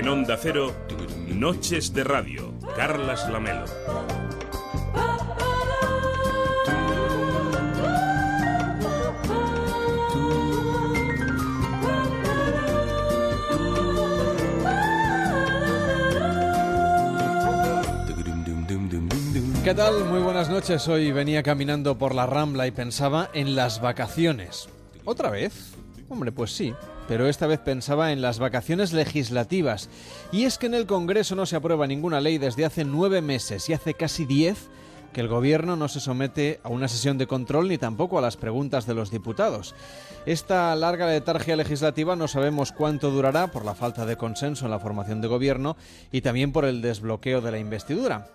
En 0.00 0.08
Onda 0.08 0.38
Cero, 0.40 0.74
Noches 1.28 1.92
de 1.92 2.04
Radio, 2.04 2.54
Carlas 2.74 3.28
Lamelo. 3.28 3.66
¿Qué 19.62 19.74
tal? 19.74 20.06
Muy 20.06 20.20
buenas 20.20 20.48
noches. 20.48 20.88
Hoy 20.88 21.12
venía 21.12 21.42
caminando 21.42 21.98
por 21.98 22.14
la 22.14 22.24
Rambla 22.24 22.66
y 22.66 22.70
pensaba 22.70 23.28
en 23.34 23.54
las 23.54 23.82
vacaciones. 23.82 24.70
¿Otra 25.04 25.28
vez? 25.28 25.74
Hombre, 26.08 26.32
pues 26.32 26.52
sí, 26.52 26.72
pero 27.10 27.26
esta 27.26 27.48
vez 27.48 27.58
pensaba 27.58 28.12
en 28.12 28.22
las 28.22 28.38
vacaciones 28.38 28.92
legislativas. 28.92 29.88
Y 30.30 30.44
es 30.44 30.58
que 30.58 30.66
en 30.66 30.74
el 30.74 30.86
Congreso 30.86 31.34
no 31.34 31.44
se 31.44 31.56
aprueba 31.56 31.88
ninguna 31.88 32.20
ley 32.20 32.38
desde 32.38 32.64
hace 32.64 32.84
nueve 32.84 33.20
meses 33.20 33.68
y 33.68 33.72
hace 33.72 33.94
casi 33.94 34.26
diez 34.26 34.68
que 35.12 35.20
el 35.20 35.26
Gobierno 35.26 35.74
no 35.74 35.88
se 35.88 35.98
somete 35.98 36.60
a 36.62 36.68
una 36.68 36.86
sesión 36.86 37.18
de 37.18 37.26
control 37.26 37.66
ni 37.66 37.78
tampoco 37.78 38.16
a 38.16 38.20
las 38.22 38.36
preguntas 38.36 38.86
de 38.86 38.94
los 38.94 39.10
diputados. 39.10 39.74
Esta 40.24 40.72
larga 40.76 41.08
letargia 41.08 41.56
legislativa 41.56 42.14
no 42.14 42.28
sabemos 42.28 42.70
cuánto 42.70 43.10
durará 43.10 43.48
por 43.48 43.64
la 43.64 43.74
falta 43.74 44.06
de 44.06 44.14
consenso 44.14 44.66
en 44.66 44.70
la 44.70 44.78
formación 44.78 45.20
de 45.20 45.26
Gobierno 45.26 45.76
y 46.12 46.20
también 46.20 46.52
por 46.52 46.64
el 46.64 46.80
desbloqueo 46.80 47.40
de 47.40 47.50
la 47.50 47.58
investidura 47.58 48.28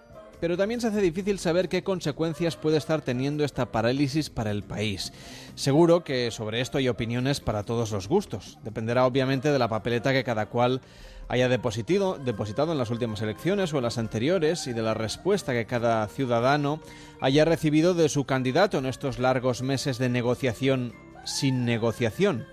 pero 0.45 0.57
también 0.57 0.79
se 0.79 0.89
hace 0.89 1.01
difícil 1.01 1.39
saber 1.39 1.69
qué 1.69 1.83
consecuencias 1.83 2.55
puede 2.55 2.77
estar 2.77 3.01
teniendo 3.01 3.43
esta 3.43 3.71
parálisis 3.71 4.29
para 4.29 4.51
el 4.51 4.61
país. 4.61 5.11
Seguro 5.55 6.03
que 6.03 6.29
sobre 6.29 6.61
esto 6.61 6.77
hay 6.77 6.87
opiniones 6.87 7.39
para 7.39 7.63
todos 7.63 7.91
los 7.91 8.07
gustos. 8.07 8.59
Dependerá 8.63 9.07
obviamente 9.07 9.51
de 9.51 9.57
la 9.57 9.69
papeleta 9.69 10.13
que 10.13 10.23
cada 10.23 10.45
cual 10.45 10.81
haya 11.29 11.49
depositado, 11.49 12.19
depositado 12.19 12.73
en 12.73 12.77
las 12.77 12.91
últimas 12.91 13.23
elecciones 13.23 13.73
o 13.73 13.77
en 13.77 13.85
las 13.85 13.97
anteriores 13.97 14.67
y 14.67 14.73
de 14.73 14.83
la 14.83 14.93
respuesta 14.93 15.51
que 15.51 15.65
cada 15.65 16.07
ciudadano 16.09 16.79
haya 17.21 17.43
recibido 17.43 17.95
de 17.95 18.07
su 18.07 18.25
candidato 18.25 18.77
en 18.77 18.85
estos 18.85 19.17
largos 19.17 19.63
meses 19.63 19.97
de 19.97 20.09
negociación 20.09 20.93
sin 21.23 21.65
negociación. 21.65 22.45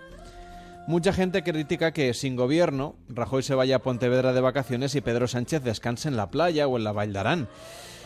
Mucha 0.88 1.12
gente 1.12 1.44
critica 1.44 1.92
que 1.92 2.12
sin 2.12 2.34
gobierno 2.34 2.96
Rajoy 3.08 3.44
se 3.44 3.54
vaya 3.54 3.76
a 3.76 3.82
Pontevedra 3.82 4.32
de 4.32 4.40
vacaciones 4.40 4.96
y 4.96 5.00
Pedro 5.00 5.28
Sánchez 5.28 5.62
descanse 5.62 6.08
en 6.08 6.16
la 6.16 6.30
playa 6.30 6.66
o 6.66 6.76
en 6.76 6.82
la 6.82 6.90
Val 6.90 7.12
d'Arán. 7.12 7.48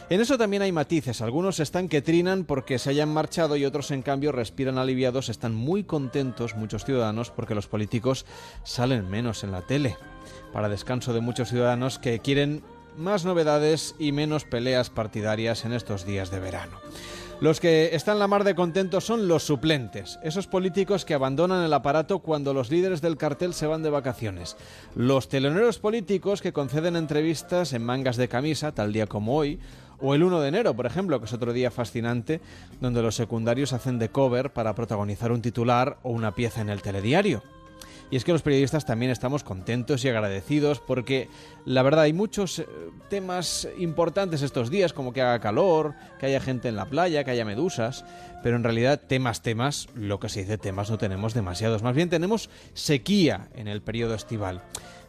En 0.09 0.21
eso 0.21 0.39
también 0.39 0.63
hay 0.63 0.71
matices. 0.71 1.21
Algunos 1.21 1.59
están 1.59 1.89
que 1.89 2.01
trinan 2.01 2.45
porque 2.45 2.79
se 2.79 2.91
hayan 2.91 3.13
marchado 3.13 3.57
y 3.57 3.65
otros 3.65 3.91
en 3.91 4.03
cambio 4.03 4.31
respiran 4.31 4.79
aliviados, 4.79 5.29
están 5.29 5.53
muy 5.53 5.83
contentos 5.83 6.55
muchos 6.55 6.85
ciudadanos 6.85 7.31
porque 7.31 7.57
los 7.57 7.67
políticos 7.67 8.25
salen 8.63 9.11
menos 9.11 9.43
en 9.43 9.51
la 9.51 9.63
tele. 9.63 9.97
Para 10.53 10.69
descanso 10.69 11.13
de 11.13 11.21
muchos 11.21 11.49
ciudadanos 11.49 11.99
que 11.99 12.21
quieren 12.21 12.63
más 12.97 13.25
novedades 13.25 13.97
y 13.99 14.13
menos 14.13 14.45
peleas 14.45 14.91
partidarias 14.91 15.65
en 15.65 15.73
estos 15.73 16.07
días 16.07 16.31
de 16.31 16.39
verano. 16.39 16.79
Los 17.39 17.61
que 17.61 17.95
están 17.95 18.19
la 18.19 18.29
mar 18.29 18.45
de 18.45 18.55
contentos 18.55 19.05
son 19.05 19.29
los 19.29 19.43
suplentes, 19.43 20.19
esos 20.23 20.47
políticos 20.47 21.05
que 21.05 21.13
abandonan 21.13 21.63
el 21.63 21.73
aparato 21.75 22.21
cuando 22.21 22.55
los 22.55 22.71
líderes 22.71 23.03
del 23.03 23.19
cartel 23.19 23.53
se 23.53 23.67
van 23.67 23.83
de 23.83 23.91
vacaciones, 23.91 24.57
los 24.95 25.29
teloneros 25.29 25.79
políticos 25.79 26.41
que 26.41 26.55
conceden 26.55 26.97
entrevistas 26.97 27.75
en 27.75 27.85
mangas 27.85 28.17
de 28.17 28.29
camisa, 28.29 28.73
tal 28.73 28.95
día 28.95 29.07
como 29.07 29.37
hoy, 29.37 29.61
o 30.01 30.15
el 30.15 30.23
1 30.23 30.41
de 30.41 30.49
enero, 30.49 30.75
por 30.75 30.87
ejemplo, 30.87 31.19
que 31.19 31.27
es 31.27 31.33
otro 31.33 31.53
día 31.53 31.71
fascinante, 31.71 32.41
donde 32.81 33.03
los 33.03 33.17
secundarios 33.17 33.73
hacen 33.73 33.99
de 33.99 34.11
cover 34.11 34.53
para 34.53 34.75
protagonizar 34.75 35.33
un 35.33 35.43
titular 35.43 35.99
o 36.03 36.11
una 36.11 36.35
pieza 36.35 36.61
en 36.61 36.71
el 36.71 36.83
telediario. 36.83 37.43
Y 38.11 38.17
es 38.17 38.25
que 38.25 38.33
los 38.33 38.43
periodistas 38.43 38.87
también 38.87 39.11
estamos 39.11 39.43
contentos 39.43 40.05
y 40.05 40.09
agradecidos 40.09 40.79
porque 40.79 41.29
la 41.65 41.83
verdad 41.83 42.05
hay 42.05 42.13
muchos 42.13 42.61
eh, 42.61 42.67
temas 43.11 43.67
importantes 43.79 44.43
estos 44.43 44.71
días, 44.71 44.93
como 44.93 45.13
que 45.13 45.23
haga 45.23 45.41
calor, 45.41 45.95
que 46.21 46.27
haya 46.27 46.41
gente 46.41 46.69
en 46.69 46.77
la 46.77 46.87
playa, 46.87 47.25
que 47.25 47.33
haya 47.33 47.45
medusas, 47.45 48.05
pero 48.45 48.57
en 48.57 48.63
realidad 48.63 49.01
temas, 49.09 49.43
temas, 49.43 49.89
lo 49.95 50.21
que 50.21 50.29
se 50.29 50.41
dice 50.41 50.57
temas 50.57 50.89
no 50.89 50.99
tenemos 50.99 51.35
demasiados, 51.35 51.83
más 51.83 51.97
bien 51.97 52.09
tenemos 52.09 52.49
sequía 52.75 53.49
en 53.57 53.67
el 53.67 53.83
periodo 53.83 54.15
estival. 54.15 54.63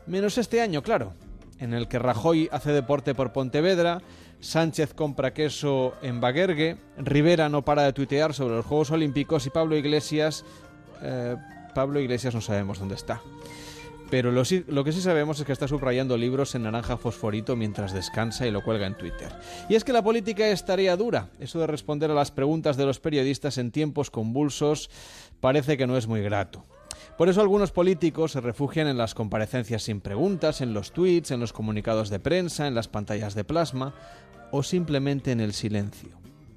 Menos 0.08 0.40
este 0.40 0.62
año, 0.62 0.82
claro, 0.82 1.14
en 1.60 1.74
el 1.74 1.88
que 1.88 2.00
Rajoy 2.00 2.50
hace 2.52 2.72
deporte 2.72 3.14
por 3.14 3.32
Pontevedra, 3.32 4.02
Sánchez 4.40 4.94
compra 4.94 5.34
queso 5.34 5.96
en 6.02 6.22
Baguergue, 6.22 6.78
Rivera 6.98 7.50
no 7.50 7.66
para 7.66 7.84
de 7.84 7.94
tuitear 7.94 8.34
sobre 8.34 8.56
los 8.56 8.66
Juegos 8.66 8.92
Olímpicos 8.92 9.46
y 9.46 9.50
Pablo 9.50 9.76
Iglesias 9.76 10.46
eh, 11.02 11.36
Pablo 11.74 12.00
Iglesias 12.00 12.34
no 12.34 12.42
sabemos 12.42 12.80
dónde 12.80 12.96
está. 12.96 13.22
Pero 14.10 14.32
lo, 14.32 14.44
que 14.44 14.92
sí 14.92 15.02
sabemos 15.02 15.40
es 15.40 15.46
que 15.46 15.52
está 15.52 15.68
subrayando 15.68 16.18
libros 16.18 16.56
en 16.56 16.64
naranja 16.64 16.98
fosforito 16.98 17.56
mientras 17.56 17.94
descansa 17.94 18.48
y 18.48 18.52
lo 18.52 18.64
cuelga 18.64 18.88
en 18.88 18.98
Twitter. 18.98 19.32
Y 19.70 19.76
es 19.76 19.84
que 19.84 19.94
la 19.94 20.02
política 20.02 20.48
es 20.48 20.66
tarea 20.66 20.96
dura. 20.96 21.30
Eso 21.40 21.60
de 21.60 21.68
responder 21.68 22.10
a 22.10 22.16
las 22.16 22.32
preguntas 22.32 22.78
de 22.78 22.86
los 22.86 23.00
periodistas 23.00 23.60
en 23.60 23.72
tiempos 23.72 24.10
convulsos 24.10 24.90
parece 25.40 25.78
que 25.78 25.86
no 25.86 25.98
es 25.98 26.08
muy 26.08 26.24
grato. 26.24 26.64
Por 27.18 27.30
eso 27.30 27.42
algunos 27.42 27.72
políticos 27.72 28.32
se 28.32 28.42
refugian 28.42 28.88
en 28.88 28.98
las 28.98 29.14
comparecencias 29.14 29.84
sin 29.84 30.02
preguntas, 30.02 30.62
en 30.62 30.74
los 30.74 30.94
tweets, 30.94 31.32
en 31.32 31.40
los 31.40 31.54
comunicados 31.54 32.10
de 32.10 32.20
prensa, 32.20 32.68
en 32.68 32.76
las 32.76 32.88
pantallas 32.88 33.36
de 33.36 33.44
plasma 33.44 33.94
o 34.52 34.64
simplemente 34.64 35.32
en 35.32 35.40
el 35.40 35.54
silencio. 35.54 36.10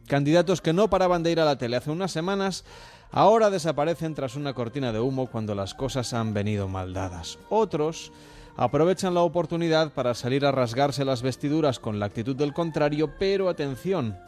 Candidatos 0.07 0.61
que 0.61 0.73
no 0.73 0.91
paraban 0.91 1.23
de 1.23 1.31
ir 1.31 1.41
a 1.41 1.45
la 1.45 1.59
tele 1.59 1.77
hace 1.77 1.91
unas 1.91 2.11
semanas 2.11 2.65
ahora 3.13 3.51
desaparecen 3.51 4.15
tras 4.15 4.37
una 4.37 4.55
cortina 4.55 4.93
de 4.93 5.01
humo 5.01 5.27
cuando 5.27 5.55
las 5.55 5.75
cosas 5.75 6.13
han 6.13 6.35
venido 6.35 6.69
mal 6.69 6.93
dadas. 6.93 7.39
Otros 7.49 8.13
aprovechan 8.57 9.15
la 9.15 9.21
oportunidad 9.21 9.93
para 9.93 10.15
salir 10.15 10.45
a 10.45 10.53
rasgarse 10.53 11.05
las 11.05 11.23
vestiduras 11.23 11.79
con 11.79 11.99
la 11.99 12.07
actitud 12.07 12.37
del 12.37 12.53
contrario, 12.53 13.13
pero 13.19 13.49
atención, 13.49 14.19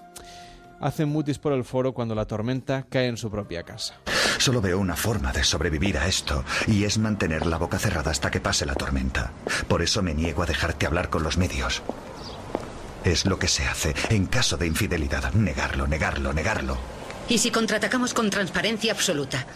hacen 0.80 1.08
mutis 1.08 1.38
por 1.38 1.52
el 1.52 1.64
foro 1.64 1.92
cuando 1.92 2.14
la 2.14 2.26
tormenta 2.26 2.86
cae 2.88 3.06
en 3.06 3.16
su 3.16 3.30
propia 3.30 3.62
casa. 3.62 3.94
Solo 4.38 4.60
veo 4.60 4.78
una 4.78 4.96
forma 4.96 5.32
de 5.32 5.44
sobrevivir 5.44 5.98
a 5.98 6.06
esto, 6.06 6.44
y 6.66 6.84
es 6.84 6.98
mantener 6.98 7.46
la 7.46 7.58
boca 7.58 7.78
cerrada 7.78 8.10
hasta 8.10 8.30
que 8.30 8.40
pase 8.40 8.66
la 8.66 8.74
tormenta. 8.74 9.32
Por 9.68 9.82
eso 9.82 10.02
me 10.02 10.14
niego 10.14 10.42
a 10.42 10.46
dejarte 10.46 10.86
hablar 10.86 11.10
con 11.10 11.22
los 11.22 11.36
medios. 11.38 11.82
Es 13.04 13.26
lo 13.26 13.38
que 13.38 13.48
se 13.48 13.64
hace 13.64 13.94
en 14.10 14.26
caso 14.26 14.56
de 14.56 14.66
infidelidad, 14.66 15.32
negarlo, 15.32 15.86
negarlo, 15.86 16.32
negarlo. 16.32 16.78
¿Y 17.28 17.38
si 17.38 17.50
contraatacamos 17.50 18.14
con 18.14 18.30
transparencia 18.30 18.92
absoluta? 18.92 19.46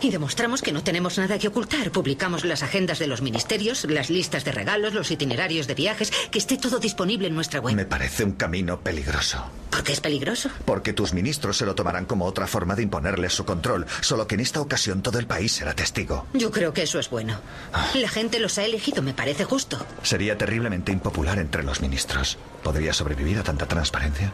Y 0.00 0.10
demostramos 0.10 0.62
que 0.62 0.72
no 0.72 0.82
tenemos 0.82 1.18
nada 1.18 1.38
que 1.38 1.48
ocultar. 1.48 1.90
Publicamos 1.90 2.44
las 2.44 2.62
agendas 2.62 2.98
de 2.98 3.06
los 3.06 3.22
ministerios, 3.22 3.84
las 3.84 4.10
listas 4.10 4.44
de 4.44 4.52
regalos, 4.52 4.94
los 4.94 5.10
itinerarios 5.10 5.66
de 5.66 5.74
viajes, 5.74 6.12
que 6.30 6.38
esté 6.38 6.56
todo 6.56 6.78
disponible 6.78 7.28
en 7.28 7.34
nuestra 7.34 7.60
web. 7.60 7.74
Me 7.74 7.84
parece 7.84 8.24
un 8.24 8.32
camino 8.32 8.80
peligroso. 8.80 9.44
¿Por 9.70 9.82
qué 9.82 9.92
es 9.92 10.00
peligroso? 10.00 10.50
Porque 10.64 10.92
tus 10.92 11.12
ministros 11.14 11.56
se 11.56 11.66
lo 11.66 11.74
tomarán 11.74 12.04
como 12.04 12.26
otra 12.26 12.46
forma 12.46 12.76
de 12.76 12.82
imponerles 12.82 13.32
su 13.32 13.44
control, 13.44 13.86
solo 14.00 14.26
que 14.26 14.36
en 14.36 14.40
esta 14.40 14.60
ocasión 14.60 15.02
todo 15.02 15.18
el 15.18 15.26
país 15.26 15.52
será 15.52 15.74
testigo. 15.74 16.26
Yo 16.32 16.50
creo 16.50 16.72
que 16.72 16.82
eso 16.82 16.98
es 16.98 17.10
bueno. 17.10 17.40
Ah. 17.72 17.90
La 17.94 18.08
gente 18.08 18.38
los 18.38 18.58
ha 18.58 18.64
elegido, 18.64 19.02
me 19.02 19.14
parece 19.14 19.44
justo. 19.44 19.84
Sería 20.02 20.38
terriblemente 20.38 20.92
impopular 20.92 21.38
entre 21.38 21.64
los 21.64 21.80
ministros. 21.80 22.38
¿Podría 22.62 22.92
sobrevivir 22.92 23.38
a 23.38 23.42
tanta 23.42 23.66
transparencia? 23.66 24.32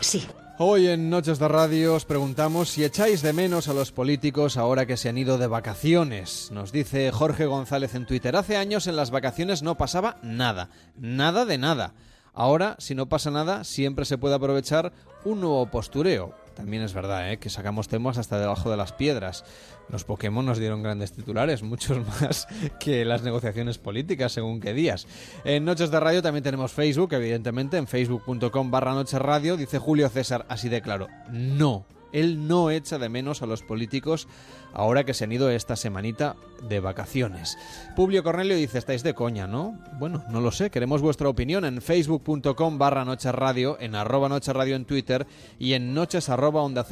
Sí. 0.00 0.26
Hoy 0.56 0.86
en 0.86 1.10
Noches 1.10 1.40
de 1.40 1.48
Radio 1.48 1.94
os 1.94 2.04
preguntamos 2.04 2.68
si 2.68 2.84
echáis 2.84 3.22
de 3.22 3.32
menos 3.32 3.66
a 3.66 3.72
los 3.72 3.90
políticos 3.90 4.56
ahora 4.56 4.86
que 4.86 4.96
se 4.96 5.08
han 5.08 5.18
ido 5.18 5.36
de 5.36 5.48
vacaciones. 5.48 6.50
Nos 6.52 6.70
dice 6.70 7.10
Jorge 7.10 7.46
González 7.46 7.96
en 7.96 8.06
Twitter, 8.06 8.36
hace 8.36 8.56
años 8.56 8.86
en 8.86 8.94
las 8.94 9.10
vacaciones 9.10 9.64
no 9.64 9.76
pasaba 9.76 10.16
nada, 10.22 10.68
nada 10.96 11.44
de 11.44 11.58
nada. 11.58 11.94
Ahora, 12.34 12.76
si 12.78 12.94
no 12.94 13.08
pasa 13.08 13.32
nada, 13.32 13.64
siempre 13.64 14.04
se 14.04 14.16
puede 14.16 14.36
aprovechar 14.36 14.92
un 15.24 15.40
nuevo 15.40 15.66
postureo. 15.66 16.36
También 16.54 16.82
es 16.82 16.94
verdad 16.94 17.32
¿eh? 17.32 17.38
que 17.38 17.50
sacamos 17.50 17.88
temas 17.88 18.18
hasta 18.18 18.38
debajo 18.38 18.70
de 18.70 18.76
las 18.76 18.92
piedras. 18.92 19.44
Los 19.88 20.04
Pokémon 20.04 20.46
nos 20.46 20.58
dieron 20.58 20.82
grandes 20.82 21.12
titulares, 21.12 21.62
muchos 21.64 21.98
más 22.06 22.46
que 22.80 23.04
las 23.04 23.22
negociaciones 23.22 23.78
políticas, 23.78 24.32
según 24.32 24.60
qué 24.60 24.72
días. 24.72 25.06
En 25.44 25.64
Noches 25.64 25.90
de 25.90 26.00
Radio 26.00 26.22
también 26.22 26.44
tenemos 26.44 26.72
Facebook, 26.72 27.12
evidentemente, 27.12 27.76
en 27.76 27.86
facebook.com 27.86 28.70
barra 28.70 28.94
Noches 28.94 29.20
Radio. 29.20 29.56
Dice 29.56 29.78
Julio 29.78 30.08
César, 30.08 30.46
así 30.48 30.68
de 30.68 30.82
claro, 30.82 31.08
no 31.30 31.84
él 32.14 32.46
no 32.46 32.70
echa 32.70 32.98
de 32.98 33.08
menos 33.08 33.42
a 33.42 33.46
los 33.46 33.62
políticos 33.62 34.28
ahora 34.74 35.04
que 35.04 35.14
se 35.14 35.24
han 35.24 35.32
ido 35.32 35.48
esta 35.48 35.76
semanita 35.76 36.36
de 36.68 36.80
vacaciones. 36.80 37.56
Publio 37.96 38.22
Cornelio 38.22 38.56
dice, 38.56 38.78
estáis 38.78 39.02
de 39.02 39.14
coña, 39.14 39.46
¿no? 39.46 39.78
Bueno, 39.98 40.24
no 40.28 40.40
lo 40.40 40.50
sé, 40.52 40.70
queremos 40.70 41.00
vuestra 41.00 41.28
opinión 41.28 41.64
en 41.64 41.80
facebook.com 41.80 42.78
barra 42.78 43.04
radio, 43.32 43.78
en 43.80 43.94
arroba 43.94 44.28
radio 44.28 44.76
en 44.76 44.84
Twitter 44.84 45.26
y 45.58 45.74
en 45.74 45.94
noches 45.94 46.28
arroba 46.28 46.62
onda 46.62 46.84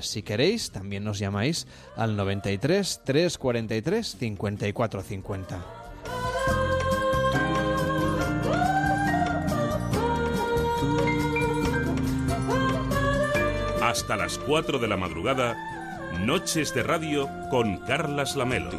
Si 0.00 0.22
queréis, 0.22 0.70
también 0.70 1.04
nos 1.04 1.18
llamáis 1.18 1.66
al 1.96 2.16
93 2.16 3.02
343 3.04 4.16
5450. 4.16 5.86
Hasta 13.82 14.16
las 14.16 14.38
4 14.38 14.78
de 14.78 14.88
la 14.88 14.96
madrugada, 14.96 15.56
Noches 16.24 16.74
de 16.74 16.82
Radio 16.82 17.28
con 17.50 17.78
Carlas 17.78 18.36
Lamelo. 18.36 18.70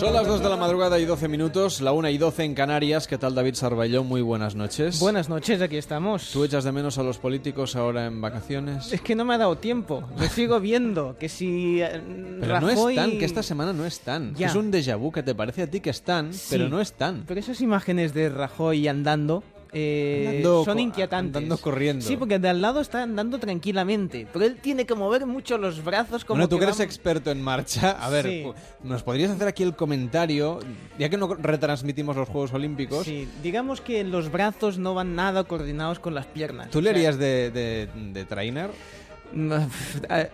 Son 0.00 0.14
las 0.14 0.26
2 0.26 0.42
de 0.42 0.48
la 0.48 0.56
madrugada 0.56 0.98
y 0.98 1.04
12 1.04 1.28
minutos, 1.28 1.82
la 1.82 1.92
1 1.92 2.08
y 2.08 2.16
12 2.16 2.44
en 2.44 2.54
Canarias. 2.54 3.06
¿Qué 3.06 3.18
tal, 3.18 3.34
David 3.34 3.54
Sarballón? 3.54 4.06
Muy 4.06 4.22
buenas 4.22 4.54
noches. 4.54 4.98
Buenas 4.98 5.28
noches, 5.28 5.60
aquí 5.60 5.76
estamos. 5.76 6.30
¿Tú 6.32 6.42
echas 6.42 6.64
de 6.64 6.72
menos 6.72 6.96
a 6.96 7.02
los 7.02 7.18
políticos 7.18 7.76
ahora 7.76 8.06
en 8.06 8.18
vacaciones? 8.22 8.94
Es 8.94 9.02
que 9.02 9.14
no 9.14 9.26
me 9.26 9.34
ha 9.34 9.38
dado 9.38 9.58
tiempo. 9.58 10.02
Lo 10.18 10.26
sigo 10.28 10.58
viendo. 10.58 11.16
Que 11.18 11.28
si. 11.28 11.82
eh, 11.82 12.00
Pero 12.40 12.60
no 12.60 12.68
Rajoy- 12.68 12.94
están, 12.96 13.18
que 13.18 13.24
esta 13.26 13.42
semana 13.42 13.74
no 13.74 13.84
están. 13.84 14.34
Ya. 14.36 14.46
Es 14.46 14.54
un 14.54 14.72
déjà 14.72 14.96
vu 14.96 15.12
que 15.12 15.22
te 15.22 15.34
parece 15.34 15.62
a 15.64 15.70
ti 15.70 15.80
que 15.80 15.90
están, 15.90 16.32
Sí. 16.32 16.46
pero 16.52 16.70
no 16.70 16.80
están. 16.80 17.24
Pero 17.26 17.38
esas 17.38 17.60
imágenes 17.60 18.14
de 18.14 18.30
Rajoy 18.30 18.88
andando. 18.88 19.44
Eh, 19.72 20.24
Andando 20.28 20.64
son 20.64 20.78
inquietantes. 20.80 21.36
andando 21.36 21.58
corriendo. 21.58 22.04
Sí, 22.04 22.16
porque 22.16 22.38
de 22.38 22.48
al 22.48 22.60
lado 22.60 22.80
está 22.80 23.02
andando 23.02 23.38
tranquilamente. 23.38 24.26
Pero 24.32 24.44
él 24.44 24.56
tiene 24.60 24.86
que 24.86 24.94
mover 24.94 25.26
mucho 25.26 25.58
los 25.58 25.84
brazos 25.84 26.24
como 26.24 26.38
bueno, 26.38 26.48
tú 26.48 26.58
que 26.58 26.64
eres 26.64 26.80
va- 26.80 26.84
experto 26.84 27.30
en 27.30 27.40
marcha, 27.42 27.90
a 27.92 28.10
ver, 28.10 28.24
Sí. 28.26 28.44
¿nos 28.82 29.02
podrías 29.02 29.30
hacer 29.30 29.46
aquí 29.48 29.62
el 29.62 29.76
comentario? 29.76 30.60
Ya 30.98 31.08
que 31.08 31.16
no 31.16 31.34
retransmitimos 31.34 32.16
los 32.16 32.28
Juegos 32.28 32.52
Olímpicos, 32.52 33.04
Sí, 33.04 33.28
digamos 33.42 33.80
que 33.80 34.02
los 34.04 34.30
brazos 34.30 34.78
no 34.78 34.94
van 34.94 35.14
nada 35.14 35.44
coordinados 35.44 35.98
con 36.00 36.14
las 36.14 36.26
piernas. 36.26 36.70
¿tú 36.70 36.78
O 36.78 36.80
le 36.80 36.90
sea, 36.90 36.96
harías 36.98 37.18
de, 37.18 37.50
de, 37.50 37.88
de 38.12 38.24
trainer? 38.24 38.70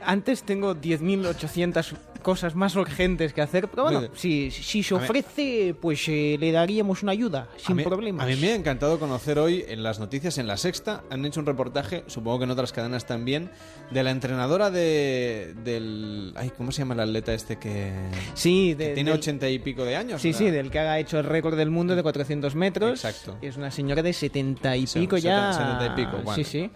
Antes 0.04 0.42
tengo 0.42 0.74
10.800 0.74 1.94
cosas 2.26 2.56
más 2.56 2.74
urgentes 2.74 3.32
que 3.32 3.40
hacer, 3.40 3.68
pero 3.68 3.84
bueno, 3.84 4.08
si, 4.14 4.50
si 4.50 4.82
se 4.82 4.94
ofrece, 4.94 5.76
pues 5.80 6.08
eh, 6.08 6.36
le 6.40 6.50
daríamos 6.50 7.04
una 7.04 7.12
ayuda, 7.12 7.46
sin 7.56 7.76
problemas. 7.84 8.26
A 8.26 8.28
mí 8.28 8.34
me 8.34 8.50
ha 8.50 8.56
encantado 8.56 8.98
conocer 8.98 9.38
hoy 9.38 9.64
en 9.68 9.84
las 9.84 10.00
noticias, 10.00 10.36
en 10.38 10.48
La 10.48 10.56
Sexta, 10.56 11.04
han 11.08 11.24
hecho 11.24 11.38
un 11.38 11.46
reportaje, 11.46 12.02
supongo 12.08 12.38
que 12.38 12.44
en 12.46 12.50
otras 12.50 12.72
cadenas 12.72 13.06
también, 13.06 13.52
de 13.92 14.02
la 14.02 14.10
entrenadora 14.10 14.72
de, 14.72 15.54
del... 15.62 16.32
Ay, 16.34 16.50
¿cómo 16.56 16.72
se 16.72 16.78
llama 16.78 16.94
el 16.94 17.00
atleta 17.00 17.32
este 17.32 17.60
que, 17.60 17.92
Sí, 18.34 18.74
que 18.76 18.88
tiene 18.88 19.12
ochenta 19.12 19.48
y 19.48 19.60
pico 19.60 19.84
de 19.84 19.94
años? 19.94 20.20
Sí, 20.20 20.32
sí, 20.32 20.50
del 20.50 20.72
que 20.72 20.80
ha 20.80 20.98
hecho 20.98 21.20
el 21.20 21.26
récord 21.26 21.56
del 21.56 21.70
mundo 21.70 21.94
de 21.94 22.02
400 22.02 22.56
metros. 22.56 23.04
Exacto. 23.04 23.38
Es 23.40 23.56
una 23.56 23.70
señora 23.70 24.02
de 24.02 24.12
70 24.12 24.76
y 24.76 24.86
pico 24.88 25.16
ya. 25.16 25.52
70 25.52 25.86
y 25.86 25.90
pico, 25.90 26.16
bueno. 26.24 26.34
Sí, 26.34 26.42
sí. 26.42 26.70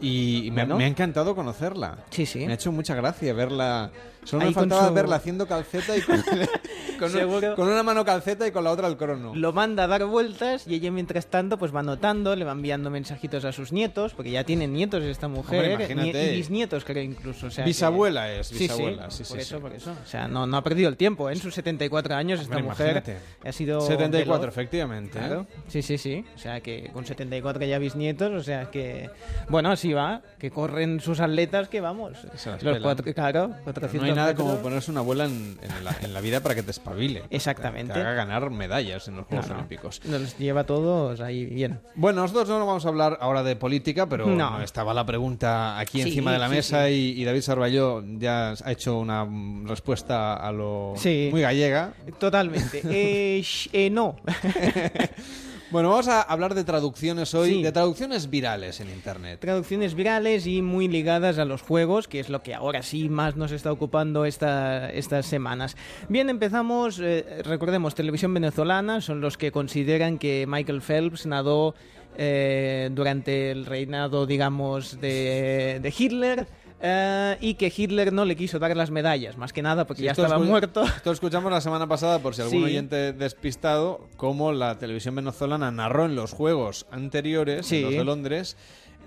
Y, 0.00 0.50
me, 0.52 0.62
Bueno. 0.62 0.76
me 0.78 0.84
ha 0.84 0.88
encantado 0.88 1.34
conocerla. 1.34 1.98
Sí, 2.10 2.26
sí. 2.26 2.40
Me 2.46 2.52
ha 2.52 2.54
hecho 2.54 2.72
mucha 2.72 2.94
gracia 2.94 3.32
verla. 3.34 3.90
Solo 4.24 4.44
me 4.46 4.52
faltaba 4.52 4.88
su- 4.88 4.94
verla 4.94 5.16
haciendo 5.16 5.46
calceta 5.46 5.96
y 5.96 6.02
con, 6.02 6.22
con, 6.98 7.10
Seguro. 7.10 7.54
con 7.56 7.68
una 7.68 7.82
mano 7.82 8.04
calceta 8.04 8.46
y 8.46 8.50
con 8.52 8.64
la 8.64 8.70
otra 8.70 8.86
el 8.88 8.96
crono. 8.96 9.34
Lo 9.34 9.52
manda 9.52 9.84
a 9.84 9.86
dar 9.86 10.04
vueltas 10.04 10.66
y 10.66 10.74
ella 10.74 10.90
mientras 10.90 11.26
tanto 11.26 11.58
pues 11.58 11.74
va 11.74 11.80
anotando, 11.80 12.36
le 12.36 12.44
va 12.44 12.52
enviando 12.52 12.90
mensajitos 12.90 13.44
a 13.44 13.52
sus 13.52 13.72
nietos, 13.72 14.12
porque 14.14 14.30
ya 14.30 14.44
tienen 14.44 14.72
nietos 14.72 15.02
esta 15.04 15.28
mujer, 15.28 15.70
Hombre, 15.72 15.94
nie- 15.96 16.32
y 16.32 16.36
bisnietos 16.36 16.84
creo 16.84 17.02
incluso. 17.02 17.46
O 17.46 17.50
sea 17.50 17.64
que- 17.64 17.70
Bisabuela 17.70 18.30
es, 18.32 18.52
bisabuela. 18.52 19.10
sí, 19.10 19.24
sí, 19.24 19.30
por 19.32 19.40
eso, 19.40 19.60
por 19.60 19.72
eso. 19.72 19.92
O 20.02 20.06
sea, 20.06 20.28
no, 20.28 20.46
no 20.46 20.56
ha 20.58 20.62
perdido 20.62 20.88
el 20.88 20.96
tiempo. 20.96 21.30
¿eh? 21.30 21.32
En 21.32 21.38
sus 21.38 21.54
74 21.54 22.14
años 22.14 22.40
esta 22.40 22.56
Hombre, 22.56 22.70
mujer 22.70 22.90
imagínate. 22.96 23.48
ha 23.48 23.52
sido 23.52 23.80
74, 23.80 24.40
veloz. 24.40 24.48
efectivamente. 24.48 25.18
¿eh? 25.18 25.22
Claro, 25.22 25.46
sí, 25.68 25.82
sí, 25.82 25.96
sí. 25.98 26.24
O 26.34 26.38
sea 26.38 26.60
que 26.60 26.90
con 26.92 27.06
74 27.06 27.64
ya 27.64 27.78
bisnietos, 27.78 28.32
o 28.32 28.42
sea 28.42 28.70
que. 28.70 29.08
Bueno, 29.48 29.70
así 29.70 29.92
va, 29.92 30.20
que 30.38 30.50
corren 30.50 31.00
sus 31.00 31.20
atletas 31.20 31.68
que 31.68 31.80
vamos. 31.80 32.18
Los 32.62 32.78
cuatro, 32.80 33.12
claro, 33.14 33.48
Pero 33.64 33.64
400 33.64 34.08
no 34.09 34.09
hay 34.10 34.16
nada 34.16 34.34
como 34.34 34.56
ponerse 34.56 34.90
una 34.90 35.00
abuela 35.00 35.24
en, 35.24 35.58
en 35.62 35.84
la, 35.84 35.96
en 36.02 36.12
la 36.12 36.20
vida 36.20 36.40
para 36.40 36.54
que 36.54 36.62
te 36.62 36.70
espabile. 36.70 37.24
Exactamente. 37.30 37.92
Te 37.94 38.00
haga 38.00 38.12
ganar 38.14 38.48
medallas 38.50 39.08
en 39.08 39.16
los 39.16 39.26
Juegos 39.26 39.46
Claro. 39.46 39.60
Olímpicos. 39.60 40.00
Nos 40.04 40.36
lleva 40.38 40.64
todos 40.64 41.20
ahí 41.20 41.44
bien. 41.46 41.80
Bueno, 41.94 42.22
nosotros 42.22 42.48
no 42.48 42.66
vamos 42.66 42.84
a 42.84 42.88
hablar 42.88 43.18
ahora 43.20 43.42
de 43.42 43.56
política, 43.56 44.06
pero 44.08 44.26
No. 44.26 44.60
estaba 44.62 44.92
la 44.94 45.04
pregunta 45.06 45.78
aquí 45.78 46.02
Sí, 46.02 46.08
encima 46.08 46.32
de 46.32 46.38
la 46.38 46.48
sí, 46.48 46.54
mesa 46.54 46.86
sí. 46.86 47.14
Y, 47.16 47.22
y 47.22 47.24
David 47.24 47.40
Sarballó 47.42 48.02
ya 48.18 48.54
ha 48.64 48.72
hecho 48.72 48.98
una 48.98 49.26
respuesta 49.64 50.34
a 50.34 50.52
lo 50.52 50.94
muy 51.30 51.40
gallega. 51.40 51.92
Totalmente. 52.18 52.82
eh, 52.84 53.44
eh, 53.72 53.90
no. 53.90 54.16
Bueno, 55.70 55.90
vamos 55.90 56.08
a 56.08 56.22
hablar 56.22 56.54
de 56.54 56.64
traducciones 56.64 57.32
hoy, 57.32 57.50
Sí. 57.50 57.62
de 57.62 57.70
traducciones 57.70 58.28
virales 58.28 58.80
en 58.80 58.90
Internet. 58.90 59.38
Traducciones 59.38 59.94
virales 59.94 60.48
y 60.48 60.62
muy 60.62 60.88
ligadas 60.88 61.38
a 61.38 61.44
los 61.44 61.62
juegos, 61.62 62.08
que 62.08 62.18
es 62.18 62.28
lo 62.28 62.42
que 62.42 62.54
ahora 62.54 62.82
sí 62.82 63.08
más 63.08 63.36
nos 63.36 63.52
está 63.52 63.70
ocupando 63.70 64.24
esta- 64.24 64.90
estas 64.90 65.26
semanas. 65.26 65.76
Bien, 66.08 66.28
empezamos, 66.28 66.98
eh, 67.00 67.42
recordemos, 67.44 67.94
televisión 67.94 68.34
venezolana, 68.34 69.00
son 69.00 69.20
los 69.20 69.36
que 69.36 69.52
consideran 69.52 70.18
que 70.18 70.44
Michael 70.48 70.82
Phelps 70.82 71.26
nadó 71.26 71.74
eh, 72.22 72.90
durante 72.92 73.52
el 73.52 73.64
reinado, 73.66 74.26
digamos, 74.26 75.00
de, 75.00 75.78
de 75.80 75.94
Hitler. 75.96 76.48
Eh, 76.80 77.36
y 77.40 77.54
que 77.54 77.72
Hitler 77.74 78.12
no 78.12 78.24
le 78.24 78.36
quiso 78.36 78.58
dar 78.58 78.76
las 78.76 78.90
medallas, 78.90 79.36
más 79.36 79.52
que 79.52 79.62
nada 79.62 79.86
porque 79.86 80.00
Sí, 80.00 80.06
ya 80.06 80.12
estaba 80.12 80.38
muerto. 80.38 80.82
Esto 80.84 81.12
escuchamos 81.12 81.52
la 81.52 81.60
semana 81.60 81.86
pasada, 81.86 82.18
por 82.20 82.34
si 82.34 82.42
algún 82.42 82.58
Sí. 82.60 82.64
oyente 82.64 83.12
despistado, 83.12 84.08
cómo 84.16 84.52
la 84.52 84.78
televisión 84.78 85.14
venezolana 85.14 85.70
narró 85.70 86.06
en 86.06 86.14
los 86.16 86.32
Juegos 86.32 86.86
anteriores, 86.90 87.66
Sí. 87.66 87.76
en 87.78 87.82
los 87.84 87.92
de 87.92 88.04
Londres, 88.04 88.56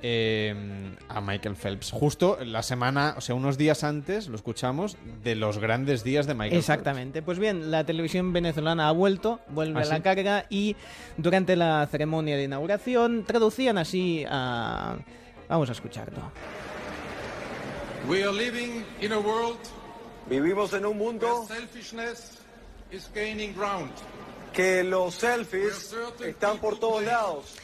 eh, 0.06 0.54
a 1.08 1.22
Michael 1.22 1.56
Phelps. 1.56 1.92
Justo 1.92 2.38
la 2.46 2.62
semana, 2.62 3.16
o 3.18 3.22
sea, 3.22 3.36
unos 3.36 3.58
días 3.58 3.86
antes, 3.86 4.28
lo 4.28 4.36
escuchamos, 4.36 4.98
de 5.24 5.36
los 5.36 5.60
grandes 5.60 6.04
días 6.04 6.28
de 6.28 6.34
Michael 6.34 6.60
Exactamente. 6.60 7.22
Pues 7.22 7.40
bien, 7.40 7.72
la 7.72 7.86
televisión 7.86 8.34
venezolana 8.34 8.90
ha 8.90 8.92
vuelto, 8.92 9.40
vuelve 9.48 9.80
¿Ah, 9.80 9.84
a 9.84 9.86
la 9.86 9.96
sí? 9.96 10.02
carga 10.02 10.46
y 10.50 10.76
durante 11.16 11.56
la 11.56 11.88
ceremonia 11.90 12.36
de 12.36 12.44
inauguración 12.44 13.24
traducían 13.26 13.78
así 13.78 14.26
a... 14.30 14.98
Vamos 15.48 15.70
a 15.70 15.72
escucharlo. 15.72 16.32
We 18.08 18.24
are 18.24 18.32
living 18.34 18.84
in 19.00 19.14
a 19.14 19.20
world 19.20 19.58
Vivimos 20.30 20.74
en 20.74 20.86
un 20.86 20.98
where 20.98 21.12
mundo 21.12 21.46
selfishness 21.48 22.40
is 22.92 23.10
gaining 23.14 23.54
ground. 23.54 23.92
que 24.54 24.84
los 24.84 25.16
selfies 25.16 25.94
están 26.22 26.60
por 26.60 26.78
todos 26.80 27.04
lados. 27.04 27.56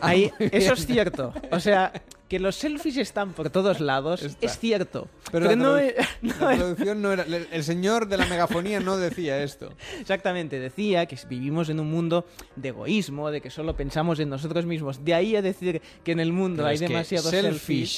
Ahí, 0.00 0.30
eso 0.38 0.74
es 0.74 0.86
cierto. 0.86 1.32
O 1.50 1.60
sea, 1.60 1.92
que 2.28 2.40
los 2.40 2.56
selfies 2.56 2.96
están 2.96 3.32
por 3.34 3.50
todos 3.50 3.78
lados 3.80 4.22
es 4.40 4.58
cierto. 4.58 5.08
Pero, 5.30 5.46
Pero, 5.48 5.50
la, 5.50 5.56
no, 5.56 5.76
tradu- 5.78 5.94
es, 5.96 6.06
no 6.22 6.34
la 6.50 6.56
traducción 6.56 7.02
no 7.02 7.12
era... 7.12 7.24
El 7.52 7.62
señor 7.64 8.08
de 8.08 8.16
la 8.16 8.26
megafonía 8.26 8.80
no 8.80 8.96
decía 8.96 9.42
esto. 9.42 9.72
Exactamente, 10.00 10.58
decía 10.58 11.06
que 11.06 11.16
vivimos 11.28 11.68
en 11.68 11.78
un 11.80 11.88
mundo 11.90 12.26
de 12.56 12.68
egoísmo, 12.70 13.30
de 13.30 13.40
que 13.40 13.50
solo 13.50 13.76
pensamos 13.76 14.18
en 14.18 14.28
nosotros 14.28 14.66
mismos. 14.66 15.04
De 15.04 15.14
ahí 15.14 15.36
a 15.36 15.42
decir 15.42 15.80
que 16.02 16.12
en 16.12 16.20
el 16.20 16.32
mundo 16.32 16.58
Pero 16.58 16.68
hay 16.68 16.78
demasiados 16.78 17.30
selfish, 17.30 17.52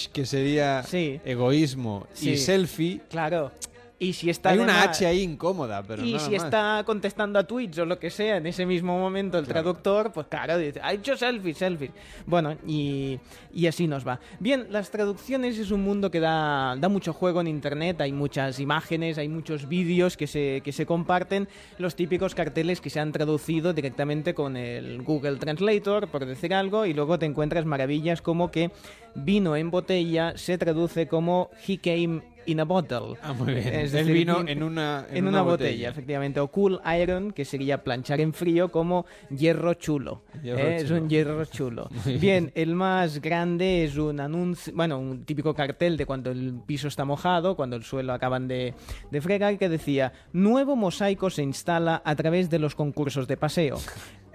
selfies. 0.05 0.11
que 0.13 0.27
sería 0.27 0.83
Sí. 0.83 1.21
egoísmo, 1.25 2.07
Sí. 2.13 2.31
y 2.31 2.37
selfie, 2.37 3.01
Claro. 3.09 3.51
Y 4.01 4.13
si 4.13 4.31
está 4.31 4.51
hay 4.51 4.59
una 4.59 4.83
H 4.83 5.05
ahí 5.05 5.23
incómoda, 5.23 5.83
pero 5.83 6.05
y 6.05 6.13
nada 6.13 6.25
si 6.25 6.31
más. 6.37 6.45
está 6.45 6.83
contestando 6.87 7.39
a 7.39 7.45
tweets 7.45 7.79
o 7.79 7.85
lo 7.85 7.99
que 7.99 8.11
sea 8.11 8.37
en 8.37 8.47
ese 8.47 8.65
mismo 8.65 8.97
momento 8.97 9.39
el 9.39 9.47
traductor, 9.47 10.13
pues 10.13 10.29
claro, 10.29 10.57
dice, 10.57 10.81
ha 10.81 10.93
hecho 10.93 11.17
selfies, 11.17 11.59
selfies. 11.59 11.91
Bueno, 12.25 12.57
y, 12.65 13.19
y 13.53 13.67
así 13.67 13.89
nos 13.89 14.07
va. 14.07 14.21
Bien, 14.39 14.69
las 14.71 14.91
traducciones 14.91 15.59
es 15.59 15.73
un 15.73 15.83
mundo 15.83 16.13
que 16.13 16.21
da, 16.21 16.77
da 16.77 16.89
mucho 16.89 17.13
juego 17.13 17.41
en 17.41 17.49
internet, 17.49 18.01
hay 18.01 18.13
muchas 18.13 18.61
imágenes, 18.61 19.19
hay 19.19 19.29
muchos 19.29 19.69
vídeos 19.69 20.17
que 20.17 20.29
se, 20.29 20.61
que 20.63 20.71
se 20.71 20.87
comparten, 20.87 21.49
los 21.79 21.97
típicos 21.97 22.37
carteles 22.37 22.81
que 22.81 22.91
se 22.91 23.01
han 23.01 23.11
traducido 23.11 23.73
directamente 23.73 24.33
con 24.33 24.57
el 24.57 25.03
Google 25.03 25.39
Translator, 25.39 26.07
por 26.07 26.25
decir 26.25 26.55
algo, 26.55 26.87
y 26.87 26.95
luego 26.95 27.19
te 27.19 27.27
encuentras 27.27 27.65
maravillas 27.65 28.23
como 28.23 28.53
que 28.53 28.71
vino 29.15 29.57
en 29.57 29.71
botella 29.71 30.35
se 30.37 30.59
traduce 30.59 31.09
como 31.09 31.51
he 31.67 31.79
came 31.79 32.23
in 32.49 32.61
a 32.61 32.65
bottle. 32.65 33.17
Ah, 33.23 33.33
muy 33.33 33.55
bien. 33.55 33.69
Es 33.75 33.93
decir, 33.93 34.13
vino 34.13 34.41
vin- 34.41 34.49
en 34.51 34.63
una, 34.63 35.07
en 35.11 35.27
una, 35.27 35.43
botella. 35.43 35.91
efectivamente. 35.91 36.41
O 36.41 36.49
cool 36.49 36.81
iron, 37.01 37.33
que 37.33 37.45
sería 37.45 37.85
planchar 37.85 38.21
en 38.21 38.33
frío, 38.33 38.71
como 38.71 39.07
hierro 39.31 39.75
chulo. 39.75 40.23
Hierro 40.43 40.59
¿eh? 40.61 40.77
Es 40.77 40.89
chulo. 40.89 41.01
un 41.03 41.09
hierro 41.09 41.45
chulo. 41.45 41.89
bien, 42.21 42.51
el 42.55 42.75
más 42.75 43.21
grande 43.21 43.85
es 43.85 43.97
un 43.97 44.21
anuncio, 44.21 44.73
bueno, 44.75 44.99
un 44.99 45.25
típico 45.25 45.55
cartel 45.55 45.97
de 45.97 46.07
cuando 46.07 46.31
el 46.31 46.55
piso 46.67 46.89
está 46.89 47.05
mojado, 47.05 47.55
cuando 47.57 47.77
el 47.77 47.85
suelo 47.85 48.13
acaban 48.13 48.49
de, 48.49 48.75
de 49.11 49.21
fregar, 49.21 49.59
que 49.59 49.69
decía, 49.69 50.13
nuevo 50.33 50.77
mosaico 50.77 51.31
se 51.31 51.43
instala 51.43 52.03
a 52.05 52.17
través 52.17 52.51
de 52.51 52.59
los 52.59 52.75
concursos 52.75 53.29
de 53.29 53.37
paseo. 53.37 53.79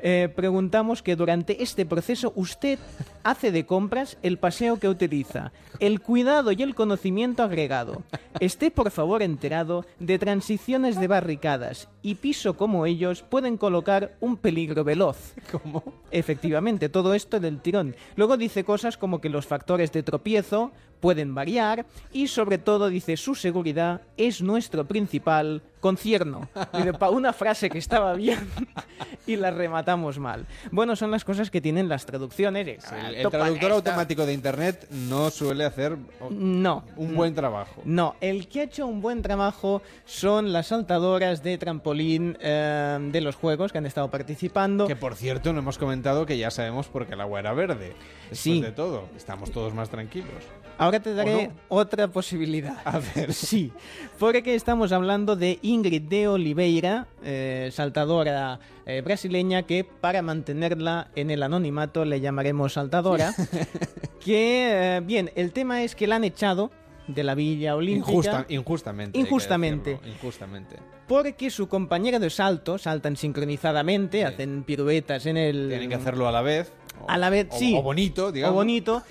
Eh, 0.06 0.28
preguntamos 0.36 1.02
que 1.02 1.16
durante 1.16 1.64
este 1.64 1.86
proceso 1.86 2.34
usted 2.36 2.78
hace 3.24 3.54
de 3.54 3.66
compras 3.66 4.18
el 4.22 4.38
paseo 4.38 4.78
que 4.78 4.90
utiliza, 4.90 5.54
el 5.80 6.02
cuidado 6.02 6.52
y 6.52 6.62
el 6.62 6.76
conocimiento 6.76 7.42
agregado. 7.42 8.04
Esté 8.42 8.70
por 8.70 8.92
favor 8.92 9.24
enterado 9.24 9.86
de 10.00 10.20
transiciones 10.20 11.00
de 11.00 11.08
barricadas 11.08 11.88
y 12.02 12.16
piso 12.16 12.58
como 12.58 12.86
ellos 12.86 13.24
pueden 13.24 13.56
colocar 13.56 14.18
un 14.20 14.36
peligro 14.36 14.84
veloz. 14.84 15.36
¿Cómo? 15.54 15.82
Efectivamente, 16.12 16.90
todo 16.90 17.14
esto 17.14 17.40
del 17.40 17.62
tirón. 17.62 17.96
Luego 18.18 18.36
dice 18.36 18.66
cosas 18.66 18.98
como 18.98 19.22
que 19.22 19.30
los 19.30 19.48
factores 19.48 19.94
de 19.94 20.04
tropiezo 20.04 20.74
pueden 21.04 21.36
variar 21.36 21.86
y 22.14 22.28
sobre 22.30 22.58
todo 22.58 22.88
dice 22.88 23.18
su 23.18 23.36
seguridad 23.36 24.00
es 24.16 24.42
nuestro 24.42 24.86
principal 24.86 25.62
concierno. 25.82 26.48
Dice, 26.74 26.94
pa 26.94 27.10
una 27.10 27.34
frase 27.34 27.70
que 27.70 27.78
estaba 27.78 28.14
bien 28.14 28.40
y 29.28 29.36
la 29.36 29.52
rematamos 29.52 30.18
mal. 30.18 30.46
Bueno, 30.72 30.96
son 30.96 31.12
las 31.12 31.26
cosas 31.26 31.52
que 31.52 31.60
tienen 31.60 31.90
las 31.90 32.06
traducciones. 32.06 32.82
Sí, 32.86 32.96
el, 33.18 33.24
topa 33.24 33.40
traductor 33.40 33.72
esta. 33.72 33.76
automático 33.92 34.26
de 34.26 34.32
Internet 34.32 34.88
no 34.92 35.30
suele 35.30 35.66
hacer 35.66 35.98
o- 36.22 36.30
No. 36.32 36.86
un 36.96 37.16
buen 37.16 37.36
trabajo. 37.36 37.82
No, 37.84 38.16
el 38.22 38.48
que 38.48 38.62
ha 38.62 38.64
hecho 38.64 38.88
un 38.88 39.02
buen 39.02 39.22
trabajo 39.22 39.82
son 40.06 40.54
las 40.54 40.68
saltadoras 40.68 41.44
de 41.44 41.58
trampolín 41.58 42.38
eh, 42.40 42.98
de 43.12 43.20
los 43.20 43.36
juegos 43.36 43.74
que 43.74 43.80
han 43.80 43.86
estado 43.86 44.10
participando. 44.10 44.88
Que 44.88 44.96
por 44.96 45.16
cierto, 45.16 45.52
no 45.52 45.60
hemos 45.60 45.78
comentado 45.78 46.26
que 46.26 46.38
ya 46.38 46.50
sabemos 46.50 46.88
por 46.88 47.06
qué 47.08 47.16
el 47.16 47.20
agua 47.20 47.42
era 47.42 47.52
verde. 47.52 47.90
Después 48.30 48.40
Sí. 48.40 48.62
de 48.62 48.72
todo, 48.72 49.10
estamos 49.18 49.52
todos 49.52 49.74
más 49.74 49.90
tranquilos. 49.90 50.32
Ahora 50.78 50.93
te 51.00 51.14
daré 51.14 51.48
no? 51.48 51.54
otra 51.70 52.08
posibilidad. 52.08 52.78
A 52.86 53.00
ver. 53.00 53.34
Sí, 53.34 53.72
porque 54.20 54.56
estamos 54.56 54.92
hablando 54.92 55.36
de 55.36 55.60
Ingrid 55.62 56.02
de 56.04 56.28
Oliveira, 56.28 57.08
eh, 57.24 57.70
saltadora 57.74 58.60
eh, 58.86 59.02
brasileña, 59.02 59.64
que 59.64 59.84
para 59.84 60.22
mantenerla 60.22 61.10
en 61.16 61.32
el 61.32 61.44
anonimato 61.44 62.06
le 62.06 62.20
llamaremos 62.22 62.74
saltadora. 62.74 63.34
que, 64.24 64.96
eh, 64.98 65.02
bien, 65.02 65.32
el 65.36 65.52
tema 65.52 65.84
es 65.84 65.96
que 65.96 66.08
la 66.08 66.16
han 66.18 66.24
echado 66.24 66.72
de 67.08 67.24
la 67.24 67.36
Villa 67.36 67.76
Olímpica. 67.76 68.12
Injusta- 68.12 68.46
injustamente. 68.50 69.20
Injustamente. 69.20 69.90
decirlo, 69.92 70.14
Injustamente. 70.14 70.76
Porque 71.08 71.50
su 71.50 71.68
compañera 71.68 72.18
de 72.18 72.30
salto 72.30 72.78
saltan 72.78 73.18
sincronizadamente, 73.18 74.24
hacen 74.24 74.64
piruetas 74.64 75.26
en 75.26 75.36
el. 75.38 75.68
Tienen 75.70 75.90
que 75.90 75.96
hacerlo 75.96 76.28
a 76.28 76.32
la 76.32 76.42
vez. 76.42 76.72
o- 77.02 77.10
A 77.10 77.18
la 77.18 77.30
vez, 77.30 77.48
o- 77.52 77.58
sí. 77.60 77.76
O 77.78 77.82
bonito, 77.82 78.32
digamos. 78.32 78.54
O 78.54 78.56
bonito. 78.56 79.04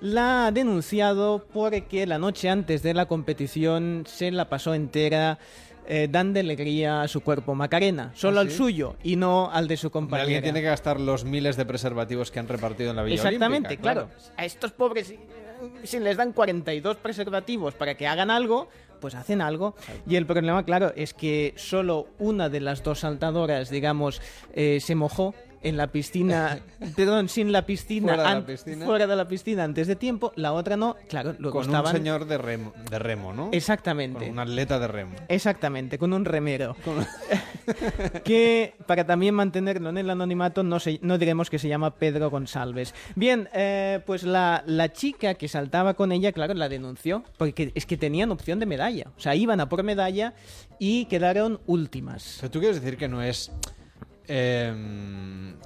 La 0.00 0.46
ha 0.46 0.52
denunciado 0.52 1.44
porque 1.52 2.06
la 2.06 2.18
noche 2.18 2.48
antes 2.48 2.82
de 2.82 2.94
la 2.94 3.06
competición 3.06 4.04
se 4.06 4.30
la 4.30 4.48
pasó 4.48 4.74
entera 4.74 5.38
eh, 5.90 6.06
dando 6.10 6.38
alegría 6.38 7.02
a 7.02 7.08
su 7.08 7.22
cuerpo 7.22 7.54
Macarena. 7.54 8.12
Solo 8.14 8.38
¿Ah, 8.38 8.42
al 8.42 8.50
suyo 8.50 8.96
y 9.02 9.16
no 9.16 9.50
al 9.50 9.66
de 9.66 9.76
su 9.76 9.90
compañera. 9.90 10.24
Alguien 10.24 10.42
tiene 10.42 10.60
que 10.60 10.66
gastar 10.66 11.00
los 11.00 11.24
miles 11.24 11.56
de 11.56 11.64
preservativos 11.64 12.30
que 12.30 12.38
han 12.38 12.46
repartido 12.46 12.90
en 12.90 12.96
la 12.96 13.02
Villa 13.02 13.16
Exactamente, 13.16 13.68
Olímpica, 13.68 13.82
claro. 13.94 14.10
A 14.36 14.44
estos 14.44 14.70
pobres, 14.72 15.14
si 15.82 15.98
les 15.98 16.16
dan 16.16 16.32
42 16.32 16.98
preservativos 16.98 17.74
para 17.74 17.96
que 17.96 18.06
hagan 18.06 18.30
algo, 18.30 18.68
pues 19.00 19.14
hacen 19.14 19.40
algo. 19.40 19.74
Y 20.06 20.16
el 20.16 20.26
problema, 20.26 20.64
claro, 20.64 20.92
es 20.94 21.14
que 21.14 21.54
solo 21.56 22.08
una 22.18 22.48
de 22.48 22.60
las 22.60 22.82
dos 22.82 23.00
saltadoras, 23.00 23.70
digamos, 23.70 24.20
eh, 24.52 24.80
se 24.80 24.94
mojó 24.94 25.34
en 25.62 25.76
la 25.76 25.88
piscina, 25.88 26.58
perdón, 26.96 27.28
sin 27.28 27.52
la 27.52 27.66
piscina, 27.66 28.14
Fuera 28.14 28.28
de 28.28 28.34
la 28.40 28.46
piscina. 28.46 28.86
fuera 28.86 29.06
de 29.06 29.16
la 29.16 29.28
piscina 29.28 29.64
antes 29.64 29.86
de 29.86 29.96
tiempo, 29.96 30.32
la 30.36 30.52
otra 30.52 30.76
no, 30.76 30.96
claro, 31.08 31.34
luego 31.38 31.58
Con 31.58 31.66
estaban... 31.66 31.92
un 31.94 31.98
señor 31.98 32.26
de 32.26 32.38
remo, 32.38 32.72
de 32.90 32.98
remo 32.98 33.32
¿no? 33.32 33.48
Exactamente. 33.52 34.20
Con 34.20 34.30
un 34.30 34.38
atleta 34.38 34.78
de 34.78 34.88
remo. 34.88 35.16
Exactamente, 35.28 35.98
con 35.98 36.12
un 36.12 36.24
remero. 36.24 36.76
que 38.24 38.74
para 38.86 39.04
también 39.06 39.34
mantenerlo 39.34 39.90
en 39.90 39.98
el 39.98 40.10
anonimato 40.10 40.62
no, 40.62 40.80
se- 40.80 40.98
no 41.02 41.18
diremos 41.18 41.50
que 41.50 41.58
se 41.58 41.68
llama 41.68 41.94
Pedro 41.94 42.30
González. 42.30 42.94
Bien, 43.14 43.48
eh, 43.52 44.00
pues 44.06 44.22
la, 44.22 44.62
la 44.66 44.92
chica 44.92 45.34
que 45.34 45.48
saltaba 45.48 45.94
con 45.94 46.12
ella, 46.12 46.32
claro, 46.32 46.54
la 46.54 46.68
denunció, 46.68 47.24
porque 47.36 47.72
es 47.74 47.86
que 47.86 47.96
tenían 47.96 48.30
opción 48.30 48.58
de 48.58 48.66
medalla. 48.66 49.06
O 49.16 49.20
sea, 49.20 49.34
iban 49.34 49.60
a 49.60 49.68
por 49.68 49.82
medalla 49.82 50.34
y 50.78 51.04
quedaron 51.06 51.60
últimas. 51.66 52.38
Pero 52.40 52.50
tú 52.50 52.58
quieres 52.60 52.80
decir 52.80 52.96
que 52.98 53.08
no 53.08 53.22
es 53.22 53.50
eh, 54.28 54.72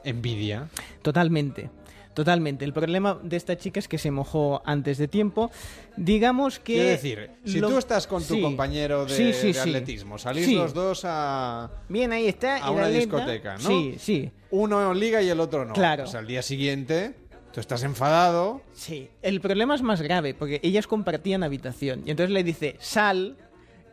envidia. 0.04 0.68
Totalmente. 1.02 1.70
Totalmente. 2.14 2.66
El 2.66 2.74
problema 2.74 3.18
de 3.22 3.36
esta 3.38 3.56
chica 3.56 3.80
es 3.80 3.88
que 3.88 3.96
se 3.96 4.10
mojó 4.10 4.60
antes 4.66 4.98
de 4.98 5.08
tiempo. 5.08 5.50
Digamos 5.96 6.58
que. 6.58 6.74
Quiero 6.74 6.88
decir, 6.90 7.30
si 7.44 7.58
lo- 7.58 7.70
tú 7.70 7.78
estás 7.78 8.06
con 8.06 8.22
tu 8.22 8.34
Sí. 8.34 8.42
compañero 8.42 9.06
de, 9.06 9.14
Sí, 9.16 9.32
sí, 9.32 9.46
de 9.48 9.54
sí. 9.54 9.58
atletismo, 9.60 10.18
salís 10.18 10.46
los 10.52 10.74
dos 10.74 11.02
a, 11.06 11.70
Bien, 11.88 12.12
ahí 12.12 12.26
está. 12.28 12.58
a 12.58 12.70
una 12.70 12.82
atleta. 12.84 12.98
discoteca, 13.00 13.54
¿no? 13.54 13.60
Sí, 13.68 13.94
sí. 13.98 14.30
Uno 14.50 14.92
liga 14.92 15.22
y 15.22 15.30
el 15.30 15.40
otro 15.40 15.64
no. 15.64 15.72
Claro. 15.72 16.04
Pues 16.04 16.14
al 16.14 16.26
día 16.26 16.42
siguiente, 16.42 17.14
tú 17.50 17.60
estás 17.60 17.82
enfadado. 17.82 18.60
Sí, 18.74 19.08
el 19.22 19.40
problema 19.40 19.74
es 19.74 19.80
más 19.80 20.02
grave 20.02 20.34
porque 20.34 20.60
ellas 20.62 20.86
compartían 20.86 21.42
habitación 21.42 22.02
y 22.04 22.10
entonces 22.10 22.30
le 22.34 22.44
dice, 22.44 22.76
sal, 22.78 23.38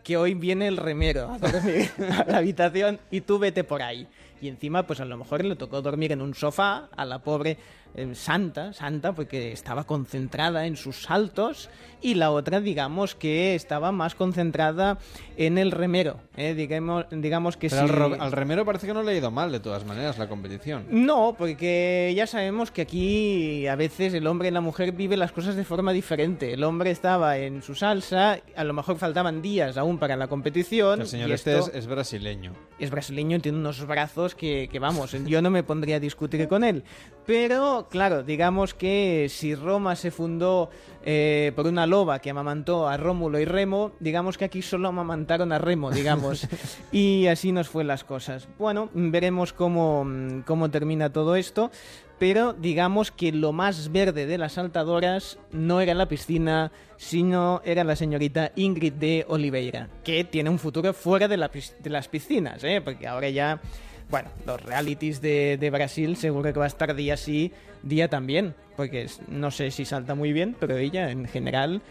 que 0.03 0.17
hoy 0.17 0.33
viene 0.33 0.67
el 0.67 0.75
remero 0.75 1.29
a 1.31 1.38
dormir 1.38 1.89
a 2.17 2.25
la 2.29 2.38
habitación 2.39 2.99
y 3.11 3.21
tú 3.21 3.39
vete 3.39 3.63
por 3.63 3.81
ahí. 3.81 4.07
Y 4.41 4.48
encima, 4.48 4.88
pues 4.88 5.00
a 5.00 5.05
lo 5.05 5.17
mejor 5.17 5.43
le 5.43 5.55
tocó 5.55 5.81
dormir 5.81 6.12
en 6.12 6.22
un 6.22 6.34
sofá 6.34 6.89
a 6.96 7.05
la 7.05 7.19
pobre 7.19 7.58
eh, 7.96 8.13
santa, 8.13 8.74
santa, 8.74 9.13
porque 9.13 9.51
estaba 9.51 9.84
concentrada 9.86 10.65
en 10.65 10.77
sus 10.77 11.01
saltos 11.03 11.69
y 12.01 12.13
la 12.13 12.31
otra, 12.31 12.62
digamos, 12.62 13.15
que 13.15 13.55
estaba 13.55 13.91
más 13.91 14.15
concentrada 14.15 14.98
en 15.38 15.58
el 15.58 15.72
remero. 15.72 16.22
eh, 16.38 16.53
Digamos, 16.53 17.05
digamos 17.12 17.58
que 17.58 17.69
Pero 17.69 17.81
al, 17.81 17.88
sí- 17.89 17.93
ro- 17.96 18.17
al 18.19 18.31
remero 18.31 18.63
parece 18.65 18.88
que 18.88 18.93
no 18.93 19.03
le 19.03 19.12
ha 19.12 19.15
ido 19.15 19.31
mal, 19.31 19.51
de 19.51 19.60
todas 19.60 19.86
maneras, 19.86 20.17
la 20.17 20.29
competición. 20.29 20.86
no, 20.89 21.36
porque 21.38 22.13
ya 22.15 22.25
sabemos 22.27 22.72
que 22.72 22.81
aquí 22.84 23.67
a 23.67 23.75
veces 23.75 24.13
el 24.13 24.27
hombre 24.27 24.48
y 24.48 24.51
la 24.51 24.62
mujer 24.62 24.91
viven 24.93 25.19
las 25.19 25.31
cosas 25.31 25.55
de 25.55 25.63
forma 25.65 25.91
diferente. 25.91 26.53
El 26.53 26.63
hombre 26.63 26.91
estaba 26.91 27.38
en 27.38 27.62
su 27.62 27.75
salsa, 27.75 28.39
a 28.55 28.63
lo 28.63 28.74
mejor 28.74 28.98
faltaban 28.98 29.41
días 29.41 29.77
aún 29.77 29.98
para 29.98 30.15
la 30.15 30.27
competición. 30.27 31.01
El 31.01 31.08
señor 31.08 31.29
y 31.29 31.34
este 31.34 31.58
es, 31.58 31.72
es 31.74 31.88
brasileño. 31.88 32.53
es 32.79 32.89
brasileño, 32.91 33.39
tiene 33.41 33.58
unos 33.58 33.86
brazos 33.86 34.36
que, 34.36 34.69
que, 34.72 34.79
vamos, 34.79 35.12
yo 35.25 35.41
no 35.41 35.50
me 35.50 35.63
pondría 35.63 35.98
a 35.98 36.00
discutir 36.00 36.48
con 36.48 36.63
él. 36.63 36.84
Pero, 37.25 37.78
claro, 37.88 38.24
digamos 38.24 38.74
que 38.74 39.27
si 39.29 39.55
Roma 39.55 39.95
se 39.95 40.12
fundó 40.12 40.69
eh, 41.03 41.51
por 41.55 41.67
una 41.67 41.88
loba 41.88 42.19
que 42.19 42.29
amamantó 42.29 42.88
a 42.88 42.98
Rómulo 42.98 43.39
y 43.39 43.45
Remo, 43.45 43.91
digamos 44.00 44.38
que 44.38 44.45
aquí 44.45 44.62
solo 44.62 44.89
amamantaron 44.89 45.51
a 45.51 45.59
Remo, 45.59 45.91
digamos. 45.91 46.48
y 46.91 47.27
así 47.27 47.51
nos 47.51 47.69
fue 47.69 47.83
las 47.83 48.03
cosas. 48.03 48.48
Bueno, 48.57 48.89
veremos 48.93 49.53
cómo, 49.53 50.05
cómo 50.45 50.69
termina 50.69 51.12
todo 51.12 51.36
esto. 51.36 51.71
Pero 52.19 52.51
digamos 52.51 53.12
que 53.12 53.31
lo 53.31 53.53
más 53.53 53.93
verde 53.93 54.25
de 54.25 54.38
las 54.38 54.53
saltadoras 54.53 55.39
no 55.53 55.79
era 55.79 55.93
la 55.93 56.09
piscina, 56.09 56.69
sino 56.98 57.62
era 57.63 57.86
la 57.86 57.95
señorita 57.95 58.51
Ingrid 58.57 58.93
de 58.93 59.25
Oliveira, 59.29 59.88
que 60.03 60.25
tiene 60.25 60.50
un 60.50 60.59
futuro 60.59 60.91
fuera 60.93 61.29
de, 61.29 61.38
la 61.38 61.50
de 61.50 61.89
las 61.89 62.09
piscinas, 62.09 62.62
¿eh? 62.65 62.81
porque 62.83 63.07
ahora 63.07 63.29
ya, 63.29 63.62
bueno, 64.09 64.29
los 64.45 64.61
realities 64.63 65.21
de, 65.21 65.57
de 65.59 65.69
Brasil 65.69 66.15
seguro 66.17 66.51
que 66.53 66.59
va 66.59 66.65
a 66.65 66.67
estar 66.67 66.95
día 66.95 67.15
sí, 67.17 67.51
día 67.83 68.07
también, 68.09 68.55
porque 68.75 69.07
no 69.27 69.51
sé 69.51 69.71
si 69.71 69.85
salta 69.85 70.15
muy 70.15 70.33
bien, 70.33 70.55
pero 70.59 70.77
ella 70.77 71.11
en 71.11 71.25
general 71.25 71.81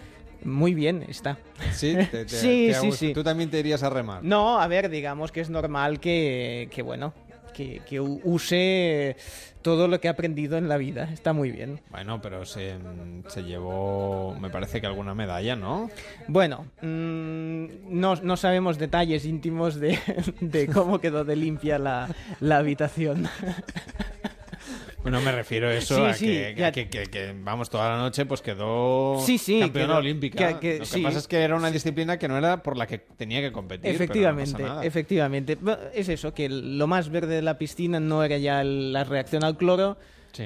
muy 0.44 0.75
bien 0.75 1.04
está. 1.08 1.38
Sí, 1.72 1.94
te, 1.94 2.06
te- 2.25 2.28
Sí, 2.28 2.66
te 2.68 2.75
sí, 2.75 2.92
sí. 2.92 3.12
Tú 3.12 3.22
también 3.25 3.50
te 3.50 3.58
irías 3.58 3.82
a 3.82 3.90
remar. 3.90 4.22
No, 4.25 4.60
a 4.60 4.66
ver, 4.68 4.88
digamos 4.88 5.32
que 5.32 5.40
es 5.40 5.50
normal 5.50 6.00
que, 6.00 6.68
que 6.72 6.82
bueno, 6.82 7.12
que, 7.58 7.82
que 7.84 7.98
use 7.98 9.16
todo 9.62 9.88
lo 9.88 10.00
que 10.00 10.06
ha 10.06 10.12
aprendido 10.12 10.56
en 10.58 10.68
la 10.68 10.76
vida, 10.76 11.10
está 11.12 11.32
muy 11.32 11.50
bien. 11.50 11.80
Bueno, 11.90 12.22
pero 12.22 12.46
se, 12.46 12.76
se 13.26 13.42
llevó, 13.42 14.36
me 14.40 14.48
parece 14.48 14.80
que 14.80 14.86
alguna 14.86 15.12
medalla, 15.12 15.56
¿no? 15.56 15.90
Bueno, 16.28 16.66
mm, 16.80 17.66
no, 17.88 18.14
no 18.14 18.36
sabemos 18.36 18.78
detalles 18.78 19.24
íntimos 19.24 19.74
de, 19.80 19.98
de 20.40 20.68
cómo 20.68 21.00
quedó 21.00 21.24
de 21.24 21.34
limpia 21.34 21.80
la, 21.80 22.08
la 22.38 22.58
habitación. 22.58 23.28
Bueno, 25.10 25.24
me 25.24 25.32
refiero 25.32 25.68
a 25.68 25.74
eso, 25.74 25.96
Sí, 25.96 26.02
a 26.02 26.14
sí, 26.14 26.26
que, 26.26 26.54
ya- 26.56 26.66
a 26.66 26.72
que, 26.72 26.88
que- 26.90 27.04
que, 27.04 27.34
vamos, 27.42 27.70
toda 27.70 27.88
la 27.90 27.96
noche 27.96 28.26
pues 28.26 28.42
quedó 28.42 29.18
Sí, 29.24 29.38
sí, 29.38 29.60
campeona 29.60 29.88
quedó- 29.88 29.98
olímpica. 29.98 30.60
que- 30.60 30.78
Lo 30.80 30.84
que 30.84 31.00
pasa 31.02 31.18
es 31.18 31.26
que 31.28 31.38
era 31.38 31.56
una 31.56 31.70
disciplina 31.70 32.18
que 32.18 32.28
no 32.28 32.36
era 32.36 32.62
por 32.62 32.76
la 32.76 32.86
que 32.86 32.98
tenía 32.98 33.40
que 33.40 33.50
competir. 33.52 33.90
efectivamente, 33.90 34.52
pero 34.52 34.64
no 34.64 34.68
pasa 34.68 34.74
nada. 34.76 34.86
efectivamente. 34.86 35.58
Es 35.94 36.08
eso, 36.10 36.34
que 36.34 36.48
lo 36.48 36.86
más 36.86 37.08
verde 37.10 37.36
de 37.36 37.42
la 37.42 37.56
piscina 37.58 38.00
no 38.00 38.22
era 38.22 38.36
ya 38.38 38.62
la 38.64 39.04
reacción 39.04 39.44
al 39.44 39.56
cloro, 39.56 39.96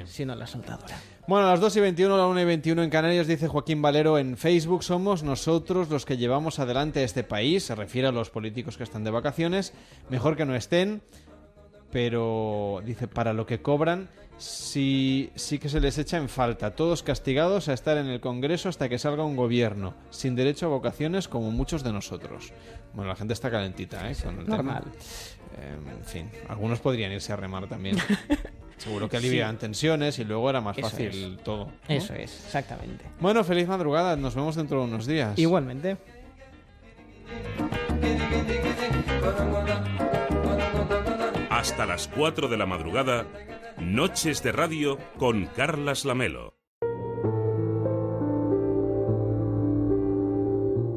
sino 0.06 0.34
la 0.34 0.46
saltadora. 0.46 0.96
Bueno, 1.26 1.46
a 1.46 1.50
las 1.50 1.60
2 1.60 1.76
y 1.76 1.80
21, 1.80 2.16
la 2.16 2.26
1 2.26 2.40
y 2.40 2.44
21 2.44 2.82
en 2.82 2.90
Canarias, 2.90 3.26
dice 3.26 3.46
Joaquín 3.48 3.82
Valero 3.82 4.18
en 4.18 4.36
Facebook, 4.36 4.82
somos 4.84 5.22
nosotros 5.22 5.88
los 5.90 6.04
que 6.04 6.16
llevamos 6.16 6.58
adelante 6.58 7.04
este 7.04 7.24
país, 7.24 7.64
se 7.64 7.74
refiere 7.74 8.08
a 8.08 8.12
los 8.12 8.30
políticos 8.30 8.76
que 8.76 8.82
están 8.84 9.04
de 9.04 9.10
vacaciones, 9.10 9.72
mejor 10.08 10.36
que 10.36 10.44
no 10.44 10.54
estén, 10.56 11.00
pero 11.90 12.80
dice, 12.84 13.06
para 13.06 13.32
lo 13.32 13.46
que 13.46 13.60
cobran, 13.60 14.08
sí, 14.38 15.30
sí 15.34 15.58
que 15.58 15.68
se 15.68 15.80
les 15.80 15.98
echa 15.98 16.16
en 16.16 16.28
falta, 16.28 16.74
todos 16.74 17.02
castigados 17.02 17.68
a 17.68 17.72
estar 17.72 17.96
en 17.96 18.06
el 18.06 18.20
Congreso 18.20 18.68
hasta 18.68 18.88
que 18.88 18.98
salga 18.98 19.24
un 19.24 19.36
gobierno, 19.36 19.94
sin 20.10 20.34
derecho 20.34 20.66
a 20.66 20.68
vocaciones 20.70 21.28
como 21.28 21.50
muchos 21.50 21.82
de 21.82 21.92
nosotros. 21.92 22.52
Bueno, 22.94 23.10
la 23.10 23.16
gente 23.16 23.32
está 23.32 23.50
calentita, 23.50 24.10
¿eh? 24.10 24.16
Con 24.22 24.38
el 24.38 24.44
tema. 24.44 24.56
Normal. 24.56 24.84
Eh, 25.58 25.76
en 25.98 26.04
fin, 26.04 26.30
algunos 26.48 26.80
podrían 26.80 27.12
irse 27.12 27.32
a 27.32 27.36
remar 27.36 27.68
también. 27.68 27.96
Seguro 28.82 29.08
que 29.08 29.16
aliviaban 29.16 29.58
tensiones 29.58 30.18
y 30.18 30.24
luego 30.24 30.50
era 30.50 30.60
más 30.60 30.76
Eso 30.76 30.88
fácil 30.88 31.38
todo. 31.44 31.66
¿no? 31.66 31.72
Eso 31.88 32.14
es, 32.14 32.44
exactamente. 32.46 33.04
Bueno, 33.20 33.44
feliz 33.44 33.68
madrugada. 33.68 34.16
Nos 34.16 34.34
vemos 34.34 34.56
dentro 34.56 34.80
de 34.80 34.84
unos 34.86 35.06
días. 35.06 35.38
Igualmente. 35.38 35.98
Hasta 41.48 41.86
las 41.86 42.08
4 42.08 42.48
de 42.48 42.56
la 42.56 42.66
madrugada, 42.66 43.24
Noches 43.82 44.42
de 44.44 44.52
Radio 44.52 44.96
con 45.18 45.46
Carlas 45.46 46.04
Lamelo. 46.04 46.54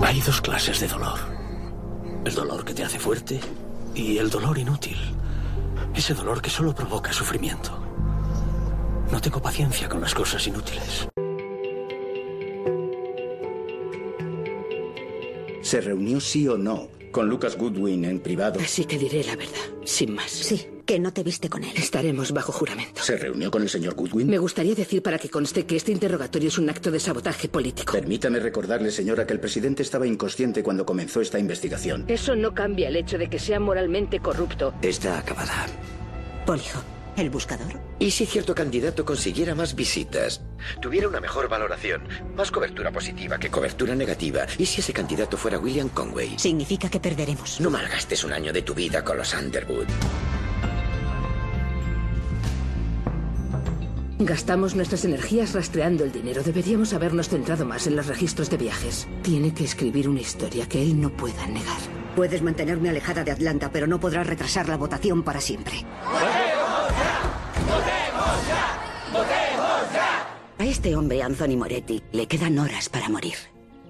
Hay 0.02 0.22
dos 0.22 0.40
clases 0.40 0.80
de 0.80 0.88
dolor. 0.88 1.20
El 2.24 2.34
dolor 2.36 2.64
que 2.64 2.76
te 2.76 2.84
hace 2.84 3.00
fuerte 3.00 3.40
y 3.96 4.20
el 4.20 4.30
dolor 4.30 4.58
inútil. 4.60 4.98
Ese 5.96 6.14
dolor 6.14 6.42
que 6.42 6.52
solo 6.52 6.76
provoca 6.76 7.12
sufrimiento. 7.12 7.72
No 9.12 9.20
tengo 9.20 9.42
paciencia 9.42 9.90
con 9.90 10.00
las 10.00 10.14
cosas 10.14 10.46
inútiles. 10.48 11.08
¿Se 15.64 15.82
reunió 15.82 16.22
sí 16.22 16.48
o 16.48 16.58
no 16.58 16.95
con 17.16 17.30
Lucas 17.30 17.56
Goodwin 17.56 18.04
en 18.04 18.20
privado? 18.20 18.60
Así 18.60 18.84
que 18.84 18.98
diré 18.98 19.24
la 19.24 19.38
verdad, 19.38 19.54
sin 19.86 20.14
más. 20.14 20.30
Sí, 20.30 20.68
que 20.86 21.00
no 21.00 21.14
te 21.14 21.24
viste 21.24 21.48
con 21.48 21.64
él. 21.64 21.72
Estaremos 21.78 22.34
bajo 22.34 22.52
juramento. 22.52 23.02
¿Se 23.02 23.16
reunió 23.16 23.50
con 23.50 23.62
el 23.62 23.70
señor 23.70 23.96
Goodwin? 23.96 24.28
Me 24.28 24.38
gustaría 24.38 24.76
decir 24.76 25.02
para 25.02 25.18
que 25.18 25.30
conste 25.30 25.66
que 25.66 25.78
este 25.78 25.94
interrogatorio 25.94 26.50
es 26.50 26.58
un 26.58 26.70
acto 26.70 26.92
de 26.92 27.00
sabotaje 27.00 27.48
político. 27.48 27.94
Permítame 27.94 28.42
recordarle, 28.42 28.92
señora, 28.92 29.26
que 29.26 29.32
el 29.32 29.40
presidente 29.40 29.82
estaba 29.82 30.06
inconsciente 30.06 30.62
cuando 30.62 30.86
comenzó 30.86 31.22
esta 31.22 31.40
investigación. 31.40 32.04
Eso 32.10 32.36
no 32.36 32.54
cambia 32.54 32.90
el 32.90 32.98
hecho 32.98 33.18
de 33.18 33.30
que 33.30 33.40
sea 33.40 33.62
moralmente 33.62 34.20
corrupto. 34.20 34.74
Está 34.82 35.20
acabada. 35.20 35.68
Polijo, 36.46 36.82
¿el 37.18 37.30
buscador? 37.30 37.80
¿Y 38.00 38.12
si 38.12 38.26
cierto 38.26 38.54
candidato 38.56 39.06
consiguiera 39.06 39.56
más 39.56 39.76
visitas? 39.76 40.42
Tuviera 40.82 41.08
una 41.08 41.20
mejor 41.20 41.50
valoración, 41.50 42.08
más 42.36 42.52
cobertura 42.52 42.92
positiva 42.92 43.38
que 43.38 43.50
cobertura 43.50 43.96
negativa. 43.96 44.46
¿Y 44.58 44.66
si 44.66 44.82
ese 44.82 44.94
candidato 44.94 45.38
fuera 45.38 45.60
William 45.60 45.90
Conway? 45.90 46.38
Significa 46.38 46.90
que 46.90 47.00
perderemos. 47.00 47.60
No 47.62 47.70
malgastes 47.70 48.24
un 48.24 48.34
año 48.34 48.52
de 48.52 48.62
tu 48.62 48.74
vida 48.74 49.04
con 49.04 49.18
los 49.18 49.34
Underwood. 49.34 49.88
Gastamos 54.18 54.76
nuestras 54.76 55.04
energías 55.04 55.54
rastreando 55.54 56.06
el 56.06 56.12
dinero. 56.14 56.42
Deberíamos 56.42 56.94
habernos 56.94 57.28
centrado 57.28 57.66
más 57.66 57.86
en 57.86 57.98
los 57.98 58.08
registros 58.08 58.50
de 58.50 58.58
viajes. 58.58 59.08
Tiene 59.22 59.54
que 59.54 59.66
escribir 59.66 60.08
una 60.08 60.22
historia 60.22 60.70
que 60.70 60.82
él 60.82 61.00
no 61.00 61.10
pueda 61.10 61.46
negar. 61.48 62.05
Puedes 62.16 62.42
mantenerme 62.42 62.90
alejada 62.90 63.24
de 63.24 63.32
Atlanta, 63.32 63.70
pero 63.72 63.88
no 63.88 64.00
podrás 64.00 64.26
retrasar 64.26 64.70
la 64.70 64.78
votación 64.78 65.22
para 65.24 65.42
siempre. 65.42 65.86
A 70.58 70.64
este 70.64 70.96
hombre, 70.96 71.22
Anthony 71.22 71.58
Moretti, 71.58 72.02
le 72.14 72.28
quedan 72.28 72.58
horas 72.58 72.88
para 72.88 73.10
morir. 73.10 73.36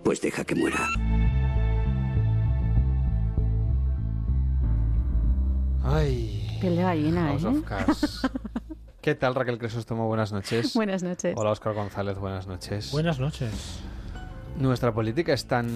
Pues 0.04 0.22
deja 0.22 0.44
que 0.44 0.56
muera. 0.56 0.80
Ay. 5.84 6.58
Qué 6.60 6.76
gallina, 6.76 7.28
House 7.28 7.44
¿eh? 7.44 7.48
of 7.48 7.64
Cards. 7.64 8.22
¿Qué 9.02 9.14
tal, 9.14 9.36
Raquel 9.36 9.60
Cresóstomo? 9.60 10.08
Buenas 10.08 10.32
noches. 10.32 10.74
Buenas 10.74 11.04
noches. 11.04 11.36
Hola, 11.38 11.52
Oscar 11.52 11.76
González. 11.76 12.18
Buenas 12.18 12.48
noches. 12.48 12.92
Buenas 12.92 13.20
noches. 13.20 13.80
Nuestra 14.60 14.92
política 14.92 15.32
es 15.34 15.46
tan 15.46 15.70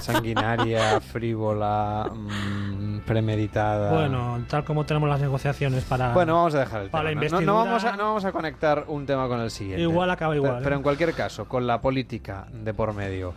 sanguinaria, 0.00 1.00
frívola, 1.00 2.10
mm, 2.12 2.98
premeditada. 3.06 3.92
Bueno, 3.92 4.38
tal 4.48 4.64
como 4.64 4.84
tenemos 4.84 5.08
las 5.08 5.20
negociaciones 5.20 5.84
para. 5.84 6.12
Bueno, 6.12 6.34
vamos 6.34 6.54
a 6.54 6.60
dejar 6.60 6.82
el 6.82 6.90
para 6.90 7.08
tema. 7.08 7.22
la 7.22 7.28
No- 7.30 7.40
no, 7.40 7.54
vamos 7.56 7.84
a, 7.84 7.96
no 7.96 8.04
vamos 8.04 8.24
a 8.24 8.32
conectar 8.32 8.84
un 8.88 9.06
tema 9.06 9.28
con 9.28 9.40
el 9.40 9.50
siguiente. 9.50 9.82
Igual 9.82 10.10
acaba 10.10 10.34
igual, 10.36 10.60
Pero, 10.62 10.74
¿eh? 10.74 10.78
en 10.78 10.82
cualquier 10.82 11.12
caso, 11.14 11.46
con 11.46 11.66
la 11.66 11.80
política 11.80 12.46
de 12.52 12.74
por 12.74 12.94
medio, 12.94 13.32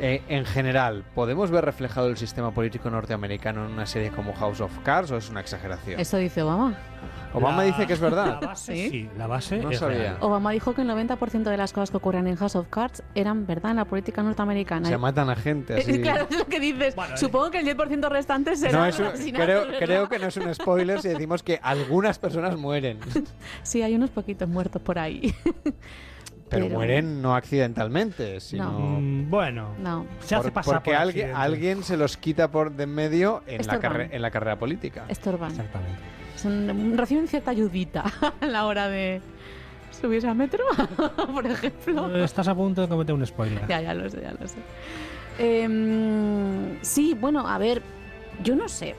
eh, 0.00 0.22
en 0.28 0.44
general, 0.44 1.04
¿podemos 1.14 1.50
ver 1.50 1.64
reflejado 1.64 2.08
el 2.08 2.16
sistema 2.16 2.50
político 2.52 2.90
norteamericano 2.90 3.64
en 3.66 3.72
una 3.72 3.86
serie 3.86 4.10
como 4.10 4.34
House 4.34 4.60
of 4.60 4.72
Cards 4.82 5.10
o 5.10 5.16
es 5.16 5.30
una 5.30 5.40
exageración? 5.40 6.00
Eso 6.00 6.16
dice 6.16 6.42
Obama. 6.42 6.74
Obama 7.32 7.58
La- 7.58 7.62
dice 7.64 7.86
que 7.86 7.94
es 7.94 8.00
verdad. 8.00 8.38
La 8.40 8.46
base, 8.48 8.74
¿Sí? 8.76 8.90
sí, 8.90 9.10
la 9.18 9.26
base 9.26 9.58
No 9.58 9.70
es 9.70 9.78
sabía. 9.80 9.98
real. 9.98 10.16
Obama 10.20 10.52
dijo 10.52 10.72
que 10.74 10.82
el 10.82 10.88
90% 10.88 11.42
de 11.50 11.56
las 11.56 11.72
cosas 11.72 11.90
que 11.90 11.96
ocurren 11.96 12.26
en 12.28 12.36
House 12.36 12.54
of 12.54 12.68
Cards 12.70 13.02
eran 13.16 13.44
verdad 13.46 13.72
en 13.72 13.78
la 13.78 13.84
política 13.86 14.22
norteamericana. 14.22 14.88
Se 14.88 14.96
matan 14.98 15.28
a 15.30 15.34
gente 15.36 15.74
así. 15.74 15.90
Es 15.92 15.98
claro, 15.98 16.26
es 16.30 16.38
lo 16.38 16.46
que 16.46 16.60
dices. 16.60 16.94
Supongo 17.16 17.50
que 17.50 17.58
el 17.58 17.66
10% 17.76 18.08
restante 18.08 18.54
será 18.56 18.78
No, 18.78 18.86
es 18.86 18.98
un- 19.00 19.10
creo, 19.32 19.64
creo 19.78 20.08
que 20.08 20.18
no 20.20 20.28
es 20.28 20.36
un 20.36 20.54
spoiler 20.54 21.00
si 21.02 21.08
decimos 21.08 21.42
que 21.42 21.58
algunas 21.62 22.18
personas 22.18 22.56
mueren. 22.56 22.98
Sí, 23.64 23.82
hay 23.82 23.94
unos 23.96 24.10
poquitos 24.10 24.48
muertos 24.48 24.80
por 24.82 24.98
ahí. 24.98 25.34
Pero, 26.54 26.66
Pero- 26.66 26.76
mueren 26.78 27.20
no 27.22 27.34
accidentalmente, 27.34 28.40
sino... 28.40 28.70
Mm, 29.00 29.30
bueno, 29.30 29.68
No. 29.82 30.06
se 30.20 30.34
hace 30.34 30.44
por- 30.44 30.52
pasar 30.54 30.74
porque 30.76 30.90
por 30.92 31.00
alguien, 31.00 31.32
alguien 31.34 31.82
se 31.82 31.96
los 31.96 32.16
quita 32.16 32.48
por 32.50 32.72
de 32.72 32.84
en 32.84 32.94
medio 32.94 33.42
en 33.46 33.66
la, 33.66 33.74
Estorban. 33.74 34.08
en 34.12 34.22
la 34.22 34.30
carrera 34.30 34.58
política. 34.58 35.04
Estorban. 35.08 35.50
Exactamente. 35.50 35.98
Son- 36.36 36.96
reciben 36.98 37.28
cierta 37.28 37.50
ayudita 37.50 38.04
a 38.40 38.46
la 38.46 38.66
hora 38.66 38.88
de 38.88 39.20
subirse 40.00 40.28
al 40.28 40.34
metro, 40.36 40.64
por 41.32 41.46
ejemplo. 41.46 42.24
Estás 42.24 42.48
a 42.48 42.54
punto 42.54 42.82
de 42.82 42.88
cometer 42.88 43.14
un 43.14 43.24
spoiler. 43.26 43.66
Ya, 43.68 43.80
ya 43.80 43.94
lo 43.94 44.08
sé, 44.10 44.20
ya 44.22 44.32
lo 44.32 44.46
sé. 44.48 44.56
Em, 45.38 46.78
sí, 46.82 47.16
bueno, 47.20 47.46
a 47.48 47.58
ver, 47.58 47.82
yo 48.42 48.54
no 48.56 48.68
sé. 48.68 48.94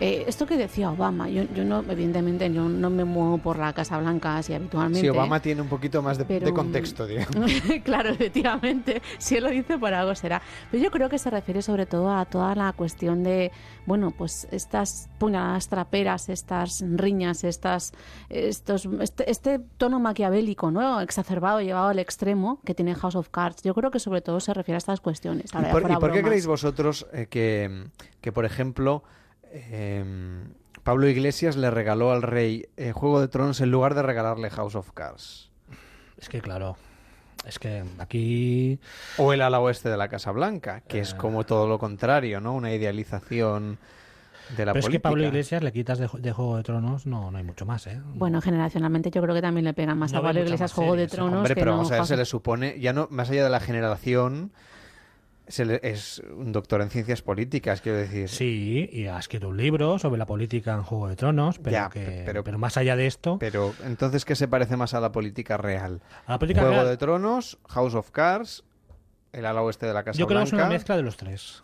Eh, 0.00 0.24
esto 0.26 0.46
que 0.46 0.56
decía 0.56 0.90
Obama, 0.90 1.28
yo, 1.28 1.44
yo 1.54 1.64
no, 1.64 1.84
evidentemente, 1.88 2.52
yo 2.52 2.68
no 2.68 2.90
me 2.90 3.04
muevo 3.04 3.38
por 3.38 3.58
la 3.58 3.72
Casa 3.72 3.98
Blanca 3.98 4.38
así 4.38 4.52
habitualmente. 4.52 5.00
Sí, 5.00 5.08
Obama 5.08 5.40
tiene 5.40 5.62
un 5.62 5.68
poquito 5.68 6.02
más 6.02 6.18
de, 6.18 6.52
contexto, 6.52 7.06
digamos. 7.06 7.52
claro, 7.84 8.10
efectivamente, 8.10 9.02
si 9.18 9.36
él 9.36 9.44
lo 9.44 9.50
dice 9.50 9.78
por 9.78 9.94
algo 9.94 10.14
será. 10.14 10.42
Pero 10.70 10.82
yo 10.82 10.90
creo 10.90 11.08
que 11.08 11.18
se 11.18 11.30
refiere 11.30 11.62
sobre 11.62 11.86
todo 11.86 12.10
a 12.10 12.24
toda 12.24 12.54
la 12.54 12.72
cuestión 12.72 13.22
de, 13.22 13.52
bueno, 13.86 14.10
pues 14.10 14.48
estas 14.50 15.08
puñaladas 15.18 15.68
traperas, 15.68 16.28
estas 16.28 16.84
riñas, 16.86 17.44
estas, 17.44 17.92
estos, 18.28 18.88
este, 19.00 19.30
este 19.30 19.60
tono 19.76 20.00
maquiavélico, 20.00 20.70
¿no? 20.70 21.00
Exacerbado, 21.00 21.60
llevado 21.60 21.88
al 21.88 21.98
extremo 21.98 22.60
que 22.64 22.74
tiene 22.74 22.94
House 22.94 23.14
of 23.16 23.28
Cards. 23.28 23.62
Yo 23.62 23.74
creo 23.74 23.90
que 23.90 24.00
sobre 24.00 24.20
todo 24.20 24.40
se 24.40 24.52
refiere 24.54 24.76
a 24.76 24.78
estas 24.78 25.00
cuestiones. 25.00 25.52
¿Y 25.52 25.56
Ahora, 25.56 25.70
por, 25.70 25.82
fuera 25.82 25.96
y 25.96 26.00
por 26.00 26.12
qué 26.12 26.22
creéis 26.22 26.46
vosotros 26.46 27.06
eh, 27.12 27.26
que, 27.28 27.88
que, 28.20 28.32
por 28.32 28.44
ejemplo, 28.44 29.04
eh, 29.54 30.04
Pablo 30.82 31.08
Iglesias 31.08 31.56
le 31.56 31.70
regaló 31.70 32.12
al 32.12 32.22
rey 32.22 32.66
eh, 32.76 32.92
Juego 32.92 33.20
de 33.20 33.28
Tronos 33.28 33.60
en 33.60 33.70
lugar 33.70 33.94
de 33.94 34.02
regalarle 34.02 34.50
House 34.50 34.74
of 34.74 34.90
Cards? 34.92 35.50
Es 36.18 36.28
que 36.28 36.40
claro, 36.40 36.76
es 37.46 37.58
que 37.58 37.84
aquí 37.98 38.78
O 39.16 39.32
el 39.32 39.40
ala 39.42 39.60
oeste 39.60 39.88
de 39.88 39.96
la 39.96 40.08
Casa 40.08 40.30
Blanca, 40.32 40.80
que 40.82 41.00
es 41.00 41.14
como 41.14 41.44
todo 41.44 41.66
lo 41.68 41.78
contrario, 41.78 42.40
¿no? 42.40 42.54
Una 42.54 42.72
idealización 42.72 43.78
de 44.56 44.66
la 44.66 44.72
Pero 44.72 44.80
es 44.80 44.84
que 44.86 45.00
política. 45.00 45.08
Pablo 45.08 45.24
Iglesias 45.24 45.62
le 45.62 45.72
quitas 45.72 45.98
de, 45.98 46.08
de 46.18 46.32
Juego 46.32 46.56
de 46.58 46.62
Tronos, 46.62 47.06
no, 47.06 47.30
no 47.30 47.38
hay 47.38 47.44
mucho 47.44 47.64
más, 47.64 47.86
¿eh? 47.86 48.00
Bueno, 48.14 48.42
generacionalmente 48.42 49.10
yo 49.10 49.22
creo 49.22 49.34
que 49.34 49.40
también 49.40 49.64
le 49.64 49.72
pega 49.72 49.94
más 49.94 50.12
No 50.12 50.18
a 50.18 50.22
Pablo 50.22 50.40
Iglesias 50.40 50.72
Juego 50.72 50.96
de 50.96 51.08
series, 51.08 51.12
¿eh? 51.12 51.16
Tronos 51.16 51.36
Hombre, 51.38 51.54
que 51.54 51.60
pero 51.60 51.70
no 51.70 51.76
vamos 51.78 51.92
a 51.92 51.96
ver, 51.96 52.06
se 52.06 52.16
le 52.16 52.24
supone, 52.26 52.78
ya 52.78 52.92
no, 52.92 53.08
más 53.10 53.30
allá 53.30 53.44
de 53.44 53.50
la 53.50 53.60
generación, 53.60 54.52
es 55.46 56.22
un 56.36 56.52
doctor 56.52 56.80
en 56.80 56.90
ciencias 56.90 57.22
políticas, 57.22 57.80
quiero 57.80 57.98
decir. 57.98 58.28
Sí, 58.28 58.88
y 58.92 59.06
ha 59.06 59.18
escrito 59.18 59.48
un 59.48 59.56
libro 59.56 59.98
sobre 59.98 60.18
la 60.18 60.26
política 60.26 60.72
en 60.74 60.82
Juego 60.82 61.08
de 61.08 61.16
Tronos, 61.16 61.58
pero, 61.58 61.70
Ya, 61.72 61.90
que, 61.90 62.22
pero- 62.24 62.42
pero, 62.44 62.58
más 62.58 62.76
allá 62.76 62.96
de 62.96 63.06
esto, 63.06 63.38
Pero 63.38 63.74
entonces, 63.84 64.24
¿qué 64.24 64.36
se 64.36 64.48
parece 64.48 64.76
más 64.76 64.94
a 64.94 65.00
la 65.00 65.12
política 65.12 65.56
real? 65.56 66.00
a 66.26 66.32
la 66.32 66.38
política 66.38 66.60
Juego 66.62 66.76
real, 66.76 66.88
de 66.88 66.96
Tronos, 66.96 67.58
House 67.68 67.94
of 67.94 68.10
Cards, 68.10 68.64
el 69.32 69.44
ala 69.46 69.62
oeste 69.62 69.86
de 69.86 69.92
la 69.94 70.02
Casa 70.04 70.18
yo 70.18 70.26
creo 70.26 70.38
que 70.40 70.44
es 70.46 70.52
una 70.52 70.68
mezcla 70.68 70.96
de 70.96 71.02
los 71.02 71.16
tres. 71.16 71.62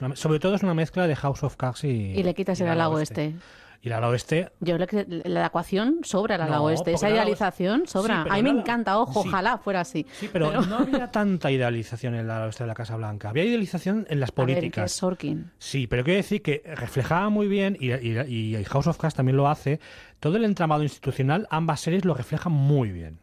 Una- 0.00 0.16
sobre 0.16 0.38
todo 0.38 0.54
es 0.54 0.62
una 0.62 0.74
mezcla 0.74 1.06
de 1.06 1.16
House 1.16 1.42
of 1.42 1.56
Cards 1.56 1.84
y... 1.84 1.88
Y 1.88 2.22
le 2.22 2.34
quitas 2.34 2.60
el 2.60 2.68
ala 2.68 2.88
oeste. 2.88 3.26
oeste. 3.26 3.38
Y 3.80 3.86
el 3.86 3.92
ala 3.92 4.08
oeste 4.08 4.50
Yo 4.58 4.74
creo 4.74 4.86
que 4.88 5.06
la 5.28 5.46
ecuación 5.46 6.00
sobra 6.02 6.34
ala 6.34 6.46
No, 6.46 6.64
oeste. 6.64 6.92
Esa 6.92 7.08
idealización 7.10 7.82
oeste- 7.82 7.86
sobra. 7.92 8.24
Sí, 8.24 8.28
a 8.32 8.34
mí 8.34 8.42
me 8.42 8.50
encanta, 8.50 8.98
ojo, 8.98 9.22
sí. 9.22 9.28
ojalá 9.28 9.58
fuera 9.58 9.82
así. 9.82 10.04
Sí, 10.12 10.28
pero, 10.32 10.50
no 10.62 10.78
había 10.78 11.10
tanta 11.12 11.50
idealización 11.52 12.14
en 12.14 12.20
el 12.22 12.30
ala 12.30 12.46
oeste 12.46 12.64
de 12.64 12.68
la 12.68 12.74
Casa 12.74 12.96
Blanca. 12.96 13.28
Había 13.30 13.44
idealización 13.44 14.04
en 14.10 14.18
las 14.18 14.30
A 14.30 14.32
ver, 14.32 14.46
que 14.46 14.52
es 14.52 14.58
políticas. 14.58 14.92
Sorkin. 14.92 15.52
Sí, 15.58 15.86
pero 15.86 16.02
quiero 16.02 16.16
decir 16.16 16.42
que 16.42 16.62
reflejaba 16.74 17.28
muy 17.30 17.46
bien, 17.46 17.76
y, 17.78 17.92
y- 17.92 18.56
y 18.56 18.64
House 18.64 18.88
of 18.88 18.98
Cards 18.98 19.14
también 19.14 19.36
lo 19.36 19.48
hace, 19.48 19.78
todo 20.18 20.36
el 20.38 20.44
entramado 20.44 20.82
institucional, 20.82 21.46
ambas 21.50 21.78
series 21.80 22.04
lo 22.04 22.14
reflejan 22.14 22.52
muy 22.52 22.90
bien. 22.90 23.20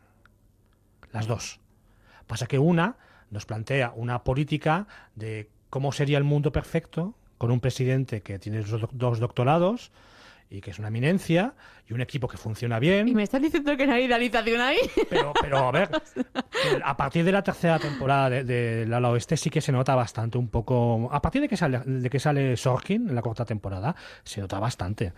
Las 1.12 1.28
dos. 1.28 1.60
Pasa 2.28 2.48
que 2.48 2.60
una 2.60 2.96
nos 3.30 3.46
plantea 3.46 3.91
una 3.96 4.24
política 4.24 4.88
de 5.15 5.50
cómo 5.70 5.91
sería 5.91 6.18
el 6.18 6.24
mundo 6.24 6.52
perfecto, 6.54 7.13
con 7.38 7.52
un 7.52 7.60
presidente 7.60 8.22
que 8.22 8.39
tiene 8.39 8.63
dos 8.94 9.20
doctorados 9.20 9.91
y 10.56 10.62
que 10.62 10.72
es 10.72 10.80
una 10.80 10.88
eminencia, 10.88 11.54
y 11.88 11.94
un 11.94 12.02
equipo 12.02 12.28
que 12.28 12.38
funciona 12.38 12.80
bien. 12.80 13.08
¿Y 13.08 13.13
me 13.13 13.24
estás 13.24 13.41
diciendo 13.41 13.76
que 13.76 13.86
no 13.86 13.94
hay 13.94 14.06
idealización 14.06 14.62
ahí? 14.62 14.78
Pero, 15.10 15.34
pero 15.41 15.58
a 15.68 15.72
ver, 15.72 15.89
a 16.84 16.98
partir 16.98 17.26
de 17.26 17.32
la 17.32 17.44
tercera 17.44 17.78
temporada 17.78 18.30
de, 18.30 18.44
de 18.44 18.86
La 18.86 19.00
oeste 19.10 19.36
sí 19.38 19.50
que 19.50 19.62
se 19.62 19.72
nota 19.72 19.96
bastante 19.96 20.38
un 20.38 20.48
poco. 20.48 21.10
A 21.12 21.22
partir 21.22 21.41
de 21.41 21.50
que 21.50 21.58
sale, 21.58 21.80
de 21.86 22.10
que 22.10 22.20
sale 22.20 22.56
Sorkin 22.58 23.10
en 23.10 23.15
la 23.15 23.22
cuarta 23.22 23.44
temporada, 23.46 23.96
se 24.24 24.41
nota 24.41 24.60
bastante. 24.60 25.13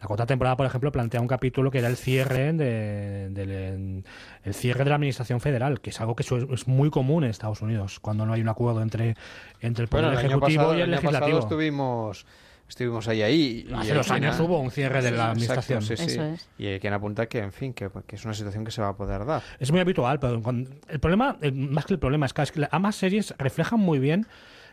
La 0.00 0.06
cuarta 0.06 0.24
temporada, 0.24 0.56
por 0.56 0.64
ejemplo, 0.64 0.90
plantea 0.90 1.20
un 1.20 1.28
capítulo 1.28 1.70
que 1.70 1.78
era 1.78 1.88
el 1.88 1.96
cierre 1.98 2.54
de, 2.54 3.28
del- 3.30 4.02
el 4.44 4.54
cierre 4.54 4.82
de 4.84 4.88
la 4.90 4.96
administración 4.96 5.40
federal, 5.40 5.80
que 5.82 5.90
es 5.90 6.00
algo 6.00 6.16
que 6.16 6.22
es 6.24 6.66
muy 6.66 6.88
común 6.90 7.24
en 7.24 7.30
Estados 7.30 7.60
Unidos, 7.60 8.00
cuando 8.00 8.24
no 8.24 8.32
hay 8.32 8.40
un 8.40 8.48
acuerdo 8.48 8.80
entre, 8.80 9.14
entre 9.60 9.82
el 9.84 9.88
poder 9.88 10.06
Bueno, 10.06 10.18
el 10.20 10.24
año 10.26 10.36
ejecutivo 10.36 10.62
pasado, 10.62 10.78
y 10.78 10.80
el 10.80 10.88
el 10.88 10.94
año 10.94 11.02
pasado 11.02 11.26
legislativo. 11.26 11.38
estuvimos 11.40 12.26
estuvimos 12.70 13.06
ahí 13.08 13.20
ahí. 13.22 13.66
y 13.68 13.72
Hace 13.74 13.92
dos 13.94 14.10
años 14.10 14.38
ha- 14.38 14.42
hubo 14.42 14.58
un 14.58 14.70
cierre 14.70 15.02
de 15.02 15.10
la 15.10 15.32
Exacto, 15.32 15.32
administración. 15.32 15.82
sí, 15.82 15.96
sí. 15.96 16.04
Eso 16.12 16.22
es. 16.24 16.48
Y 16.56 16.66
hay 16.66 16.80
quien 16.80 16.92
apunta 16.94 17.26
que, 17.26 17.40
en 17.40 17.52
fin, 17.52 17.74
que, 17.74 17.90
que 18.06 18.16
es 18.16 18.24
una 18.24 18.32
situación 18.32 18.64
que 18.64 18.70
se 18.70 18.80
va 18.80 18.88
a 18.88 18.96
poder 18.96 19.24
dar. 19.26 19.42
Es 19.58 19.70
muy 19.70 19.80
habitual, 19.80 20.18
pero 20.18 20.40
cuando- 20.42 20.70
el 20.88 21.00
problema, 21.00 21.36
más 21.52 21.84
que 21.84 21.92
el 21.94 21.98
problema, 21.98 22.24
es 22.26 22.32
que, 22.32 22.42
es 22.42 22.52
que 22.52 22.66
ambas 22.70 22.96
series 22.96 23.34
reflejan 23.38 23.80
muy 23.80 23.98
bien 23.98 24.26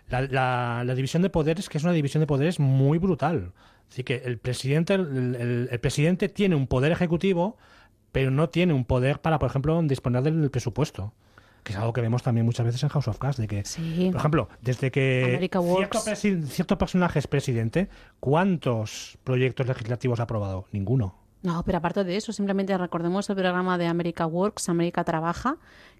la, 0.10 0.22
la- 0.22 0.84
la 0.86 0.96
división 0.96 1.22
de 1.24 1.30
poderes, 1.30 1.68
que 1.70 1.78
es 1.78 1.84
una 1.84 1.94
división 1.94 2.22
de 2.22 2.28
poderes 2.28 2.60
muy 2.60 2.98
brutal. 3.00 3.52
Así 3.92 4.04
que 4.04 4.22
el 4.26 4.38
presidente, 4.38 4.94
el, 4.94 5.36
el- 5.36 5.70
el 5.72 5.80
presidente 5.80 6.30
tiene 6.30 6.56
un 6.56 6.68
poder 6.68 6.92
ejecutivo, 6.92 7.58
pero 8.12 8.32
no 8.32 8.50
tiene 8.50 8.74
un 8.74 8.86
poder 8.86 9.20
para, 9.22 9.38
por 9.40 9.50
ejemplo, 9.50 9.82
disponer 9.84 10.24
del 10.24 10.50
presupuesto. 10.50 11.14
Que 11.68 11.74
es 11.74 11.80
algo 11.80 11.92
que 11.92 12.00
vemos 12.00 12.24
también 12.24 12.46
muchas 12.46 12.66
veces 12.66 12.82
en 12.84 12.88
House 12.88 13.10
of 13.10 13.18
Cards, 13.18 13.36
de 13.36 13.46
que, 13.46 13.66
Sí. 13.66 14.08
por 14.10 14.20
ejemplo, 14.22 14.48
desde 14.62 14.90
que 14.90 15.38
cierto, 15.38 16.00
presi- 16.00 16.42
cierto 16.46 16.78
personaje 16.78 17.20
es 17.20 17.28
presidente, 17.28 17.90
¿cuántos 18.22 19.18
proyectos 19.26 19.68
legislativos 19.68 20.22
ha 20.22 20.24
aprobado? 20.24 20.66
Ninguno. 20.72 21.16
No, 21.44 21.64
pero 21.66 21.80
aparte 21.80 22.06
de 22.06 22.16
eso, 22.16 22.32
simplemente 22.32 22.78
recordemos 22.78 23.30
el 23.30 23.36
programa 23.36 23.78
de 23.78 23.88
America 23.88 24.26
Works, 24.26 24.70
América 24.70 25.04
Trabaja, 25.04 25.58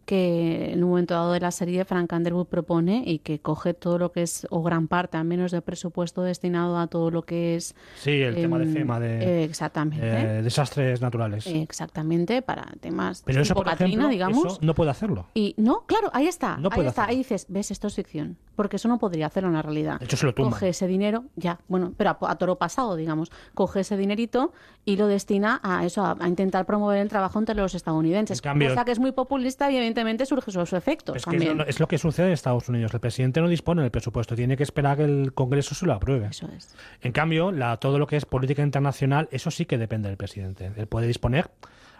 que 0.08 0.72
en 0.72 0.84
un 0.86 0.90
momento 0.92 1.14
dado 1.16 1.34
de 1.34 1.42
la 1.42 1.52
serie 1.52 1.84
Frank 1.84 2.14
Underwood 2.14 2.48
propone 2.48 3.04
y 3.06 3.20
que 3.20 3.40
coge 3.40 3.74
todo 3.74 3.98
lo 3.98 4.14
que 4.14 4.22
es, 4.24 4.48
o 4.50 4.64
gran 4.64 4.88
parte 4.88 5.18
al 5.18 5.26
menos 5.26 5.52
del 5.52 5.62
presupuesto 5.62 6.22
destinado 6.24 6.78
a 6.78 6.88
todo 6.88 7.12
lo 7.12 7.24
que 7.24 7.56
es... 7.58 7.76
Sí, 7.98 8.22
el 8.22 8.34
tema 8.36 8.58
de 8.58 8.64
em, 8.64 8.74
FEMA, 8.74 9.00
de 9.02 9.18
eh, 9.24 9.44
exactamente. 9.44 10.00
eh, 10.08 10.42
desastres 10.42 11.02
naturales. 11.02 11.46
Exactamente, 11.46 12.42
para 12.42 12.64
temas 12.80 13.22
Pero 13.26 13.42
eso, 13.42 13.54
tipo 13.54 13.64
por 13.64 13.72
Katrina, 13.72 13.90
ejemplo, 13.90 14.10
digamos. 14.10 14.46
eso 14.46 14.58
no 14.62 14.74
puede 14.74 14.92
hacerlo. 14.92 15.26
Y 15.34 15.54
no, 15.58 15.84
claro, 15.86 16.10
ahí 16.14 16.28
está, 16.28 16.56
No 16.56 16.70
ahí 16.72 16.80
está, 16.80 17.04
hacerlo. 17.04 17.10
ahí 17.10 17.18
dices, 17.18 17.46
ves, 17.50 17.72
esto 17.72 17.88
es 17.88 17.96
ficción, 17.96 18.38
porque 18.56 18.78
eso 18.78 18.88
no 18.88 19.00
podría 19.00 19.26
hacerlo 19.28 19.50
en 19.50 19.56
la 19.56 19.62
realidad. 19.62 20.00
De 20.00 20.06
hecho, 20.06 20.16
se 20.16 20.26
lo 20.26 20.34
tumban. 20.34 20.54
Coge 20.54 20.70
ese 20.70 20.88
dinero, 20.88 21.26
ya, 21.36 21.60
bueno, 21.68 21.92
pero 21.98 22.12
a, 22.12 22.32
a 22.32 22.36
toro 22.38 22.56
pasado, 22.56 22.96
digamos, 22.96 23.30
coge 23.54 23.82
ese 23.82 23.98
dinerito 23.98 24.54
y 24.86 24.96
lo 24.96 25.08
destina 25.08 25.60
a 25.64 25.86
eso, 25.86 26.06
a, 26.06 26.16
a 26.18 26.30
intentar 26.30 26.66
promover 26.66 27.00
el 27.00 27.10
trabajo 27.10 27.38
entre 27.40 27.56
los 27.56 27.76
estadounidenses. 27.76 28.40
En 28.40 28.44
cambio- 28.44 28.70
cosa 28.70 28.86
que 28.86 28.94
es 28.94 29.00
muy 29.00 29.12
populista 29.12 29.70
y 29.70 29.76
evidentemente 30.02 30.26
surge 30.26 30.52
sus 30.52 30.74
efectos 30.74 31.16
Es, 31.18 31.26
que 31.26 31.30
es, 31.36 31.36
también. 31.38 31.58
lo, 31.58 31.66
es 31.66 31.80
lo 31.80 31.88
que 31.88 31.98
sucede 31.98 32.28
en 32.28 32.34
Estados 32.34 32.70
Unidos. 32.70 32.94
El 32.94 33.00
presidente 33.00 33.42
no 33.42 33.48
dispone 33.48 33.82
del 33.82 33.92
presupuesto, 33.92 34.36
tiene 34.36 34.56
que 34.58 34.64
esperar 34.64 34.98
que 34.98 35.04
el 35.04 35.34
Congreso 35.34 35.76
se 35.76 35.86
lo 35.86 35.94
apruebe. 35.94 36.28
Eso 36.28 36.48
es. 36.56 36.76
En 37.02 37.12
cambio, 37.12 37.52
la, 37.52 37.78
todo 37.78 38.00
lo 38.00 38.08
que 38.08 38.16
es 38.18 38.26
política 38.26 38.62
internacional, 38.64 39.28
eso 39.32 39.52
sí 39.52 39.66
que 39.66 39.78
depende 39.78 40.10
del 40.10 40.18
presidente. 40.18 40.72
Él 40.76 40.88
puede 40.88 41.08
disponer 41.08 41.50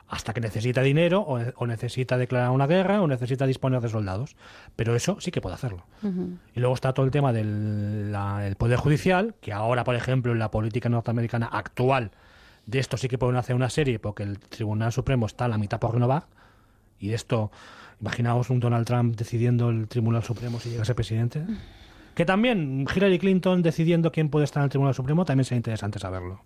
hasta 0.10 0.34
que 0.34 0.40
necesita 0.40 0.82
dinero 0.82 1.20
o, 1.22 1.38
o 1.58 1.68
necesita 1.68 2.18
declarar 2.18 2.52
una 2.52 2.66
guerra 2.66 3.02
o 3.02 3.08
necesita 3.08 3.46
disponer 3.46 3.82
de 3.82 3.90
soldados. 3.90 4.36
Pero 4.76 4.96
eso 4.96 5.18
sí 5.20 5.32
que 5.32 5.42
puede 5.42 5.56
hacerlo. 5.56 5.86
Ujú. 6.04 6.38
Y 6.56 6.60
luego 6.62 6.76
está 6.76 6.94
todo 6.94 7.06
el 7.06 7.12
tema 7.12 7.34
del 7.34 8.12
la- 8.12 8.48
el 8.48 8.56
Poder 8.56 8.78
Judicial, 8.78 9.36
que 9.42 9.52
ahora, 9.52 9.84
por 9.84 9.96
ejemplo, 9.96 10.32
en 10.32 10.40
la 10.40 10.50
política 10.52 10.88
norteamericana 10.88 11.48
actual, 11.48 12.12
de 12.66 12.80
esto 12.80 12.96
sí 12.98 13.08
que 13.08 13.18
pueden 13.18 13.36
hacer 13.38 13.56
una 13.56 13.70
serie 13.70 13.98
porque 14.00 14.24
el 14.24 14.40
Tribunal 14.40 14.92
Supremo 14.94 15.26
está 15.26 15.46
a 15.46 15.48
la 15.50 15.58
mitad 15.58 15.80
por 15.80 15.94
renovar. 15.94 16.24
Y 17.00 17.10
de 17.10 17.16
esto, 17.16 17.52
imaginaos 18.02 18.50
un 18.50 18.60
Donald 18.60 18.86
Trump 18.86 19.16
decidiendo 19.16 19.70
el 19.70 19.88
Tribunal 19.88 20.24
Supremo 20.24 20.60
si 20.60 20.70
llega 20.70 20.82
a 20.82 20.86
ser 20.86 20.96
presidente. 20.96 21.44
Que 22.16 22.26
también 22.26 22.86
Hillary 22.96 23.20
Clinton 23.20 23.62
decidiendo 23.62 24.12
quién 24.12 24.30
puede 24.30 24.46
estar 24.46 24.62
en 24.62 24.66
el 24.66 24.70
Tribunal 24.70 24.94
Supremo 24.96 25.24
también 25.26 25.46
sería 25.46 25.58
interesante 25.58 26.00
saberlo. 26.00 26.42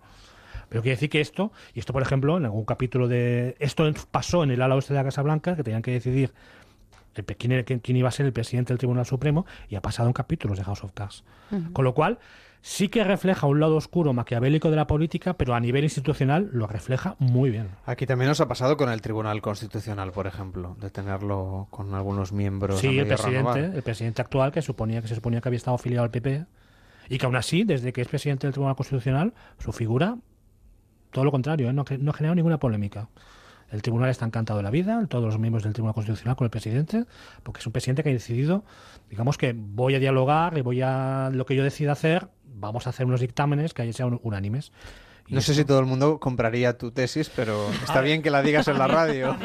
Pero 0.69 0.81
quiere 0.81 0.95
decir 0.95 1.09
que 1.09 1.19
esto, 1.21 1.51
y 1.73 1.79
esto 1.79 1.91
por 1.93 2.01
ejemplo, 2.01 2.37
en 2.37 2.45
algún 2.45 2.63
capítulo 2.65 3.07
de... 3.07 3.55
Esto 3.59 3.89
pasó 4.09 4.43
en 4.43 4.51
el 4.51 4.61
ala 4.61 4.75
oeste 4.75 4.93
de 4.93 4.99
la 4.99 5.03
Casa 5.03 5.21
Blanca, 5.21 5.55
que 5.55 5.63
tenían 5.63 5.81
que 5.81 5.91
decidir 5.91 6.31
el 7.15 7.25
quién, 7.25 7.79
quién- 7.79 7.97
iba 7.97 8.07
a 8.07 8.11
ser 8.11 8.25
el 8.25 8.31
presidente 8.31 8.71
del 8.71 8.77
Tribunal 8.77 9.05
Supremo, 9.05 9.45
y 9.67 9.75
ha 9.75 9.81
pasado 9.81 10.07
en 10.07 10.13
capítulos 10.13 10.57
de 10.57 10.63
House 10.63 10.83
of 10.85 10.93
Cards. 10.93 11.25
Con 11.73 11.83
lo 11.83 11.93
cual, 11.93 12.19
sí 12.61 12.89
que 12.89 13.03
refleja 13.03 13.47
un 13.47 13.59
lado 13.59 13.75
oscuro 13.75 14.13
maquiavélico 14.13 14.69
de 14.69 14.75
la 14.75 14.87
política, 14.87 15.33
pero 15.33 15.55
a 15.55 15.59
nivel 15.59 15.83
institucional 15.83 16.49
lo 16.53 16.67
refleja 16.67 17.15
muy 17.19 17.49
bien. 17.49 17.69
Aquí 17.85 18.05
también 18.05 18.29
nos 18.29 18.39
ha 18.41 18.47
pasado 18.47 18.77
con 18.77 18.89
el 18.91 19.01
Tribunal 19.01 19.41
Constitucional, 19.41 20.11
por 20.11 20.27
ejemplo, 20.27 20.75
de 20.79 20.89
tenerlo 20.89 21.67
con 21.71 21.93
algunos 21.95 22.31
miembros. 22.31 22.79
Sí, 22.79 22.99
el 22.99 23.07
presidente, 23.07 23.37
renovar. 23.53 23.75
el 23.75 23.81
presidente 23.83 24.21
actual, 24.21 24.51
que 24.51 24.61
suponía 24.61 25.01
que 25.01 25.07
se 25.07 25.15
suponía 25.15 25.41
que 25.41 25.49
había 25.49 25.57
estado 25.57 25.75
afiliado 25.75 26.03
al 26.03 26.11
PP, 26.11 26.45
y 27.09 27.17
que 27.17 27.25
aún 27.25 27.35
así, 27.35 27.63
desde 27.63 27.91
que 27.93 28.01
es 28.01 28.07
presidente 28.07 28.47
del 28.47 28.53
Tribunal 28.53 28.75
Constitucional, 28.75 29.33
su 29.59 29.71
figura, 29.73 30.17
todo 31.11 31.25
lo 31.25 31.31
contrario, 31.31 31.69
¿eh? 31.69 31.73
no, 31.73 31.83
ge- 31.83 31.97
no 31.97 32.13
genera 32.13 32.35
ninguna 32.35 32.57
polémica. 32.59 33.09
El 33.71 33.81
tribunal 33.81 34.09
está 34.09 34.25
encantado 34.25 34.57
de 34.57 34.63
la 34.63 34.69
vida, 34.69 35.05
todos 35.07 35.23
los 35.23 35.39
miembros 35.39 35.63
del 35.63 35.73
Tribunal 35.73 35.95
Constitucional 35.95 36.35
con 36.35 36.45
el 36.45 36.51
presidente, 36.51 37.05
porque 37.43 37.59
es 37.61 37.65
un 37.65 37.71
presidente 37.71 38.03
que 38.03 38.09
ha 38.09 38.13
decidido, 38.13 38.63
digamos 39.09 39.37
que 39.37 39.53
voy 39.55 39.95
a 39.95 39.99
dialogar 39.99 40.57
y 40.57 40.61
voy 40.61 40.81
a 40.81 41.29
lo 41.31 41.45
que 41.45 41.55
yo 41.55 41.63
decida 41.63 41.93
hacer, 41.93 42.27
vamos 42.43 42.85
a 42.85 42.89
hacer 42.89 43.05
unos 43.05 43.21
dictámenes 43.21 43.73
que 43.73 43.91
sean 43.93 44.19
unánimes. 44.23 44.71
No 45.29 45.39
sé 45.39 45.53
si 45.53 45.63
todo 45.63 45.79
el 45.79 45.85
mundo 45.85 46.19
compraría 46.19 46.77
tu 46.77 46.91
tesis, 46.91 47.31
pero 47.33 47.69
está 47.83 48.01
bien 48.01 48.21
que 48.21 48.29
la 48.29 48.41
digas 48.41 48.67
en 48.67 48.77
la 48.77 48.87
radio. 48.89 49.37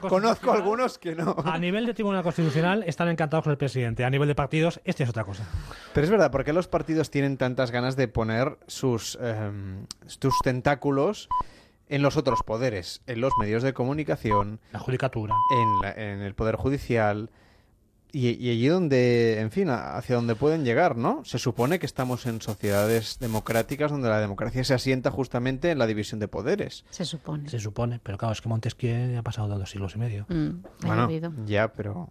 Conozco 0.00 0.50
algunos 0.50 0.98
que 0.98 1.14
no. 1.14 1.36
A 1.44 1.56
nivel 1.56 1.86
de 1.86 1.94
Tribunal 1.94 2.24
Constitucional 2.24 2.82
están 2.84 3.08
encantados 3.08 3.44
con 3.44 3.52
el 3.52 3.56
presidente, 3.56 4.04
a 4.04 4.10
nivel 4.10 4.26
de 4.26 4.34
partidos, 4.34 4.80
este 4.84 5.04
es 5.04 5.08
otra 5.08 5.22
cosa. 5.24 5.44
Pero 5.92 6.04
es 6.04 6.10
verdad, 6.10 6.32
¿por 6.32 6.44
qué 6.44 6.52
los 6.52 6.66
partidos 6.66 7.10
tienen 7.10 7.36
tantas 7.36 7.70
ganas 7.70 7.94
de 7.94 8.08
poner 8.08 8.58
sus, 8.66 9.16
em, 9.22 9.86
sus 10.06 10.34
tentáculos 10.42 11.28
en 11.88 12.02
los 12.02 12.16
otros 12.16 12.42
poderes? 12.42 13.02
En 13.06 13.20
los 13.20 13.32
medios 13.38 13.62
de 13.62 13.72
comunicación, 13.74 14.60
La 14.72 14.78
judicatura. 14.78 15.34
en, 15.50 15.80
la- 15.82 15.92
en 15.92 16.20
el 16.20 16.34
Poder 16.34 16.56
Judicial 16.56 17.30
y, 18.12 18.28
y 18.30 18.50
allí 18.50 18.68
donde, 18.68 19.40
en 19.40 19.50
fin, 19.50 19.68
hacia 19.70 20.14
donde 20.14 20.36
pueden 20.36 20.64
llegar, 20.64 20.96
¿no? 20.96 21.24
Se 21.24 21.38
supone 21.40 21.80
que 21.80 21.86
estamos 21.86 22.26
en 22.26 22.40
sociedades 22.40 23.18
democráticas 23.18 23.90
donde 23.90 24.08
la 24.08 24.20
democracia 24.20 24.62
se 24.62 24.72
asienta 24.72 25.10
justamente 25.10 25.72
en 25.72 25.78
la 25.78 25.86
división 25.88 26.20
de 26.20 26.28
poderes. 26.28 26.84
Se 26.90 27.04
supone. 27.04 27.48
Se 27.48 27.58
supone, 27.58 27.98
pero 28.02 28.16
claro, 28.16 28.32
es 28.32 28.40
que 28.40 28.48
Montesquieu 28.48 29.18
ha 29.18 29.22
pasado 29.22 29.58
dos 29.58 29.68
siglos 29.68 29.96
y 29.96 29.98
medio. 29.98 30.26
Mm, 30.28 30.62
Bueno, 30.86 31.08
ya, 31.44 31.72
pero... 31.72 32.10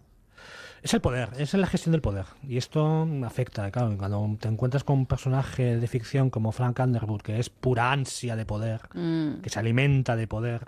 Es 0.84 0.92
el 0.92 1.00
poder, 1.00 1.30
es 1.38 1.54
la 1.54 1.66
gestión 1.66 1.92
del 1.92 2.02
poder. 2.02 2.26
Y 2.46 2.58
esto 2.58 3.08
afecta, 3.24 3.70
claro, 3.70 3.96
cuando 3.96 4.36
te 4.38 4.48
encuentras 4.48 4.84
con 4.84 4.98
un 4.98 5.06
personaje 5.06 5.78
de 5.78 5.86
ficción 5.86 6.28
como 6.28 6.52
Frank 6.52 6.78
Underwood, 6.78 7.22
que 7.22 7.38
es 7.38 7.48
pura 7.48 7.90
ansia 7.90 8.36
de 8.36 8.44
poder, 8.44 8.82
Mm. 8.92 9.40
que 9.40 9.48
se 9.48 9.58
alimenta 9.58 10.14
de 10.14 10.26
poder. 10.28 10.60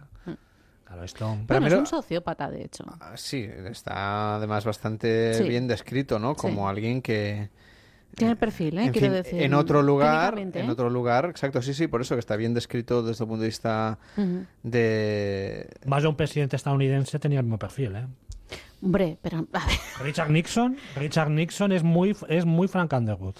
Claro, 0.86 1.02
esto... 1.04 1.36
Pero 1.46 1.60
Bueno, 1.60 1.74
es 1.74 1.80
un 1.80 1.86
sociópata, 1.86 2.50
de 2.50 2.64
hecho. 2.64 2.84
Ah, 3.00 3.12
Sí, 3.16 3.46
está 3.68 4.36
además 4.36 4.64
bastante 4.64 5.34
Sí. 5.34 5.42
bien 5.44 5.66
descrito, 5.68 6.18
¿no? 6.18 6.34
Como 6.34 6.62
Sí. 6.62 6.70
alguien 6.70 7.02
que... 7.02 7.50
Tiene 8.14 8.30
el 8.32 8.38
perfil, 8.38 8.78
¿eh? 8.78 8.84
en 8.84 8.92
Quiero 8.92 9.08
fin, 9.08 9.12
decir. 9.22 9.42
en 9.42 9.52
otro 9.52 9.82
lugar, 9.82 10.38
en 10.38 10.50
¿eh? 10.54 10.70
otro 10.70 10.88
lugar, 10.88 11.26
exacto, 11.26 11.60
sí, 11.60 11.74
sí, 11.74 11.88
por 11.88 12.00
eso 12.00 12.14
que 12.14 12.20
está 12.20 12.36
bien 12.36 12.54
descrito 12.54 13.02
desde 13.02 13.24
el 13.24 13.28
punto 13.28 13.42
de 13.42 13.48
vista 13.48 13.98
de... 14.62 15.68
Más 15.84 16.02
de 16.02 16.08
un 16.08 16.16
presidente 16.16 16.56
estadounidense 16.56 17.18
tenía 17.18 17.40
el 17.40 17.44
mismo 17.44 17.58
perfil, 17.58 17.96
¿eh? 17.96 18.06
Hombre, 18.82 19.18
pero 19.22 19.46
a 19.52 19.66
ver, 19.66 19.76
Richard 20.02 20.30
Nixon, 20.30 20.76
Richard 20.96 21.30
Nixon 21.30 21.72
es 21.72 21.82
muy, 21.82 22.16
es 22.28 22.44
muy 22.44 22.68
Frank 22.68 22.92
Underwood. 22.92 23.36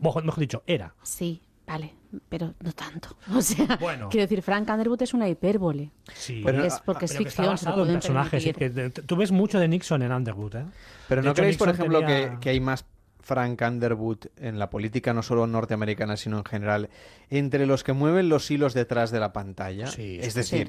Bueno, 0.00 0.22
mejor 0.26 0.40
dicho, 0.40 0.62
era. 0.66 0.94
sí, 1.02 1.40
vale, 1.66 1.94
pero 2.28 2.54
no 2.60 2.72
tanto. 2.72 3.16
O 3.34 3.40
sea, 3.40 3.76
Bueno. 3.80 4.08
quiero 4.10 4.24
decir, 4.24 4.42
Frank 4.42 4.68
Underwood 4.68 5.02
es 5.02 5.14
una 5.14 5.28
hipérbole. 5.28 5.90
Sí. 6.12 6.40
Porque 6.42 6.66
es, 6.66 6.80
porque 6.84 7.04
es 7.06 7.12
Pero 7.12 7.22
que 7.24 7.28
está 7.28 7.42
ficción, 7.42 7.58
se 7.58 7.70
lo 7.76 7.86
en 7.86 7.92
personajes. 7.94 8.44
que 8.44 8.90
tú 9.06 9.16
ves 9.16 9.30
mucho 9.32 9.58
de 9.58 9.68
Nixon 9.68 10.02
en 10.02 10.12
Underwood, 10.12 10.56
¿eh? 10.56 10.64
Pero 11.08 11.22
De 11.22 11.26
¿no 11.26 11.30
hecho, 11.32 11.36
creéis, 11.40 11.56
por 11.56 11.68
ejemplo, 11.68 12.00
tenía- 12.00 12.30
que, 12.32 12.40
que 12.40 12.50
hay 12.50 12.60
más 12.60 12.84
Frank 13.20 13.62
Underwood 13.66 14.18
en 14.36 14.58
la 14.58 14.68
política, 14.68 15.14
no 15.14 15.22
solo 15.22 15.46
norteamericana, 15.46 16.16
sino 16.18 16.38
en 16.38 16.44
general, 16.44 16.90
entre 17.30 17.64
los 17.66 17.82
que 17.84 17.92
mueven 17.94 18.28
los 18.28 18.50
hilos 18.50 18.74
detrás 18.74 19.10
de 19.12 19.20
la 19.20 19.32
pantalla? 19.32 19.86
Sí, 19.86 20.18
es 20.20 20.34
sí. 20.34 20.64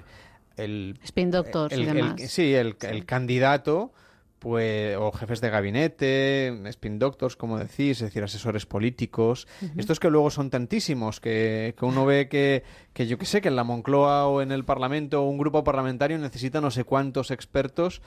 El, 0.58 1.00
Spin 1.04 1.32
doctors 1.32 1.74
el- 1.74 1.80
y 1.82 1.88
el- 1.88 1.96
demás. 1.96 2.22
sí, 2.28 2.54
el, 2.54 2.76
el 2.82 3.06
candidato, 3.06 3.91
pues, 4.39 4.96
o 4.98 5.12
jefes 5.12 5.41
de 5.41 5.50
gabinete, 5.50 6.48
spin 6.70 7.00
doctors, 7.00 7.36
como 7.36 7.58
decís, 7.58 7.98
es 7.98 8.02
decir, 8.02 8.24
asesores 8.24 8.65
políticos. 8.68 9.48
Estos 9.76 10.00
que 10.00 10.10
luego 10.10 10.30
son 10.30 10.50
tantísimos, 10.52 11.20
que, 11.20 11.74
que 11.78 11.86
uno 11.86 12.06
ve 12.06 12.28
que, 12.30 12.63
que 12.94 13.08
yo 13.08 13.18
qué 13.18 13.26
sé, 13.26 13.41
que 13.41 13.48
en 13.48 13.56
la 13.56 13.63
Moncloa 13.63 14.28
o 14.28 14.41
en 14.41 14.52
el 14.52 14.63
Parlamento 14.63 15.24
un 15.24 15.38
grupo 15.38 15.63
parlamentario 15.63 16.18
necesita 16.20 16.62
no 16.62 16.70
sé 16.70 16.84
cuántos 16.84 17.32
expertos 17.32 18.02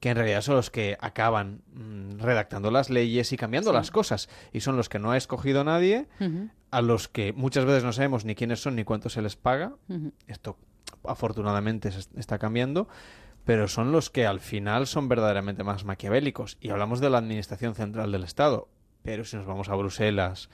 que 0.00 0.10
en 0.10 0.16
realidad 0.16 0.42
son 0.42 0.56
los 0.56 0.70
que 0.70 0.96
acaban 1.00 1.62
mm, 1.72 2.18
redactando 2.20 2.70
las 2.70 2.90
leyes 2.90 3.32
y 3.32 3.36
cambiando 3.38 3.70
Sí. 3.70 3.76
las 3.76 3.90
cosas. 3.90 4.28
Y 4.52 4.60
son 4.60 4.76
los 4.76 4.88
que 4.90 4.98
no 4.98 5.10
ha 5.12 5.16
escogido 5.16 5.64
nadie, 5.64 6.06
a 6.70 6.82
los 6.82 7.08
que 7.08 7.32
muchas 7.32 7.64
veces 7.64 7.84
no 7.84 7.92
sabemos 7.92 8.24
ni 8.26 8.34
quiénes 8.34 8.60
son 8.60 8.76
ni 8.76 8.84
cuánto 8.84 9.08
se 9.08 9.22
les 9.22 9.34
paga. 9.36 9.72
ujú. 9.88 10.12
Esto 10.28 10.56
afortunadamente 11.06 11.90
se 11.92 12.08
está 12.18 12.38
cambiando, 12.38 12.88
pero 13.44 13.68
son 13.68 13.92
los 13.92 14.10
que 14.10 14.26
al 14.26 14.40
final 14.40 14.86
son 14.86 15.08
verdaderamente 15.08 15.64
más 15.64 15.84
maquiavélicos. 15.84 16.56
Y 16.60 16.70
hablamos 16.70 17.00
de 17.00 17.10
la 17.10 17.18
Administración 17.18 17.74
Central 17.74 18.10
del 18.12 18.24
Estado, 18.24 18.68
pero 19.02 19.24
si 19.24 19.36
nos 19.36 19.46
vamos 19.46 19.68
a 19.68 19.74
Bruselas 19.74 20.48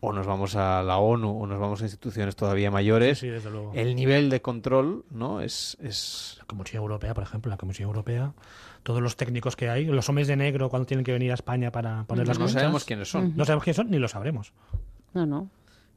o 0.00 0.12
nos 0.12 0.26
vamos 0.26 0.56
a 0.56 0.82
la 0.82 0.96
ONU 0.98 1.42
o 1.42 1.46
nos 1.46 1.60
vamos 1.60 1.80
a 1.80 1.84
instituciones 1.84 2.34
todavía 2.34 2.70
mayores, 2.72 3.18
Sí, 3.20 3.26
sí, 3.26 3.30
desde 3.30 3.50
luego. 3.50 3.70
el 3.74 3.94
nivel 3.94 4.30
de 4.30 4.40
control 4.42 5.04
no 5.10 5.40
es, 5.40 5.76
es 5.80 6.36
La 6.40 6.44
Comisión 6.46 6.82
Europea, 6.82 7.14
por 7.14 7.22
ejemplo, 7.22 7.50
la 7.50 7.56
Comisión 7.56 7.86
Europea, 7.88 8.32
todos 8.82 9.00
los 9.00 9.16
técnicos 9.16 9.54
que 9.54 9.68
hay, 9.68 9.84
los 9.84 10.08
hombres 10.08 10.26
de 10.26 10.34
negro 10.34 10.70
cuando 10.70 10.86
tienen 10.86 11.04
que 11.04 11.12
venir 11.12 11.30
a 11.30 11.34
España 11.34 11.70
para 11.70 12.02
poner 12.04 12.26
las 12.26 12.36
no 12.38 12.46
cosas. 12.46 12.60
sabemos 12.60 12.84
quiénes 12.84 13.08
son. 13.08 13.36
No 13.36 13.44
sabemos 13.44 13.62
quiénes 13.62 13.76
son 13.76 13.90
ni 13.90 13.98
lo 14.00 14.08
sabremos. 14.08 14.52
No, 15.14 15.24
no. 15.24 15.50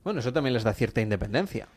Bueno, 0.03 0.19
eso 0.19 0.31
también 0.31 0.53
les 0.53 0.63
da 0.63 0.73
cierta 0.73 1.01
independencia. 1.01 1.67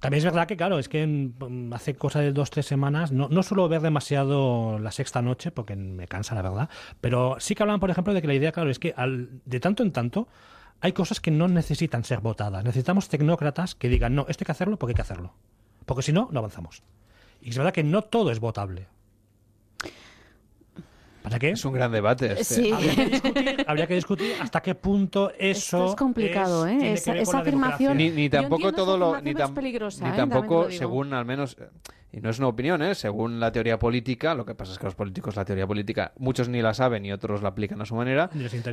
También 0.00 0.18
es 0.18 0.24
verdad 0.24 0.48
que, 0.48 0.56
claro, 0.56 0.78
es 0.78 0.88
que 0.88 1.06
mm, 1.06 1.72
hace 1.74 1.94
cosa 1.94 2.20
de 2.20 2.32
dos, 2.32 2.50
tres 2.50 2.66
semanas, 2.66 3.12
no, 3.12 3.28
no 3.28 3.42
suelo 3.42 3.68
ver 3.68 3.82
demasiado 3.82 4.78
la 4.78 4.90
sexta 4.92 5.20
noche, 5.20 5.50
porque 5.50 5.76
me 5.76 6.08
cansa, 6.08 6.34
la 6.34 6.42
verdad, 6.42 6.70
pero 7.00 7.36
sí 7.38 7.54
que 7.54 7.62
hablan, 7.62 7.80
por 7.80 7.90
ejemplo, 7.90 8.14
de 8.14 8.22
que 8.22 8.26
la 8.26 8.34
idea, 8.34 8.50
claro, 8.50 8.70
es 8.70 8.78
que 8.78 8.94
al, 8.96 9.28
de 9.44 9.60
tanto 9.60 9.82
en 9.82 9.92
tanto 9.92 10.26
hay 10.80 10.92
cosas 10.92 11.20
que 11.20 11.30
no 11.30 11.48
necesitan 11.48 12.04
ser 12.04 12.20
votadas. 12.20 12.64
Necesitamos 12.64 13.08
tecnócratas 13.08 13.74
que 13.74 13.88
digan, 13.88 14.14
no, 14.14 14.24
esto 14.28 14.42
hay 14.42 14.46
que 14.46 14.52
hacerlo 14.52 14.78
porque 14.78 14.92
hay 14.92 14.96
que 14.96 15.02
hacerlo. 15.02 15.34
Porque 15.84 16.02
si 16.02 16.12
no, 16.12 16.28
no 16.32 16.38
avanzamos. 16.38 16.82
Y 17.42 17.50
es 17.50 17.58
verdad 17.58 17.72
que 17.72 17.84
no 17.84 18.02
todo 18.02 18.30
es 18.30 18.40
votable. 18.40 18.88
¿Para 21.22 21.38
qué? 21.38 21.50
Es 21.50 21.64
un 21.64 21.72
gran 21.74 21.92
debate. 21.92 22.32
Este. 22.32 22.44
Sí. 22.44 22.72
Habría 22.72 22.94
que, 22.94 23.04
discutir, 23.10 23.64
habría 23.68 23.86
que 23.86 23.94
discutir 23.94 24.32
hasta 24.40 24.60
qué 24.62 24.74
punto 24.74 25.30
eso. 25.38 25.78
Esto 25.78 25.86
es 25.90 25.94
complicado, 25.96 26.66
es- 26.66 26.82
¿eh? 26.82 26.92
Esa, 26.94 27.16
esa 27.16 27.38
afirmación. 27.40 27.96
Ni, 27.96 28.28
tampoco 28.30 28.72
todo 28.72 28.96
lo. 28.96 29.20
Ni, 29.20 29.34
tam- 29.34 29.52
peligrosa, 29.54 30.04
ni 30.04 30.10
¿eh? 30.10 30.16
Tampoco, 30.16 30.70
según 30.70 31.12
al 31.12 31.24
menos. 31.24 31.56
Y 32.12 32.20
no 32.20 32.28
es 32.28 32.38
una 32.40 32.48
opinión, 32.48 32.82
¿eh? 32.82 32.96
Según 32.96 33.38
la 33.38 33.52
teoría 33.52 33.78
política, 33.78 34.34
lo 34.34 34.44
que 34.44 34.56
pasa 34.56 34.72
es 34.72 34.78
que 34.78 34.84
los 34.84 34.96
políticos, 34.96 35.36
la 35.36 35.44
teoría 35.44 35.64
política, 35.66 36.12
muchos 36.18 36.48
ni 36.48 36.60
la 36.60 36.74
saben 36.74 37.06
y 37.06 37.12
otros 37.12 37.40
la 37.40 37.50
aplican 37.50 37.80
a 37.80 37.84
su 37.86 37.94
manera. 37.94 38.28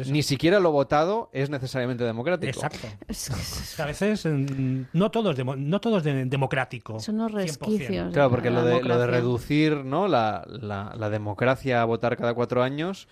Ni 0.10 0.24
siquiera 0.24 0.60
lo 0.60 0.72
votado 0.72 1.30
es 1.34 1.52
necesariamente 1.52 2.04
democrático. 2.04 2.60
Exacto. 2.66 2.88
A 3.84 3.86
veces 3.86 4.26
mm, 4.26 4.82
no 4.94 5.12
todo 5.12 5.32
es, 5.32 5.38
demo- 5.38 5.56
no 5.56 5.80
todo 5.80 6.00
es 6.00 6.04
de- 6.04 6.26
democrático. 6.26 7.00
Son 7.00 7.16
unos 7.16 7.32
100%. 7.32 7.36
resquicios. 7.36 8.12
Claro, 8.14 8.32
porque 8.32 8.50
lo 8.50 8.64
de, 8.64 8.82
lo 8.82 8.98
de 8.98 9.06
reducir 9.08 9.86
¿no? 9.86 10.08
la, 10.08 10.44
la- 10.48 10.96
la 10.98 11.10
democracia 11.12 11.82
a 11.82 11.86
votar 11.86 12.18
cada 12.18 12.34
cuatro 12.34 12.64
años 12.64 13.08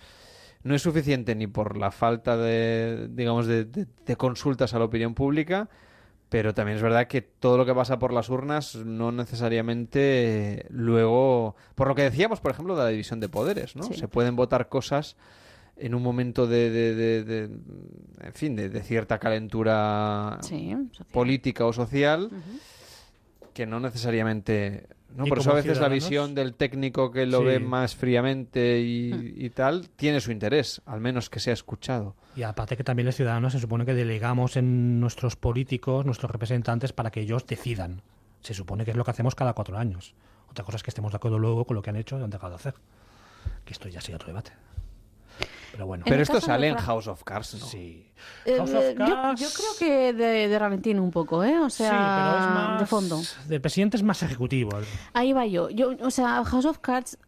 no 0.64 0.74
es 0.74 0.82
suficiente 0.82 1.36
ni 1.36 1.46
por 1.46 1.76
la 1.76 1.92
falta 1.92 2.36
de, 2.36 3.06
digamos, 3.12 3.46
de, 3.46 3.64
de- 3.64 3.86
de 4.04 4.16
consultas 4.16 4.74
a 4.74 4.80
la 4.80 4.86
opinión 4.86 5.14
pública, 5.14 5.68
pero 6.28 6.54
también 6.54 6.76
es 6.76 6.82
verdad 6.82 7.06
que 7.06 7.22
todo 7.22 7.56
lo 7.56 7.64
que 7.66 7.74
pasa 7.74 7.98
por 7.98 8.12
las 8.12 8.28
urnas 8.28 8.74
no 8.76 9.12
necesariamente 9.12 10.66
luego... 10.70 11.54
Por 11.74 11.88
lo 11.88 11.94
que 11.94 12.02
decíamos, 12.02 12.40
por 12.40 12.50
ejemplo, 12.50 12.76
de 12.76 12.82
la 12.84 12.88
división 12.90 13.20
de 13.20 13.28
poderes, 13.28 13.76
¿no? 13.76 13.84
Sí. 13.84 13.94
Se 13.94 14.08
pueden 14.08 14.36
votar 14.36 14.68
cosas 14.68 15.16
en 15.76 15.94
un 15.94 16.02
momento 16.02 16.46
de, 16.46 16.70
de- 16.70 16.94
de- 16.94 17.24
de- 17.24 17.42
en 18.22 18.32
fin, 18.32 18.56
de, 18.56 18.82
cierta 18.82 19.18
calentura 19.18 20.38
Sí, 20.42 20.74
política 21.12 21.66
o 21.66 21.72
social 21.72 22.30
que 23.52 23.66
no 23.66 23.78
necesariamente 23.80 24.86
no 25.14 25.24
por 25.26 25.38
eso 25.38 25.50
a 25.50 25.54
veces 25.54 25.78
la 25.80 25.88
visión 25.88 26.34
del 26.34 26.54
técnico 26.54 27.10
que 27.10 27.26
lo 27.26 27.38
Sí. 27.40 27.44
ve 27.44 27.60
más 27.60 27.94
fríamente 27.94 28.80
y, 28.80 29.10
y 29.36 29.50
tal 29.50 29.88
tiene 29.90 30.20
su 30.20 30.32
interés 30.32 30.82
al 30.86 31.00
menos 31.00 31.30
que 31.30 31.40
sea 31.40 31.52
escuchado 31.52 32.14
Y 32.34 32.42
aparte 32.42 32.76
que 32.76 32.84
también 32.84 33.06
los 33.06 33.14
ciudadanos 33.16 33.52
se 33.52 33.60
supone 33.60 33.84
que 33.86 33.94
delegamos 33.94 34.56
en 34.56 35.00
nuestros 35.00 35.36
políticos, 35.36 36.04
nuestros 36.04 36.30
representantes, 36.30 36.92
para 36.92 37.10
que 37.10 37.20
ellos 37.20 37.46
decidan. 37.46 38.02
Se 38.42 38.52
supone 38.54 38.84
que 38.84 38.90
es 38.90 38.96
lo 38.96 39.04
que 39.04 39.10
hacemos 39.12 39.34
cada 39.34 39.54
cuatro 39.54 39.78
años. 39.78 40.14
Otra 40.50 40.64
cosa 40.64 40.76
es 40.76 40.82
que 40.82 40.90
estemos 40.90 41.12
de 41.12 41.16
acuerdo 41.16 41.38
luego 41.38 41.64
con 41.64 41.74
lo 41.74 41.82
que 41.82 41.90
han 41.90 41.96
hecho 41.96 42.18
y 42.18 42.22
han 42.22 42.30
dejado 42.30 42.50
de 42.50 42.56
hacer. 42.56 42.74
Que 43.64 43.72
esto 43.72 43.88
ya 43.88 44.00
sería 44.00 44.16
otro 44.16 44.28
debate. 44.28 44.52
Pero 45.76 45.86
bueno. 45.86 46.04
En 46.06 46.10
pero 46.10 46.22
esto 46.22 46.40
sale 46.40 46.68
en 46.68 46.76
House 46.76 47.06
of 47.06 47.22
Cards 47.22 47.54
¿no? 47.60 47.66
Sí. 47.66 48.10
Eh, 48.46 48.56
House 48.56 48.70
of 48.72 48.82
eh, 48.82 48.94
yo, 48.98 49.04
Cards- 49.04 49.40
yo 49.40 49.48
creo 49.54 49.68
que 49.78 50.12
de, 50.14 50.48
de 50.48 50.58
Ralentino 50.58 51.02
un 51.02 51.10
poco, 51.10 51.44
¿eh? 51.44 51.58
O 51.58 51.68
sea, 51.68 51.90
sí, 51.90 51.96
pero 51.96 52.46
es 52.48 52.54
más... 52.54 52.80
de 52.80 52.86
fondo. 52.86 53.20
Del 53.46 53.60
presidente 53.60 53.98
es 53.98 54.02
más 54.02 54.22
ejecutivo. 54.22 54.70
Ahí 55.12 55.34
va 55.34 55.44
yo. 55.44 55.68
yo. 55.68 55.90
O 56.00 56.10
sea, 56.10 56.42
House 56.44 56.64
of 56.64 56.78
Cards, 56.78 57.18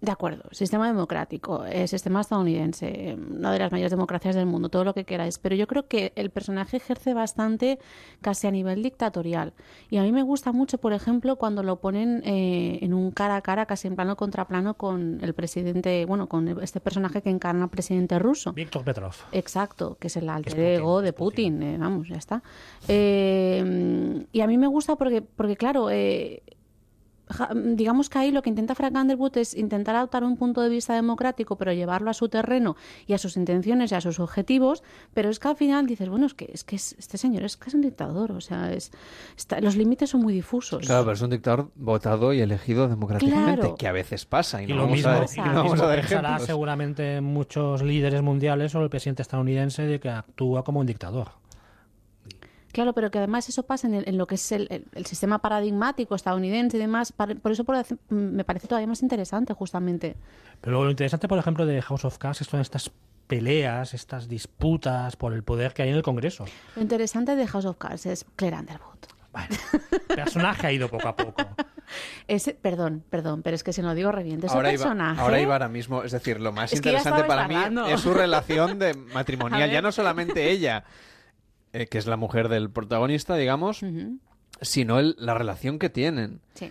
de 0.00 0.12
acuerdo, 0.12 0.44
sistema 0.52 0.86
democrático, 0.86 1.64
eh, 1.64 1.88
sistema 1.88 2.20
estadounidense, 2.20 3.10
eh, 3.10 3.14
una 3.14 3.50
de 3.50 3.58
las 3.58 3.72
mayores 3.72 3.90
democracias 3.90 4.34
del 4.34 4.44
mundo, 4.44 4.68
todo 4.68 4.84
lo 4.84 4.92
que 4.92 5.04
queráis. 5.04 5.38
Pero 5.38 5.56
yo 5.56 5.66
creo 5.66 5.86
que 5.88 6.12
el 6.16 6.30
personaje 6.30 6.76
ejerce 6.76 7.14
bastante 7.14 7.78
casi 8.20 8.46
a 8.46 8.50
nivel 8.50 8.82
dictatorial. 8.82 9.54
Y 9.88 9.96
a 9.96 10.02
mí 10.02 10.12
me 10.12 10.22
gusta 10.22 10.52
mucho, 10.52 10.78
por 10.78 10.92
ejemplo, 10.92 11.36
cuando 11.36 11.62
lo 11.62 11.76
ponen 11.76 12.22
eh, 12.24 12.78
en 12.82 12.92
un 12.92 13.10
cara 13.10 13.36
a 13.36 13.40
cara, 13.40 13.64
casi 13.64 13.88
en 13.88 13.96
plano 13.96 14.16
contra 14.16 14.46
plano, 14.46 14.74
con 14.74 15.18
el 15.22 15.32
presidente, 15.32 16.04
bueno, 16.04 16.28
con 16.28 16.46
este 16.62 16.80
personaje 16.80 17.22
que 17.22 17.30
encarna 17.30 17.64
al 17.64 17.70
presidente 17.70 18.18
ruso. 18.18 18.52
Víctor 18.52 18.84
Petrov. 18.84 19.14
Exacto, 19.32 19.96
que 19.98 20.08
es 20.08 20.16
el 20.16 20.28
alter 20.28 20.58
ego 20.58 21.00
de 21.00 21.12
Putin, 21.12 21.62
eh, 21.62 21.78
vamos, 21.78 22.08
ya 22.08 22.16
está. 22.16 22.42
Eh, 22.86 24.26
y 24.30 24.40
a 24.40 24.46
mí 24.46 24.58
me 24.58 24.66
gusta 24.66 24.96
porque, 24.96 25.22
porque 25.22 25.56
claro, 25.56 25.90
eh, 25.90 26.42
digamos 27.54 28.08
que 28.08 28.18
ahí 28.18 28.30
lo 28.30 28.42
que 28.42 28.50
intenta 28.50 28.74
Frank 28.74 28.94
Underwood 28.96 29.36
es 29.38 29.54
intentar 29.54 29.96
adoptar 29.96 30.22
un 30.24 30.36
punto 30.36 30.60
de 30.60 30.68
vista 30.68 30.94
democrático, 30.94 31.56
pero 31.56 31.72
llevarlo 31.72 32.10
a 32.10 32.14
su 32.14 32.28
terreno 32.28 32.76
y 33.06 33.14
a 33.14 33.18
sus 33.18 33.36
intenciones 33.36 33.90
y 33.92 33.94
a 33.96 34.00
sus 34.00 34.20
objetivos, 34.20 34.82
pero 35.14 35.28
es 35.28 35.38
que 35.40 35.48
al 35.48 35.56
final 35.56 35.86
dices, 35.86 36.08
bueno, 36.08 36.26
es 36.26 36.34
que, 36.34 36.50
es 36.52 36.62
que 36.64 36.76
es- 36.76 36.94
este 36.98 37.18
señor 37.18 37.42
es 37.42 37.56
que 37.56 37.68
es 37.68 37.74
un 37.74 37.80
dictador, 37.82 38.32
o 38.32 38.40
sea, 38.40 38.72
es, 38.72 38.92
está- 39.36 39.60
los 39.60 39.76
límites 39.76 40.10
son 40.10 40.22
muy 40.22 40.32
difusos. 40.34 40.86
claro 40.86 41.04
pero 41.04 41.14
es 41.14 41.22
un 41.22 41.30
dictador 41.30 41.70
votado 41.74 42.32
y 42.32 42.40
elegido 42.40 42.88
democráticamente 42.88 43.60
Claro. 43.60 43.74
que 43.76 43.88
a 43.88 43.92
veces 43.92 44.24
pasa 44.24 44.62
y, 44.62 44.66
Y 44.66 44.68
no 44.68 44.76
lo 44.76 44.82
vamos 44.82 44.96
mismo, 44.96 45.10
a, 45.12 45.18
pasa. 45.20 45.34
y 45.40 45.40
no 45.44 45.46
lo 45.48 45.54
vamos 45.54 45.72
mismo 45.72 45.84
a 45.84 45.88
dar 45.88 46.00
pensará 46.00 46.28
ejemplos 46.28 46.46
seguramente 46.46 47.20
muchos 47.20 47.82
líderes 47.82 48.22
mundiales 48.22 48.74
o 48.74 48.82
el 48.82 48.90
presidente 48.90 49.22
estadounidense 49.22 49.82
de 49.82 49.98
que 50.00 50.08
actúa 50.10 50.62
como 50.62 50.80
un 50.80 50.86
dictador. 50.86 51.28
Claro, 52.76 52.92
pero 52.92 53.10
que 53.10 53.16
además 53.16 53.48
eso 53.48 53.62
pasa 53.62 53.86
en, 53.86 53.94
el- 53.94 54.06
en 54.06 54.18
lo 54.18 54.26
que 54.26 54.34
es 54.34 54.52
el, 54.52 54.66
el- 54.70 54.84
el 54.92 55.06
sistema 55.06 55.38
paradigmático 55.38 56.14
estadounidense 56.14 56.76
y 56.76 56.80
demás. 56.80 57.10
Por 57.10 57.50
eso 57.50 57.64
por 57.64 57.74
hace- 57.76 57.96
me 58.10 58.44
parece 58.44 58.68
todavía 58.68 58.86
más 58.86 59.00
interesante, 59.00 59.54
justamente. 59.54 60.14
Pero 60.60 60.84
lo 60.84 60.90
interesante, 60.90 61.26
por 61.26 61.38
ejemplo, 61.38 61.64
de 61.64 61.80
House 61.80 62.04
of 62.04 62.18
Cards 62.18 62.38
son 62.46 62.60
estas 62.60 62.90
peleas, 63.28 63.94
estas 63.94 64.28
disputas 64.28 65.16
por 65.16 65.32
el 65.32 65.42
poder 65.42 65.72
que 65.72 65.84
hay 65.84 65.88
en 65.88 65.94
el 65.96 66.02
Congreso. 66.02 66.44
Lo 66.76 66.82
interesante 66.82 67.34
de 67.34 67.46
House 67.46 67.64
of 67.64 67.78
Cards 67.78 68.04
es 68.04 68.26
Claire 68.36 68.58
Underwood. 68.58 68.98
El 70.08 70.16
personaje 70.16 70.66
ha 70.66 70.72
ido 70.72 70.88
poco 70.90 71.08
a 71.08 71.16
poco. 71.16 71.42
Ese, 72.28 72.52
perdón, 72.52 73.02
perdón, 73.08 73.42
pero 73.42 73.54
es 73.56 73.62
que 73.64 73.72
si 73.72 73.80
no 73.80 73.88
lo 73.88 73.94
digo 73.94 74.12
reviente. 74.12 74.48
Ese 74.48 74.54
ahora 74.56 74.70
iba, 74.72 74.82
personaje. 74.84 75.20
ahora 75.20 75.40
iba 75.40 75.52
ahora 75.54 75.68
mismo 75.68 76.02
es 76.02 76.12
decir 76.12 76.40
lo 76.40 76.52
más 76.52 76.72
Es 76.72 76.78
interesante 76.78 77.24
para 77.24 77.48
mí 77.48 77.56
es 77.88 78.00
su 78.02 78.12
relación 78.12 78.78
de 78.78 78.92
matrimonial 79.14 79.70
ya 79.70 79.80
no 79.80 79.92
solamente 79.92 80.50
ella 80.50 80.84
eh, 81.80 81.86
que 81.86 81.98
es 81.98 82.06
la 82.06 82.16
mujer 82.16 82.48
del 82.48 82.70
protagonista 82.70 83.36
digamos 83.36 83.80
sino 84.60 84.98
el- 84.98 85.14
la 85.18 85.34
relación 85.34 85.78
que 85.78 85.90
tienen 85.90 86.40
Sí. 86.54 86.70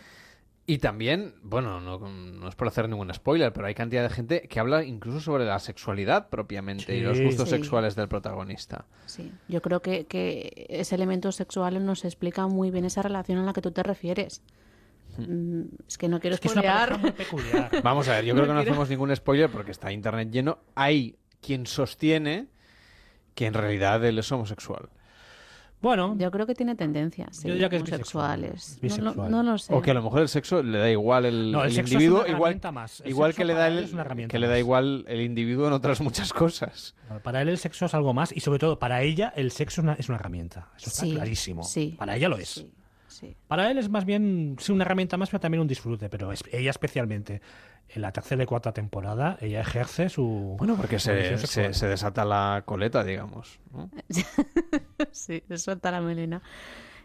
Y 0.68 0.80
también, 0.80 1.36
bueno, 1.44 1.80
no, 1.80 2.00
no 2.00 2.48
es 2.50 2.56
por 2.56 2.68
hacer 2.68 2.90
ningún 2.90 3.14
spoiler, 3.14 3.54
pero 3.54 3.68
hay 3.68 3.76
cantidad 3.76 4.02
de 4.02 4.10
gente 4.10 4.48
que 4.50 4.60
habla 4.60 4.84
incluso 4.84 5.20
sobre 5.20 5.46
la 5.46 5.60
sexualidad 5.60 6.30
propiamente 6.30 6.98
y 6.98 7.02
los 7.02 7.22
gustos 7.22 7.50
Sí. 7.50 7.56
sexuales 7.56 7.96
del 7.96 8.08
protagonista. 8.08 8.86
Sí, 9.06 9.32
yo 9.48 9.62
creo 9.62 9.84
que, 9.84 10.06
que 10.08 10.66
ese 10.68 10.96
elemento 10.96 11.32
sexual 11.32 11.86
nos 11.86 12.04
explica 12.04 12.48
muy 12.48 12.72
bien 12.72 12.84
esa 12.84 13.04
relación 13.04 13.38
a 13.38 13.44
la 13.46 13.54
que 13.54 13.62
tú 13.62 13.70
te 13.70 13.84
refieres. 13.84 14.42
Mm, 15.20 15.66
Es 15.88 16.00
que 16.00 16.08
no 16.10 16.20
quiero 16.20 16.34
Es 16.34 16.40
que 16.42 16.48
es 16.48 16.56
una 16.56 16.98
muy 16.98 17.12
peculiar. 17.12 17.70
Vamos 17.84 18.08
a 18.08 18.14
ver, 18.16 18.26
yo 18.26 18.34
creo 18.34 18.48
que 18.48 18.54
no 18.54 18.60
quiero- 18.62 18.72
hacemos 18.72 18.90
ningún 18.90 19.16
spoiler 19.16 19.52
porque 19.52 19.70
está 19.70 19.92
internet 19.92 20.32
lleno. 20.32 20.58
Hay 20.74 21.16
quien 21.42 21.68
sostiene 21.68 22.48
que 23.36 23.46
en 23.46 23.54
realidad 23.54 24.04
él 24.04 24.18
es 24.18 24.32
homosexual. 24.32 24.90
Bueno, 25.82 26.16
Yo 26.18 26.32
creo 26.32 26.48
que 26.48 26.56
tiene 26.56 26.74
tendencias 26.76 27.38
sí, 27.38 27.48
Yo 27.48 27.54
diría 27.54 27.70
que 27.70 27.76
es 27.76 27.82
homosexuales. 27.84 28.80
bisexual. 28.82 29.16
No, 29.16 29.30
no, 29.30 29.44
no 29.44 29.52
lo 29.52 29.58
sé. 29.60 29.72
O 29.74 29.82
que 29.84 29.92
a 29.92 29.94
lo 29.94 30.02
mejor 30.02 30.22
el 30.22 30.30
sexo 30.30 30.64
le 30.64 30.80
da 30.80 30.90
igual 30.90 31.26
el, 31.26 31.52
No, 31.52 31.60
el 31.62 31.68
el 31.68 31.74
sexo 31.76 31.86
es 31.90 31.92
individuo, 31.94 32.20
una 32.22 32.30
igual, 32.30 32.42
herramienta 32.52 32.72
más. 32.72 33.02
El 33.02 33.10
igual 33.10 33.32
sexo 33.34 33.38
que 33.42 33.46
le 33.46 33.54
da 33.54 33.60
para 33.60 33.68
el, 33.68 33.78
él 33.78 33.84
es 33.84 33.94
una 33.94 34.02
herramienta 34.02 34.32
que 34.32 34.40
le 34.40 34.48
da 34.48 34.58
igual 34.58 35.06
el 35.08 35.22
individuo 35.22 35.68
en 35.68 35.74
otras 35.74 36.02
muchas 36.02 36.34
cosas. 36.34 36.96
para 37.24 37.42
él 37.42 37.50
el 37.50 37.58
sexo 37.60 37.86
es 37.86 37.94
algo 37.94 38.14
más 38.14 38.32
y 38.36 38.40
sobre 38.40 38.58
todo 38.58 38.80
para 38.80 39.04
ella 39.04 39.32
el 39.36 39.52
sexo 39.52 39.82
es 39.82 39.84
una, 39.84 39.94
es 39.94 40.10
una 40.10 40.16
herramienta. 40.18 40.70
Eso 40.78 40.90
está 40.90 41.02
Sí, 41.04 41.14
clarísimo. 41.14 41.64
sí. 41.64 41.94
Para 42.00 42.16
ella 42.16 42.30
lo 42.30 42.38
es. 42.38 42.50
Sí, 42.50 42.72
sí. 43.08 43.36
Para 43.48 43.70
él 43.70 43.78
es 43.78 43.88
más 43.90 44.06
bien 44.06 44.56
sí, 44.60 44.72
una 44.72 44.86
herramienta 44.86 45.18
más, 45.18 45.30
pero 45.30 45.42
también 45.42 45.62
un 45.62 45.68
disfrute. 45.68 46.10
Pero 46.10 46.32
es- 46.32 46.44
ella 46.52 46.72
especialmente, 46.72 47.42
en 47.90 48.02
la 48.02 48.12
tercera 48.12 48.44
y 48.44 48.46
cuarta 48.46 48.74
temporada, 48.74 49.38
ella 49.42 49.62
ejerce 49.62 50.10
su... 50.10 50.56
Bueno, 50.58 50.76
porque 50.76 51.00
su 51.00 51.06
se, 51.10 51.38
se, 51.38 51.74
se 51.74 51.88
desata 51.88 52.26
la 52.26 52.64
coleta, 52.66 53.04
digamos. 53.04 53.60
¿no? 53.74 53.90
sí, 55.12 55.44
le 55.48 55.58
suelta 55.58 55.92
la 55.92 56.02
melena. 56.02 56.42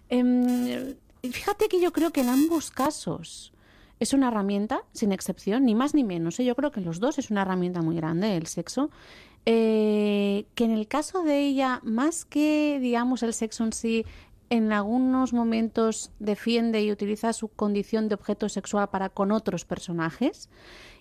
Em, 0.08 0.96
fíjate 1.22 1.68
que 1.68 1.80
yo 1.80 1.92
creo 1.92 2.10
que 2.10 2.22
en 2.22 2.28
ambos 2.28 2.70
casos 2.70 3.52
es 4.00 4.14
una 4.14 4.28
herramienta, 4.28 4.82
sin 4.92 5.12
excepción, 5.12 5.64
ni 5.64 5.74
más 5.74 5.94
ni 5.94 6.02
menos. 6.02 6.40
¿eh? 6.40 6.44
Yo 6.44 6.56
creo 6.56 6.72
que 6.72 6.80
en 6.80 6.86
los 6.86 6.98
dos 6.98 7.18
es 7.18 7.30
una 7.30 7.42
herramienta 7.42 7.82
muy 7.82 7.94
grande 7.96 8.36
el 8.36 8.46
sexo. 8.46 8.90
Eh, 9.46 10.44
que 10.54 10.64
en 10.64 10.72
el 10.72 10.86
caso 10.86 11.22
de 11.22 11.40
ella, 11.40 11.80
más 11.82 12.24
que, 12.24 12.78
digamos, 12.80 13.22
el 13.22 13.32
sexo 13.32 13.64
en 13.64 13.72
sí, 13.72 14.04
en 14.50 14.72
algunos 14.72 15.32
momentos 15.32 16.10
defiende 16.18 16.82
y 16.82 16.90
utiliza 16.90 17.32
su 17.32 17.48
condición 17.48 18.08
de 18.08 18.16
objeto 18.16 18.48
sexual 18.48 18.90
para 18.90 19.08
con 19.08 19.30
otros 19.30 19.64
personajes 19.64 20.50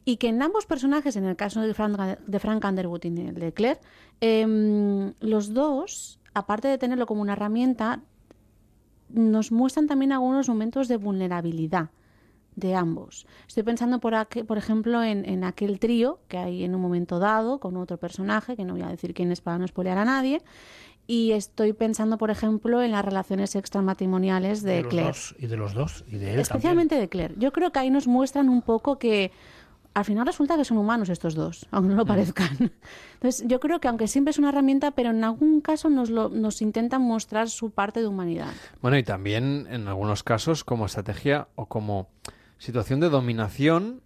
y 0.06 0.18
que 0.18 0.30
en 0.30 0.42
ambos 0.42 0.68
personajes, 0.68 1.16
en 1.16 1.26
el 1.26 1.36
caso 1.36 1.62
de 1.62 1.74
Frank, 1.74 1.98
de 2.00 2.40
Frank 2.40 2.64
Underwood 2.64 3.04
y 3.04 3.08
el 3.08 3.34
de 3.34 3.52
Claire, 3.52 3.80
em, 4.22 5.14
los 5.20 5.54
dos, 5.54 6.20
aparte 6.36 6.68
de 6.68 6.78
tenerlo 6.78 7.08
como 7.08 7.22
una 7.22 7.34
herramienta, 7.34 8.02
nos 9.10 9.52
muestran 9.52 9.88
también 9.88 10.12
algunos 10.12 10.48
momentos 10.48 10.88
de 10.88 10.98
vulnerabilidad 10.98 11.90
de 12.56 12.76
ambos. 12.76 13.26
Estoy 13.48 13.64
pensando, 13.64 14.00
por, 14.00 14.14
ejemplo, 14.58 15.02
en, 15.02 15.28
en 15.28 15.44
aquel 15.44 15.80
trío 15.80 16.20
que 16.28 16.38
hay 16.38 16.64
en 16.64 16.76
un 16.76 16.82
momento 16.82 17.18
dado 17.18 17.60
con 17.60 17.78
otro 17.78 17.98
personaje, 17.98 18.56
que 18.56 18.66
no 18.66 18.74
voy 18.74 18.84
a 18.84 18.90
decir 18.90 19.14
quién 19.14 19.32
es 19.32 19.42
para 19.42 19.58
no 19.58 19.68
spoilear 19.68 19.98
a 19.98 20.06
nadie, 20.06 20.42
Y 21.12 21.32
estoy 21.32 21.74
pensando, 21.74 22.20
por 22.20 22.30
ejemplo, 22.30 22.84
en 22.84 22.92
las 22.92 23.04
relaciones 23.04 23.56
extramatrimoniales 23.56 24.62
de, 24.62 24.74
de 24.74 24.82
los 24.84 24.90
Claire. 24.92 25.08
dos, 25.08 25.36
y 25.40 25.48
de 25.48 25.58
los 25.58 25.74
dos, 25.74 26.04
y 26.08 26.18
de 26.18 26.36
él 26.36 26.40
Especialmente 26.40 27.00
de 27.00 27.10
Claire. 27.10 27.34
Yo 27.40 27.52
creo 27.52 27.72
que 27.72 27.80
ahí 27.80 27.90
nos 27.90 28.06
muestran 28.06 28.48
un 28.48 28.62
poco 28.62 29.00
que 29.00 29.32
al 29.96 30.06
final 30.06 30.28
resulta 30.28 30.56
que 30.56 30.64
son 30.66 30.78
humanos 30.78 31.10
estos 31.10 31.34
dos, 31.34 31.66
aunque 31.72 31.90
no 31.90 31.96
lo 31.96 32.06
parezcan. 32.06 32.72
Entonces, 33.16 33.44
yo 33.48 33.60
creo 33.60 33.80
que 33.80 33.88
aunque 33.88 34.08
siempre 34.08 34.30
es 34.30 34.38
una 34.38 34.50
herramienta, 34.50 34.92
pero 34.92 35.10
en 35.10 35.24
algún 35.24 35.62
caso 35.62 35.90
nos, 35.90 36.12
lo, 36.12 36.30
nos 36.30 36.62
intentan 36.62 37.02
mostrar 37.02 37.50
su 37.50 37.72
parte 37.72 38.02
de 38.02 38.06
humanidad. 38.06 38.54
Bueno, 38.84 38.96
y 38.96 39.02
también 39.04 39.66
en 39.72 39.88
algunos 39.88 40.22
casos 40.22 40.64
como 40.64 40.86
estrategia 40.86 41.48
o 41.56 41.66
como 41.66 42.10
situación 42.60 43.00
de 43.00 43.10
dominación, 43.10 44.04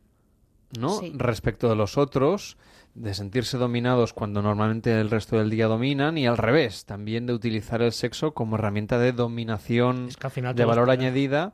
¿no? 0.80 1.00
Sí. 1.00 1.12
Respecto 1.18 1.68
de 1.68 1.76
los 1.76 1.98
otros, 1.98 2.56
de 2.96 3.14
sentirse 3.14 3.58
dominados 3.58 4.14
cuando 4.14 4.42
normalmente 4.42 5.00
el 5.00 5.10
resto 5.10 5.38
del 5.38 5.50
día 5.50 5.68
dominan 5.68 6.18
y 6.18 6.28
al 6.28 6.38
revés, 6.38 6.86
también 6.86 7.26
de 7.26 7.34
utilizar 7.34 7.82
el 7.82 7.92
sexo 7.92 8.34
como 8.34 8.56
herramienta 8.56 9.00
de 9.00 9.12
dominación 9.12 10.10
de 10.56 10.66
valor 10.66 10.90
añadida, 10.92 11.54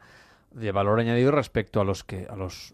de 0.51 0.71
valor 0.71 0.99
añadido 0.99 1.31
respecto 1.31 1.79
a 1.79 1.85
los 1.85 2.03
que 2.03 2.27
a 2.29 2.35
los 2.35 2.73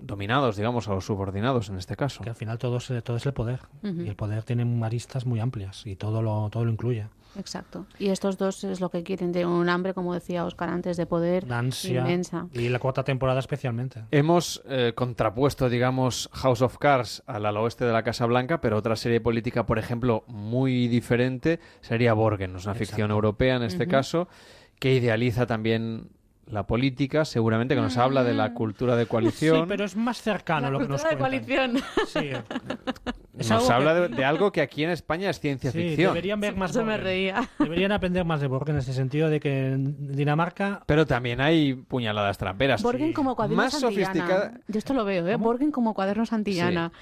dominados, 0.00 0.56
digamos, 0.56 0.88
a 0.88 0.94
los 0.94 1.06
subordinados 1.06 1.68
en 1.68 1.78
este 1.78 1.96
caso. 1.96 2.22
Que 2.22 2.30
al 2.30 2.36
final 2.36 2.58
todo 2.58 2.78
es, 2.78 2.92
todo 3.04 3.16
es 3.16 3.24
el 3.24 3.32
poder. 3.32 3.60
Y 3.82 4.08
el 4.08 4.16
poder 4.16 4.42
tiene 4.42 4.84
aristas 4.84 5.26
muy 5.26 5.40
amplias 5.40 5.86
y 5.86 5.96
todo 5.96 6.22
lo, 6.22 6.50
todo 6.50 6.64
lo 6.64 6.72
incluye. 6.72 7.06
Exacto. 7.38 7.86
Y 7.98 8.08
estos 8.08 8.36
dos 8.38 8.64
es 8.64 8.80
lo 8.80 8.90
que 8.90 9.02
quieren, 9.02 9.32
de 9.32 9.46
un 9.46 9.68
hambre, 9.68 9.94
como 9.94 10.14
decía 10.14 10.44
Oscar 10.44 10.68
antes, 10.68 10.96
de 10.96 11.06
poder 11.06 11.44
Una 11.44 11.58
ansia. 11.60 12.00
inmensa. 12.00 12.46
Y 12.52 12.68
la 12.68 12.78
cuarta 12.78 13.04
temporada 13.04 13.40
especialmente. 13.40 14.04
Hemos 14.10 14.62
eh, 14.66 14.92
contrapuesto, 14.94 15.68
digamos, 15.68 16.28
House 16.32 16.62
of 16.62 16.78
Cards 16.78 17.22
al 17.26 17.46
al 17.46 17.56
oeste 17.56 17.84
de 17.84 17.92
la 17.92 18.02
Casa 18.02 18.26
Blanca, 18.26 18.60
pero 18.60 18.76
otra 18.76 18.96
serie 18.96 19.20
política, 19.20 19.66
por 19.66 19.78
ejemplo, 19.78 20.24
muy 20.26 20.88
diferente 20.88 21.60
sería 21.80 22.14
Borgen, 22.14 22.56
es 22.56 22.64
una 22.64 22.74
ficción 22.74 23.10
europea 23.10 23.56
en 23.56 23.62
este 23.62 23.86
caso, 23.86 24.28
que 24.78 24.94
idealiza 24.94 25.46
también 25.46 26.10
la 26.46 26.66
política, 26.66 27.24
seguramente 27.24 27.74
que 27.74 27.80
nos 27.80 27.96
habla 27.96 28.24
de 28.24 28.34
la 28.34 28.52
cultura 28.52 28.96
de 28.96 29.06
coalición. 29.06 29.60
Sí, 29.60 29.64
pero 29.68 29.84
es 29.84 29.96
más 29.96 30.20
cercano 30.20 30.70
lo 30.70 30.78
que 30.80 30.88
nos 30.88 31.02
Cultura 31.02 31.26
de 31.28 31.40
cuentan. 31.40 31.70
coalición. 31.72 31.82
Sí, 32.08 32.30
Nos 33.34 33.50
algo 33.50 33.66
que- 33.66 33.72
habla 33.72 33.94
de, 33.94 34.08
de 34.08 34.24
algo 34.26 34.52
que 34.52 34.60
aquí 34.60 34.84
en 34.84 34.90
España 34.90 35.30
es 35.30 35.40
ciencia 35.40 35.72
Sí, 35.72 35.78
ficción. 35.78 36.12
deberían 36.12 36.38
ver 36.40 36.54
más 36.54 36.72
Se 36.72 36.84
me 36.84 36.98
reía. 36.98 37.48
Deberían 37.58 37.90
aprender 37.90 38.26
más 38.26 38.42
de 38.42 38.46
Borgen 38.46 38.74
en 38.74 38.80
ese 38.80 38.92
sentido 38.92 39.30
de 39.30 39.40
que 39.40 39.68
en 39.68 40.14
Dinamarca 40.14 40.82
Pero 40.86 41.06
también 41.06 41.40
hay 41.40 41.72
puñaladas 41.74 42.36
tramperas. 42.36 42.82
Borgen 42.82 43.14
como 43.14 43.34
cuaderno 43.34 43.56
Más 43.62 43.72
Santillana. 43.72 44.06
sofisticada, 44.12 44.60
Yo 44.68 44.78
esto 44.78 44.92
lo 44.92 45.06
veo, 45.06 45.26
¿eh? 45.26 45.36
Borgen 45.36 45.70
como 45.72 45.94
cuaderno 45.94 46.26
Santillana. 46.26 46.92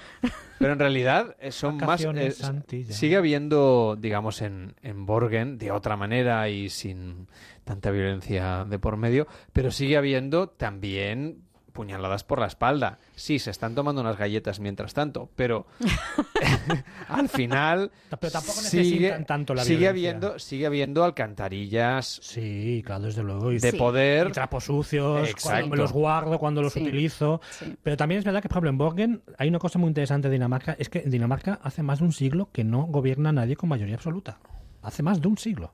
Pero 0.57 0.71
en 0.73 0.79
realidad 0.79 1.35
eh, 1.39 1.51
son 1.51 1.75
más... 1.75 1.85
Vacaciones 1.87 2.39
eh, 2.39 2.43
Santillana. 2.43 2.93
sigue 2.95 3.17
habiendo, 3.17 3.97
digamos, 3.99 4.41
en, 4.41 4.75
en 4.81 5.05
Borgen, 5.05 5.57
de 5.57 5.71
otra 5.71 5.97
manera 5.97 6.47
y 6.47 6.69
sin 6.69 7.27
tanta 7.63 7.91
violencia 7.91 8.65
de 8.65 8.79
por 8.79 8.97
medio, 8.97 9.27
pero 9.53 9.71
sigue 9.71 9.97
habiendo 9.97 10.49
también 10.49 11.43
puñaladas 11.73 12.25
por 12.25 12.37
la 12.39 12.47
espalda. 12.47 12.99
Sí, 13.15 13.39
se 13.39 13.49
están 13.49 13.75
tomando 13.75 14.01
unas 14.01 14.17
galletas 14.17 14.59
mientras 14.59 14.93
tanto, 14.93 15.29
pero 15.37 15.67
al 17.07 17.29
final 17.29 17.91
Pero 18.19 18.31
tampoco 18.31 18.59
sigue, 18.59 18.83
necesitan 18.83 19.25
tanto 19.25 19.53
la 19.53 19.63
sigue 19.63 19.87
habiendo 19.87 20.37
sigue 20.37 20.65
habiendo 20.65 21.03
alcantarillas 21.03 22.19
Sí, 22.21 22.83
claro, 22.85 23.05
desde 23.05 23.23
luego. 23.23 23.51
Y, 23.51 23.59
de 23.59 23.71
Sí. 23.71 23.77
poder 23.77 24.27
y 24.27 24.31
trapos 24.31 24.65
sucios, 24.65 25.29
Exacto. 25.29 25.49
cuando 25.49 25.67
me 25.69 25.77
los 25.77 25.91
guardo, 25.93 26.39
cuando 26.39 26.61
los 26.61 26.73
Sí. 26.73 26.81
utilizo. 26.81 27.39
Sí. 27.51 27.73
Pero 27.81 27.95
también 27.95 28.19
es 28.19 28.25
verdad 28.25 28.41
que, 28.41 28.49
por 28.49 28.55
ejemplo, 28.57 28.69
en 28.71 28.77
Borgen 28.77 29.21
hay 29.37 29.47
una 29.47 29.59
cosa 29.59 29.79
muy 29.79 29.87
interesante 29.87 30.27
de 30.27 30.33
Dinamarca, 30.33 30.75
es 30.77 30.89
que 30.89 30.99
en 30.99 31.09
Dinamarca 31.09 31.59
hace 31.63 31.83
más 31.83 31.99
de 31.99 32.05
un 32.05 32.11
siglo 32.11 32.49
que 32.51 32.63
no 32.63 32.83
gobierna 32.83 33.31
nadie 33.31 33.55
con 33.55 33.69
mayoría 33.69 33.95
absoluta. 33.95 34.39
Hace 34.81 35.03
más 35.03 35.21
de 35.21 35.27
un 35.29 35.37
siglo. 35.37 35.73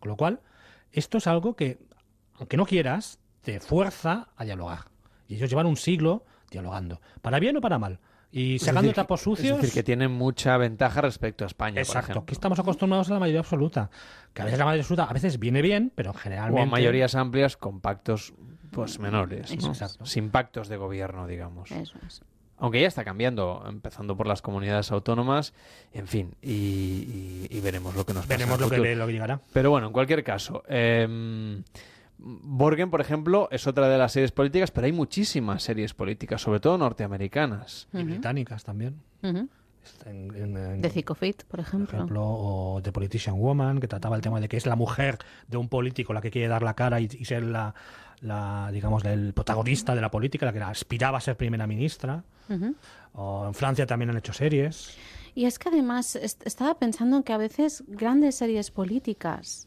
Con 0.00 0.10
lo 0.10 0.16
cual, 0.16 0.40
esto 0.92 1.18
es 1.18 1.26
algo 1.26 1.54
que, 1.56 1.78
aunque 2.34 2.56
no 2.56 2.66
quieras, 2.66 3.18
te 3.42 3.60
fuerza 3.60 4.28
a 4.36 4.44
dialogar. 4.44 4.86
Y 5.26 5.34
ellos 5.36 5.50
llevan 5.50 5.66
un 5.66 5.76
siglo 5.76 6.24
dialogando, 6.50 7.00
para 7.22 7.38
bien 7.38 7.56
o 7.56 7.60
para 7.60 7.78
mal. 7.78 8.00
Y 8.30 8.58
sacando 8.58 8.82
decir, 8.82 8.94
trapos 8.94 9.20
Es 9.20 9.24
sucios. 9.24 9.56
decir, 9.60 9.72
que 9.74 9.82
tienen 9.82 10.10
mucha 10.10 10.56
ventaja 10.58 11.00
respecto 11.00 11.44
a 11.44 11.46
España, 11.46 11.80
Exacto, 11.80 12.26
que 12.26 12.34
estamos 12.34 12.58
acostumbrados 12.58 13.10
a 13.10 13.14
la 13.14 13.20
mayoría 13.20 13.40
absoluta. 13.40 13.90
Que 14.34 14.42
a 14.42 14.44
veces 14.44 14.58
la 14.58 14.66
mayoría 14.66 14.82
absoluta 14.82 15.04
a 15.04 15.12
veces 15.14 15.38
viene 15.38 15.62
bien, 15.62 15.92
pero 15.94 16.10
O 16.10 16.14
generalmente. 16.14 16.62
a 16.62 16.66
mayorías 16.66 17.14
amplias 17.14 17.56
con 17.56 17.80
pactos 17.80 18.34
pues 18.70 18.98
menores, 18.98 19.50
¿no? 19.62 19.68
Exacto. 19.68 20.04
sin 20.04 20.30
pactos 20.30 20.68
de 20.68 20.76
gobierno, 20.76 21.26
digamos. 21.26 21.70
Eso 21.70 21.98
es. 22.06 22.20
Aunque 22.58 22.80
ya 22.80 22.88
está 22.88 23.04
cambiando, 23.04 23.64
empezando 23.68 24.16
por 24.16 24.26
las 24.26 24.42
comunidades 24.42 24.90
autónomas, 24.90 25.52
en 25.92 26.06
fin, 26.08 26.34
y, 26.42 26.50
y- 26.52 27.46
y 27.50 27.60
veremos 27.60 27.94
lo 27.94 28.04
que 28.04 28.12
nos 28.14 28.26
pasa. 28.26 28.36
Veremos 28.36 28.56
el 28.60 28.76
lo 28.78 28.82
que, 28.82 28.96
lo 28.96 29.06
que 29.06 29.12
llegará. 29.12 29.40
Pero 29.52 29.70
bueno, 29.70 29.86
en 29.86 29.92
cualquier 29.92 30.24
caso, 30.24 30.62
eh, 30.68 31.62
Borgen, 32.20 32.90
por 32.90 33.00
ejemplo, 33.00 33.48
es 33.52 33.66
otra 33.68 33.88
de 33.88 33.96
las 33.96 34.12
series 34.12 34.32
políticas, 34.32 34.72
pero 34.72 34.86
hay 34.86 34.92
muchísimas 34.92 35.62
series 35.62 35.94
políticas, 35.94 36.42
sobre 36.42 36.58
todo 36.58 36.76
norteamericanas. 36.78 37.86
Y 37.92 38.02
británicas 38.02 38.64
también. 38.64 38.96
Ujú. 39.22 39.48
En- 40.04 40.34
en- 40.34 40.56
en- 40.56 40.80
De 40.82 40.90
Psicofit, 40.90 41.44
por 41.44 41.48
por 41.50 41.60
ejemplo. 41.60 41.96
ejemplo, 41.96 42.22
o 42.24 42.80
The 42.82 42.90
Politician 42.92 43.38
Woman, 43.38 43.78
que 43.80 43.86
trataba 43.88 44.16
el 44.16 44.22
tema 44.22 44.40
de 44.40 44.48
que 44.48 44.56
es 44.56 44.66
la 44.66 44.74
mujer 44.76 45.18
de 45.46 45.56
un 45.56 45.68
político 45.68 46.12
la 46.12 46.20
que 46.20 46.30
quiere 46.30 46.48
dar 46.48 46.62
la 46.62 46.74
cara 46.74 47.00
y, 47.00 47.04
y 47.04 47.24
ser 47.24 47.44
la, 47.44 47.74
la, 48.22 48.70
digamos, 48.72 49.04
el 49.04 49.32
protagonista 49.32 49.94
de 49.94 50.00
la 50.00 50.10
política, 50.10 50.46
la 50.46 50.52
que 50.52 50.60
aspiraba 50.60 51.18
a 51.18 51.20
ser 51.20 51.36
primera 51.36 51.66
ministra. 51.66 52.24
O 53.12 53.46
en 53.46 53.54
Francia 53.54 53.86
también 53.86 54.10
han 54.10 54.16
hecho 54.16 54.32
series. 54.32 54.96
Y 55.34 55.44
es 55.44 55.58
que 55.58 55.68
además 55.68 56.16
est- 56.16 56.46
estaba 56.46 56.78
pensando 56.78 57.22
que 57.22 57.32
a 57.32 57.36
veces 57.36 57.84
grandes 57.86 58.36
series 58.36 58.70
políticas 58.70 59.66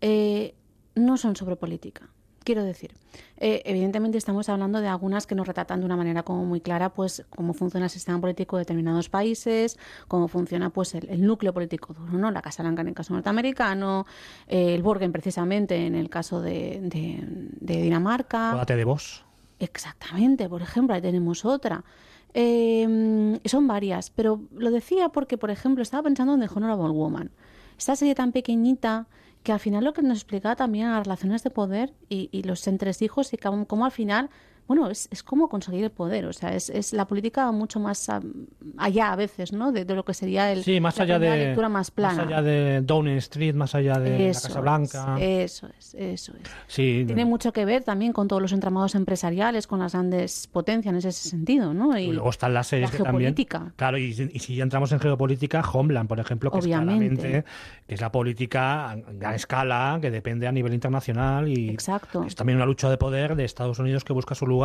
eh, 0.00 0.54
no 0.94 1.16
son 1.16 1.36
sobre 1.36 1.56
política. 1.56 2.08
Quiero 2.46 2.62
decir, 2.62 2.92
eh, 3.38 3.60
evidentemente 3.64 4.18
estamos 4.18 4.48
hablando 4.48 4.80
de 4.80 4.86
algunas 4.86 5.26
que 5.26 5.34
nos 5.34 5.48
retratan 5.48 5.80
de 5.80 5.86
una 5.86 5.96
manera 5.96 6.22
como 6.22 6.44
muy 6.44 6.60
clara, 6.60 6.90
pues 6.90 7.24
cómo 7.34 7.54
funciona 7.54 7.86
el 7.86 7.90
sistema 7.90 8.20
político 8.20 8.56
de 8.56 8.60
determinados 8.60 9.08
países, 9.08 9.76
cómo 10.06 10.28
funciona 10.28 10.70
pues 10.70 10.94
el, 10.94 11.08
el 11.10 11.26
núcleo 11.26 11.52
político 11.52 11.92
duro, 11.92 12.12
¿no? 12.16 12.30
La 12.30 12.42
Casa 12.42 12.62
Blanca 12.62 12.82
en 12.82 12.86
el 12.88 12.94
caso 12.94 13.14
norteamericano, 13.14 14.06
eh, 14.46 14.76
el 14.76 14.84
Borgen 14.84 15.10
precisamente 15.10 15.86
en 15.86 15.96
el 15.96 16.08
caso 16.08 16.40
de, 16.40 16.78
de- 16.82 17.24
de 17.60 17.82
Dinamarca. 17.82 18.50
Acuérdate 18.50 18.76
de 18.76 18.84
vos. 18.84 19.24
Exactamente, 19.58 20.48
por 20.48 20.62
ejemplo, 20.62 20.94
ahí 20.94 21.02
tenemos 21.02 21.44
otra. 21.44 21.82
Eh, 22.32 23.40
son 23.44 23.66
varias, 23.66 24.10
pero 24.10 24.40
lo 24.56 24.70
decía 24.70 25.08
porque, 25.08 25.36
por 25.36 25.50
ejemplo, 25.50 25.82
estaba 25.82 26.04
pensando 26.04 26.34
en 26.34 26.40
The 26.46 26.48
Honorable 26.54 26.90
Woman. 26.90 27.32
Esta 27.76 27.96
serie 27.96 28.14
tan 28.14 28.30
pequeñita 28.30 29.06
que 29.46 29.52
al 29.52 29.60
final 29.60 29.84
lo 29.84 29.92
que 29.92 30.02
nos 30.02 30.18
explicaba 30.18 30.56
también 30.56 30.90
las 30.90 31.04
relaciones 31.04 31.44
de 31.44 31.50
poder 31.50 31.94
y, 32.08 32.28
y 32.32 32.42
los 32.42 32.66
entresijos 32.66 33.32
y 33.32 33.36
cómo, 33.36 33.68
cómo 33.68 33.84
al 33.84 33.92
final, 33.92 34.28
bueno, 34.68 34.90
es, 34.90 35.08
es 35.10 35.22
cómo 35.22 35.48
conseguir 35.48 35.84
el 35.84 35.90
poder. 35.90 36.26
O 36.26 36.32
sea, 36.32 36.54
es, 36.54 36.70
es 36.70 36.92
la 36.92 37.06
política 37.06 37.50
mucho 37.52 37.78
más 37.80 38.08
ah, 38.08 38.20
allá 38.78 39.12
a 39.12 39.16
veces, 39.16 39.52
¿no? 39.52 39.72
De, 39.72 39.84
de 39.84 39.94
lo 39.94 40.04
que 40.04 40.14
sería 40.14 40.52
el, 40.52 40.64
Sí, 40.64 40.80
más 40.80 40.96
la 40.98 41.04
allá 41.04 41.18
de. 41.18 41.36
lectura 41.36 41.68
más 41.68 41.90
plana. 41.90 42.22
allá 42.22 42.42
de 42.42 42.80
Downing 42.82 43.16
Street, 43.18 43.54
más 43.54 43.74
allá 43.74 43.98
de 44.00 44.30
Eso 44.30 44.48
la 44.48 44.48
Casa 44.48 44.60
Blanca. 44.60 45.16
es, 45.20 45.52
eso 45.62 45.68
es, 45.78 45.94
eso 45.94 46.32
es. 46.34 46.50
sí, 46.66 47.04
Tiene 47.06 47.24
mucho 47.24 47.52
que 47.52 47.64
ver 47.64 47.84
también 47.84 48.12
con 48.12 48.28
todos 48.28 48.42
los 48.42 48.52
entramados 48.52 48.94
empresariales, 48.94 49.66
con 49.66 49.78
las 49.78 49.92
grandes 49.92 50.46
potencias 50.48 50.92
en 50.92 50.98
ese 50.98 51.12
sentido, 51.12 51.72
¿no? 51.72 51.96
Y 51.98 52.08
luego 52.12 52.30
están 52.30 52.52
las 52.54 52.66
series 52.66 52.90
la 52.92 52.96
que 52.96 53.02
también. 53.04 53.34
geopolítica. 53.36 53.72
Claro, 53.76 53.98
y, 53.98 54.12
si- 54.14 54.30
y 54.32 54.38
si 54.40 54.56
ya 54.56 54.64
entramos 54.64 54.90
en 54.92 55.00
geopolítica, 55.00 55.60
Homeland, 55.72 56.08
por 56.08 56.18
ejemplo, 56.20 56.50
que 56.50 56.58
Obviamente. 56.58 57.04
es 57.06 57.20
claramente 57.20 57.44
que 57.86 57.94
es 57.94 58.00
la 58.00 58.10
política 58.10 58.90
a 58.90 58.96
gran 58.96 59.34
escala, 59.34 59.98
que 60.00 60.10
depende 60.10 60.46
a 60.46 60.52
nivel 60.52 60.74
internacional 60.74 61.48
y 61.48 61.70
Exacto. 61.70 62.24
es 62.24 62.34
también 62.34 62.56
una 62.56 62.66
lucha 62.66 62.90
de 62.90 62.98
poder 62.98 63.36
de 63.36 63.44
Estados 63.44 63.78
Unidos 63.78 64.02
que 64.02 64.12
busca 64.12 64.34
su 64.34 64.46
lugar 64.46 64.55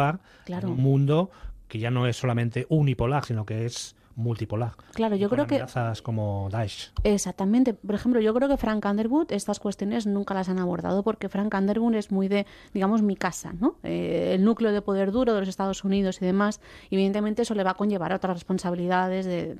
Claro. 0.46 0.68
en 0.68 0.74
un 0.74 0.82
mundo 0.82 1.30
que 1.68 1.80
ya 1.80 1.90
no 1.90 2.06
es 2.08 2.18
solamente 2.18 2.66
unipolar, 2.70 3.24
sino 3.26 3.46
que 3.46 3.66
es 3.66 3.96
multipolar. 4.16 4.74
Claro, 4.94 5.16
yo 5.16 5.30
creo 5.30 5.48
que 5.48 5.64
como 6.04 6.50
Daesh. 6.52 6.92
Exactamente. 7.04 7.74
Por 7.74 7.96
ejemplo, 7.96 8.20
yo 8.20 8.34
creo 8.34 8.50
que 8.50 8.58
Frank 8.58 8.86
Underwood 8.86 9.32
estas 9.32 9.60
cuestiones 9.60 10.06
nunca 10.06 10.34
las 10.34 10.50
han 10.50 10.60
abordado 10.60 11.02
porque 11.02 11.30
Frank 11.30 11.54
Underwood 11.54 11.96
es 11.96 12.12
muy 12.12 12.28
de, 12.28 12.46
digamos, 12.74 13.02
mi 13.02 13.16
casa, 13.16 13.54
¿no? 13.54 13.76
Eh, 13.84 14.34
el 14.36 14.44
núcleo 14.44 14.72
de 14.74 14.82
poder 14.82 15.12
duro 15.12 15.34
de 15.34 15.39
los 15.39 15.50
Estados 15.50 15.84
Unidos 15.84 16.22
y 16.22 16.26
demás. 16.26 16.60
Evidentemente 16.89 17.44
eso 17.44 17.56
le 17.56 17.64
va 17.64 17.72
a 17.72 17.76
conllevar 17.76 18.12
a 18.12 18.18
otras 18.18 18.36
responsabilidades, 18.36 19.26
de, 19.26 19.56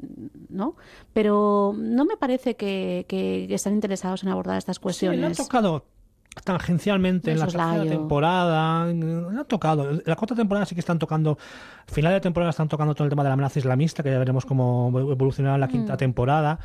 ¿no? 0.50 0.76
Pero 1.14 1.74
no 1.78 2.06
me 2.06 2.18
parece 2.18 2.56
que, 2.56 3.06
que 3.08 3.48
están 3.54 3.74
interesados 3.74 4.24
en 4.24 4.30
abordar 4.30 4.58
estas 4.58 4.78
Sí, 4.78 4.82
le 4.82 4.84
han 4.84 4.84
cuestiones. 5.22 5.38
tocado 5.38 5.86
tangencialmente 6.44 7.32
en 7.32 7.40
la 7.40 7.46
tercera 7.46 7.84
temporada. 7.84 8.86
Le 8.88 9.40
han 9.40 9.46
tocado. 9.48 9.92
La 10.06 10.16
cuarta 10.16 10.36
temporada 10.36 10.66
sí 10.66 10.76
que 10.76 10.80
están 10.80 11.00
tocando. 11.00 11.38
Final 11.88 12.14
de 12.14 12.22
temporada 12.22 12.50
están 12.52 12.70
tocando 12.70 12.96
todo 12.96 13.04
el 13.06 13.10
tema 13.10 13.24
de 13.24 13.30
la 13.30 13.34
amenaza 13.34 13.60
islamista, 13.60 14.02
que 14.04 14.12
ya 14.12 14.18
veremos 14.20 14.46
cómo 14.46 14.92
evolucionará 14.98 15.56
en 15.56 15.62
la 15.62 15.68
quinta 15.68 15.94
Mm. 15.94 15.98
temporada. 15.98 16.60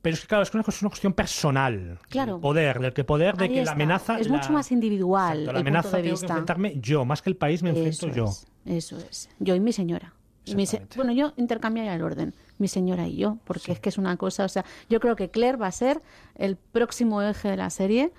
Pero 0.00 0.14
es 0.14 0.20
que, 0.20 0.28
claro, 0.28 0.42
es 0.44 0.54
una 0.54 0.62
es 0.66 0.80
una 0.82 0.90
cuestión 0.90 1.12
personal. 1.12 1.98
Claro. 2.08 2.36
El 2.36 2.40
poder, 2.40 2.78
del 2.78 2.92
que 2.92 3.02
poder, 3.02 3.36
de 3.36 3.44
Ahí 3.44 3.50
que 3.54 3.64
la 3.64 3.72
amenaza. 3.72 4.18
es 4.20 4.28
la- 4.28 4.36
mucho 4.36 4.52
más 4.52 4.70
individual 4.70 5.38
Exacto, 5.40 5.50
el 5.50 5.54
la 5.54 5.60
amenaza 5.60 5.82
punto 5.88 5.96
de 5.96 6.02
tengo 6.02 6.14
que 6.16 6.20
vista. 6.20 6.32
enfrentarme 6.34 6.74
yo, 6.80 7.04
más 7.04 7.20
que 7.22 7.30
el 7.30 7.36
país 7.36 7.62
me 7.64 7.70
enfrento 7.70 8.06
Eso 8.06 8.14
yo. 8.14 8.24
es, 8.26 8.46
eso 8.66 8.96
es. 8.98 9.28
Yo 9.40 9.54
y 9.56 9.60
mi 9.60 9.72
señora. 9.72 10.12
Y 10.44 10.54
mi 10.54 10.66
se- 10.66 10.82
Bueno, 10.96 11.12
yo 11.12 11.32
intercambiaría 11.36 11.94
el 11.94 12.02
orden. 12.02 12.34
mi 12.58 12.68
señora 12.68 13.06
y 13.06 13.16
yo, 13.16 13.38
porque 13.44 13.70
es 13.72 13.80
que 13.80 13.88
es 13.88 13.98
una 13.98 14.16
cosa, 14.16 14.44
o 14.44 14.48
sea, 14.48 14.64
yo 14.88 14.98
creo 15.00 15.14
que 15.16 15.30
Claire 15.30 15.56
va 15.58 15.66
a 15.68 15.72
ser 15.72 16.00
el 16.36 16.56
próximo 16.56 17.20
eje 17.22 17.48
de 17.50 17.56
la 17.56 17.70
serie. 17.70 18.12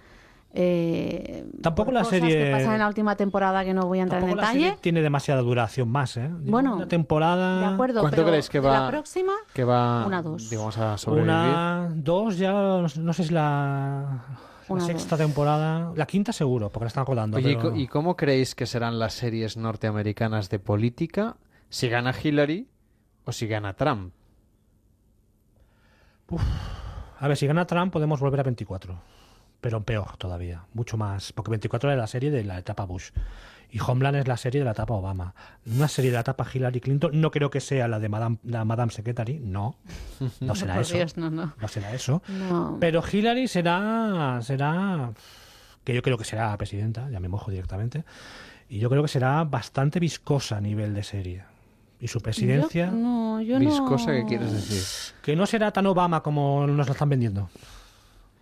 Eh, 0.51 1.45
Tampoco 1.61 1.91
la 1.91 1.99
cosas 2.01 2.19
serie- 2.21 2.45
que 2.45 2.51
pasan 2.51 2.73
en 2.73 2.79
la 2.79 2.87
última 2.87 3.15
temporada 3.15 3.63
que 3.63 3.73
no 3.73 3.83
voy 3.85 3.99
a 3.99 4.03
entrar 4.03 4.21
en 4.23 4.29
Tampoco 4.29 4.41
la 4.41 4.47
detalle. 4.47 4.65
serie 4.69 4.79
tiene 4.81 5.01
demasiada 5.01 5.41
duración 5.41 5.89
más, 5.89 6.17
¿eh? 6.17 6.27
Bueno, 6.31 6.75
una 6.77 6.87
temporada. 6.87 7.59
De 7.59 7.73
acuerdo, 7.75 8.01
¿Cuánto 8.01 8.15
pero 8.17 8.27
creéis 8.29 8.49
que 8.49 8.59
va- 8.59 8.79
la 8.81 8.87
próxima, 8.89 9.33
que 9.53 9.63
va, 9.63 10.05
una 10.07 10.21
dos. 10.23 10.49
digamos, 10.49 10.75
a 10.79 10.97
sobrevivir? 10.97 11.31
Una, 11.33 11.89
dos, 11.93 12.37
ya 12.39 12.51
no, 12.51 12.89
sé 12.89 13.23
si 13.25 13.31
la, 13.33 14.23
la 14.67 14.73
Una, 14.73 14.83
sexta 14.85 15.17
temporada. 15.17 15.91
La 15.95 16.07
quinta 16.07 16.33
seguro, 16.33 16.69
porque 16.71 16.85
la 16.85 16.87
están 16.89 17.05
rodando. 17.05 17.37
Oye, 17.37 17.51
¿y 17.51 17.55
pero- 17.55 17.75
¿y 17.75 17.87
cómo 17.87 18.15
creéis 18.15 18.55
que 18.55 18.65
serán 18.65 18.97
las 18.97 19.13
series 19.13 19.55
norteamericanas 19.55 20.49
de 20.49 20.57
política 20.57 21.37
si 21.69 21.89
gana 21.89 22.11
Hillary 22.23 22.67
o 23.25 23.31
si 23.31 23.45
gana 23.47 23.73
Trump? 23.75 24.13
A 27.19 27.27
ver, 27.27 27.37
si 27.37 27.47
gana 27.47 27.65
Trump 27.67 27.91
podemos 27.93 28.19
volver 28.19 28.39
a 28.39 28.43
24. 28.43 28.99
Pero 29.61 29.83
peor 29.83 30.15
todavía, 30.17 30.63
mucho 30.73 30.97
más. 30.97 31.33
Porque 31.33 31.51
24 31.51 31.91
era 31.91 31.99
la 32.01 32.07
serie 32.07 32.31
de 32.31 32.43
la 32.43 32.57
etapa 32.59 32.85
Bush. 32.85 33.09
Y 33.71 33.79
Homeland 33.79 34.17
es 34.17 34.27
la 34.27 34.37
serie 34.37 34.61
de 34.61 34.65
la 34.65 34.71
etapa 34.71 34.93
Obama. 34.95 35.35
Una 35.67 35.87
serie 35.87 36.09
de 36.11 36.15
la 36.15 36.21
etapa 36.21 36.45
Hillary 36.51 36.79
Clinton. 36.79 37.11
No 37.19 37.29
creo 37.29 37.51
que 37.51 37.59
sea 37.59 37.87
la 37.87 37.99
de 37.99 38.09
Madame, 38.09 38.37
la 38.43 38.65
Madame 38.65 38.91
Secretary. 38.91 39.39
No. 39.43 39.75
No 40.39 40.55
será 40.55 40.79
eso. 40.81 40.95
Dios, 40.95 41.17
no, 41.17 41.29
no. 41.29 41.53
No 41.59 41.67
será 41.67 41.93
eso. 41.93 42.23
No. 42.29 42.77
Pero 42.79 43.03
Hillary 43.11 43.47
será. 43.47 44.39
será. 44.41 45.11
que 45.83 45.93
yo 45.93 46.01
creo 46.01 46.17
que 46.17 46.23
será 46.25 46.55
presidenta, 46.57 47.09
ya 47.11 47.19
me 47.19 47.27
mojo 47.27 47.51
directamente. 47.51 48.05
Y 48.69 48.79
yo 48.79 48.89
creo 48.89 49.01
que 49.03 49.07
será 49.09 49.43
bastante 49.43 49.99
viscosa 49.99 50.57
a 50.57 50.61
nivel 50.61 50.93
de 50.95 51.03
serie. 51.03 51.43
Y 51.99 52.07
su 52.07 52.21
presidencia. 52.21 52.85
Yo- 52.87 52.91
no, 52.93 53.41
yo 53.41 53.59
Viscosa, 53.59 54.11
no... 54.11 54.17
¿qué 54.19 54.25
quieres 54.25 54.51
decir? 54.53 55.15
Que 55.21 55.35
no 55.35 55.45
será 55.45 55.71
tan 55.71 55.85
Obama 55.85 56.23
como 56.23 56.65
nos 56.65 56.87
lo 56.87 56.93
están 56.93 57.09
vendiendo. 57.09 57.49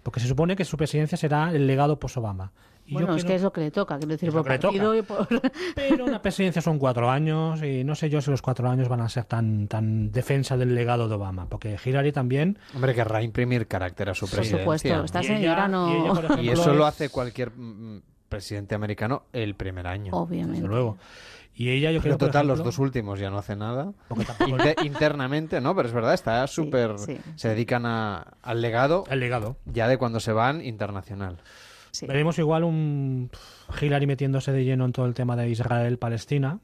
Porque 0.07 0.21
se 0.21 0.27
supone 0.29 0.55
que 0.55 0.63
su 0.63 0.77
presidencia 0.77 1.17
será 1.17 1.51
el 1.51 1.67
legado 1.67 1.99
post-Obama. 1.99 2.53
Y 2.85 2.91
yo 2.93 2.99
Bueno, 2.99 3.15
es 3.17 3.23
creo- 3.25 3.27
que 3.27 3.35
es 3.35 3.41
lo 3.41 3.51
que 3.51 3.59
le 3.59 3.71
toca, 3.71 3.97
quiero 3.97 4.13
decir, 4.13 4.29
lo 4.31 4.41
por 4.41 4.47
partido 4.47 4.95
y 4.95 5.01
por... 5.01 5.27
Pero 5.75 6.05
una 6.05 6.21
presidencia 6.21 6.61
son 6.61 6.79
cuatro 6.79 7.09
años 7.09 7.61
y 7.61 7.83
no 7.83 7.93
sé 7.93 8.09
yo 8.09 8.21
si 8.21 8.31
los 8.31 8.41
cuatro 8.41 8.69
años 8.69 8.87
van 8.87 9.01
a 9.01 9.09
ser 9.09 9.25
tan, 9.25 9.67
tan 9.67 10.09
defensa 10.13 10.55
del 10.55 10.73
legado 10.73 11.09
de 11.09 11.15
Obama. 11.15 11.49
Porque 11.49 11.75
Hillary 11.83 12.13
también... 12.13 12.57
Hombre, 12.73 12.95
querrá 12.95 13.21
imprimir 13.21 13.67
carácter 13.67 14.09
a 14.11 14.13
su 14.13 14.27
Por 14.27 14.37
presidencia. 14.37 14.63
supuesto, 14.63 15.03
esta 15.03 15.19
ella- 15.19 15.27
señora 15.35 15.67
no... 15.67 15.89
y 15.93 15.97
ella, 15.99 16.13
por 16.13 16.23
ejemplo, 16.23 16.43
Y 16.45 16.49
eso 16.51 16.73
lo 16.73 16.83
es- 16.87 16.93
hace 16.93 17.09
cualquier 17.09 17.51
mm, 17.51 18.01
presidente 18.29 18.75
americano 18.75 19.23
el 19.33 19.55
primer 19.55 19.87
año. 19.87 20.13
Obviamente. 20.13 20.61
Desde 20.61 20.67
luego. 20.69 20.97
Y 21.59 21.69
ella 21.71 21.91
yo 21.91 22.01
creo 22.01 22.17
por 22.19 22.27
total, 22.27 22.45
los 22.47 22.63
dos 22.63 22.77
últimos 22.77 23.19
ya 23.19 23.31
no 23.31 23.39
hace 23.39 23.55
nada. 23.55 23.91
Inter- 24.47 24.75
internamente, 24.83 25.59
¿no? 25.59 25.75
Pero 25.75 25.87
es 25.87 25.93
verdad, 25.93 26.13
está 26.13 26.45
súper... 26.45 26.99
sí. 26.99 27.17
Se 27.35 27.49
dedican 27.49 27.85
a- 27.87 28.33
al 28.43 28.61
legado 28.61 29.05
el 29.09 29.19
legado. 29.19 29.57
ya 29.65 29.87
de 29.87 29.97
cuando 29.97 30.19
se 30.19 30.31
van 30.33 30.63
internacional. 30.63 31.37
Sí. 31.91 32.05
Veremos 32.05 32.37
igual 32.37 32.63
un 32.63 33.31
Hillary 33.81 34.05
metiéndose 34.05 34.51
de 34.51 34.63
lleno 34.65 34.85
en 34.85 34.91
todo 34.91 35.07
el 35.07 35.15
tema 35.15 35.35
de 35.35 35.49
Israel-Palestina 35.49 36.59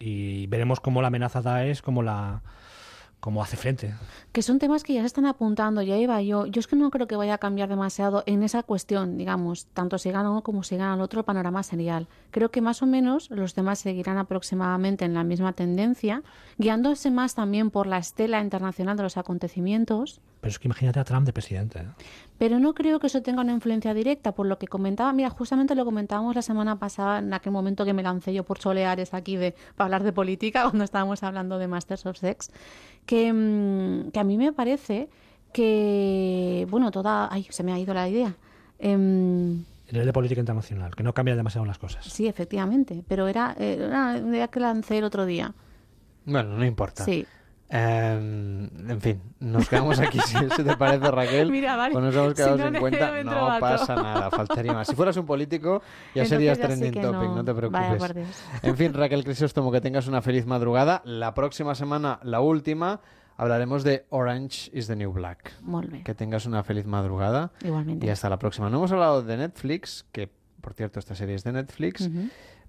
y 0.00 0.48
veremos 0.48 0.80
cómo 0.80 1.00
la 1.00 1.08
amenaza 1.08 1.40
Daesh, 1.42 1.80
cómo 1.80 2.02
la 2.02 2.42
cómo 3.20 3.42
hace 3.42 3.56
frente. 3.56 3.94
Que 4.32 4.42
son 4.42 4.58
temas 4.58 4.82
que 4.82 4.94
ya 4.94 5.00
se 5.00 5.06
están 5.06 5.26
apuntando, 5.26 5.82
ya 5.82 5.96
iba 5.96 6.20
yo. 6.22 6.46
Yo 6.46 6.60
es 6.60 6.66
que 6.66 6.76
no 6.76 6.90
creo 6.90 7.06
que 7.06 7.16
vaya 7.16 7.34
a 7.34 7.38
cambiar 7.38 7.68
demasiado 7.68 8.22
en 8.26 8.42
esa 8.42 8.62
cuestión, 8.62 9.16
digamos, 9.16 9.66
tanto 9.66 9.98
si 9.98 10.10
gana 10.10 10.30
uno 10.30 10.42
como 10.42 10.62
si 10.62 10.76
gana 10.76 10.94
el 10.94 11.00
otro 11.00 11.20
el 11.20 11.24
panorama 11.24 11.62
serial. 11.62 12.08
Creo 12.30 12.50
que 12.50 12.60
más 12.60 12.82
o 12.82 12.86
menos 12.86 13.30
los 13.30 13.54
temas 13.54 13.80
seguirán 13.80 14.18
aproximadamente 14.18 15.04
en 15.04 15.14
la 15.14 15.24
misma 15.24 15.52
tendencia, 15.52 16.22
guiándose 16.58 17.10
más 17.10 17.34
también 17.34 17.70
por 17.70 17.86
la 17.86 17.98
estela 17.98 18.40
internacional 18.40 18.96
de 18.96 19.02
los 19.02 19.16
acontecimientos. 19.16 20.20
Pero 20.40 20.50
es 20.50 20.58
que 20.58 20.68
imagínate 20.68 21.00
a 21.00 21.04
Trump 21.04 21.26
de 21.26 21.32
presidente. 21.32 21.80
¿eh? 21.80 21.86
Pero 22.38 22.60
no 22.60 22.72
creo 22.72 23.00
que 23.00 23.08
eso 23.08 23.20
tenga 23.20 23.42
una 23.42 23.52
influencia 23.52 23.92
directa, 23.94 24.32
por 24.32 24.46
lo 24.46 24.58
que 24.58 24.68
comentaba, 24.68 25.12
mira, 25.12 25.28
justamente 25.28 25.74
lo 25.74 25.84
comentábamos 25.84 26.36
la 26.36 26.42
semana 26.42 26.78
pasada, 26.78 27.18
en 27.18 27.34
aquel 27.34 27.52
momento 27.52 27.84
que 27.84 27.92
me 27.92 28.02
lancé 28.02 28.32
yo 28.32 28.44
por 28.44 28.58
soleares 28.58 29.12
aquí 29.12 29.36
de, 29.36 29.54
para 29.76 29.86
hablar 29.86 30.04
de 30.04 30.12
política, 30.12 30.62
cuando 30.70 30.84
estábamos 30.84 31.22
hablando 31.22 31.58
de 31.58 31.66
Masters 31.66 32.06
of 32.06 32.16
Sex, 32.16 32.50
que, 33.06 33.32
mm, 33.32 34.10
que 34.12 34.20
a 34.20 34.24
mí 34.24 34.38
me 34.38 34.52
parece 34.52 35.08
que, 35.52 36.66
bueno, 36.70 36.90
toda... 36.90 37.28
Ay, 37.32 37.46
se 37.50 37.62
me 37.62 37.72
ha 37.72 37.78
ido 37.78 37.92
la 37.94 38.08
idea. 38.08 38.34
Em, 38.78 39.64
El 39.88 39.92
nivel 39.92 40.06
de 40.06 40.12
política 40.12 40.40
internacional, 40.40 40.94
que 40.94 41.02
no 41.02 41.12
cambia 41.14 41.34
demasiado 41.34 41.64
las 41.64 41.78
cosas. 41.78 42.04
sí, 42.04 42.28
efectivamente, 42.28 43.02
pero 43.08 43.26
era, 43.26 43.56
era 43.58 43.88
una 43.88 44.18
idea 44.18 44.48
que 44.48 44.60
lancé 44.60 44.98
el 44.98 45.04
otro 45.04 45.26
día. 45.26 45.54
Bueno, 46.24 46.56
no 46.56 46.64
importa. 46.64 47.04
Sí. 47.04 47.26
Em, 47.70 48.64
en 48.90 49.00
fin, 49.00 49.20
nos 49.40 49.68
quedamos 49.68 50.00
aquí, 50.00 50.18
si 50.26 50.62
te 50.64 50.76
parece, 50.76 51.10
Raquel. 51.10 51.50
Mira, 51.50 51.76
vale. 51.76 51.92
Pues 51.92 52.04
nos 52.04 52.14
hemos 52.14 52.28
Si 52.30 52.34
quedado 52.36 52.56
no 52.56 52.64
sin 52.64 52.80
cuenta. 52.80 53.22
No 53.24 53.60
pasa 53.60 53.94
nada, 53.94 54.30
faltaría 54.30 54.72
más. 54.72 54.88
Si 54.88 54.94
fueras 54.96 55.16
un 55.18 55.26
político, 55.26 55.82
ya 56.14 56.22
Entonces 56.22 56.28
serías 56.28 56.58
ya 56.58 56.66
trending 56.66 56.94
topic, 56.94 57.28
no, 57.28 57.36
no. 57.36 57.44
te 57.44 57.54
preocupes. 57.54 57.98
Vaya. 57.98 58.14
En 58.62 58.76
fin, 58.76 58.94
Raquel 58.94 59.22
Crisóstomo, 59.24 59.70
que 59.70 59.80
tengas 59.80 60.06
una 60.06 60.22
feliz 60.22 60.46
madrugada. 60.46 61.02
La 61.04 61.34
próxima 61.34 61.74
semana, 61.74 62.20
la 62.22 62.40
última, 62.40 63.00
hablaremos 63.36 63.84
de 63.84 64.06
Orange 64.08 64.70
is 64.72 64.86
the 64.86 64.96
New 64.96 65.12
Black. 65.12 65.52
Que 66.04 66.14
tengas 66.14 66.46
una 66.46 66.62
feliz 66.62 66.86
madrugada. 66.86 67.52
Igualmente. 67.62 68.06
Y 68.06 68.10
hasta 68.10 68.30
la 68.30 68.38
próxima. 68.38 68.70
No 68.70 68.78
hemos 68.78 68.92
hablado 68.92 69.22
de 69.22 69.36
Netflix, 69.36 70.06
que 70.10 70.30
por 70.62 70.72
cierto 70.72 70.98
esta 70.98 71.14
serie 71.14 71.34
es 71.34 71.44
de 71.44 71.52
Netflix. 71.52 72.08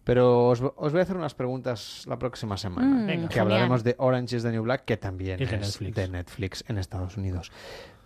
Pero 0.09 0.49
os, 0.49 0.59
os 0.61 0.91
voy 0.91 0.99
a 0.99 1.03
hacer 1.03 1.15
unas 1.17 1.35
preguntas 1.35 2.03
la 2.07 2.17
próxima 2.17 2.57
semana. 2.57 2.87
Mm, 2.87 3.05
Venga. 3.05 3.27
que 3.27 3.33
genial. 3.35 3.41
hablaremos 3.41 3.83
de 3.83 3.95
Orange 3.99 4.35
is 4.37 4.43
the 4.43 4.51
New 4.51 4.63
Black, 4.63 4.85
que 4.85 4.97
también 4.97 5.41
Es 5.41 5.49
de 5.49 5.55
es 5.57 5.61
Netflix. 5.61 5.95
de 5.95 6.07
Netflix 6.09 6.63
en 6.67 6.77
Estados 6.79 7.15
Unidos. 7.17 7.51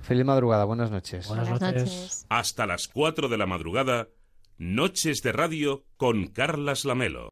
Feliz 0.01 0.25
madrugada, 0.25 0.65
buenas 0.65 0.91
noches. 0.91 1.27
Buenas, 1.29 1.49
Buenas 1.49 1.73
noches. 1.73 1.89
noches. 1.89 2.25
Hasta 2.29 2.65
las 2.67 2.87
4 2.89 3.29
de 3.29 3.37
la 3.37 3.45
madrugada, 3.45 4.09
Noches 4.57 5.23
de 5.23 5.31
Radio 5.31 5.83
con 5.97 6.27
Carlas 6.27 6.85
Lamelo. 6.85 7.29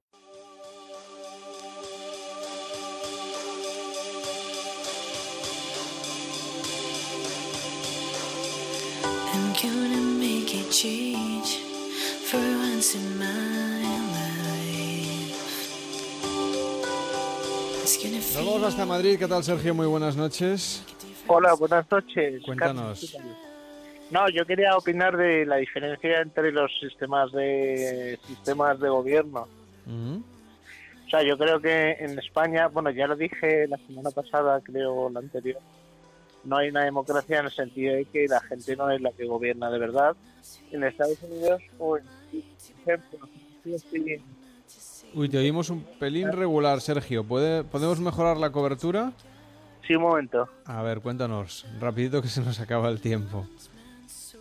I'm 9.33 9.53
gonna 9.61 10.01
make 10.19 10.53
a 10.53 10.63
change 10.71 11.57
for 12.29 12.37
once 12.37 12.95
in 12.95 13.17
my 13.17 13.90
Nos 18.03 18.35
vamos 18.35 18.63
hasta 18.63 18.85
Madrid. 18.85 19.19
¿Qué 19.19 19.27
tal, 19.27 19.43
Sergio? 19.43 19.75
Muy 19.75 19.85
buenas 19.85 20.15
noches. 20.15 20.83
Hola, 21.27 21.53
buenas 21.53 21.85
noches. 21.91 22.41
Cuéntanos. 22.43 23.15
No, 24.09 24.27
yo 24.29 24.43
quería 24.45 24.75
opinar 24.75 25.15
de 25.15 25.45
la 25.45 25.57
diferencia 25.57 26.21
entre 26.21 26.51
los 26.51 26.71
sistemas 26.79 27.31
de 27.31 28.17
sistemas 28.25 28.79
de 28.79 28.89
gobierno. 28.89 29.47
O 29.87 31.09
sea, 31.09 31.21
yo 31.21 31.37
creo 31.37 31.61
que 31.61 31.91
en 31.99 32.17
España, 32.17 32.67
bueno, 32.67 32.89
ya 32.89 33.05
lo 33.05 33.15
dije 33.15 33.67
la 33.67 33.77
semana 33.85 34.09
pasada, 34.09 34.59
creo 34.61 35.09
la 35.11 35.19
anterior, 35.19 35.59
no 36.43 36.57
hay 36.57 36.69
una 36.69 36.85
democracia 36.85 37.39
en 37.39 37.45
el 37.45 37.51
sentido 37.51 37.95
de 37.95 38.05
que 38.05 38.27
la 38.27 38.39
gente 38.41 38.75
no 38.75 38.89
es 38.89 38.99
la 38.99 39.11
que 39.11 39.25
gobierna 39.25 39.69
de 39.69 39.77
verdad. 39.77 40.15
En 40.71 40.83
Estados 40.83 41.21
Unidos, 41.21 41.61
o 41.77 41.97
en 41.97 42.03
por 42.33 42.93
ejemplo, 42.95 43.29
Uy, 45.13 45.29
te 45.29 45.37
oímos 45.37 45.69
un 45.69 45.83
pelín 45.99 46.31
regular, 46.31 46.79
Sergio. 46.81 47.23
¿Puede, 47.23 47.63
¿Podemos 47.63 47.99
mejorar 47.99 48.37
la 48.37 48.51
cobertura? 48.51 49.11
sí, 49.85 49.95
un 49.95 50.03
momento. 50.03 50.47
A 50.65 50.81
ver, 50.83 51.01
cuéntanos. 51.01 51.65
Rapidito 51.79 52.21
que 52.21 52.27
se 52.29 52.41
nos 52.41 52.59
acaba 52.59 52.87
el 52.89 53.01
tiempo. 53.01 53.45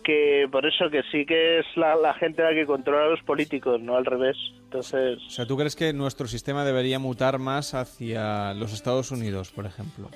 Que 0.03 0.47
por 0.51 0.65
eso 0.65 0.89
que 0.89 1.01
sí 1.11 1.25
que 1.25 1.59
es 1.59 1.65
la, 1.75 1.95
la 1.95 2.13
gente 2.13 2.41
la 2.41 2.53
que 2.53 2.65
controla 2.65 3.05
a 3.05 3.09
los 3.09 3.21
políticos, 3.23 3.79
no 3.81 3.95
al 3.97 4.05
revés. 4.05 4.37
Entonces, 4.63 5.19
O 5.27 5.29
sea, 5.29 5.45
¿tú 5.45 5.57
crees 5.57 5.75
que 5.75 5.93
nuestro 5.93 6.27
sistema 6.27 6.63
debería 6.63 6.99
mutar 6.99 7.37
más 7.37 7.73
hacia 7.73 8.53
los 8.53 8.71
Estados 8.73 9.11
Unidos, 9.11 9.51
por 9.51 9.65
ejemplo? 9.65 10.09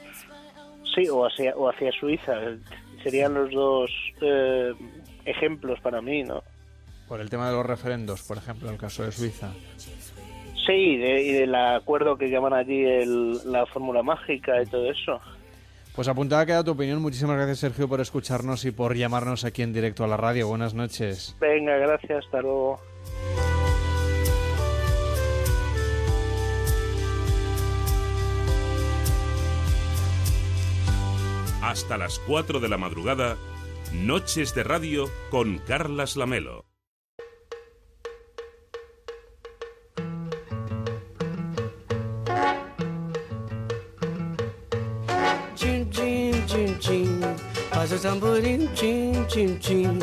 Sí, 0.95 1.09
o 1.09 1.25
hacia, 1.25 1.55
o 1.55 1.69
hacia 1.69 1.91
Suiza. 1.91 2.33
Serían 3.03 3.33
los 3.33 3.51
dos 3.51 3.91
eh, 4.21 4.71
ejemplos 5.25 5.79
para 5.81 6.01
mí, 6.01 6.23
¿no? 6.23 6.41
Por 7.07 7.19
el 7.19 7.29
tema 7.29 7.47
de 7.49 7.55
los 7.55 7.65
referendos, 7.65 8.23
por 8.23 8.37
ejemplo, 8.37 8.69
en 8.69 8.75
el 8.75 8.79
caso 8.79 9.03
de 9.03 9.11
Suiza. 9.11 9.51
Sí, 10.65 10.73
y, 10.73 10.97
de- 10.97 11.21
y 11.23 11.31
del 11.33 11.53
acuerdo 11.55 12.17
que 12.17 12.29
llaman 12.29 12.53
allí 12.53 12.83
el- 12.85 13.51
la 13.51 13.65
fórmula 13.67 14.01
mágica 14.03 14.61
y 14.61 14.65
todo 14.65 14.89
eso. 14.89 15.19
Pues 15.95 16.07
apuntada 16.07 16.45
queda 16.45 16.63
tu 16.63 16.71
opinión. 16.71 17.01
Muchísimas 17.01 17.37
gracias, 17.37 17.59
Sergio, 17.59 17.87
por 17.87 18.01
escucharnos 18.01 18.65
y 18.65 18.71
por 18.71 18.95
llamarnos 18.95 19.45
aquí 19.45 19.61
en 19.61 19.71
directo 19.73 20.03
a 20.03 20.07
la 20.07 20.17
radio. 20.17 20.47
Buenas 20.47 20.73
noches. 20.73 21.35
Venga, 21.39 21.77
gracias, 21.77 22.25
hasta 22.25 22.41
luego. 22.41 22.79
Hasta 31.61 31.97
las 31.97 32.19
4 32.19 32.59
de 32.59 32.69
la 32.69 32.77
madrugada, 32.77 33.37
Noches 33.93 34.53
de 34.55 34.63
Radio 34.63 35.09
con 35.31 35.57
Carlas 35.59 36.15
Lamelo. 36.15 36.64
Seu 47.97 48.11
tamborim, 48.11 48.67
tim, 48.75 49.25
tim, 49.25 49.55
tim. 49.59 49.99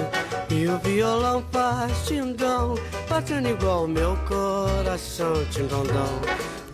E 0.50 0.66
o 0.68 0.78
violão 0.78 1.42
faz 1.50 2.06
tindom, 2.06 2.74
batendo 3.08 3.48
igual 3.48 3.86
meu 3.88 4.16
coração, 4.28 5.32
tindondom. 5.50 6.20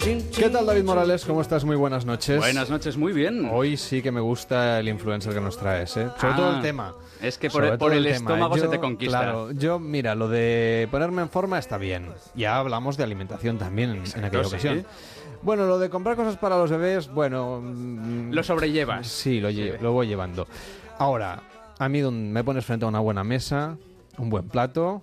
¿Qué 0.01 0.49
tal 0.49 0.65
David 0.65 0.85
Morales? 0.85 1.25
¿Cómo 1.25 1.41
estás? 1.43 1.65
Muy 1.65 1.77
buenas 1.77 2.05
noches. 2.07 2.39
Buenas 2.39 2.71
noches, 2.71 2.97
muy 2.97 3.13
bien. 3.13 3.49
Hoy 3.53 3.77
sí 3.77 4.01
que 4.01 4.11
me 4.13 4.21
gusta 4.21 4.79
el 4.79 4.89
influencer 4.89 5.35
que 5.35 5.41
nos 5.41 5.59
traes, 5.59 5.97
¿eh? 5.97 6.09
Sobre 6.19 6.33
Ah, 6.33 6.37
todo 6.37 6.57
el 6.57 6.63
tema. 6.63 6.95
Es 7.21 7.37
que 7.37 7.51
por, 7.51 7.77
por 7.79 7.93
el, 7.93 8.05
tema. 8.05 8.17
estómago 8.17 8.55
se 8.57 8.63
Yo, 8.65 8.71
te 8.71 8.79
conquista. 8.79 9.19
Claro, 9.21 9.51
yo, 9.53 9.79
mira, 9.79 10.15
lo 10.15 10.29
de 10.29 10.89
ponerme 10.91 11.23
en 11.23 11.29
forma 11.29 11.59
está 11.59 11.77
bien. 11.79 12.07
Ya 12.35 12.57
hablamos 12.57 12.97
de 12.97 13.05
alimentación 13.05 13.59
también 13.59 13.91
en, 13.91 14.03
en 14.17 14.25
aquella 14.25 14.45
sí. 14.45 14.49
ocasión. 14.49 14.87
Bueno, 15.43 15.67
lo 15.67 15.79
de 15.79 15.89
comprar 15.91 16.17
cosas 16.17 16.37
para 16.37 16.57
los 16.57 16.71
bebés, 16.71 17.09
bueno... 17.13 17.61
mm, 17.63 18.33
Lo 18.33 18.43
sobrellevas. 18.43 19.07
Sí, 19.07 19.41
lo, 19.41 19.51
lle- 19.51 19.79
lo 19.81 19.93
voy 19.93 20.07
llevando. 20.09 20.47
Ahora, 20.99 21.43
a 21.79 21.89
mí 21.89 22.03
me 22.03 22.43
pones 22.43 22.65
frente 22.65 22.85
a 22.85 22.89
una 22.89 22.99
buena 22.99 23.23
mesa, 23.23 23.77
un 24.19 24.31
buen 24.31 24.49
plato 24.49 25.03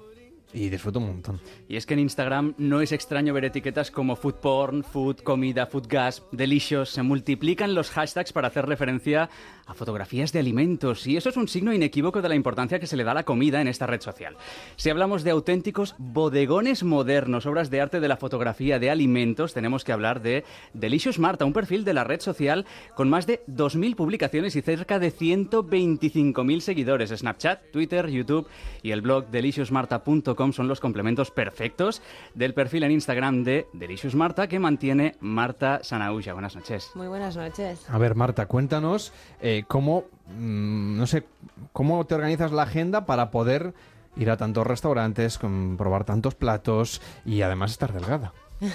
y 0.55 0.69
disfruto 0.69 0.99
un 0.99 1.07
montón. 1.07 1.41
Y 1.67 1.75
es 1.75 1.85
que 1.85 1.93
en 1.93 1.99
Instagram 1.99 2.55
no 2.57 2.79
es 2.79 2.93
extraño 2.93 3.33
ver 3.33 3.45
etiquetas 3.45 3.91
como 3.91 4.15
food 4.15 4.35
porn, 4.35 4.83
food, 4.83 5.17
comida, 5.17 5.65
food 5.65 5.87
gas, 5.89 6.23
delicious. 6.31 6.89
Se 6.89 7.03
multiplican 7.03 7.75
los 7.75 7.91
hashtags 7.91 8.31
para 8.31 8.47
hacer 8.47 8.65
referencia 8.65 9.29
a 9.65 9.73
fotografías 9.73 10.31
de 10.31 10.39
alimentos. 10.39 11.05
Y 11.07 11.17
eso 11.17 11.29
es 11.29 11.35
un 11.35 11.49
signo 11.49 11.73
inequívoco 11.73 12.21
de 12.21 12.29
la 12.29 12.35
importancia 12.35 12.79
que 12.79 12.87
se 12.87 12.95
le 12.95 13.03
da 13.03 13.11
a 13.11 13.15
la 13.15 13.23
comida 13.23 13.59
en 13.59 13.67
esta 13.67 13.85
red 13.85 13.99
social. 13.99 14.37
Si 14.77 14.89
hablamos 14.89 15.23
de 15.23 15.31
auténticos 15.31 15.95
bodegones 15.97 16.83
modernos, 16.83 17.45
obras 17.45 17.69
de 17.69 17.81
arte 17.81 17.99
de 17.99 18.07
la 18.07 18.17
fotografía 18.17 18.79
de 18.79 18.89
alimentos, 18.89 19.53
tenemos 19.53 19.83
que 19.83 19.91
hablar 19.91 20.21
de 20.21 20.45
Delicious 20.73 21.19
Marta, 21.19 21.43
un 21.43 21.53
perfil 21.53 21.83
de 21.83 21.93
la 21.93 22.05
red 22.05 22.21
social 22.21 22.65
con 22.95 23.09
más 23.09 23.27
de 23.27 23.43
2.000 23.47 23.95
publicaciones 23.95 24.55
y 24.55 24.61
cerca 24.61 24.99
de 24.99 25.11
125.000 25.11 26.59
seguidores. 26.61 27.09
Snapchat, 27.09 27.71
Twitter, 27.71 28.09
YouTube 28.09 28.47
y 28.83 28.91
el 28.91 29.01
blog 29.01 29.27
deliciousmarta.com 29.27 30.44
son 30.53 30.67
los 30.67 30.79
complementos 30.79 31.31
perfectos 31.31 32.01
del 32.33 32.53
perfil 32.53 32.83
en 32.83 32.91
Instagram 32.91 33.43
de 33.43 33.67
Delicious 33.73 34.15
Marta 34.15 34.47
que 34.47 34.59
mantiene 34.59 35.15
Marta 35.19 35.79
Sanaulla. 35.83 36.33
Buenas 36.33 36.55
noches. 36.55 36.91
Muy 36.95 37.07
buenas 37.07 37.35
noches. 37.35 37.89
A 37.89 37.97
ver, 37.97 38.15
Marta, 38.15 38.45
cuéntanos 38.45 39.13
eh, 39.41 39.63
cómo, 39.67 40.05
mm, 40.37 40.97
no 40.97 41.07
sé, 41.07 41.25
cómo 41.73 42.05
te 42.05 42.15
organizas 42.15 42.51
la 42.51 42.63
agenda 42.63 43.05
para 43.05 43.31
poder 43.31 43.73
ir 44.17 44.29
a 44.29 44.37
tantos 44.37 44.65
restaurantes, 44.65 45.39
probar 45.77 46.05
tantos 46.05 46.35
platos 46.35 47.01
y 47.25 47.41
además 47.41 47.71
estar 47.71 47.93
delgada. 47.93 48.33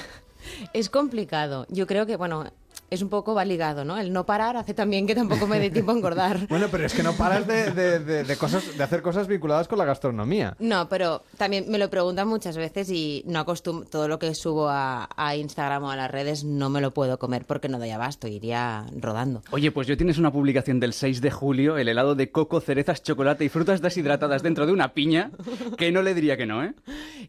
Es 0.72 0.88
complicado. 0.88 1.66
Yo 1.68 1.86
creo 1.86 2.06
que, 2.06 2.16
bueno, 2.16 2.50
es 2.90 3.02
un 3.02 3.08
poco 3.08 3.34
va 3.34 3.44
ligado, 3.44 3.84
¿no? 3.84 3.96
El 3.98 4.12
no 4.12 4.26
parar 4.26 4.56
hace 4.56 4.74
también 4.74 5.06
que 5.06 5.14
tampoco 5.14 5.46
me 5.46 5.58
dé 5.60 5.70
tiempo 5.70 5.92
a 5.92 5.94
engordar. 5.94 6.38
Bueno, 6.48 6.66
pero 6.70 6.84
es 6.86 6.92
que 6.94 7.02
no 7.02 7.12
paras 7.14 7.46
de, 7.46 7.70
de- 7.70 7.98
de- 8.00 8.24
de 8.24 8.36
cosas, 8.36 8.76
de 8.76 8.82
hacer 8.82 9.02
cosas 9.02 9.28
vinculadas 9.28 9.68
con 9.68 9.78
la 9.78 9.84
gastronomía. 9.84 10.56
No, 10.58 10.88
pero 10.88 11.22
también 11.36 11.66
me 11.68 11.78
lo 11.78 11.88
preguntan 11.90 12.26
muchas 12.28 12.56
veces 12.56 12.90
y 12.90 13.22
no 13.26 13.38
acostum 13.40 13.84
todo 13.84 14.08
lo 14.08 14.18
que 14.18 14.34
subo 14.34 14.68
a, 14.68 15.08
a 15.16 15.36
Instagram 15.36 15.84
o 15.84 15.90
a 15.90 15.96
las 15.96 16.10
redes 16.10 16.42
no 16.44 16.68
me 16.70 16.80
lo 16.80 16.92
puedo 16.92 17.18
comer 17.18 17.44
porque 17.46 17.68
no 17.68 17.78
doy 17.78 17.90
abasto, 17.90 18.26
iría 18.28 18.86
rodando. 18.98 19.42
Oye, 19.52 19.70
pues 19.70 19.86
yo 19.86 19.96
tienes 19.96 20.18
una 20.18 20.32
publicación 20.32 20.80
del 20.80 20.92
6 20.92 21.20
de 21.20 21.30
julio, 21.30 21.78
el 21.78 21.88
helado 21.88 22.14
de 22.14 22.30
coco, 22.32 22.60
cerezas, 22.60 23.02
chocolate 23.02 23.44
y 23.44 23.48
frutas 23.48 23.80
deshidratadas 23.80 24.42
dentro 24.42 24.66
de 24.66 24.72
una 24.72 24.92
piña, 24.94 25.30
que 25.78 25.92
no 25.92 26.02
le 26.02 26.14
diría 26.14 26.36
que 26.36 26.46
no, 26.46 26.64
¿eh? 26.64 26.74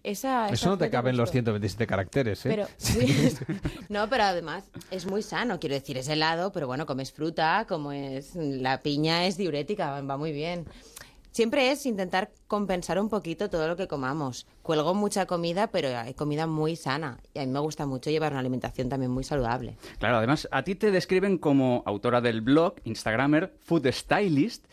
Esa, 0.03 0.45
esa 0.45 0.53
Eso 0.53 0.69
no 0.69 0.77
te 0.77 0.85
foto 0.85 0.91
cabe 0.91 1.09
en 1.11 1.15
gustó. 1.15 1.21
los 1.23 1.31
127 1.31 1.87
caracteres, 1.87 2.45
¿eh? 2.45 2.49
Pero, 2.49 2.67
sí. 2.77 3.29
no, 3.89 4.07
pero 4.09 4.23
además 4.23 4.63
es 4.89 5.05
muy 5.05 5.21
sano, 5.21 5.50
quiero 5.59 5.75
decir, 5.75 5.97
es 5.97 6.07
helado, 6.07 6.51
pero 6.51 6.67
bueno, 6.67 6.85
comes 6.85 7.11
fruta, 7.11 7.65
como 7.67 7.91
es 7.91 8.35
la 8.35 8.81
piña 8.81 9.25
es 9.25 9.37
diurética, 9.37 10.01
va 10.01 10.17
muy 10.17 10.31
bien. 10.31 10.65
Siempre 11.31 11.71
es 11.71 11.85
intentar 11.85 12.29
compensar 12.47 12.99
un 12.99 13.07
poquito 13.07 13.49
todo 13.49 13.65
lo 13.65 13.77
que 13.77 13.87
comamos. 13.87 14.45
Cuelgo 14.63 14.93
mucha 14.93 15.25
comida, 15.25 15.67
pero 15.67 15.97
hay 15.97 16.13
comida 16.13 16.45
muy 16.45 16.75
sana. 16.75 17.19
Y 17.33 17.39
a 17.39 17.45
mí 17.45 17.51
me 17.51 17.59
gusta 17.59 17.85
mucho 17.85 18.09
llevar 18.09 18.33
una 18.33 18.41
alimentación 18.41 18.89
también 18.89 19.11
muy 19.11 19.23
saludable. 19.23 19.77
Claro, 19.99 20.17
además 20.17 20.49
a 20.51 20.63
ti 20.63 20.75
te 20.75 20.91
describen 20.91 21.37
como 21.37 21.83
autora 21.85 22.19
del 22.19 22.41
blog, 22.41 22.75
Instagramer, 22.83 23.53
Food 23.61 23.87
Stylist. 23.93 24.65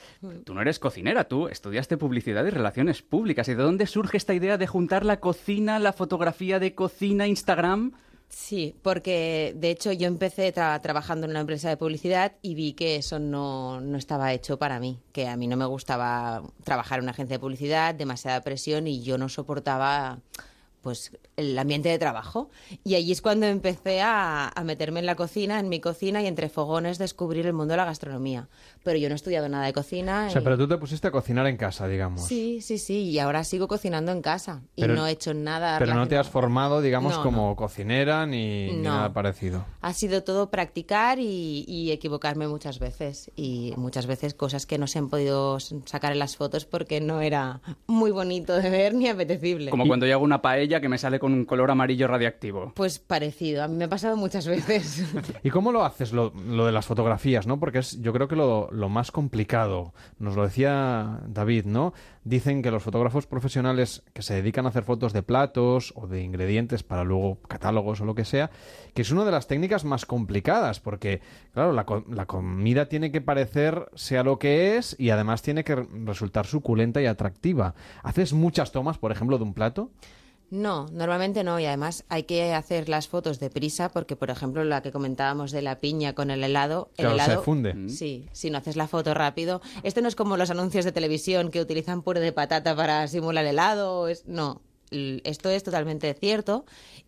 Tú 0.45 0.53
no 0.53 0.61
eres 0.61 0.81
cocinera, 0.81 1.29
tú 1.29 1.47
estudiaste 1.47 1.97
publicidad 1.97 2.45
y 2.45 2.51
relaciones 2.51 3.03
públicas. 3.03 3.47
¿Y 3.47 3.55
de 3.55 3.63
dónde 3.63 3.87
surge 3.87 4.17
esta 4.17 4.35
idea 4.35 4.59
de 4.59 4.67
juntar 4.67 5.05
la 5.05 5.21
cocina, 5.21 5.79
la 5.79 5.93
fotografía 5.93 6.59
de 6.59 6.75
cocina, 6.75 7.29
Instagram? 7.29 7.93
Sí, 8.31 8.75
porque 8.83 9.55
de 9.57 9.71
hecho 9.71 9.91
yo 9.93 10.07
empecé 10.07 10.53
tra- 10.55 10.81
trabajando 10.83 11.25
en 11.25 11.31
una 11.31 11.41
empresa 11.41 11.71
de 11.71 11.77
publicidad 11.79 12.33
y 12.43 12.55
vi 12.55 12.75
que 12.75 12.97
eso 12.97 13.19
no, 13.19 13.81
no 13.81 13.97
estaba 13.97 14.33
hecho 14.35 14.59
para 14.59 14.79
mí, 14.81 15.01
que 15.13 15.27
a 15.29 15.37
mí 15.37 15.47
no 15.47 15.57
me 15.57 15.65
gustaba 15.65 16.43
trabajar 16.63 16.99
en 16.99 17.05
una 17.05 17.13
agencia 17.13 17.37
de 17.37 17.41
publicidad, 17.41 17.95
demasiada 17.95 18.43
presión 18.43 18.87
y 18.87 19.03
yo 19.03 19.17
no 19.17 19.29
soportaba 19.31 20.19
pues 20.89 21.13
el 21.37 21.59
ambiente 21.59 21.91
de 21.91 21.99
trabajo. 21.99 22.49
Y 22.83 22.95
allí 22.95 23.13
es 23.13 23.21
cuando 23.21 23.45
empecé 23.45 24.01
a, 24.01 24.49
a 24.49 24.65
meterme 24.65 25.01
en 25.01 25.07
la 25.07 25.17
cocina, 25.17 25.61
en 25.61 25.69
mi 25.69 25.81
cocina 25.81 26.23
y 26.23 26.27
entre 26.27 26.49
fogones 26.49 26.97
descubrir 26.97 27.45
el 27.47 27.53
mundo 27.53 27.73
de 27.73 27.77
la 27.77 27.85
gastronomía. 27.85 28.49
Pero 28.83 28.99
yo 28.99 29.11
no 29.11 29.15
he 29.15 29.17
estudiado 29.17 29.51
nada 29.51 29.67
de 29.67 29.75
cocina. 29.75 30.29
O 30.29 30.31
sea, 30.31 30.41
y- 30.41 30.45
pero 30.45 30.57
tú 30.57 30.67
te 30.67 30.79
pusiste 30.79 31.09
a 31.09 31.11
cocinar 31.11 31.47
en 31.47 31.59
casa, 31.59 31.87
digamos. 31.89 32.25
Sí, 32.27 32.63
sí, 32.63 32.79
sí, 32.79 33.03
y 33.11 33.19
ahora 33.19 33.45
sigo 33.45 33.69
cocinando 33.69 34.13
en 34.13 34.23
casa 34.23 34.63
y 34.77 34.81
Pero- 34.81 34.95
no 34.95 35.07
he 35.07 35.11
hecho 35.11 35.35
nada. 35.35 35.79
Pero 35.79 35.93
no 35.95 36.09
te 36.09 36.17
has 36.17 36.29
formado, 36.31 36.81
digamos, 36.81 37.17
No, 37.17 37.23
como 37.23 37.55
cocinera 37.55 38.25
ni, 38.25 38.69
ni 38.73 38.77
No. 38.79 38.95
nada 38.95 39.13
parecido. 39.13 39.67
Ha 39.83 39.93
sido 39.93 40.23
todo 40.25 40.49
practicar 40.51 41.19
y, 41.19 41.65
y 41.69 41.91
equivocarme 41.91 42.49
muchas 42.49 42.79
veces. 42.79 43.31
Y 43.37 43.75
muchas 43.77 44.07
veces 44.07 44.33
cosas 44.33 44.65
que 44.65 44.79
no 44.79 44.87
se 44.87 44.99
han 44.99 45.11
podido 45.11 45.59
sacar 45.61 46.13
en 46.13 46.19
las 46.19 46.37
fotos 46.37 46.65
porque 46.65 47.03
no 47.03 47.21
era 47.21 47.61
muy 47.87 48.11
bonito 48.11 48.57
de 48.57 48.71
ver 48.71 48.95
ni 48.95 49.09
apetecible. 49.09 49.71
Como 49.71 49.87
cuando 49.87 50.07
yo 50.07 50.15
hago 50.15 50.25
una 50.25 50.41
paella 50.41 50.78
que 50.81 50.89
me 50.89 50.99
sale 50.99 51.19
con 51.19 51.33
un 51.33 51.45
color 51.45 51.71
amarillo 51.71 52.07
radiactivo. 52.09 52.73
Pues 52.75 52.99
parecido, 52.99 53.63
a 53.63 53.69
mí 53.69 53.77
me 53.77 53.85
ha 53.85 53.89
pasado 53.89 54.17
muchas 54.17 54.47
veces. 54.47 55.05
¿Y 55.43 55.51
cómo 55.51 55.73
lo 55.73 55.85
haces 55.85 56.13
lo, 56.13 56.33
lo 56.49 56.67
de 56.67 56.73
las 56.73 56.87
fotografías, 56.87 57.47
no? 57.47 57.59
Porque 57.61 57.79
es, 57.79 58.01
yo 58.01 58.13
creo 58.13 58.29
que 58.29 58.37
lo, 58.37 58.69
lo 58.73 58.89
más 58.89 59.11
complicado, 59.11 59.93
nos 60.19 60.37
lo 60.37 60.45
decía 60.45 61.21
David, 61.27 61.65
¿no? 61.67 61.93
Dicen 62.25 62.61
que 62.63 62.71
los 62.71 62.83
fotógrafos 62.83 63.27
profesionales 63.27 64.03
que 64.13 64.23
se 64.23 64.35
dedican 64.35 64.67
a 64.67 64.69
hacer 64.69 64.83
fotos 64.85 65.13
de 65.13 65.23
platos 65.23 65.93
o 65.97 66.07
de 66.07 66.23
ingredientes 66.23 66.83
para 66.83 67.05
luego 67.05 67.39
catálogos 67.49 68.01
o 68.01 68.05
lo 68.05 68.15
que 68.15 68.25
sea, 68.27 68.51
que 68.95 69.03
es 69.03 69.11
una 69.11 69.25
de 69.25 69.31
las 69.33 69.47
técnicas 69.47 69.85
más 69.85 70.05
complicadas, 70.05 70.81
porque, 70.81 71.21
claro, 71.55 71.73
la, 71.73 71.87
la 72.11 72.27
comida 72.27 72.87
tiene 72.89 73.11
que 73.13 73.21
parecer 73.23 73.89
sea 73.95 74.23
lo 74.25 74.39
que 74.39 74.77
es 74.77 74.95
y 74.99 75.11
además 75.11 75.41
tiene 75.43 75.65
que 75.65 75.77
re- 75.77 75.87
resultar 76.05 76.47
suculenta 76.47 77.01
y 77.01 77.07
atractiva. 77.07 77.75
¿Haces 78.03 78.33
muchas 78.35 78.73
tomas, 78.73 78.99
por 78.99 79.11
ejemplo, 79.13 79.39
de 79.39 79.45
un 79.45 79.55
plato? 79.55 79.91
No, 80.51 80.87
normalmente 80.93 81.45
no. 81.45 81.61
Y 81.61 81.67
además 81.67 82.05
hay 82.09 82.23
que 82.23 82.55
hacer 82.55 82.89
las 82.89 83.09
fotos 83.09 83.39
deprisa 83.39 83.91
porque, 83.91 84.17
por 84.17 84.31
ejemplo, 84.31 84.65
la 84.65 84.83
que 84.83 84.93
comentábamos 84.93 85.51
de 85.51 85.63
la 85.63 85.81
piña 85.81 86.15
con 86.15 86.31
el 86.31 86.43
helado. 86.43 86.91
El 86.97 87.07
Claro, 87.07 87.17
se 87.19 87.25
helado, 87.25 87.43
funde. 87.43 87.89
Sí, 87.89 88.27
si 88.33 88.51
no 88.51 88.59
haces 88.59 88.77
la 88.77 88.89
foto 88.89 89.15
rápido. 89.15 89.61
Esto 89.83 90.01
no 90.01 90.09
es 90.09 90.17
como 90.17 90.37
los 90.37 90.51
anuncios 90.51 90.85
de 90.85 90.93
televisión 90.93 91.51
que 91.51 91.61
utilizan 91.61 92.03
puré 92.03 92.21
de 92.21 92.33
patata 92.33 92.75
para 92.75 93.07
simular 93.09 93.45
helado. 93.45 94.09
Es, 94.09 94.27
no, 94.27 94.63
esto 94.91 95.51
es 95.51 95.63
totalmente 95.63 96.13
cierto 96.15 96.65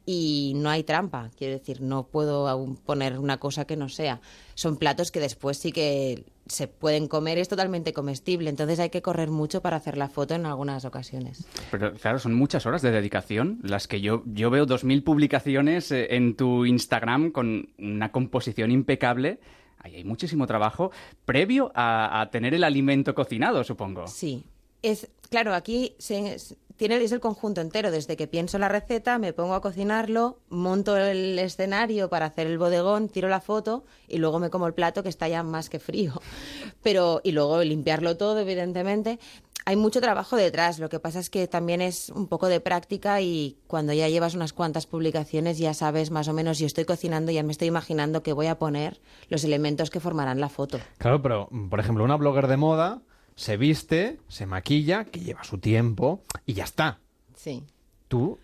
y 0.06 0.52
no 0.56 0.70
hay 0.70 0.82
trampa. 0.82 1.30
Quiero 1.36 1.54
decir, 1.58 1.80
no 1.80 2.06
puedo 2.06 2.48
aún 2.48 2.76
poner 2.76 3.18
una 3.18 3.38
cosa 3.38 3.64
que 3.64 3.76
no 3.76 3.88
sea. 3.88 4.20
Son 4.54 4.76
platos 4.76 5.10
que 5.10 5.20
después 5.20 5.58
sí 5.58 5.72
que 5.72 6.24
se 6.46 6.66
pueden 6.66 7.06
comer, 7.06 7.38
es 7.38 7.48
totalmente 7.48 7.92
comestible. 7.92 8.50
Entonces 8.50 8.80
hay 8.80 8.90
que 8.90 9.02
correr 9.02 9.30
mucho 9.30 9.62
para 9.62 9.76
hacer 9.76 9.96
la 9.96 10.08
foto 10.08 10.34
en 10.34 10.46
algunas 10.46 10.84
ocasiones. 10.84 11.46
Pero 11.70 11.94
claro, 11.94 12.18
son 12.18 12.34
muchas 12.34 12.66
horas 12.66 12.82
de 12.82 12.90
dedicación 12.90 13.60
las 13.62 13.86
que 13.86 14.00
yo, 14.00 14.22
yo 14.26 14.50
veo 14.50 14.66
2.000 14.66 15.04
publicaciones 15.04 15.92
eh, 15.92 16.08
en 16.16 16.34
tu 16.36 16.66
Instagram 16.66 17.30
con 17.30 17.68
una 17.78 18.10
composición 18.10 18.72
impecable. 18.72 19.38
Ahí 19.78 19.94
hay 19.94 20.04
muchísimo 20.04 20.46
trabajo 20.46 20.90
previo 21.24 21.72
a, 21.74 22.20
a 22.20 22.30
tener 22.30 22.52
el 22.52 22.64
alimento 22.64 23.14
cocinado, 23.14 23.64
supongo. 23.64 24.06
Sí. 24.08 24.44
Es, 24.82 25.08
claro, 25.30 25.54
aquí 25.54 25.94
se, 25.98 26.36
tiene, 26.80 26.96
es 26.96 27.12
el 27.12 27.20
conjunto 27.20 27.60
entero. 27.60 27.90
Desde 27.90 28.16
que 28.16 28.26
pienso 28.26 28.58
la 28.58 28.70
receta, 28.70 29.18
me 29.18 29.34
pongo 29.34 29.52
a 29.52 29.60
cocinarlo, 29.60 30.38
monto 30.48 30.96
el 30.96 31.38
escenario 31.38 32.08
para 32.08 32.24
hacer 32.24 32.46
el 32.46 32.56
bodegón, 32.56 33.10
tiro 33.10 33.28
la 33.28 33.42
foto 33.42 33.84
y 34.08 34.16
luego 34.16 34.38
me 34.38 34.48
como 34.48 34.66
el 34.66 34.72
plato 34.72 35.02
que 35.02 35.10
está 35.10 35.28
ya 35.28 35.42
más 35.42 35.68
que 35.68 35.78
frío. 35.78 36.14
Pero, 36.82 37.20
y 37.22 37.32
luego 37.32 37.62
limpiarlo 37.62 38.16
todo, 38.16 38.38
evidentemente. 38.38 39.18
Hay 39.66 39.76
mucho 39.76 40.00
trabajo 40.00 40.36
detrás. 40.36 40.78
Lo 40.78 40.88
que 40.88 40.98
pasa 41.00 41.18
es 41.18 41.28
que 41.28 41.46
también 41.46 41.82
es 41.82 42.08
un 42.08 42.28
poco 42.28 42.48
de 42.48 42.60
práctica 42.60 43.20
y 43.20 43.58
cuando 43.66 43.92
ya 43.92 44.08
llevas 44.08 44.34
unas 44.34 44.54
cuantas 44.54 44.86
publicaciones 44.86 45.58
ya 45.58 45.74
sabes 45.74 46.10
más 46.10 46.28
o 46.28 46.32
menos, 46.32 46.56
si 46.56 46.64
estoy 46.64 46.86
cocinando, 46.86 47.30
ya 47.30 47.42
me 47.42 47.52
estoy 47.52 47.68
imaginando 47.68 48.22
que 48.22 48.32
voy 48.32 48.46
a 48.46 48.58
poner 48.58 49.02
los 49.28 49.44
elementos 49.44 49.90
que 49.90 50.00
formarán 50.00 50.40
la 50.40 50.48
foto. 50.48 50.80
Claro, 50.96 51.20
pero, 51.20 51.50
por 51.68 51.78
ejemplo, 51.78 52.04
una 52.04 52.16
blogger 52.16 52.46
de 52.46 52.56
moda 52.56 53.02
se 53.40 53.56
viste, 53.56 54.18
se 54.28 54.44
maquilla, 54.44 55.04
que 55.06 55.20
lleva 55.20 55.42
su 55.44 55.56
tiempo 55.56 56.20
y 56.44 56.52
ya 56.52 56.64
está. 56.64 56.98
Sí. 57.34 57.64
Tú, 58.06 58.38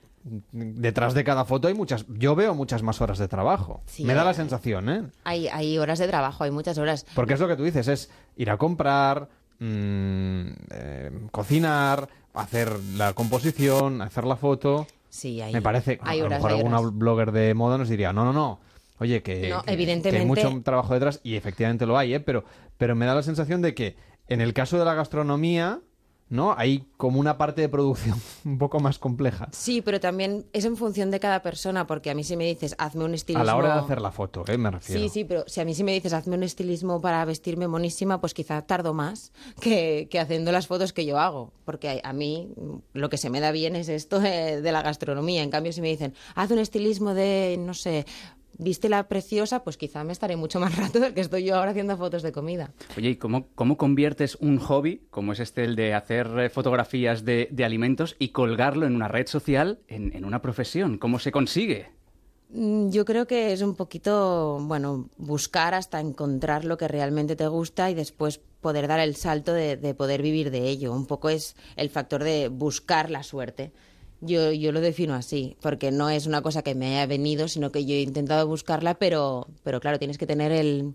detrás 0.52 1.12
de 1.12 1.22
cada 1.22 1.44
foto 1.44 1.68
hay 1.68 1.74
muchas, 1.74 2.06
yo 2.08 2.34
veo 2.34 2.54
muchas 2.54 2.82
más 2.82 3.02
horas 3.02 3.18
de 3.18 3.28
trabajo. 3.28 3.82
Sí, 3.84 4.04
Me 4.04 4.14
da 4.14 4.24
la 4.24 4.30
hay- 4.30 4.36
sensación, 4.36 4.88
¿eh? 4.88 5.02
Hay, 5.24 5.48
hay 5.48 5.76
horas 5.76 5.98
de 5.98 6.08
trabajo, 6.08 6.44
hay 6.44 6.50
muchas 6.50 6.78
horas. 6.78 7.04
Porque 7.14 7.34
es 7.34 7.40
lo 7.40 7.46
que 7.46 7.56
tú 7.56 7.64
dices, 7.64 7.88
es 7.88 8.10
ir 8.38 8.48
a 8.48 8.56
comprar, 8.56 9.28
mm, 9.58 10.46
eh, 10.70 11.10
cocinar, 11.30 12.08
hacer 12.32 12.72
la 12.96 13.12
composición, 13.12 14.00
hacer 14.00 14.24
la 14.24 14.36
foto. 14.36 14.86
Sí, 15.10 15.42
hay, 15.42 15.52
Me 15.52 15.60
parece, 15.60 15.98
hay 16.02 16.20
a 16.20 16.24
lo 16.24 16.30
mejor 16.30 16.52
alguna 16.52 16.80
horas. 16.80 16.94
blogger 16.96 17.32
de 17.32 17.52
moda 17.52 17.76
nos 17.76 17.90
diría, 17.90 18.14
no, 18.14 18.24
no, 18.24 18.32
no, 18.32 18.60
oye, 18.98 19.22
que, 19.22 19.50
No, 19.50 19.60
que- 19.60 19.66
que 19.66 19.72
evidentemente- 19.74 20.20
hay 20.20 20.26
mucho 20.26 20.62
trabajo 20.64 20.94
detrás 20.94 21.20
y 21.22 21.36
efectivamente 21.36 21.84
lo 21.84 21.98
hay, 21.98 22.14
¿eh? 22.14 22.20
pero, 22.20 22.44
pero 22.78 22.94
me 22.96 23.04
da 23.04 23.14
la 23.14 23.22
sensación 23.22 23.60
de 23.60 23.74
que 23.74 24.05
en 24.28 24.40
el 24.40 24.52
caso 24.52 24.78
de 24.78 24.84
la 24.84 24.94
gastronomía, 24.94 25.80
¿no? 26.28 26.54
Hay 26.58 26.84
como 26.96 27.20
una 27.20 27.38
parte 27.38 27.60
de 27.60 27.68
producción 27.68 28.20
un 28.44 28.58
poco 28.58 28.80
más 28.80 28.98
compleja. 28.98 29.48
Sí, 29.52 29.80
pero 29.80 30.00
también 30.00 30.44
es 30.52 30.64
en 30.64 30.76
función 30.76 31.12
de 31.12 31.20
cada 31.20 31.40
persona, 31.40 31.86
porque 31.86 32.10
a 32.10 32.14
mí 32.14 32.24
si 32.24 32.36
me 32.36 32.44
dices, 32.44 32.74
hazme 32.78 33.04
un 33.04 33.14
estilismo... 33.14 33.42
A 33.42 33.46
la 33.46 33.56
hora 33.56 33.74
de 33.74 33.80
hacer 33.80 34.00
la 34.00 34.10
foto, 34.10 34.42
¿eh? 34.48 34.58
Me 34.58 34.70
refiero. 34.72 35.00
Sí, 35.00 35.08
sí, 35.08 35.24
pero 35.24 35.44
si 35.46 35.60
a 35.60 35.64
mí 35.64 35.72
si 35.72 35.84
me 35.84 35.92
dices, 35.92 36.12
hazme 36.12 36.34
un 36.34 36.42
estilismo 36.42 37.00
para 37.00 37.24
vestirme 37.24 37.68
monísima, 37.68 38.20
pues 38.20 38.34
quizá 38.34 38.62
tardo 38.62 38.92
más 38.92 39.32
que, 39.60 40.08
que 40.10 40.18
haciendo 40.18 40.50
las 40.50 40.66
fotos 40.66 40.92
que 40.92 41.06
yo 41.06 41.20
hago, 41.20 41.52
porque 41.64 42.00
a, 42.02 42.08
a 42.08 42.12
mí 42.12 42.48
lo 42.92 43.08
que 43.08 43.18
se 43.18 43.30
me 43.30 43.38
da 43.38 43.52
bien 43.52 43.76
es 43.76 43.88
esto 43.88 44.18
de, 44.18 44.60
de 44.62 44.72
la 44.72 44.82
gastronomía. 44.82 45.44
En 45.44 45.50
cambio, 45.50 45.72
si 45.72 45.80
me 45.80 45.88
dicen, 45.88 46.12
haz 46.34 46.50
un 46.50 46.58
estilismo 46.58 47.14
de, 47.14 47.56
no 47.60 47.72
sé, 47.72 48.04
vístela 48.58 49.08
preciosa, 49.08 49.62
pues 49.64 49.76
quizá 49.76 50.04
me 50.04 50.12
estaré 50.12 50.36
mucho 50.36 50.60
más 50.60 50.76
rato 50.78 51.00
del 51.00 51.14
que 51.14 51.20
estoy 51.20 51.44
yo 51.44 51.56
ahora 51.56 51.70
haciendo 51.72 51.96
fotos 51.96 52.22
de 52.22 52.32
comida. 52.32 52.72
Oye, 52.96 53.10
¿y 53.10 53.16
cómo, 53.16 53.48
cómo 53.54 53.76
conviertes 53.76 54.36
un 54.36 54.58
hobby, 54.58 55.02
como 55.10 55.32
es 55.32 55.40
este 55.40 55.64
el 55.64 55.76
de 55.76 55.94
hacer 55.94 56.26
eh, 56.38 56.50
fotografías 56.50 57.24
de, 57.24 57.48
de 57.50 57.64
alimentos, 57.64 58.16
y 58.18 58.28
colgarlo 58.28 58.86
en 58.86 58.94
una 58.94 59.08
red 59.08 59.26
social 59.26 59.80
en, 59.88 60.14
en 60.14 60.24
una 60.24 60.42
profesión? 60.42 60.98
¿Cómo 60.98 61.18
se 61.18 61.32
consigue? 61.32 61.88
Mm, 62.50 62.90
Yo 62.90 63.04
creo 63.04 63.26
que 63.26 63.52
es 63.52 63.62
un 63.62 63.74
poquito, 63.74 64.58
bueno, 64.62 65.08
buscar 65.16 65.74
hasta 65.74 66.00
encontrar 66.00 66.64
lo 66.64 66.76
que 66.76 66.88
realmente 66.88 67.36
te 67.36 67.46
gusta 67.48 67.90
y 67.90 67.94
después 67.94 68.40
poder 68.60 68.88
dar 68.88 69.00
el 69.00 69.16
salto 69.16 69.52
de, 69.52 69.76
de 69.76 69.94
poder 69.94 70.22
vivir 70.22 70.50
de 70.50 70.68
ello. 70.68 70.92
Un 70.92 71.06
poco 71.06 71.28
es 71.28 71.56
el 71.76 71.90
factor 71.90 72.24
de 72.24 72.48
buscar 72.48 73.10
la 73.10 73.22
suerte. 73.22 73.72
Yo, 74.20 74.50
yo 74.50 74.72
lo 74.72 74.80
defino 74.80 75.14
así, 75.14 75.56
porque 75.60 75.90
no 75.90 76.08
es 76.08 76.26
una 76.26 76.40
cosa 76.42 76.62
que 76.62 76.74
me 76.74 76.86
haya 76.86 77.06
venido, 77.06 77.48
sino 77.48 77.70
que 77.70 77.84
yo 77.84 77.94
he 77.94 78.00
intentado 78.00 78.46
buscarla, 78.46 78.94
pero, 78.94 79.46
pero 79.62 79.78
claro, 79.80 79.98
tienes 79.98 80.16
que 80.16 80.26
tener 80.26 80.52
el, 80.52 80.94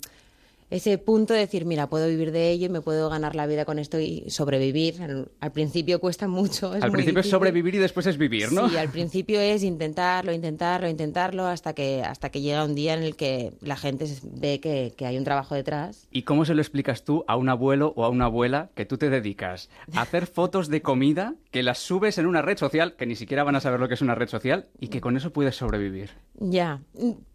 ese 0.71 0.97
punto 0.97 1.33
de 1.33 1.41
decir, 1.41 1.65
mira, 1.65 1.87
puedo 1.87 2.07
vivir 2.07 2.31
de 2.31 2.49
ello 2.49 2.67
y 2.67 2.69
me 2.69 2.81
puedo 2.81 3.09
ganar 3.09 3.35
la 3.35 3.45
vida 3.45 3.65
con 3.65 3.77
esto 3.77 3.99
y 3.99 4.29
sobrevivir. 4.29 5.01
Al, 5.01 5.27
al 5.39 5.51
principio 5.51 5.99
cuesta 5.99 6.27
mucho. 6.27 6.73
Es 6.73 6.81
Al 6.81 6.91
principio 6.91 7.19
es 7.19 7.29
sobrevivir 7.29 7.75
y 7.75 7.77
después 7.77 8.07
es 8.07 8.17
vivir, 8.17 8.51
¿no? 8.53 8.69
Sí, 8.69 8.77
al 8.77 8.89
principio 8.89 9.39
es 9.41 9.63
intentarlo, 9.63 10.31
intentarlo, 10.31 10.87
intentarlo, 10.87 11.45
hasta 11.45 11.73
que, 11.73 12.01
hasta 12.03 12.29
que 12.29 12.41
llega 12.41 12.63
un 12.63 12.73
día 12.73 12.93
en 12.93 13.03
el 13.03 13.15
que 13.15 13.51
la 13.61 13.75
gente 13.75 14.05
ve 14.23 14.59
que, 14.59 14.93
que 14.95 15.05
hay 15.05 15.17
un 15.17 15.25
trabajo 15.25 15.55
detrás. 15.55 16.07
¿Y 16.09 16.23
cómo 16.23 16.45
se 16.45 16.55
lo 16.55 16.61
explicas 16.61 17.03
tú 17.03 17.25
a 17.27 17.35
un 17.35 17.49
abuelo 17.49 17.93
o 17.97 18.05
a 18.05 18.09
una 18.09 18.25
abuela 18.25 18.69
que 18.73 18.85
tú 18.85 18.97
te 18.97 19.09
dedicas 19.09 19.69
a 19.93 20.01
hacer 20.01 20.25
fotos 20.25 20.69
de 20.69 20.81
comida 20.81 21.35
que 21.51 21.63
las 21.63 21.79
subes 21.79 22.17
en 22.17 22.27
una 22.27 22.41
red 22.41 22.57
social, 22.57 22.95
que 22.95 23.05
ni 23.05 23.15
siquiera 23.15 23.43
van 23.43 23.57
a 23.57 23.59
saber 23.59 23.81
lo 23.81 23.89
que 23.89 23.95
es 23.95 24.01
una 24.01 24.15
red 24.15 24.29
social, 24.29 24.67
y 24.79 24.87
que 24.87 25.01
con 25.01 25.17
eso 25.17 25.33
puedes 25.33 25.57
sobrevivir? 25.57 26.11
Ya, 26.39 26.81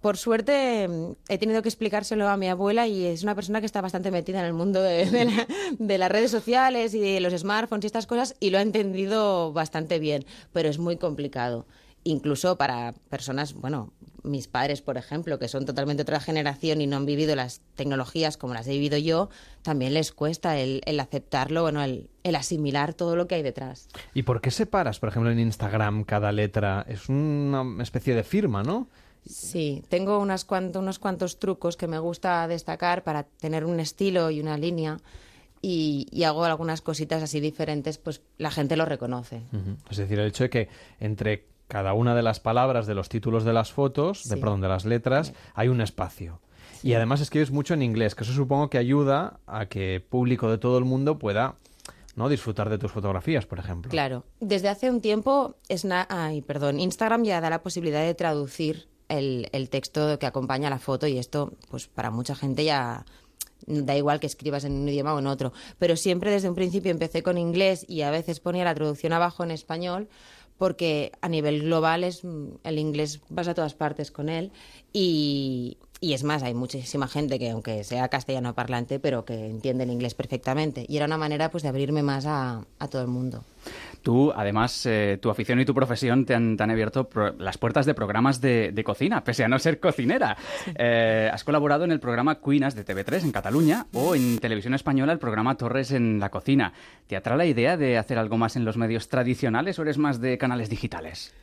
por 0.07 0.19
suerte 0.19 0.87
mm, 0.87 1.13
he 1.29 1.37
tenido 1.37 1.63
que 1.63 1.69
explicárselo 1.69 2.29
a 2.29 2.37
mi 2.37 2.49
abuela 2.49 2.87
y 2.87 3.07
es 3.07 3.25
una 3.25 3.35
persona 3.35 3.59
que 3.59 3.67
está 3.67 3.81
bastante 3.81 4.13
metida 4.13 4.39
en 4.39 4.47
el 4.47 4.53
mundo 4.53 4.81
de, 4.81 5.05
de 5.11 5.25
la- 5.25 5.47
de 5.81 5.99
las 5.99 6.11
redes 6.13 6.31
sociales 6.31 6.95
y 6.95 7.01
de 7.01 7.19
los 7.19 7.33
smartphones 7.33 7.83
y 7.83 7.87
estas 7.89 8.07
cosas 8.07 8.37
y 8.39 8.51
lo 8.51 8.59
ha 8.59 8.63
entendido 8.63 9.53
bastante 9.53 9.99
bien, 9.99 10.25
pero 10.53 10.69
es 10.69 10.79
muy 10.79 10.97
complicado. 10.97 11.67
Incluso 12.05 12.57
para 12.57 12.95
personas, 13.11 13.53
bueno, 13.55 13.93
mis 14.23 14.47
padres, 14.47 14.81
por 14.81 14.97
ejemplo, 14.97 15.41
que 15.41 15.49
son 15.49 15.67
totalmente 15.67 16.03
otra 16.03 16.21
generación 16.21 16.81
y 16.81 16.87
no 16.87 16.97
han 16.99 17.05
vivido 17.05 17.35
las 17.35 17.61
tecnologías 17.75 18.37
como 18.37 18.55
las 18.55 18.69
he 18.69 18.71
vivido 18.71 18.97
yo, 18.99 19.29
también 19.63 19.93
les 19.93 20.13
cuesta 20.13 20.57
el, 20.57 20.83
el 20.87 21.01
aceptarlo, 21.01 21.63
bueno, 21.63 21.83
el, 21.83 22.09
el 22.23 22.37
asimilar 22.37 22.95
todo 22.95 23.17
lo 23.17 23.27
que 23.27 23.35
hay 23.35 23.43
detrás. 23.43 23.89
¿Y 24.15 24.23
por 24.23 24.41
qué 24.41 24.53
separas, 24.53 25.01
por 25.01 25.09
ejemplo, 25.09 25.33
en 25.33 25.41
Instagram 25.41 26.05
cada 26.05 26.31
letra? 26.31 26.87
Es 26.89 27.09
una 27.09 27.65
especie 27.83 28.15
de 28.15 28.23
firma, 28.23 28.63
¿no? 28.63 28.87
Sí, 29.29 29.83
tengo 29.89 30.19
unas 30.19 30.47
unos 30.51 30.99
cuantos 30.99 31.39
trucos 31.39 31.77
que 31.77 31.87
me 31.87 31.99
gusta 31.99 32.47
destacar 32.49 33.03
para 33.05 33.25
tener 33.25 33.65
un 33.65 33.81
estilo 33.81 34.31
y 34.31 34.41
una 34.41 34.57
línea 34.57 34.99
y, 35.63 36.07
y 36.13 36.25
hago 36.25 36.45
algunas 36.45 36.81
cositas 36.81 37.23
así 37.23 37.41
diferentes, 37.41 37.99
pues 37.99 38.23
la 38.39 38.51
gente 38.51 38.77
lo 38.77 38.85
reconoce. 38.85 39.43
Es 39.91 39.97
decir, 39.97 40.19
el 40.21 40.29
hecho 40.29 40.45
de 40.45 40.51
que 40.51 40.69
entre 41.01 41.47
cada 41.69 41.93
una 41.95 42.15
de 42.15 42.23
las 42.23 42.39
palabras 42.39 42.87
de 42.87 42.95
los 42.95 43.09
títulos 43.09 43.45
de 43.45 43.53
las 43.53 43.73
fotos, 43.73 44.29
de, 44.29 44.37
Sí. 44.37 44.41
perdón, 44.41 44.61
de 44.61 44.69
las 44.69 44.85
letras, 44.85 45.33
hay 45.55 45.69
un 45.69 45.81
espacio. 45.81 46.41
Y 46.83 46.95
además 46.95 47.21
escribes 47.21 47.51
mucho 47.51 47.75
en 47.75 47.83
inglés, 47.83 48.15
que 48.15 48.23
eso 48.23 48.33
supongo 48.33 48.71
que 48.71 48.79
ayuda 48.79 49.41
a 49.47 49.67
que 49.67 50.01
público 50.09 50.49
de 50.51 50.59
todo 50.59 50.79
el 50.79 50.85
mundo 50.85 51.19
pueda 51.19 51.57
no 52.15 52.29
disfrutar 52.29 52.71
de 52.71 52.79
tus 52.79 52.93
fotografías, 52.93 53.45
por 53.47 53.59
ejemplo. 53.59 53.91
Claro, 53.91 54.25
desde 54.41 54.69
hace 54.69 54.89
un 54.89 55.01
tiempo 55.01 55.57
Sna- 55.69 56.07
ay, 56.09 56.43
perdón, 56.43 56.79
Instagram 56.79 57.25
ya 57.25 57.41
da 57.41 57.51
la 57.51 57.63
posibilidad 57.63 58.03
de 58.03 58.15
traducir 58.15 58.87
el, 59.09 59.69
texto 59.71 60.19
que 60.19 60.27
acompaña 60.27 60.71
la 60.71 60.79
foto 60.79 61.07
y 61.07 61.19
esto, 61.19 61.53
pues 61.71 61.87
para 61.87 62.11
mucha 62.11 62.35
gente 62.35 62.65
ya 62.65 63.05
da 63.67 63.97
igual 63.97 64.21
que 64.21 64.27
escribas 64.27 64.65
en 64.65 64.73
un 64.73 64.89
idioma 64.89 65.15
o 65.15 65.19
en 65.19 65.27
otro. 65.27 65.53
Pero 65.79 65.97
siempre 65.97 66.31
desde 66.31 66.49
un 66.49 66.55
principio 66.55 66.91
empecé 66.91 67.23
con 67.23 67.39
inglés 67.39 67.85
y 67.89 68.03
a 68.03 68.11
veces 68.11 68.41
ponía 68.41 68.65
la 68.65 68.75
traducción 68.75 69.13
abajo 69.13 69.45
en 69.45 69.51
español 69.51 70.09
porque 70.59 71.13
a 71.21 71.29
nivel 71.29 71.63
global 71.63 72.03
es 72.05 72.25
mm, 72.25 72.47
el 72.65 72.79
inglés 72.79 73.21
vas 73.29 73.49
a 73.49 73.55
todas 73.55 73.75
partes 73.75 74.11
con 74.11 74.29
él 74.29 74.53
y, 74.93 75.77
y 76.01 76.15
es 76.15 76.25
más, 76.25 76.43
hay 76.43 76.55
muchísima 76.55 77.09
gente 77.09 77.39
que 77.39 77.51
aunque 77.51 77.85
sea 77.85 78.09
castellano 78.09 78.55
parlante, 78.55 78.99
pero 78.99 79.25
que 79.25 79.47
entiende 79.47 79.85
el 79.85 79.91
inglés 79.91 80.15
perfectamente. 80.15 80.85
Y 80.89 80.97
era 80.97 81.07
una 81.07 81.19
manera 81.19 81.51
pues 81.51 81.63
de 81.63 81.69
abrirme 81.69 82.03
más 82.03 82.27
a 82.27 82.65
todo 82.91 83.03
el 83.03 83.09
mundo. 83.09 83.45
Tú, 84.07 84.33
además, 84.37 84.87
eh, 84.87 85.19
tu 85.21 85.31
afición 85.31 85.59
y 85.59 85.65
tu 85.65 85.75
profesión 85.75 86.25
te 86.27 86.33
han, 86.37 86.57
te 86.57 86.63
han 86.63 86.71
abierto 86.71 87.09
pro- 87.09 87.33
las 87.41 87.59
puertas 87.59 87.87
de 87.87 87.93
programas 87.93 88.41
de, 88.41 88.71
de 88.71 88.85
cocina, 88.85 89.25
pese 89.25 89.43
a 89.43 89.49
no 89.49 89.59
ser 89.59 89.81
cocinera. 89.81 90.37
Eh, 90.79 91.29
has 91.33 91.43
colaborado 91.43 91.83
en 91.83 91.91
el 91.91 91.99
programa 91.99 92.37
Cuinas 92.37 92.77
de 92.77 92.85
TV3 92.85 93.25
en 93.25 93.33
Cataluña 93.33 93.87
o 93.93 94.15
en 94.15 94.39
Televisión 94.39 94.75
Española 94.75 95.13
el 95.13 95.19
programa 95.19 95.57
Torres 95.57 95.91
en 95.91 96.21
la 96.21 96.29
cocina. 96.31 96.73
¿Te 97.09 97.17
atrae 97.17 97.37
la 97.37 97.47
idea 97.47 97.77
de 97.77 97.99
hacer 97.99 98.17
algo 98.17 98.37
más 98.39 98.55
en 98.55 98.65
los 98.65 98.77
medios 98.77 99.09
tradicionales 99.09 99.77
o 99.81 99.83
eres 99.83 99.99
más 99.99 100.21
de 100.21 100.39
canales 100.39 100.71
digitales? 100.71 101.35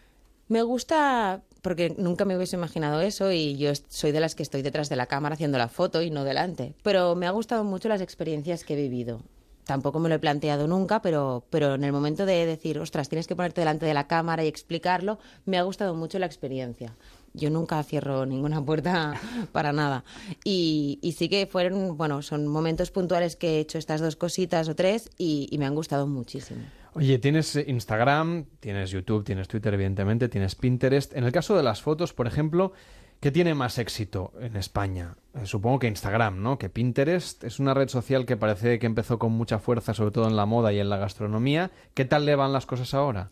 Me 0.48 0.62
gusta 0.62 1.42
porque 1.62 1.94
nunca 1.98 2.24
me 2.24 2.38
hubiese 2.38 2.56
imaginado 2.56 3.02
eso 3.02 3.30
y 3.34 3.58
yo 3.58 3.72
soy 3.90 4.14
de 4.14 4.22
las 4.22 4.36
que 4.36 4.44
estoy 4.44 4.62
detrás 4.62 4.88
de 4.88 4.96
la 4.96 5.08
cámara 5.08 5.34
haciendo 5.36 5.58
la 5.58 5.68
foto 5.68 6.02
y 6.02 6.12
no 6.12 6.24
delante. 6.24 6.76
Pero 6.82 7.14
me 7.16 7.28
ha 7.28 7.32
gustado 7.32 7.66
mucho 7.66 7.90
las 7.90 8.00
experiencias 8.00 8.64
que 8.64 8.76
he 8.76 8.78
vivido. 8.78 9.20
Tampoco 9.66 10.00
me 10.00 10.10
lo 10.10 10.16
he 10.16 10.20
planteado 10.20 10.68
nunca, 10.68 11.02
pero, 11.02 11.46
pero 11.50 11.76
en 11.76 11.84
el 11.84 11.92
momento 11.92 12.26
de 12.26 12.46
decir, 12.46 12.80
ostras, 12.80 13.10
tienes 13.10 13.28
que 13.28 13.36
ponerte 13.36 13.62
delante 13.62 13.86
de 13.86 13.94
la 13.94 14.08
cámara 14.08 14.44
y 14.44 14.48
explicarlo, 14.48 15.20
me 15.46 15.58
ha 15.58 15.64
gustado 15.64 15.96
mucho 15.96 16.20
la 16.20 16.26
experiencia. 16.26 16.96
Yo 17.34 17.50
nunca 17.50 17.82
cierro 17.84 18.26
ninguna 18.26 18.64
puerta 18.64 19.14
para 19.52 19.74
nada. 19.74 20.04
Y, 20.44 21.00
sí 21.18 21.30
que 21.30 21.48
fueron, 21.48 21.98
bueno, 21.98 22.22
son 22.22 22.48
momentos 22.48 22.92
puntuales 22.92 23.36
que 23.36 23.58
he 23.58 23.60
hecho 23.60 23.78
estas 23.78 24.02
dos 24.02 24.16
cositas 24.16 24.68
o 24.70 24.76
tres 24.76 25.10
y, 25.18 25.48
y 25.52 25.58
me 25.58 25.66
han 25.66 25.76
gustado 25.76 26.06
muchísimo. 26.08 26.62
Oye, 26.96 27.18
tienes 27.18 27.56
eh, 27.56 27.66
Instagram, 27.68 28.46
tienes 28.60 28.92
YouTube, 28.92 29.24
tienes 29.24 29.48
Twitter, 29.48 29.74
evidentemente, 29.74 30.30
tienes 30.30 30.54
Pinterest. 30.54 31.16
En 31.16 31.24
el 31.24 31.32
caso 31.32 31.58
de 31.58 31.64
las 31.64 31.82
fotos, 31.82 32.14
por 32.14 32.28
ejemplo, 32.28 32.74
¿qué 33.24 33.32
tiene 33.32 33.56
más 33.56 33.78
éxito 33.78 34.34
en 34.42 34.58
España? 34.58 35.16
Eh, 35.34 35.46
supongo 35.46 35.80
que 35.80 35.88
Instagram, 35.88 36.44
¿no? 36.44 36.58
Que 36.58 36.70
Pinterest 36.70 37.42
es 37.46 37.58
una 37.58 37.74
red 37.74 37.88
social 37.88 38.26
que 38.26 38.36
parece 38.36 38.80
que 38.80 38.86
empezó 38.86 39.18
con 39.18 39.32
mucha 39.32 39.60
fuerza, 39.60 39.94
sobre 39.94 40.12
todo 40.12 40.28
en 40.28 40.36
la 40.36 40.46
moda 40.46 40.74
y 40.74 40.80
en 40.80 40.90
la 40.90 40.98
gastronomía. 40.98 41.72
¿Qué 41.94 42.04
tal 42.04 42.26
le 42.26 42.36
van 42.36 42.52
las 42.52 42.66
cosas 42.66 42.94
ahora? 42.94 43.32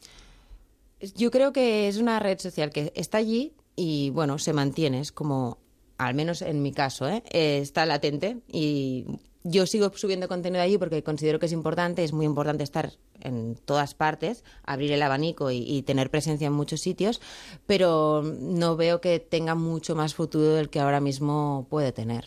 Yo 1.17 1.29
creo 1.29 1.51
que 1.51 1.89
es 1.89 1.97
una 1.97 2.19
red 2.19 2.39
social 2.39 2.69
que 2.69 2.93
está 2.95 3.17
allí 3.17 3.53
y, 3.75 4.11
bueno, 4.11 4.37
se 4.37 4.53
mantiene. 4.53 5.01
Es 5.01 5.11
como, 5.11 5.57
al 5.97 6.15
menos 6.15 6.41
en 6.41 6.61
mi 6.61 6.71
caso, 6.71 7.09
¿eh? 7.09 7.21
Eh, 7.29 7.59
está 7.61 7.85
latente 7.85 8.37
y 8.47 9.05
yo 9.43 9.65
sigo 9.65 9.91
subiendo 9.95 10.27
contenido 10.27 10.61
allí 10.63 10.77
porque 10.77 11.03
considero 11.03 11.39
que 11.39 11.47
es 11.47 11.51
importante. 11.51 12.03
Es 12.03 12.13
muy 12.13 12.25
importante 12.25 12.63
estar 12.63 12.91
en 13.21 13.55
todas 13.65 13.93
partes, 13.93 14.43
abrir 14.63 14.91
el 14.91 15.01
abanico 15.01 15.51
y, 15.51 15.57
y 15.59 15.81
tener 15.83 16.09
presencia 16.09 16.47
en 16.47 16.53
muchos 16.53 16.81
sitios, 16.81 17.21
pero 17.65 18.23
no 18.23 18.75
veo 18.75 19.01
que 19.01 19.19
tenga 19.19 19.55
mucho 19.55 19.95
más 19.95 20.13
futuro 20.15 20.53
del 20.55 20.69
que 20.69 20.79
ahora 20.79 20.99
mismo 20.99 21.67
puede 21.69 21.91
tener. 21.91 22.25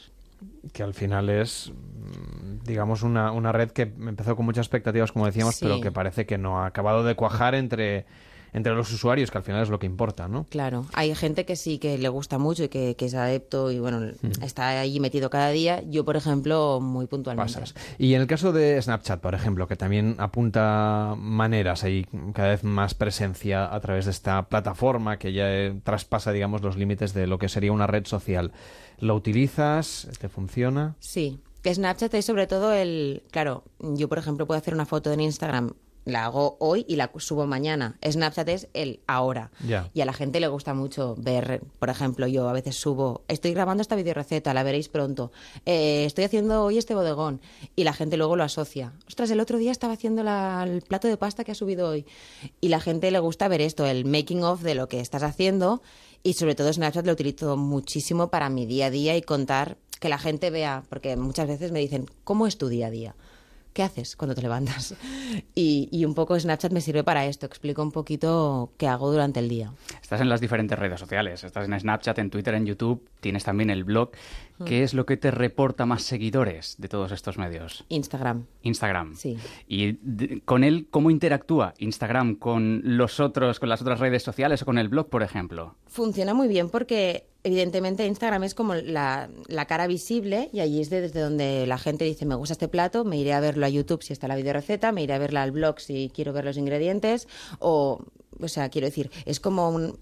Que 0.72 0.82
al 0.82 0.94
final 0.94 1.30
es, 1.30 1.70
mm, 1.72 2.64
digamos, 2.64 3.02
una, 3.02 3.32
una 3.32 3.50
red 3.52 3.70
que 3.70 3.82
empezó 3.82 4.36
con 4.36 4.44
muchas 4.44 4.66
expectativas, 4.66 5.10
como 5.12 5.26
decíamos, 5.26 5.56
Sí. 5.56 5.64
pero 5.64 5.80
que 5.80 5.90
parece 5.92 6.26
que 6.26 6.38
no 6.38 6.60
ha 6.60 6.66
acabado 6.66 7.02
de 7.04 7.14
cuajar 7.16 7.54
entre, 7.54 8.06
entre 8.54 8.74
los 8.74 8.90
usuarios, 8.92 9.30
que 9.30 9.38
al 9.38 9.44
final 9.44 9.62
es 9.62 9.68
lo 9.68 9.78
que 9.78 9.86
importa, 9.86 10.28
¿no? 10.28 10.46
Claro, 10.48 10.86
hay 10.94 11.14
gente 11.14 11.44
que 11.44 11.56
sí 11.56 11.78
que 11.78 11.98
le 11.98 12.08
gusta 12.08 12.38
mucho 12.38 12.64
y 12.64 12.68
que, 12.68 12.94
que 12.96 13.04
es 13.06 13.14
adepto 13.14 13.70
y 13.70 13.80
bueno, 13.80 14.12
está 14.40 14.80
allí 14.80 15.00
metido 15.00 15.28
cada 15.28 15.50
día. 15.50 15.82
Yo, 15.82 16.04
por 16.04 16.16
ejemplo, 16.16 16.80
muy 16.80 17.06
puntualmente. 17.06 17.52
Pasas. 17.52 17.74
Y 17.98 18.14
en 18.14 18.22
el 18.22 18.26
caso 18.26 18.52
de 18.52 18.80
Snapchat, 18.80 19.20
por 19.20 19.34
ejemplo, 19.34 19.66
que 19.66 19.76
también 19.76 20.14
apunta 20.18 21.14
maneras, 21.18 21.84
hay 21.84 22.06
cada 22.32 22.50
vez 22.50 22.64
más 22.64 22.94
presencia 22.94 23.74
a 23.74 23.80
través 23.80 24.04
de 24.04 24.12
esta 24.12 24.48
plataforma 24.48 25.18
que 25.18 25.32
ya 25.32 25.52
eh, 25.52 25.74
traspasa, 25.82 26.32
digamos, 26.32 26.62
los 26.62 26.76
límites 26.76 27.12
de 27.12 27.26
lo 27.26 27.38
que 27.38 27.48
sería 27.48 27.72
una 27.72 27.86
red 27.88 28.06
social. 28.06 28.52
¿Lo 29.00 29.16
utilizas? 29.16 30.08
¿Te 30.20 30.28
funciona? 30.28 30.94
Sí, 31.00 31.40
Que 31.62 31.74
Snapchat 31.74 32.14
es 32.14 32.24
sobre 32.24 32.46
todo 32.46 32.72
el... 32.72 33.24
Claro, 33.30 33.64
yo 33.80 34.08
por 34.08 34.18
ejemplo 34.18 34.46
puedo 34.46 34.58
hacer 34.58 34.74
una 34.74 34.86
foto 34.86 35.12
en 35.12 35.20
Instagram, 35.20 35.72
la 36.04 36.24
hago 36.26 36.56
hoy 36.60 36.84
y 36.88 36.96
la 36.96 37.10
subo 37.18 37.46
mañana. 37.46 37.98
Snapchat 38.06 38.48
es 38.50 38.68
el 38.74 39.00
ahora. 39.06 39.50
Y 39.94 40.00
a 40.00 40.04
la 40.04 40.12
gente 40.12 40.40
le 40.40 40.48
gusta 40.48 40.74
mucho 40.74 41.14
ver, 41.18 41.62
por 41.78 41.88
ejemplo, 41.90 42.26
yo 42.26 42.48
a 42.48 42.52
veces 42.52 42.76
subo, 42.76 43.22
estoy 43.28 43.52
grabando 43.54 43.80
esta 43.82 43.96
videoreceta, 43.96 44.52
la 44.54 44.62
veréis 44.62 44.88
pronto. 44.88 45.32
Eh, 45.66 46.04
estoy 46.04 46.24
haciendo 46.24 46.62
hoy 46.64 46.78
este 46.78 46.94
bodegón. 46.94 47.40
Y 47.76 47.84
la 47.84 47.92
gente 47.92 48.16
luego 48.16 48.36
lo 48.36 48.44
asocia. 48.44 48.92
Ostras, 49.08 49.30
el 49.30 49.40
otro 49.40 49.58
día 49.58 49.72
estaba 49.72 49.94
haciendo 49.94 50.22
la- 50.22 50.64
el 50.64 50.82
plato 50.82 51.08
de 51.08 51.16
pasta 51.16 51.44
que 51.44 51.52
ha 51.52 51.54
subido 51.54 51.88
hoy. 51.88 52.06
Y 52.60 52.68
la 52.68 52.80
gente 52.80 53.10
le 53.10 53.18
gusta 53.18 53.48
ver 53.48 53.60
esto, 53.60 53.86
el 53.86 54.04
making 54.04 54.44
of 54.44 54.62
de 54.62 54.74
lo 54.74 54.88
que 54.88 55.00
estás 55.00 55.22
haciendo. 55.22 55.82
Y 56.22 56.34
sobre 56.34 56.54
todo 56.54 56.72
Snapchat 56.72 57.06
lo 57.06 57.12
utilizo 57.12 57.56
muchísimo 57.56 58.28
para 58.28 58.48
mi 58.50 58.66
día 58.66 58.86
a 58.86 58.90
día 58.90 59.16
y 59.16 59.22
contar 59.22 59.76
que 60.00 60.08
la 60.08 60.18
gente 60.18 60.50
vea, 60.50 60.82
porque 60.90 61.16
muchas 61.16 61.48
veces 61.48 61.72
me 61.72 61.78
dicen, 61.78 62.06
¿cómo 62.24 62.46
es 62.46 62.58
tu 62.58 62.68
día 62.68 62.88
a 62.88 62.90
día? 62.90 63.14
¿Qué 63.74 63.82
haces 63.82 64.14
cuando 64.16 64.34
te 64.34 64.40
levantas? 64.40 64.94
Y, 65.56 65.88
y 65.90 66.04
un 66.04 66.14
poco 66.14 66.38
Snapchat 66.38 66.72
me 66.72 66.80
sirve 66.80 67.02
para 67.02 67.26
esto, 67.26 67.46
explico 67.46 67.82
un 67.82 67.90
poquito 67.90 68.70
qué 68.76 68.86
hago 68.86 69.10
durante 69.10 69.40
el 69.40 69.48
día. 69.48 69.72
Estás 70.00 70.20
en 70.20 70.28
las 70.28 70.40
diferentes 70.40 70.78
redes 70.78 71.00
sociales, 71.00 71.42
estás 71.42 71.68
en 71.68 71.78
Snapchat, 71.78 72.18
en 72.20 72.30
Twitter, 72.30 72.54
en 72.54 72.66
YouTube, 72.66 73.04
tienes 73.20 73.42
también 73.42 73.70
el 73.70 73.82
blog. 73.82 74.10
¿Qué 74.64 74.82
es 74.84 74.94
lo 74.94 75.04
que 75.04 75.16
te 75.16 75.30
reporta 75.30 75.84
más 75.86 76.02
seguidores 76.02 76.76
de 76.78 76.88
todos 76.88 77.10
estos 77.12 77.38
medios? 77.38 77.84
Instagram. 77.88 78.46
Instagram. 78.62 79.16
Sí. 79.16 79.36
¿Y 79.66 79.98
de- 80.02 80.42
con 80.44 80.62
él 80.64 80.86
cómo 80.90 81.10
interactúa 81.10 81.74
Instagram 81.78 82.36
con 82.36 82.80
los 82.84 83.18
otros, 83.20 83.58
con 83.60 83.68
las 83.68 83.82
otras 83.82 83.98
redes 84.00 84.22
sociales 84.22 84.62
o 84.62 84.64
con 84.64 84.78
el 84.78 84.88
blog, 84.88 85.08
por 85.08 85.22
ejemplo? 85.22 85.74
Funciona 85.86 86.34
muy 86.34 86.46
bien 86.48 86.70
porque 86.70 87.26
evidentemente 87.42 88.06
Instagram 88.06 88.44
es 88.44 88.54
como 88.54 88.74
la, 88.74 89.28
la 89.48 89.66
cara 89.66 89.86
visible 89.86 90.48
y 90.52 90.60
allí 90.60 90.80
es 90.80 90.88
de- 90.88 91.00
desde 91.00 91.20
donde 91.20 91.66
la 91.66 91.76
gente 91.78 92.04
dice 92.04 92.24
me 92.24 92.34
gusta 92.36 92.52
este 92.52 92.68
plato, 92.68 93.04
me 93.04 93.18
iré 93.18 93.32
a 93.32 93.40
verlo 93.40 93.66
a 93.66 93.68
YouTube 93.68 94.02
si 94.02 94.12
está 94.12 94.28
la 94.28 94.36
videoreceta, 94.36 94.92
me 94.92 95.02
iré 95.02 95.14
a 95.14 95.18
verla 95.18 95.42
al 95.42 95.50
blog 95.52 95.80
si 95.80 96.10
quiero 96.14 96.32
ver 96.32 96.44
los 96.44 96.56
ingredientes 96.56 97.28
o, 97.58 98.04
o 98.40 98.48
sea, 98.48 98.68
quiero 98.70 98.86
decir, 98.86 99.10
es 99.26 99.40
como 99.40 99.68
un... 99.70 99.98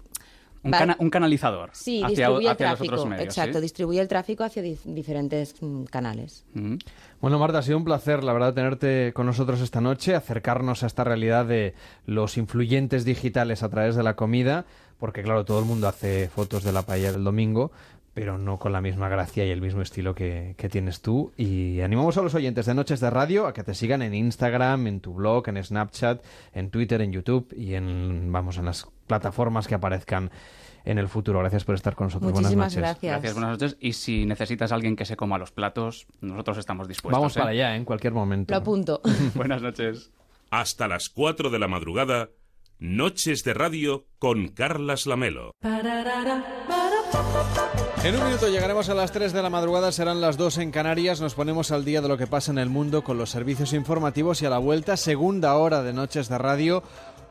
Un, 0.63 0.71
va- 0.71 0.77
cana- 0.77 0.95
un 0.99 1.09
canalizador 1.09 1.69
Sí, 1.73 1.97
hacia, 2.03 2.07
distribuye 2.09 2.45
el 2.47 2.51
hacia 2.53 2.69
los 2.69 2.77
tráfico, 2.79 2.95
otros 2.95 3.09
medios. 3.09 3.25
exacto, 3.25 3.57
¿sí? 3.57 3.61
distribuye 3.63 3.99
el 3.99 4.07
tráfico 4.07 4.43
hacia 4.45 4.63
dif- 4.63 4.83
diferentes 4.85 5.55
mm, 5.61 5.83
canales. 5.85 6.45
Mm. 6.53 6.75
Bueno, 7.21 7.37
Marta, 7.39 7.59
ha 7.59 7.61
sido 7.61 7.77
un 7.77 7.83
placer, 7.85 8.23
la 8.23 8.33
verdad, 8.33 8.53
tenerte 8.53 9.11
con 9.13 9.25
nosotros 9.25 9.59
esta 9.61 9.81
noche, 9.81 10.15
acercarnos 10.15 10.83
a 10.83 10.87
esta 10.87 11.03
realidad 11.03 11.45
de 11.45 11.73
los 12.05 12.37
influyentes 12.37 13.03
digitales 13.05 13.61
a 13.63 13.69
través 13.69 13.95
de 13.95 14.03
la 14.03 14.15
comida, 14.15 14.65
porque 14.99 15.21
claro, 15.21 15.43
todo 15.43 15.59
el 15.59 15.65
mundo 15.65 15.87
hace 15.87 16.29
fotos 16.29 16.63
de 16.63 16.71
la 16.71 16.83
paella 16.83 17.11
del 17.11 17.23
domingo, 17.25 17.71
pero 18.13 18.37
no 18.37 18.59
con 18.59 18.71
la 18.71 18.81
misma 18.81 19.09
gracia 19.09 19.45
y 19.45 19.49
el 19.49 19.61
mismo 19.61 19.81
estilo 19.81 20.13
que, 20.13 20.55
que 20.57 20.69
tienes 20.69 21.01
tú. 21.01 21.31
Y 21.35 21.81
animamos 21.81 22.17
a 22.17 22.21
los 22.21 22.35
oyentes 22.35 22.65
de 22.65 22.73
Noches 22.73 22.99
de 22.99 23.09
Radio 23.09 23.47
a 23.47 23.53
que 23.53 23.63
te 23.63 23.73
sigan 23.73 24.01
en 24.01 24.13
Instagram, 24.13 24.87
en 24.87 24.99
tu 24.99 25.13
blog, 25.13 25.49
en 25.49 25.63
Snapchat, 25.63 26.23
en 26.53 26.69
Twitter, 26.69 27.01
en 27.01 27.11
YouTube 27.11 27.53
y 27.55 27.73
en, 27.73 28.31
vamos, 28.31 28.57
en 28.57 28.65
las 28.65 28.87
plataformas 29.07 29.67
que 29.67 29.75
aparezcan 29.75 30.31
en 30.85 30.97
el 30.97 31.07
futuro. 31.07 31.39
Gracias 31.39 31.63
por 31.63 31.75
estar 31.75 31.95
con 31.95 32.07
nosotros. 32.07 32.31
Muchísimas 32.31 32.73
buenas 32.73 32.75
noches. 32.75 32.81
gracias. 32.81 33.11
Gracias, 33.11 33.33
buenas 33.33 33.51
noches. 33.51 33.77
Y 33.79 33.93
si 33.93 34.25
necesitas 34.25 34.71
a 34.71 34.75
alguien 34.75 34.95
que 34.95 35.05
se 35.05 35.15
coma 35.15 35.37
los 35.37 35.51
platos, 35.51 36.07
nosotros 36.21 36.57
estamos 36.57 36.87
dispuestos. 36.87 37.19
Vamos 37.19 37.35
¿eh? 37.35 37.39
para 37.39 37.51
allá, 37.51 37.75
en 37.75 37.85
cualquier 37.85 38.13
momento. 38.13 38.53
Lo 38.53 38.57
apunto. 38.57 39.01
buenas 39.35 39.61
noches. 39.61 40.11
Hasta 40.51 40.87
las 40.87 41.09
4 41.09 41.49
de 41.49 41.59
la 41.59 41.67
madrugada, 41.67 42.29
Noches 42.79 43.43
de 43.43 43.53
Radio 43.53 44.05
con 44.19 44.49
Carlas 44.49 45.07
Lamelo. 45.07 45.53
En 48.03 48.17
un 48.17 48.25
minuto 48.25 48.49
llegaremos 48.49 48.89
a 48.89 48.93
las 48.95 49.13
3 49.13 49.31
de 49.31 49.41
la 49.41 49.49
madrugada, 49.49 49.93
serán 49.93 50.19
las 50.19 50.35
2 50.35 50.57
en 50.57 50.71
Canarias, 50.71 51.21
nos 51.21 51.35
ponemos 51.35 51.71
al 51.71 51.85
día 51.85 52.01
de 52.01 52.09
lo 52.09 52.17
que 52.17 52.27
pasa 52.27 52.51
en 52.51 52.57
el 52.57 52.67
mundo 52.67 53.01
con 53.01 53.17
los 53.17 53.29
servicios 53.29 53.71
informativos 53.71 54.41
y 54.41 54.45
a 54.45 54.49
la 54.49 54.57
vuelta, 54.57 54.97
segunda 54.97 55.55
hora 55.55 55.83
de 55.83 55.93
Noches 55.93 56.27
de 56.27 56.37
Radio, 56.37 56.83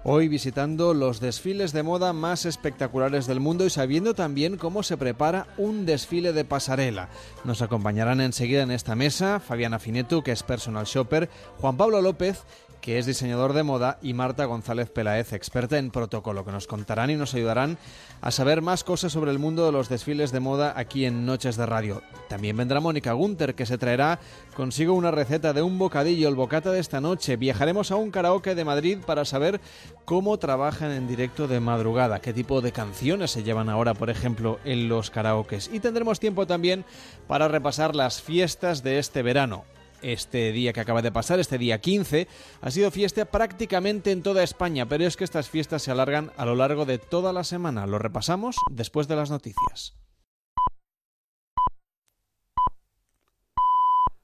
hoy 0.03 0.29
visitando 0.29 0.95
los 0.95 1.21
desfiles 1.21 1.75
de 1.75 1.83
moda 1.83 2.15
más 2.15 2.47
espectaculares 2.47 3.27
del 3.27 3.39
mundo 3.39 3.67
y 3.67 3.71
sabiendo 3.71 4.15
también 4.15 4.57
cómo 4.57 4.83
se 4.83 4.97
prepara 4.97 5.47
un 5.59 5.85
desfile 5.85 6.33
de 6.33 6.47
pasarela. 6.47 7.11
Nos 7.45 7.61
acompañarán 7.61 8.23
enseguida 8.23 8.63
en 8.63 8.71
esta 8.71 8.95
mesa 8.95 9.41
Fabiana 9.41 9.79
Finetu, 9.79 10.23
que 10.23 10.33
es 10.33 10.43
personal 10.43 10.87
shopper, 10.87 11.29
Juan 11.61 11.77
Pablo 11.77 12.01
López, 12.01 12.45
que 12.83 12.99
es 12.99 13.07
diseñador 13.07 13.53
de 13.53 13.63
moda, 13.63 13.99
y 14.03 14.13
Marta 14.13 14.45
González 14.45 14.91
Peláez, 14.91 15.33
experta 15.33 15.79
en 15.79 15.93
protocolo, 15.93 16.45
que 16.45 16.51
nos 16.51 16.67
contarán 16.67 17.11
y 17.11 17.15
nos 17.15 17.33
ayudarán 17.33 17.79
a 18.21 18.33
saber 18.33 18.61
más 18.61 18.83
cosas 18.83 19.13
sobre 19.13 19.31
el 19.31 19.39
mundo 19.39 19.65
de 19.65 19.71
los 19.71 19.89
desfiles 19.89 20.33
de 20.33 20.41
moda 20.41 20.75
aquí 20.77 21.07
en 21.07 21.25
Noches 21.25 21.57
de 21.57 21.65
Radio. 21.65 22.03
También 22.29 22.57
vendrá 22.57 22.81
Mónica 22.81 23.13
Gunter, 23.13 23.55
que 23.55 23.67
se 23.67 23.79
traerá 23.79 24.19
consigo 24.57 24.95
una 24.95 25.13
receta 25.13 25.53
de 25.53 25.63
un 25.63 25.79
bocadillo, 25.79 26.29
el 26.29 26.35
bocata 26.35 26.73
de 26.73 26.81
esta 26.81 27.01
noche. 27.01 27.37
Viajaremos 27.37 27.93
a 27.93 27.97
un 27.97 28.11
karaoke 28.11 28.57
de 28.57 28.65
Madrid 28.65 28.99
para 29.07 29.25
saber 29.25 29.61
cómo 30.05 30.39
trabajan 30.39 30.91
en 30.91 31.07
directo 31.07 31.47
de 31.47 31.61
madrugada, 31.61 32.21
qué 32.21 32.33
tipo 32.33 32.61
de 32.63 32.73
canciones 32.73 33.31
se 33.31 33.45
llevan 33.45 33.69
ahora, 33.69 33.95
por 33.95 34.11
ejemplo, 34.11 34.59
en 34.65 34.89
los 34.89 35.11
karaokes. 35.11 35.71
Y 35.73 35.79
tendremos 35.79 36.19
tiempo 36.19 36.49
también 36.49 36.85
para 37.29 37.47
repasar 37.47 37.95
las 37.95 38.21
fiestas 38.21 38.83
de 38.83 38.99
este 38.99 39.23
verano 39.23 39.65
este 40.03 40.53
día 40.53 40.73
que 40.73 40.81
acaba 40.81 41.03
de 41.03 41.13
pasar, 41.13 41.41
este 41.41 41.59
día 41.59 41.81
15, 41.81 42.29
ha 42.61 42.71
sido 42.71 42.91
fiesta 42.91 43.25
prácticamente 43.25 44.13
en 44.13 44.23
toda 44.23 44.43
España, 44.43 44.87
pero 44.87 45.07
es 45.07 45.17
que 45.17 45.25
estas 45.25 45.49
fiestas 45.49 45.83
se 45.83 45.91
alargan 45.91 46.33
a 46.37 46.45
lo 46.45 46.55
largo 46.55 46.85
de 46.85 46.99
toda 46.99 47.33
la 47.33 47.45
semana. 47.45 47.87
Lo 47.87 47.99
repasamos 47.99 48.57
después 48.71 49.09
de 49.09 49.17
las 49.17 49.31
noticias. 49.31 49.95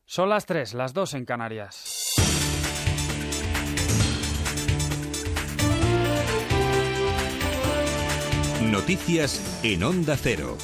Son 0.04 0.30
las 0.30 0.46
3, 0.46 0.74
las 0.74 0.94
2 0.94 1.14
en 1.14 1.24
Canarias. 1.26 2.14
Noticias 8.62 9.60
en 9.62 9.82
Onda 9.82 10.16
Cero. 10.16 10.56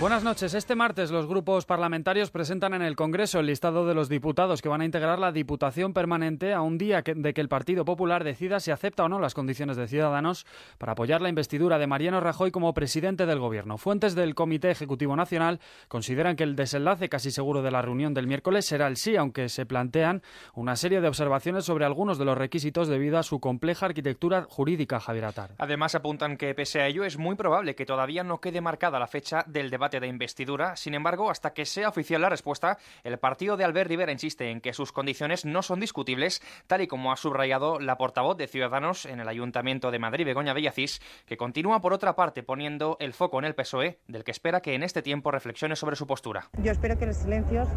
Buenas 0.00 0.24
noches. 0.24 0.54
Este 0.54 0.74
martes 0.74 1.10
los 1.10 1.26
grupos 1.26 1.66
parlamentarios 1.66 2.30
presentan 2.30 2.72
en 2.72 2.80
el 2.80 2.96
Congreso 2.96 3.38
el 3.38 3.44
listado 3.44 3.86
de 3.86 3.92
los 3.92 4.08
diputados 4.08 4.62
que 4.62 4.70
van 4.70 4.80
a 4.80 4.86
integrar 4.86 5.18
la 5.18 5.30
Diputación 5.30 5.92
Permanente 5.92 6.54
a 6.54 6.62
un 6.62 6.78
día 6.78 7.02
que- 7.02 7.12
de 7.14 7.34
que 7.34 7.42
el 7.42 7.50
Partido 7.50 7.84
Popular 7.84 8.24
decida 8.24 8.60
si 8.60 8.70
acepta 8.70 9.04
o 9.04 9.10
no 9.10 9.18
las 9.18 9.34
condiciones 9.34 9.76
de 9.76 9.86
Ciudadanos 9.88 10.46
para 10.78 10.92
apoyar 10.92 11.20
la 11.20 11.28
investidura 11.28 11.76
de 11.78 11.86
Mariano 11.86 12.18
Rajoy 12.20 12.50
como 12.50 12.72
presidente 12.72 13.26
del 13.26 13.40
Gobierno. 13.40 13.76
Fuentes 13.76 14.14
del 14.14 14.34
Comité 14.34 14.70
Ejecutivo 14.70 15.16
Nacional 15.16 15.60
consideran 15.88 16.34
que 16.34 16.44
el 16.44 16.56
desenlace 16.56 17.10
casi 17.10 17.30
seguro 17.30 17.60
de 17.60 17.70
la 17.70 17.82
reunión 17.82 18.14
del 18.14 18.26
miércoles 18.26 18.64
será 18.64 18.86
el 18.86 18.96
sí, 18.96 19.16
aunque 19.16 19.50
se 19.50 19.66
plantean 19.66 20.22
una 20.54 20.76
serie 20.76 21.02
de 21.02 21.08
observaciones 21.08 21.66
sobre 21.66 21.84
algunos 21.84 22.16
de 22.16 22.24
los 22.24 22.38
requisitos 22.38 22.88
debido 22.88 23.18
a 23.18 23.22
su 23.22 23.38
compleja 23.38 23.84
arquitectura 23.84 24.46
jurídica, 24.48 24.98
Javier 24.98 25.26
Atar. 25.26 25.50
Además, 25.58 25.94
apuntan 25.94 26.38
que 26.38 26.54
pese 26.54 26.80
a 26.80 26.86
ello 26.86 27.04
es 27.04 27.18
muy 27.18 27.34
probable 27.36 27.74
que 27.74 27.84
todavía 27.84 28.24
no 28.24 28.40
quede 28.40 28.62
marcada 28.62 28.98
la 28.98 29.06
fecha 29.06 29.44
del 29.46 29.68
debate 29.68 29.89
de 29.98 30.06
investidura. 30.06 30.76
Sin 30.76 30.94
embargo, 30.94 31.30
hasta 31.30 31.52
que 31.52 31.64
sea 31.64 31.88
oficial 31.88 32.20
la 32.20 32.28
respuesta, 32.28 32.78
el 33.02 33.18
partido 33.18 33.56
de 33.56 33.64
Albert 33.64 33.88
Rivera 33.88 34.12
insiste 34.12 34.50
en 34.50 34.60
que 34.60 34.72
sus 34.72 34.92
condiciones 34.92 35.44
no 35.44 35.62
son 35.62 35.80
discutibles, 35.80 36.42
tal 36.66 36.82
y 36.82 36.86
como 36.86 37.10
ha 37.10 37.16
subrayado 37.16 37.80
la 37.80 37.96
portavoz 37.96 38.36
de 38.36 38.46
Ciudadanos 38.46 39.06
en 39.06 39.20
el 39.20 39.28
Ayuntamiento 39.28 39.90
de 39.90 39.98
Madrid, 39.98 40.26
Begoña 40.26 40.54
Villacís, 40.54 41.00
que 41.26 41.36
continúa 41.36 41.80
por 41.80 41.92
otra 41.92 42.14
parte 42.14 42.42
poniendo 42.42 42.96
el 43.00 43.14
foco 43.14 43.38
en 43.38 43.46
el 43.46 43.54
PSOE, 43.54 43.98
del 44.06 44.22
que 44.22 44.30
espera 44.30 44.60
que 44.60 44.74
en 44.74 44.82
este 44.82 45.02
tiempo 45.02 45.30
reflexione 45.30 45.74
sobre 45.74 45.96
su 45.96 46.06
postura. 46.06 46.50
Yo 46.62 46.70
espero 46.70 46.98
que 46.98 47.06
los 47.06 47.16
silencios 47.16 47.68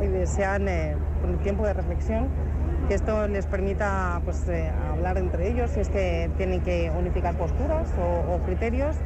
eh, 0.00 0.24
sean 0.26 0.68
eh, 0.68 0.96
un 1.24 1.38
tiempo 1.38 1.66
de 1.66 1.74
reflexión, 1.74 2.28
que 2.88 2.94
esto 2.94 3.28
les 3.28 3.46
permita 3.46 4.20
pues, 4.24 4.48
eh, 4.48 4.70
hablar 4.90 5.18
entre 5.18 5.50
ellos 5.50 5.70
si 5.70 5.80
es 5.80 5.88
que 5.88 6.30
tienen 6.36 6.62
que 6.62 6.90
unificar 6.90 7.36
posturas 7.36 7.88
o, 7.98 8.34
o 8.34 8.42
criterios 8.44 8.96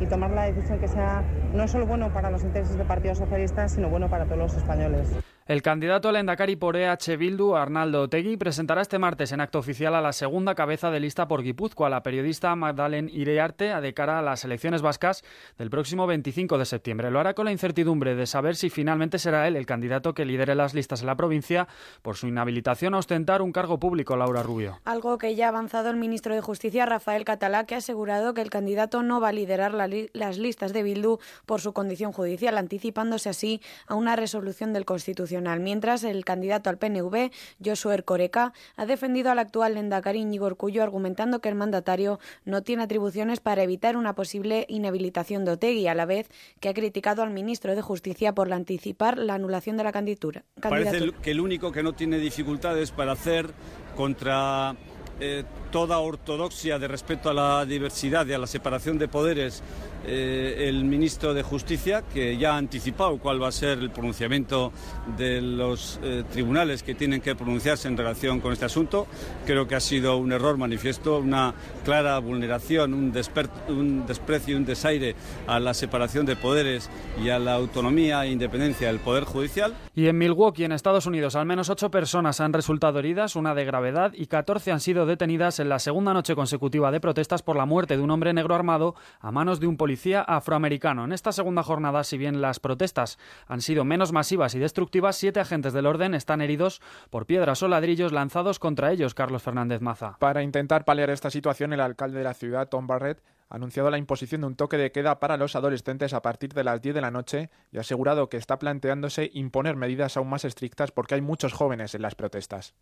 y 0.00 0.06
tomar 0.06 0.30
la 0.30 0.44
decisión 0.44 0.78
que 0.78 0.88
sea 0.88 1.22
no 1.54 1.68
solo 1.68 1.86
bueno 1.86 2.12
para 2.12 2.30
los 2.30 2.42
intereses 2.42 2.76
del 2.76 2.86
Partido 2.86 3.14
Socialista, 3.14 3.68
sino 3.68 3.88
bueno 3.88 4.08
para 4.08 4.24
todos 4.24 4.38
los 4.38 4.56
españoles. 4.56 5.08
El 5.46 5.60
candidato 5.60 6.08
al 6.08 6.16
Endacari 6.16 6.56
por 6.56 6.74
EH 6.74 7.18
Bildu, 7.18 7.54
Arnaldo 7.54 8.00
Otegui, 8.00 8.38
presentará 8.38 8.80
este 8.80 8.98
martes 8.98 9.30
en 9.30 9.42
acto 9.42 9.58
oficial 9.58 9.94
a 9.94 10.00
la 10.00 10.14
segunda 10.14 10.54
cabeza 10.54 10.90
de 10.90 11.00
lista 11.00 11.28
por 11.28 11.42
Guipúzcoa, 11.42 11.90
la 11.90 12.02
periodista 12.02 12.56
Magdalen 12.56 13.10
Irearte, 13.12 13.78
de 13.78 13.92
cara 13.92 14.18
a 14.18 14.22
las 14.22 14.42
elecciones 14.46 14.80
vascas 14.80 15.22
del 15.58 15.68
próximo 15.68 16.06
25 16.06 16.56
de 16.56 16.64
septiembre. 16.64 17.10
Lo 17.10 17.20
hará 17.20 17.34
con 17.34 17.44
la 17.44 17.52
incertidumbre 17.52 18.14
de 18.14 18.24
saber 18.26 18.56
si 18.56 18.70
finalmente 18.70 19.18
será 19.18 19.46
él 19.46 19.56
el 19.56 19.66
candidato 19.66 20.14
que 20.14 20.24
lidere 20.24 20.54
las 20.54 20.72
listas 20.72 21.02
en 21.02 21.08
la 21.08 21.14
provincia 21.16 21.68
por 22.00 22.16
su 22.16 22.26
inhabilitación 22.26 22.94
a 22.94 22.98
ostentar 23.00 23.42
un 23.42 23.52
cargo 23.52 23.78
público, 23.78 24.16
Laura 24.16 24.42
Rubio. 24.42 24.80
Algo 24.86 25.18
que 25.18 25.34
ya 25.34 25.44
ha 25.44 25.48
avanzado 25.50 25.90
el 25.90 25.96
ministro 25.96 26.34
de 26.34 26.40
Justicia, 26.40 26.86
Rafael 26.86 27.26
Catalá, 27.26 27.66
que 27.66 27.74
ha 27.74 27.78
asegurado 27.78 28.32
que 28.32 28.40
el 28.40 28.48
candidato 28.48 29.02
no 29.02 29.20
va 29.20 29.28
a 29.28 29.32
liderar 29.32 29.74
la 29.74 29.88
li- 29.88 30.08
las 30.14 30.38
listas 30.38 30.72
de 30.72 30.82
Bildu 30.82 31.18
por 31.44 31.60
su 31.60 31.74
condición 31.74 32.12
judicial, 32.12 32.56
anticipándose 32.56 33.28
así 33.28 33.60
a 33.86 33.94
una 33.94 34.16
resolución 34.16 34.72
del 34.72 34.86
Constitucional 34.86 35.33
Mientras 35.40 36.04
el 36.04 36.24
candidato 36.24 36.70
al 36.70 36.78
PNV, 36.78 37.30
Josué 37.64 38.02
Coreca, 38.02 38.52
ha 38.76 38.86
defendido 38.86 39.30
al 39.30 39.38
actual 39.38 39.74
Lendakari 39.74 40.20
Íñigo 40.20 40.46
Urkullu 40.46 40.82
argumentando 40.82 41.40
que 41.40 41.48
el 41.48 41.54
mandatario 41.54 42.18
no 42.44 42.62
tiene 42.62 42.82
atribuciones 42.84 43.40
para 43.40 43.62
evitar 43.62 43.96
una 43.96 44.14
posible 44.14 44.66
inhabilitación 44.68 45.44
de 45.44 45.52
Otegui, 45.52 45.88
a 45.88 45.94
la 45.94 46.06
vez 46.06 46.28
que 46.60 46.68
ha 46.68 46.74
criticado 46.74 47.22
al 47.22 47.30
ministro 47.30 47.74
de 47.74 47.82
Justicia 47.82 48.34
por 48.34 48.52
anticipar 48.52 49.18
la 49.18 49.34
anulación 49.34 49.76
de 49.76 49.84
la 49.84 49.92
candidatura. 49.92 50.44
Parece 50.60 51.12
que 51.22 51.30
el 51.30 51.40
único 51.40 51.72
que 51.72 51.82
no 51.82 51.92
tiene 51.92 52.18
dificultades 52.18 52.90
para 52.90 53.12
hacer 53.12 53.52
contra 53.96 54.76
eh, 55.20 55.44
toda 55.70 55.98
ortodoxia 55.98 56.78
de 56.78 56.88
respeto 56.88 57.30
a 57.30 57.34
la 57.34 57.64
diversidad 57.66 58.26
y 58.26 58.32
a 58.32 58.38
la 58.38 58.46
separación 58.46 58.98
de 58.98 59.08
poderes 59.08 59.62
eh, 60.06 60.66
el 60.68 60.84
ministro 60.84 61.32
de 61.34 61.42
Justicia, 61.42 62.02
que 62.12 62.36
ya 62.36 62.54
ha 62.54 62.58
anticipado 62.58 63.18
cuál 63.18 63.42
va 63.42 63.48
a 63.48 63.52
ser 63.52 63.78
el 63.78 63.90
pronunciamiento 63.90 64.70
de 65.16 65.40
los 65.40 65.98
eh, 66.02 66.24
tribunales 66.30 66.82
que 66.82 66.94
tienen 66.94 67.20
que 67.22 67.34
pronunciarse 67.34 67.88
en 67.88 67.96
relación 67.96 68.40
con 68.40 68.52
este 68.52 68.66
asunto. 68.66 69.06
Creo 69.46 69.66
que 69.66 69.74
ha 69.74 69.80
sido 69.80 70.16
un 70.18 70.32
error 70.32 70.58
manifiesto, 70.58 71.18
una 71.18 71.54
clara 71.84 72.18
vulneración, 72.18 72.92
un, 72.92 73.12
desper- 73.14 73.48
un 73.68 74.06
desprecio, 74.06 74.56
un 74.56 74.64
desaire 74.66 75.14
a 75.46 75.58
la 75.58 75.72
separación 75.74 76.26
de 76.26 76.36
poderes 76.36 76.90
y 77.24 77.30
a 77.30 77.38
la 77.38 77.54
autonomía 77.54 78.24
e 78.24 78.30
independencia 78.30 78.88
del 78.88 78.98
Poder 78.98 79.24
Judicial. 79.24 79.74
Y 79.94 80.06
en 80.08 80.18
Milwaukee, 80.18 80.64
en 80.64 80.72
Estados 80.72 81.06
Unidos, 81.06 81.34
al 81.34 81.46
menos 81.46 81.70
ocho 81.70 81.90
personas 81.90 82.40
han 82.40 82.52
resultado 82.52 82.98
heridas, 82.98 83.36
una 83.36 83.54
de 83.54 83.64
gravedad, 83.64 84.12
y 84.14 84.26
14 84.26 84.72
han 84.72 84.80
sido 84.80 85.03
detenidas 85.06 85.60
en 85.60 85.68
la 85.68 85.78
segunda 85.78 86.12
noche 86.12 86.34
consecutiva 86.34 86.90
de 86.90 87.00
protestas 87.00 87.42
por 87.42 87.56
la 87.56 87.66
muerte 87.66 87.96
de 87.96 88.02
un 88.02 88.10
hombre 88.10 88.32
negro 88.32 88.54
armado 88.54 88.94
a 89.20 89.30
manos 89.30 89.60
de 89.60 89.66
un 89.66 89.76
policía 89.76 90.22
afroamericano. 90.22 91.04
En 91.04 91.12
esta 91.12 91.32
segunda 91.32 91.62
jornada, 91.62 92.04
si 92.04 92.18
bien 92.18 92.40
las 92.40 92.60
protestas 92.60 93.18
han 93.46 93.60
sido 93.60 93.84
menos 93.84 94.12
masivas 94.12 94.54
y 94.54 94.58
destructivas, 94.58 95.16
siete 95.16 95.40
agentes 95.40 95.72
del 95.72 95.86
orden 95.86 96.14
están 96.14 96.40
heridos 96.40 96.80
por 97.10 97.26
piedras 97.26 97.62
o 97.62 97.68
ladrillos 97.68 98.12
lanzados 98.12 98.58
contra 98.58 98.92
ellos, 98.92 99.14
Carlos 99.14 99.42
Fernández 99.42 99.80
Maza. 99.80 100.16
Para 100.18 100.42
intentar 100.42 100.84
paliar 100.84 101.10
esta 101.10 101.30
situación, 101.30 101.72
el 101.72 101.80
alcalde 101.80 102.18
de 102.18 102.24
la 102.24 102.34
ciudad, 102.34 102.68
Tom 102.68 102.86
Barrett, 102.86 103.22
ha 103.54 103.56
anunciado 103.56 103.88
la 103.88 103.98
imposición 103.98 104.40
de 104.40 104.48
un 104.48 104.56
toque 104.56 104.76
de 104.76 104.90
queda 104.90 105.20
para 105.20 105.36
los 105.36 105.54
adolescentes 105.54 106.12
a 106.12 106.22
partir 106.22 106.52
de 106.54 106.64
las 106.64 106.82
10 106.82 106.96
de 106.96 107.00
la 107.00 107.12
noche 107.12 107.50
y 107.70 107.76
ha 107.76 107.82
asegurado 107.82 108.28
que 108.28 108.36
está 108.36 108.58
planteándose 108.58 109.30
imponer 109.32 109.76
medidas 109.76 110.16
aún 110.16 110.28
más 110.28 110.44
estrictas 110.44 110.90
porque 110.90 111.14
hay 111.14 111.20
muchos 111.20 111.52
jóvenes 111.52 111.94
en 111.94 112.02
las 112.02 112.16
protestas. 112.16 112.74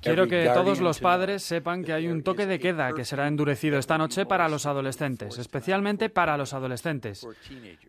Quiero 0.00 0.26
que 0.26 0.50
todos 0.52 0.80
los 0.80 0.98
padres 0.98 1.44
sepan 1.44 1.84
que 1.84 1.92
hay 1.92 2.08
un 2.08 2.24
toque 2.24 2.44
de 2.44 2.58
queda 2.58 2.92
que 2.92 3.04
será 3.04 3.28
endurecido 3.28 3.78
esta 3.78 3.98
noche 3.98 4.26
para 4.26 4.48
los 4.48 4.66
adolescentes, 4.66 5.38
especialmente 5.38 6.10
para 6.10 6.36
los 6.36 6.52
adolescentes. 6.52 7.24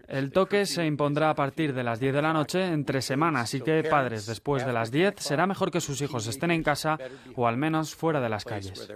El 0.08 0.32
toque 0.32 0.68
se 0.68 0.86
impondrá 0.86 1.32
a 1.32 1.36
partir 1.36 1.74
de 1.74 1.84
las 1.84 2.00
10 2.00 2.14
de 2.14 2.22
la 2.22 2.34
noche 2.34 2.68
entre 2.68 3.02
semanas, 3.02 3.46
así 3.46 3.62
que 3.62 3.84
padres, 3.84 4.28
después 4.28 4.64
de 4.64 4.74
las 4.74 4.92
10 4.92 5.16
será 5.18 5.48
mejor 5.48 5.72
que 5.72 5.82
sus 5.82 6.00
hijos 6.02 6.28
estén 6.28 6.52
en 6.52 6.62
casa 6.62 7.00
o 7.36 7.48
al 7.48 7.58
menos 7.58 7.96
fuera 7.96 8.22
de 8.22 8.30
las 8.30 8.46
calles. 8.46 8.88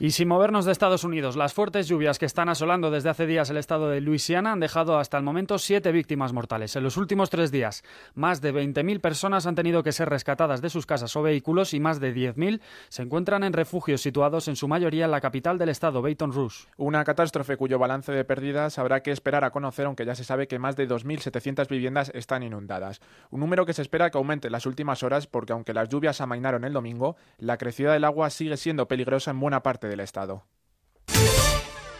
Y 0.00 0.12
sin 0.12 0.28
movernos 0.28 0.59
de 0.64 0.72
Estados 0.72 1.04
Unidos, 1.04 1.36
las 1.36 1.54
fuertes 1.54 1.88
lluvias 1.88 2.18
que 2.18 2.26
están 2.26 2.48
asolando 2.48 2.90
desde 2.90 3.08
hace 3.08 3.26
días 3.26 3.50
el 3.50 3.56
estado 3.56 3.88
de 3.88 4.00
Luisiana 4.00 4.52
han 4.52 4.60
dejado 4.60 4.98
hasta 4.98 5.16
el 5.16 5.22
momento 5.22 5.58
siete 5.58 5.92
víctimas 5.92 6.32
mortales. 6.32 6.74
En 6.76 6.82
los 6.82 6.96
últimos 6.96 7.30
tres 7.30 7.50
días, 7.50 7.84
más 8.14 8.40
de 8.40 8.52
20.000 8.52 9.00
personas 9.00 9.46
han 9.46 9.54
tenido 9.54 9.82
que 9.82 9.92
ser 9.92 10.08
rescatadas 10.08 10.60
de 10.60 10.70
sus 10.70 10.86
casas 10.86 11.14
o 11.16 11.22
vehículos 11.22 11.72
y 11.72 11.80
más 11.80 12.00
de 12.00 12.14
10.000 12.14 12.60
se 12.88 13.02
encuentran 13.02 13.44
en 13.44 13.52
refugios 13.52 14.00
situados 14.00 14.48
en 14.48 14.56
su 14.56 14.66
mayoría 14.68 15.04
en 15.04 15.10
la 15.10 15.20
capital 15.20 15.56
del 15.56 15.68
estado, 15.68 16.02
Baton 16.02 16.32
Rouge. 16.32 16.66
Una 16.76 17.04
catástrofe 17.04 17.56
cuyo 17.56 17.78
balance 17.78 18.12
de 18.12 18.24
pérdidas 18.24 18.78
habrá 18.78 19.02
que 19.02 19.12
esperar 19.12 19.44
a 19.44 19.50
conocer, 19.50 19.86
aunque 19.86 20.04
ya 20.04 20.14
se 20.14 20.24
sabe 20.24 20.48
que 20.48 20.58
más 20.58 20.76
de 20.76 20.88
2.700 20.88 21.68
viviendas 21.68 22.10
están 22.14 22.42
inundadas. 22.42 23.00
Un 23.30 23.40
número 23.40 23.66
que 23.66 23.72
se 23.72 23.82
espera 23.82 24.10
que 24.10 24.18
aumente 24.18 24.48
en 24.48 24.52
las 24.52 24.66
últimas 24.66 25.02
horas 25.02 25.26
porque 25.26 25.52
aunque 25.52 25.74
las 25.74 25.88
lluvias 25.88 26.20
amainaron 26.20 26.64
el 26.64 26.72
domingo, 26.72 27.16
la 27.38 27.56
crecida 27.56 27.92
del 27.92 28.04
agua 28.04 28.30
sigue 28.30 28.56
siendo 28.56 28.88
peligrosa 28.88 29.30
en 29.30 29.40
buena 29.40 29.62
parte 29.62 29.88
del 29.88 30.00
estado. 30.00 30.44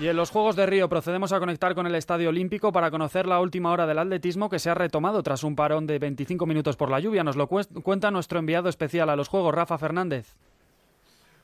Y 0.00 0.08
en 0.08 0.16
los 0.16 0.30
Juegos 0.30 0.56
de 0.56 0.64
Río 0.64 0.88
procedemos 0.88 1.30
a 1.30 1.38
conectar 1.38 1.74
con 1.74 1.86
el 1.86 1.94
Estadio 1.94 2.30
Olímpico 2.30 2.72
para 2.72 2.90
conocer 2.90 3.26
la 3.26 3.38
última 3.38 3.70
hora 3.70 3.86
del 3.86 3.98
atletismo 3.98 4.48
que 4.48 4.58
se 4.58 4.70
ha 4.70 4.74
retomado 4.74 5.22
tras 5.22 5.44
un 5.44 5.54
parón 5.54 5.86
de 5.86 5.98
25 5.98 6.46
minutos 6.46 6.78
por 6.78 6.90
la 6.90 7.00
lluvia. 7.00 7.22
Nos 7.22 7.36
lo 7.36 7.48
cuenta 7.48 8.10
nuestro 8.10 8.38
enviado 8.38 8.70
especial 8.70 9.10
a 9.10 9.16
los 9.16 9.28
Juegos, 9.28 9.54
Rafa 9.54 9.76
Fernández. 9.76 10.36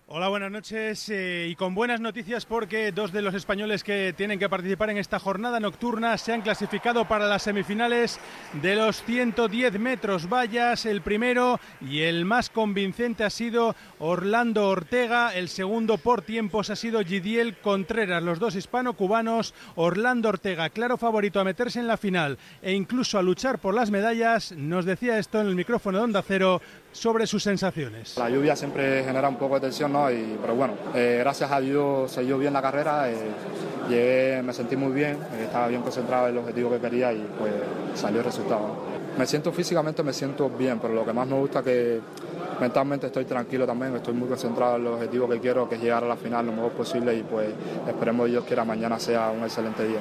Hola, 0.08 0.28
buenas 0.28 0.52
noches 0.52 1.08
eh, 1.08 1.48
y 1.50 1.56
con 1.56 1.74
buenas 1.74 2.00
noticias 2.00 2.46
porque 2.46 2.92
dos 2.92 3.10
de 3.10 3.22
los 3.22 3.34
españoles 3.34 3.82
que 3.82 4.14
tienen 4.16 4.38
que 4.38 4.48
participar 4.48 4.88
en 4.90 4.98
esta 4.98 5.18
jornada 5.18 5.58
nocturna 5.58 6.16
se 6.16 6.32
han 6.32 6.42
clasificado 6.42 7.08
para 7.08 7.26
las 7.26 7.42
semifinales 7.42 8.20
de 8.62 8.76
los 8.76 9.02
110 9.02 9.80
metros 9.80 10.28
vallas. 10.28 10.86
El 10.86 11.00
primero 11.00 11.58
y 11.80 12.02
el 12.02 12.24
más 12.24 12.50
convincente 12.50 13.24
ha 13.24 13.30
sido 13.30 13.74
Orlando 13.98 14.68
Ortega, 14.68 15.34
el 15.34 15.48
segundo 15.48 15.98
por 15.98 16.22
tiempos 16.22 16.70
ha 16.70 16.76
sido 16.76 17.02
Gidiel 17.02 17.56
Contreras, 17.56 18.22
los 18.22 18.38
dos 18.38 18.54
hispano-cubanos. 18.54 19.54
Orlando 19.74 20.28
Ortega, 20.28 20.70
claro 20.70 20.98
favorito 20.98 21.40
a 21.40 21.44
meterse 21.44 21.80
en 21.80 21.88
la 21.88 21.96
final 21.96 22.38
e 22.62 22.74
incluso 22.74 23.18
a 23.18 23.22
luchar 23.22 23.58
por 23.58 23.74
las 23.74 23.90
medallas, 23.90 24.52
nos 24.52 24.84
decía 24.84 25.18
esto 25.18 25.40
en 25.40 25.48
el 25.48 25.56
micrófono 25.56 25.98
de 25.98 26.04
Onda 26.04 26.22
Cero 26.22 26.62
sobre 26.96 27.26
sus 27.26 27.42
sensaciones. 27.42 28.16
La 28.16 28.30
lluvia 28.30 28.56
siempre 28.56 29.04
genera 29.04 29.28
un 29.28 29.36
poco 29.36 29.54
de 29.56 29.60
tensión, 29.62 29.92
¿no? 29.92 30.06
Pero 30.06 30.54
bueno, 30.54 30.74
eh, 30.94 31.18
gracias 31.20 31.50
a 31.50 31.60
Dios 31.60 32.10
se 32.10 32.24
bien 32.24 32.52
la 32.52 32.62
carrera, 32.62 33.08
eh, 33.90 34.42
me 34.44 34.52
sentí 34.52 34.76
muy 34.76 34.92
bien, 34.92 35.16
eh, 35.16 35.44
estaba 35.44 35.68
bien 35.68 35.82
concentrado 35.82 36.26
en 36.26 36.32
el 36.32 36.38
objetivo 36.38 36.70
que 36.70 36.78
quería 36.78 37.12
y 37.12 37.26
pues 37.38 37.52
salió 37.94 38.20
el 38.20 38.24
resultado. 38.24 38.96
Me 39.16 39.26
siento 39.26 39.52
físicamente, 39.52 40.02
me 40.02 40.12
siento 40.12 40.50
bien, 40.50 40.78
pero 40.80 40.94
lo 40.94 41.04
que 41.04 41.12
más 41.12 41.26
me 41.26 41.38
gusta 41.38 41.62
que 41.62 42.00
mentalmente 42.60 43.06
estoy 43.06 43.24
tranquilo 43.24 43.66
también, 43.66 43.94
estoy 43.94 44.14
muy 44.14 44.28
concentrado 44.28 44.76
en 44.76 44.82
el 44.82 44.88
objetivo 44.88 45.28
que 45.28 45.38
quiero, 45.38 45.68
que 45.68 45.76
es 45.76 45.82
llegar 45.82 46.04
a 46.04 46.08
la 46.08 46.16
final 46.16 46.46
lo 46.46 46.52
mejor 46.52 46.72
posible 46.72 47.14
y 47.14 47.22
pues 47.22 47.48
esperemos 47.86 48.28
Dios 48.28 48.44
quiera 48.44 48.64
mañana 48.64 48.98
sea 48.98 49.30
un 49.30 49.42
excelente 49.42 49.86
día. 49.86 50.00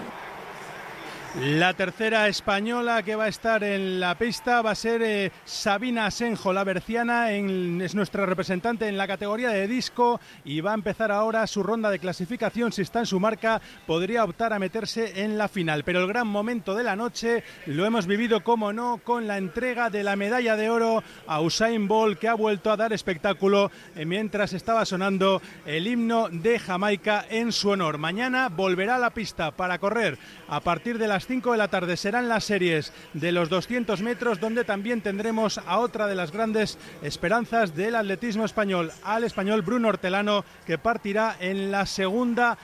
La 1.42 1.74
tercera 1.74 2.30
española 2.30 3.04
que 3.04 3.18
va 3.18 3.26
a 3.26 3.28
estar 3.28 3.62
en 3.62 4.00
la 4.00 4.18
pista 4.18 4.62
va 4.62 4.72
a 4.72 4.76
ser 4.76 5.02
eh, 5.04 5.34
Sabina 5.44 6.06
Asenjo, 6.06 6.54
la 6.54 6.64
berciana, 6.64 7.34
es 7.34 7.94
nuestra 7.94 8.26
representante 8.26 8.88
en 8.88 8.98
la 8.98 9.06
categoría 9.06 9.50
de 9.50 9.68
disco 9.68 10.22
y 10.46 10.62
va 10.62 10.72
a 10.72 10.76
empezar 10.76 11.12
ahora 11.12 11.46
su 11.46 11.62
ronda 11.62 11.90
de 11.90 12.00
clasificación. 12.00 12.72
Si 12.72 12.84
está 12.84 13.00
en 13.00 13.06
su 13.06 13.20
marca, 13.20 13.62
podría 13.86 14.24
optar 14.24 14.54
a 14.54 14.60
meterse 14.60 15.24
en 15.24 15.38
la 15.38 15.50
final. 15.50 15.84
Pero 15.84 16.00
el 16.00 16.08
gran 16.08 16.26
momento 16.26 16.74
de 16.74 16.86
la 16.86 16.96
noche 16.96 17.44
lo 17.66 17.86
hemos 17.86 18.08
vivido, 18.08 18.42
como 18.42 18.72
no, 18.72 19.02
con 19.04 19.28
la 19.28 19.38
entrega 19.38 19.90
de 19.90 20.04
la 20.06 20.16
medalla 20.16 20.56
de 20.56 20.70
oro 20.70 21.04
a 21.28 21.42
Usain 21.42 21.90
Bolt, 21.90 22.18
que 22.18 22.30
ha 22.30 22.36
vuelto 22.36 22.72
a 22.72 22.78
dar 22.78 22.94
espectáculo 22.94 23.72
eh, 23.98 24.06
mientras 24.06 24.54
estaba 24.54 24.86
sonando 24.86 25.42
el 25.66 25.86
himno 25.86 26.30
de 26.30 26.60
Jamaica 26.60 27.26
en 27.30 27.52
su 27.52 27.72
honor. 27.72 27.98
Mañana 27.98 28.48
volverá 28.48 28.96
a 28.96 29.00
la 29.00 29.10
pista 29.10 29.52
para 29.52 29.80
correr 29.80 30.18
a 30.48 30.62
partir 30.62 30.98
de 30.98 31.10
las 31.10 31.25
5 31.26 31.52
de 31.52 31.58
la 31.58 31.68
tarde. 31.68 31.98
Serán 31.98 32.30
las 32.30 32.44
series 32.44 32.94
de 33.14 33.32
los 33.32 33.50
200 33.50 34.02
metros, 34.02 34.40
donde 34.40 34.64
también 34.64 35.02
tendremos 35.02 35.58
a 35.58 35.80
otra 35.80 36.08
de 36.08 36.16
las 36.16 36.32
grandes 36.32 36.78
esperanzas 37.02 37.76
del 37.76 37.96
atletismo 37.96 38.46
español, 38.46 38.92
al 39.04 39.24
español 39.24 39.62
Bruno 39.62 39.90
Hortelano, 39.90 40.46
que 40.66 40.78
partirá 40.78 41.36
en 41.40 41.72
la 41.72 41.86
segunda 41.86 42.58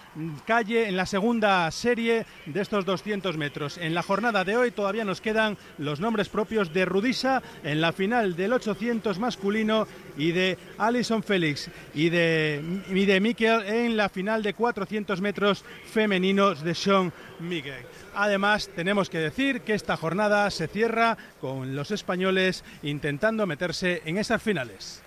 calle, 0.46 0.88
en 0.88 0.98
la 0.98 1.06
segunda 1.06 1.70
serie 1.72 2.26
de 2.46 2.62
estos 2.62 2.86
200 2.86 3.38
metros. 3.38 3.78
En 3.78 3.94
la 3.94 4.04
jornada 4.04 4.44
de 4.44 4.58
hoy 4.58 4.72
todavía 4.72 5.06
nos 5.06 5.22
quedan 5.22 5.58
los 5.78 6.00
nombres 6.00 6.30
propios 6.30 6.74
de 6.74 6.86
Rudisa 6.86 7.42
en 7.64 7.82
la 7.82 7.92
final 7.92 8.36
del 8.36 8.54
800 8.54 9.20
masculino 9.20 9.88
y 10.18 10.32
de 10.32 10.58
Alison 10.78 11.24
Félix 11.24 11.70
y 11.94 12.10
de, 12.10 12.62
y 12.90 13.06
de 13.06 13.20
Mikel 13.20 13.66
en 13.66 13.98
la 13.98 14.10
final 14.10 14.44
de 14.44 14.54
400 14.54 15.22
metros 15.22 15.64
femeninos 15.86 16.64
de 16.64 16.76
Sean 16.76 17.14
Miguel. 17.42 17.86
Además, 18.16 18.70
tenemos 18.76 19.10
que 19.10 19.20
decir 19.20 19.62
que 19.62 19.74
esta 19.74 19.98
jornada 19.98 20.50
se 20.52 20.68
cierra 20.68 21.18
con 21.40 21.76
los 21.76 21.92
españoles 21.92 22.64
intentando 22.84 23.46
meterse 23.48 24.02
en 24.06 24.18
esas 24.18 24.42
finales. 24.42 25.04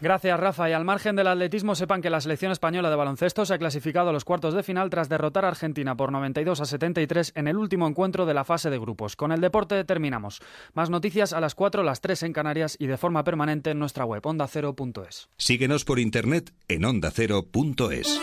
Gracias, 0.00 0.38
Rafa. 0.38 0.68
Y 0.68 0.72
al 0.72 0.84
margen 0.84 1.16
del 1.16 1.26
atletismo, 1.26 1.74
sepan 1.74 2.02
que 2.02 2.10
la 2.10 2.20
selección 2.20 2.52
española 2.52 2.90
de 2.90 2.96
baloncesto 2.96 3.46
se 3.46 3.54
ha 3.54 3.58
clasificado 3.58 4.10
a 4.10 4.12
los 4.12 4.24
cuartos 4.24 4.54
de 4.54 4.62
final 4.62 4.90
tras 4.90 5.08
derrotar 5.08 5.44
a 5.44 5.48
Argentina 5.48 5.96
por 5.96 6.12
92 6.12 6.60
a 6.60 6.66
73 6.66 7.32
en 7.34 7.48
el 7.48 7.56
último 7.56 7.86
encuentro 7.88 8.26
de 8.26 8.34
la 8.34 8.44
fase 8.44 8.70
de 8.70 8.78
grupos. 8.78 9.16
Con 9.16 9.32
el 9.32 9.40
deporte 9.40 9.84
terminamos. 9.84 10.40
Más 10.74 10.90
noticias 10.90 11.32
a 11.32 11.40
las 11.40 11.54
4, 11.54 11.82
las 11.82 12.00
3 12.00 12.24
en 12.24 12.32
Canarias 12.32 12.76
y 12.78 12.86
de 12.86 12.98
forma 12.98 13.24
permanente 13.24 13.70
en 13.70 13.78
nuestra 13.78 14.04
web 14.04 14.24
ondacero.es. 14.26 15.28
Síguenos 15.38 15.84
por 15.84 15.98
internet 15.98 16.52
en 16.68 16.84
ondacero.es. 16.84 18.20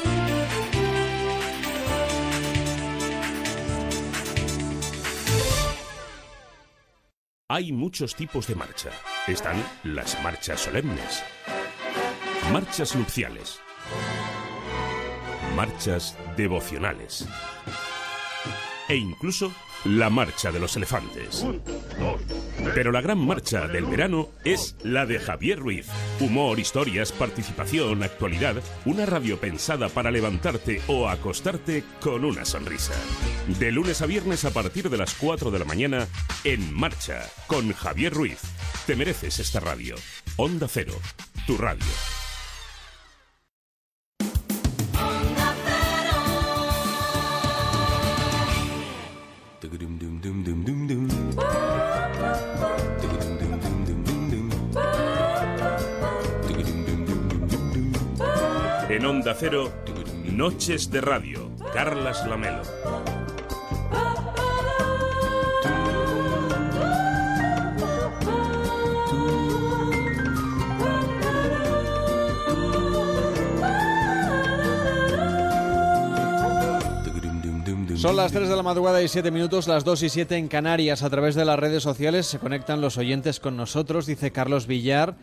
Hay 7.54 7.72
muchos 7.72 8.16
tipos 8.16 8.48
de 8.48 8.56
marcha. 8.56 8.90
Están 9.28 9.64
las 9.84 10.20
marchas 10.24 10.60
solemnes, 10.60 11.24
marchas 12.52 12.96
nupciales, 12.96 13.60
marchas 15.56 16.18
devocionales 16.36 17.28
e 18.90 18.96
incluso 18.96 19.52
la 19.86 20.10
marcha 20.10 20.52
de 20.52 20.60
los 20.60 20.76
elefantes. 20.76 21.46
Pero 22.74 22.92
la 22.92 23.02
gran 23.02 23.20
marcha 23.20 23.68
del 23.68 23.86
verano 23.86 24.30
es 24.46 24.76
la 24.84 25.06
de 25.06 25.20
Javier 25.20 25.60
Ruiz. 25.60 25.88
Humor, 26.20 26.60
historias, 26.60 27.12
participación, 27.12 28.04
actualidad. 28.04 28.56
Una 28.86 29.06
radio 29.06 29.40
pensada 29.40 29.90
para 29.90 30.12
levantarte 30.12 30.82
o 30.88 31.10
acostarte 31.10 31.84
con 32.00 32.24
una 32.24 32.46
sonrisa. 32.46 32.94
De 33.60 33.72
lunes 33.72 34.02
a 34.02 34.06
viernes 34.06 34.46
a 34.46 34.52
partir 34.52 34.90
de 34.90 34.98
las 34.98 35.14
4 35.16 35.52
de 35.52 35.60
la 35.60 35.66
mañana, 35.66 36.08
en 36.44 36.74
marcha 36.74 37.30
con 37.48 37.74
Javier 37.74 38.14
Ruiz. 38.14 38.40
Te 38.88 38.96
mereces 38.96 39.40
esta 39.40 39.60
radio. 39.60 39.96
Onda 40.38 40.68
Cero, 40.68 40.94
tu 41.46 41.58
radio. 41.58 42.23
En 58.94 59.08
Onda 59.08 59.34
Cero, 59.34 59.74
Noches 60.24 60.92
de 60.92 61.02
Radio, 61.02 61.50
Carlas 61.74 62.28
Lamelo. 62.28 62.62
Son 77.96 78.16
las 78.16 78.32
3 78.32 78.48
de 78.48 78.56
la 78.56 78.62
madrugada 78.62 79.02
y 79.02 79.08
7 79.08 79.32
minutos, 79.32 79.68
las 79.68 79.84
2 79.84 80.04
y 80.04 80.10
7 80.10 80.38
en 80.38 80.48
Canarias. 80.48 81.02
A 81.02 81.10
través 81.10 81.34
de 81.34 81.46
las 81.46 81.58
redes 81.58 81.82
sociales 81.82 82.28
se 82.28 82.38
conectan 82.38 82.80
los 82.80 83.00
oyentes 83.00 83.40
con 83.40 83.58
nosotros, 83.58 84.06
dice 84.06 84.32
Carlos 84.32 84.68
Villar, 84.68 85.16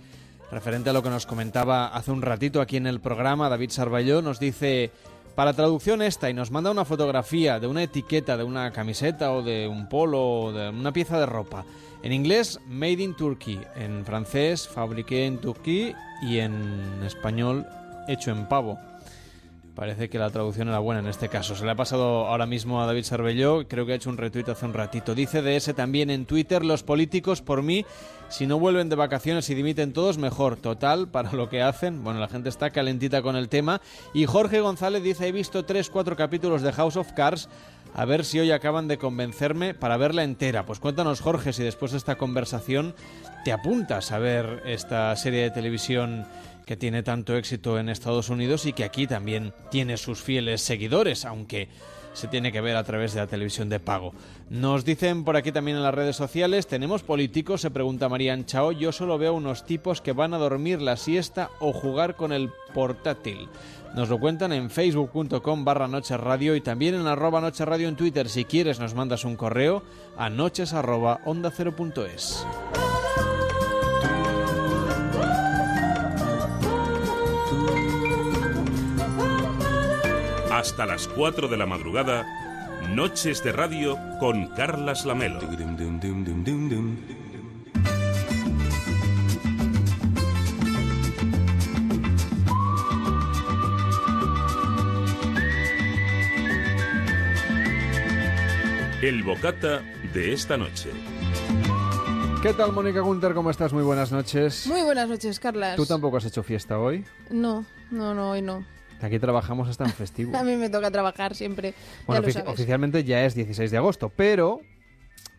referente 0.51 0.90
a 0.90 0.92
lo 0.92 1.03
que 1.03 1.11
nos 1.11 1.26
comentaba 1.26 1.88
hace 1.88 2.11
un 2.11 2.22
ratito 2.22 2.61
aquí 2.61 2.76
en 2.76 2.86
el 2.86 3.01
programa. 3.01 3.48
David 3.48 3.70
Sarballó 3.70 4.22
nos 4.22 4.40
dice, 4.40 4.90
para 5.34 5.53
traducción 5.53 6.03
esta, 6.03 6.28
y 6.28 6.34
nos 6.34 6.51
manda 6.51 6.70
una 6.70 6.84
fotografía 6.84 7.61
de 7.61 7.66
una 7.66 7.82
etiqueta 7.82 8.36
de 8.36 8.44
una 8.44 8.72
camiseta 8.72 9.32
o 9.32 9.42
de 9.42 9.68
un 9.68 9.88
polo 9.88 10.22
o 10.22 10.53
de 10.53 10.68
una 10.70 10.92
pieza 10.92 11.18
de 11.18 11.26
ropa. 11.26 11.64
En 12.03 12.12
inglés, 12.12 12.59
Made 12.66 13.03
in 13.03 13.14
Turkey. 13.14 13.61
En 13.76 14.05
francés, 14.05 14.66
Fabriqué 14.66 15.26
en 15.26 15.38
Turquía. 15.38 15.96
Y 16.22 16.38
en 16.38 17.03
español, 17.05 17.66
Hecho 18.09 18.30
en 18.30 18.46
Pavo. 18.46 18.78
Parece 19.81 20.11
que 20.11 20.18
la 20.18 20.28
traducción 20.28 20.68
era 20.68 20.78
buena 20.78 21.01
en 21.01 21.07
este 21.07 21.31
caso. 21.31 21.57
Se 21.57 21.64
le 21.64 21.70
ha 21.70 21.74
pasado 21.74 22.26
ahora 22.26 22.45
mismo 22.45 22.83
a 22.83 22.87
David 22.87 23.03
Sarbelló, 23.03 23.66
creo 23.66 23.87
que 23.87 23.93
ha 23.93 23.95
hecho 23.95 24.11
un 24.11 24.18
retweet 24.18 24.45
hace 24.51 24.66
un 24.66 24.74
ratito. 24.74 25.14
Dice 25.14 25.57
ese 25.57 25.72
también 25.72 26.11
en 26.11 26.26
Twitter, 26.26 26.62
los 26.66 26.83
políticos 26.83 27.41
por 27.41 27.62
mí, 27.62 27.87
si 28.28 28.47
no 28.47 28.59
vuelven 28.59 28.91
de 28.91 28.97
vacaciones 28.97 29.49
y 29.49 29.55
dimiten 29.55 29.95
todos, 29.95 30.18
mejor. 30.18 30.57
Total, 30.57 31.09
para 31.12 31.33
lo 31.33 31.49
que 31.49 31.62
hacen. 31.62 32.05
Bueno, 32.05 32.20
la 32.20 32.28
gente 32.28 32.51
está 32.51 32.68
calentita 32.68 33.22
con 33.22 33.37
el 33.37 33.49
tema. 33.49 33.81
Y 34.12 34.26
Jorge 34.26 34.61
González 34.61 35.03
dice, 35.03 35.28
he 35.28 35.33
visto 35.33 35.66
3-4 35.66 36.14
capítulos 36.14 36.61
de 36.61 36.72
House 36.72 36.99
of 36.99 37.12
Cards. 37.12 37.49
A 37.95 38.05
ver 38.05 38.26
si 38.26 38.39
hoy 38.39 38.53
acaban 38.53 38.87
de 38.87 38.99
convencerme 38.99 39.72
para 39.72 39.97
verla 39.97 40.24
entera. 40.24 40.66
Pues 40.66 40.78
cuéntanos, 40.78 41.22
Jorge, 41.22 41.55
si 41.55 41.62
después 41.62 41.93
de 41.93 41.99
esta 41.99 42.16
conversación 42.16 42.95
te 43.45 43.53
apuntas 43.53 44.12
a 44.12 44.18
ver 44.18 44.62
esta 44.66 45.16
serie 45.16 45.41
de 45.41 45.51
televisión 45.51 46.26
que 46.70 46.76
tiene 46.76 47.02
tanto 47.02 47.36
éxito 47.36 47.80
en 47.80 47.88
Estados 47.88 48.28
Unidos 48.28 48.64
y 48.64 48.72
que 48.72 48.84
aquí 48.84 49.08
también 49.08 49.52
tiene 49.72 49.96
sus 49.96 50.22
fieles 50.22 50.62
seguidores, 50.62 51.24
aunque 51.24 51.68
se 52.12 52.28
tiene 52.28 52.52
que 52.52 52.60
ver 52.60 52.76
a 52.76 52.84
través 52.84 53.12
de 53.12 53.18
la 53.18 53.26
televisión 53.26 53.68
de 53.68 53.80
pago. 53.80 54.12
Nos 54.50 54.84
dicen 54.84 55.24
por 55.24 55.36
aquí 55.36 55.50
también 55.50 55.78
en 55.78 55.82
las 55.82 55.92
redes 55.92 56.14
sociales, 56.14 56.68
tenemos 56.68 57.02
políticos, 57.02 57.62
se 57.62 57.72
pregunta 57.72 58.08
María 58.08 58.34
Anchao, 58.34 58.70
yo 58.70 58.92
solo 58.92 59.18
veo 59.18 59.34
unos 59.34 59.66
tipos 59.66 60.00
que 60.00 60.12
van 60.12 60.32
a 60.32 60.38
dormir 60.38 60.80
la 60.80 60.96
siesta 60.96 61.50
o 61.58 61.72
jugar 61.72 62.14
con 62.14 62.30
el 62.30 62.50
portátil. 62.72 63.48
Nos 63.96 64.08
lo 64.08 64.20
cuentan 64.20 64.52
en 64.52 64.70
facebook.com 64.70 65.64
barra 65.64 65.88
Noche 65.88 66.16
Radio 66.18 66.54
y 66.54 66.60
también 66.60 66.94
en 66.94 67.08
arroba 67.08 67.40
Noche 67.40 67.64
Radio 67.64 67.88
en 67.88 67.96
Twitter. 67.96 68.28
Si 68.28 68.44
quieres 68.44 68.78
nos 68.78 68.94
mandas 68.94 69.24
un 69.24 69.34
correo 69.34 69.82
a 70.16 70.30
noches@onda0.es. 70.30 72.46
Hasta 80.61 80.84
las 80.84 81.08
4 81.08 81.48
de 81.48 81.56
la 81.56 81.64
madrugada, 81.64 82.26
Noches 82.90 83.42
de 83.42 83.50
Radio 83.50 83.96
con 84.18 84.48
Carlas 84.48 85.06
Lamelo. 85.06 85.40
El 99.00 99.22
bocata 99.22 99.82
de 100.12 100.34
esta 100.34 100.58
noche. 100.58 100.90
¿Qué 102.42 102.52
tal, 102.52 102.72
Mónica 102.72 103.00
Gunter? 103.00 103.32
¿Cómo 103.32 103.50
estás? 103.50 103.72
Muy 103.72 103.82
buenas 103.82 104.12
noches. 104.12 104.66
Muy 104.66 104.82
buenas 104.82 105.08
noches, 105.08 105.40
Carlas. 105.40 105.76
¿Tú 105.76 105.86
tampoco 105.86 106.18
has 106.18 106.26
hecho 106.26 106.42
fiesta 106.42 106.78
hoy? 106.78 107.06
No, 107.30 107.64
no, 107.90 108.12
no, 108.12 108.32
hoy 108.32 108.42
no. 108.42 108.62
Aquí 109.03 109.18
trabajamos 109.18 109.68
hasta 109.68 109.84
en 109.84 109.92
festivo. 109.92 110.36
A 110.38 110.42
mí 110.42 110.57
me 110.57 110.68
toca 110.70 110.90
trabajar 110.90 111.34
siempre. 111.34 111.74
Bueno, 112.07 112.22
ya 112.22 112.26
lo 112.26 112.28
ofici- 112.32 112.38
sabes. 112.44 112.53
oficialmente 112.55 113.05
ya 113.05 113.24
es 113.24 113.34
16 113.34 113.70
de 113.70 113.76
agosto, 113.76 114.11
pero 114.14 114.61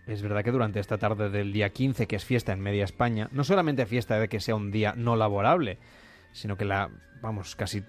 es 0.08 0.22
verdad 0.22 0.44
que 0.44 0.52
durante 0.52 0.80
esta 0.80 0.98
tarde 0.98 1.30
del 1.30 1.54
día 1.54 1.70
15, 1.70 2.08
que 2.08 2.16
es 2.16 2.26
fiesta 2.26 2.52
en 2.54 2.60
media 2.60 2.84
España, 2.84 3.30
no 3.32 3.44
solamente 3.44 3.86
fiesta 3.86 4.20
de 4.20 4.28
que 4.30 4.40
sea 4.40 4.56
un 4.56 4.72
día 4.72 4.94
no 4.98 5.16
laborable, 5.16 5.78
sino 6.34 6.58
que 6.58 6.66
la, 6.66 6.90
vamos, 7.22 7.56
casi, 7.56 7.84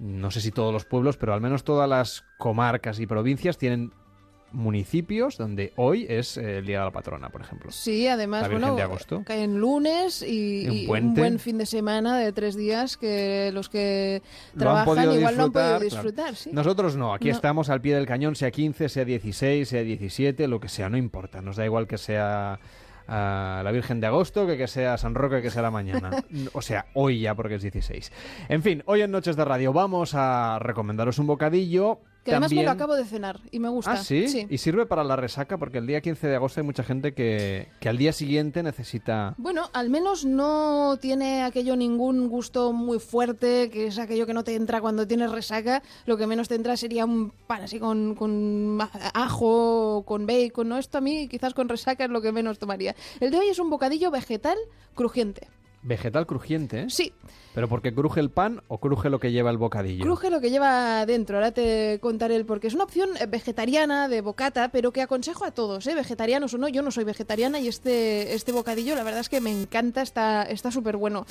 no 0.00 0.30
sé 0.30 0.40
si 0.40 0.50
todos 0.50 0.72
los 0.72 0.84
pueblos, 0.84 1.16
pero 1.16 1.34
al 1.34 1.40
menos 1.40 1.62
todas 1.62 1.88
las 1.88 2.24
comarcas 2.38 2.98
y 3.00 3.06
provincias 3.06 3.58
tienen 3.58 3.92
municipios 4.52 5.36
donde 5.38 5.72
hoy 5.76 6.06
es 6.08 6.36
eh, 6.36 6.58
el 6.58 6.66
Día 6.66 6.78
de 6.80 6.84
la 6.86 6.90
Patrona, 6.90 7.28
por 7.30 7.40
ejemplo. 7.40 7.70
Sí, 7.70 8.06
además, 8.06 8.42
La 8.42 8.48
Virgen 8.48 8.62
bueno, 8.62 8.76
de 8.76 8.82
Agosto. 8.82 9.22
cae 9.24 9.42
en 9.44 9.58
lunes 9.58 10.22
y, 10.22 10.62
Y 10.62 10.66
un 10.68 10.72
y 10.74 10.80
un 10.82 10.86
puente. 10.86 11.20
buen 11.20 11.38
fin 11.38 11.58
de 11.58 11.66
semana 11.66 12.18
de 12.18 12.32
tres 12.32 12.56
días 12.56 12.96
que 12.96 13.50
los 13.52 13.68
que 13.68 14.22
Lo 14.54 14.60
trabajan 14.60 15.12
igual 15.12 15.36
no 15.36 15.44
han 15.44 15.52
podido 15.52 15.80
disfrutar, 15.80 15.80
disfrutar. 15.82 16.24
claro. 16.24 16.36
sí. 16.36 16.50
Nosotros 16.52 16.96
no, 16.96 17.14
aquí 17.14 17.28
No. 17.28 17.34
estamos 17.34 17.68
al 17.70 17.80
pie 17.80 17.94
del 17.94 18.06
cañón, 18.06 18.34
sea 18.36 18.50
15, 18.50 18.88
sea 18.88 19.04
16, 19.04 19.68
sea 19.68 19.82
17, 19.82 20.48
lo 20.48 20.60
que 20.60 20.68
sea, 20.68 20.88
no 20.88 20.96
importa. 20.96 21.40
Nos 21.42 21.56
da 21.56 21.64
igual 21.64 21.86
que 21.86 21.98
sea 21.98 22.58
ah, 23.08 23.60
la 23.64 23.70
Virgen 23.72 24.00
de 24.00 24.06
Agosto, 24.06 24.46
que 24.46 24.56
que 24.56 24.68
sea 24.68 24.96
San 24.98 25.14
Roque, 25.14 25.42
que 25.42 25.50
sea 25.50 25.62
la 25.62 25.70
mañana. 25.70 26.10
o 26.52 26.62
sea, 26.62 26.86
hoy 26.94 27.20
ya 27.20 27.34
porque 27.34 27.56
es 27.56 27.62
16. 27.62 28.12
En 28.48 28.62
fin, 28.62 28.82
hoy 28.86 29.02
en 29.02 29.10
Noches 29.10 29.36
de 29.36 29.44
Radio 29.44 29.72
vamos 29.72 30.14
a 30.14 30.58
recomendaros 30.60 31.18
un 31.18 31.26
bocadillo. 31.26 32.00
Que 32.24 32.30
además 32.30 32.50
me 32.50 32.56
también... 32.56 32.66
lo 32.66 32.72
acabo 32.72 32.94
de 32.94 33.04
cenar 33.04 33.40
y 33.50 33.58
me 33.58 33.68
gusta. 33.68 33.92
Ah, 33.92 33.96
¿sí? 33.96 34.46
Y 34.48 34.58
sirve 34.58 34.86
para 34.86 35.02
la 35.02 35.16
resaca 35.16 35.58
porque 35.58 35.78
el 35.78 35.86
día 35.86 36.00
15 36.00 36.28
de 36.28 36.36
agosto 36.36 36.60
hay 36.60 36.66
mucha 36.66 36.84
gente 36.84 37.14
que, 37.14 37.68
que 37.80 37.88
al 37.88 37.98
día 37.98 38.12
siguiente 38.12 38.62
necesita... 38.62 39.34
Bueno, 39.38 39.70
al 39.72 39.90
menos 39.90 40.24
no 40.24 40.98
tiene 41.00 41.42
aquello 41.42 41.74
ningún 41.74 42.28
gusto 42.28 42.72
muy 42.72 43.00
fuerte, 43.00 43.70
que 43.70 43.88
es 43.88 43.98
aquello 43.98 44.24
que 44.26 44.34
no 44.34 44.44
te 44.44 44.54
entra 44.54 44.80
cuando 44.80 45.06
tienes 45.06 45.32
resaca. 45.32 45.82
Lo 46.06 46.16
que 46.16 46.28
menos 46.28 46.48
te 46.48 46.54
entra 46.54 46.76
sería 46.76 47.04
un 47.04 47.30
pan 47.30 47.62
así 47.62 47.80
con, 47.80 48.14
con 48.14 48.78
ajo, 49.14 50.04
con 50.06 50.26
bacon, 50.26 50.68
¿no? 50.68 50.78
Esto 50.78 50.98
a 50.98 51.00
mí 51.00 51.26
quizás 51.28 51.54
con 51.54 51.68
resaca 51.68 52.04
es 52.04 52.10
lo 52.10 52.22
que 52.22 52.30
menos 52.30 52.58
tomaría. 52.58 52.94
El 53.18 53.32
de 53.32 53.38
hoy 53.38 53.48
es 53.48 53.58
un 53.58 53.68
bocadillo 53.68 54.10
vegetal 54.10 54.58
crujiente. 54.94 55.48
Vegetal 55.82 56.26
crujiente, 56.26 56.82
¿eh? 56.82 56.86
Sí. 56.88 57.12
¿Pero 57.54 57.68
porque 57.68 57.92
cruje 57.92 58.20
el 58.20 58.30
pan 58.30 58.62
o 58.68 58.78
cruje 58.78 59.10
lo 59.10 59.18
que 59.18 59.32
lleva 59.32 59.50
el 59.50 59.58
bocadillo? 59.58 60.04
Cruje 60.04 60.30
lo 60.30 60.40
que 60.40 60.50
lleva 60.50 61.04
dentro, 61.06 61.36
ahora 61.36 61.50
te 61.50 61.98
contaré 62.00 62.36
el 62.36 62.46
porque 62.46 62.68
es 62.68 62.74
una 62.74 62.84
opción 62.84 63.10
eh, 63.20 63.26
vegetariana 63.26 64.08
de 64.08 64.20
bocata, 64.20 64.70
pero 64.70 64.92
que 64.92 65.02
aconsejo 65.02 65.44
a 65.44 65.50
todos, 65.50 65.86
¿eh? 65.86 65.94
vegetarianos 65.94 66.54
o 66.54 66.58
no, 66.58 66.68
yo 66.68 66.82
no 66.82 66.90
soy 66.90 67.04
vegetariana 67.04 67.58
y 67.58 67.68
este, 67.68 68.34
este 68.34 68.52
bocadillo 68.52 68.94
la 68.94 69.02
verdad 69.02 69.20
es 69.20 69.28
que 69.28 69.40
me 69.40 69.50
encanta, 69.50 70.02
está 70.02 70.44
está 70.44 70.70
súper 70.70 70.96
bueno. 70.96 71.26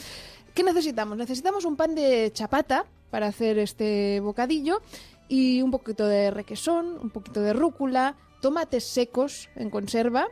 ¿Qué 0.53 0.63
necesitamos? 0.63 1.17
Necesitamos 1.17 1.63
un 1.63 1.77
pan 1.77 1.95
de 1.95 2.31
chapata 2.33 2.85
para 3.09 3.27
hacer 3.27 3.57
este 3.57 4.19
bocadillo 4.19 4.81
y 5.27 5.61
un 5.61 5.71
poquito 5.71 6.05
de 6.07 6.29
requesón, 6.29 6.97
un 7.01 7.09
poquito 7.09 7.41
de 7.41 7.53
rúcula, 7.53 8.17
tomates 8.41 8.83
secos 8.83 9.49
en 9.55 9.69
conserva, 9.69 10.27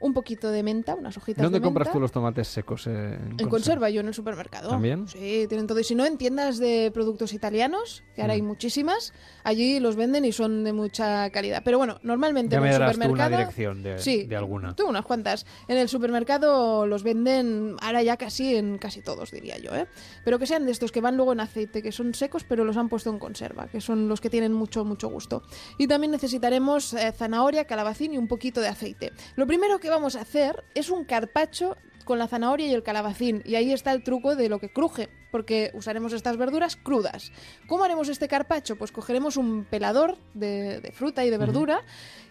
un 0.00 0.14
poquito 0.14 0.50
de 0.50 0.62
menta, 0.62 0.94
unas 0.94 1.16
hojitas 1.16 1.42
¿Dónde 1.42 1.58
de 1.58 1.64
compras 1.64 1.86
menta. 1.88 1.92
tú 1.94 2.00
los 2.00 2.12
tomates 2.12 2.48
secos? 2.48 2.86
eh, 2.86 3.18
En 3.38 3.48
conserva, 3.48 3.90
yo 3.90 4.00
en 4.00 4.08
el 4.08 4.14
supermercado. 4.14 4.68
¿También? 4.70 5.08
Sí, 5.08 5.46
tienen 5.48 5.66
todo. 5.66 5.80
Y 5.80 5.84
si 5.84 5.94
no, 5.94 6.06
en 6.06 6.18
tiendas 6.18 6.58
de 6.58 6.90
productos 6.94 7.32
italianos, 7.32 8.04
que 8.14 8.22
ahora 8.22 8.34
hay 8.34 8.42
Mm. 8.42 8.46
muchísimas, 8.46 9.12
allí 9.44 9.80
los 9.80 9.96
venden 9.96 10.24
y 10.24 10.32
son 10.32 10.64
de 10.64 10.72
mucha 10.72 11.30
calidad. 11.30 11.62
Pero 11.64 11.78
bueno, 11.78 11.98
normalmente 12.02 12.52
Ya 12.52 12.58
en 12.58 12.62
me 12.64 12.68
el 12.70 12.72
darás 12.78 12.92
tú 12.92 12.96
una 12.98 13.06
supermercado... 13.06 13.38
dirección 13.38 13.82
de, 13.82 13.98
Sí, 13.98 14.24
de 14.26 14.36
alguna. 14.36 14.74
Tú 14.76 14.86
unas 14.88 15.04
cuantas. 15.04 15.46
En 15.68 15.76
el 15.78 15.88
supermercado 15.88 16.86
los 16.86 17.02
venden 17.02 17.76
ahora 17.80 18.02
ya 18.02 18.16
casi 18.16 18.56
en 18.56 18.78
casi 18.78 19.02
todos, 19.02 19.30
diría 19.30 19.58
yo, 19.58 19.74
¿eh? 19.74 19.86
Pero 20.24 20.38
que 20.38 20.46
sean 20.46 20.64
de 20.66 20.72
estos 20.72 20.92
que 20.92 21.00
van 21.00 21.16
luego 21.16 21.32
en 21.32 21.40
aceite, 21.40 21.82
que 21.82 21.92
son 21.92 22.14
secos 22.14 22.44
pero 22.44 22.64
los 22.64 22.76
han 22.76 22.88
puesto 22.88 23.10
en 23.10 23.18
conserva, 23.18 23.68
que 23.68 23.80
son 23.80 24.08
los 24.08 24.20
que 24.20 24.30
tienen 24.30 24.52
mucho, 24.52 24.84
mucho 24.84 25.08
gusto. 25.08 25.42
Y 25.78 25.86
también 25.86 26.10
necesitaremos 26.10 26.92
eh, 26.94 27.12
zanahoria, 27.12 27.64
calabacín 27.66 28.14
y 28.14 28.18
un 28.18 28.28
poquito 28.28 28.60
de 28.60 28.68
aceite. 28.68 29.12
Lo 29.36 29.46
primero 29.46 29.78
que 29.78 29.87
que 29.88 29.92
vamos 29.92 30.16
a 30.16 30.20
hacer 30.20 30.64
es 30.74 30.90
un 30.90 31.06
carpacho 31.06 31.74
con 32.04 32.18
la 32.18 32.28
zanahoria 32.28 32.66
y 32.66 32.74
el 32.74 32.82
calabacín. 32.82 33.42
Y 33.46 33.54
ahí 33.54 33.72
está 33.72 33.92
el 33.92 34.02
truco 34.02 34.36
de 34.36 34.50
lo 34.50 34.58
que 34.58 34.70
cruje, 34.70 35.08
porque 35.30 35.70
usaremos 35.74 36.12
estas 36.12 36.36
verduras 36.36 36.76
crudas. 36.76 37.32
¿Cómo 37.66 37.84
haremos 37.84 38.10
este 38.10 38.28
carpacho? 38.28 38.76
Pues 38.76 38.92
cogeremos 38.92 39.38
un 39.38 39.64
pelador 39.64 40.18
de, 40.34 40.80
de 40.80 40.92
fruta 40.92 41.24
y 41.24 41.30
de 41.30 41.38
verdura 41.38 41.82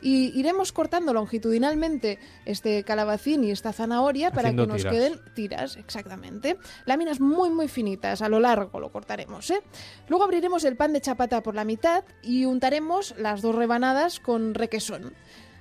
y 0.02 0.40
iremos 0.40 0.72
cortando 0.72 1.14
longitudinalmente 1.14 2.20
este 2.46 2.84
calabacín 2.84 3.44
y 3.44 3.50
esta 3.50 3.74
zanahoria 3.74 4.32
para 4.32 4.50
que 4.52 4.68
nos 4.68 4.78
tiras. 4.78 4.94
queden 4.94 5.20
tiras, 5.34 5.78
exactamente. 5.78 6.58
Láminas 6.86 7.20
muy 7.20 7.50
muy 7.50 7.68
finitas, 7.68 8.22
a 8.22 8.30
lo 8.30 8.40
largo 8.40 8.80
lo 8.80 8.92
cortaremos, 8.92 9.50
¿eh? 9.50 9.62
Luego 10.08 10.24
abriremos 10.26 10.64
el 10.64 10.76
pan 10.76 10.94
de 10.94 11.02
chapata 11.02 11.42
por 11.42 11.56
la 11.56 11.66
mitad 11.66 12.04
y 12.22 12.46
untaremos 12.46 13.16
las 13.18 13.42
dos 13.42 13.56
rebanadas 13.56 14.20
con 14.20 14.54
requesón. 14.54 15.16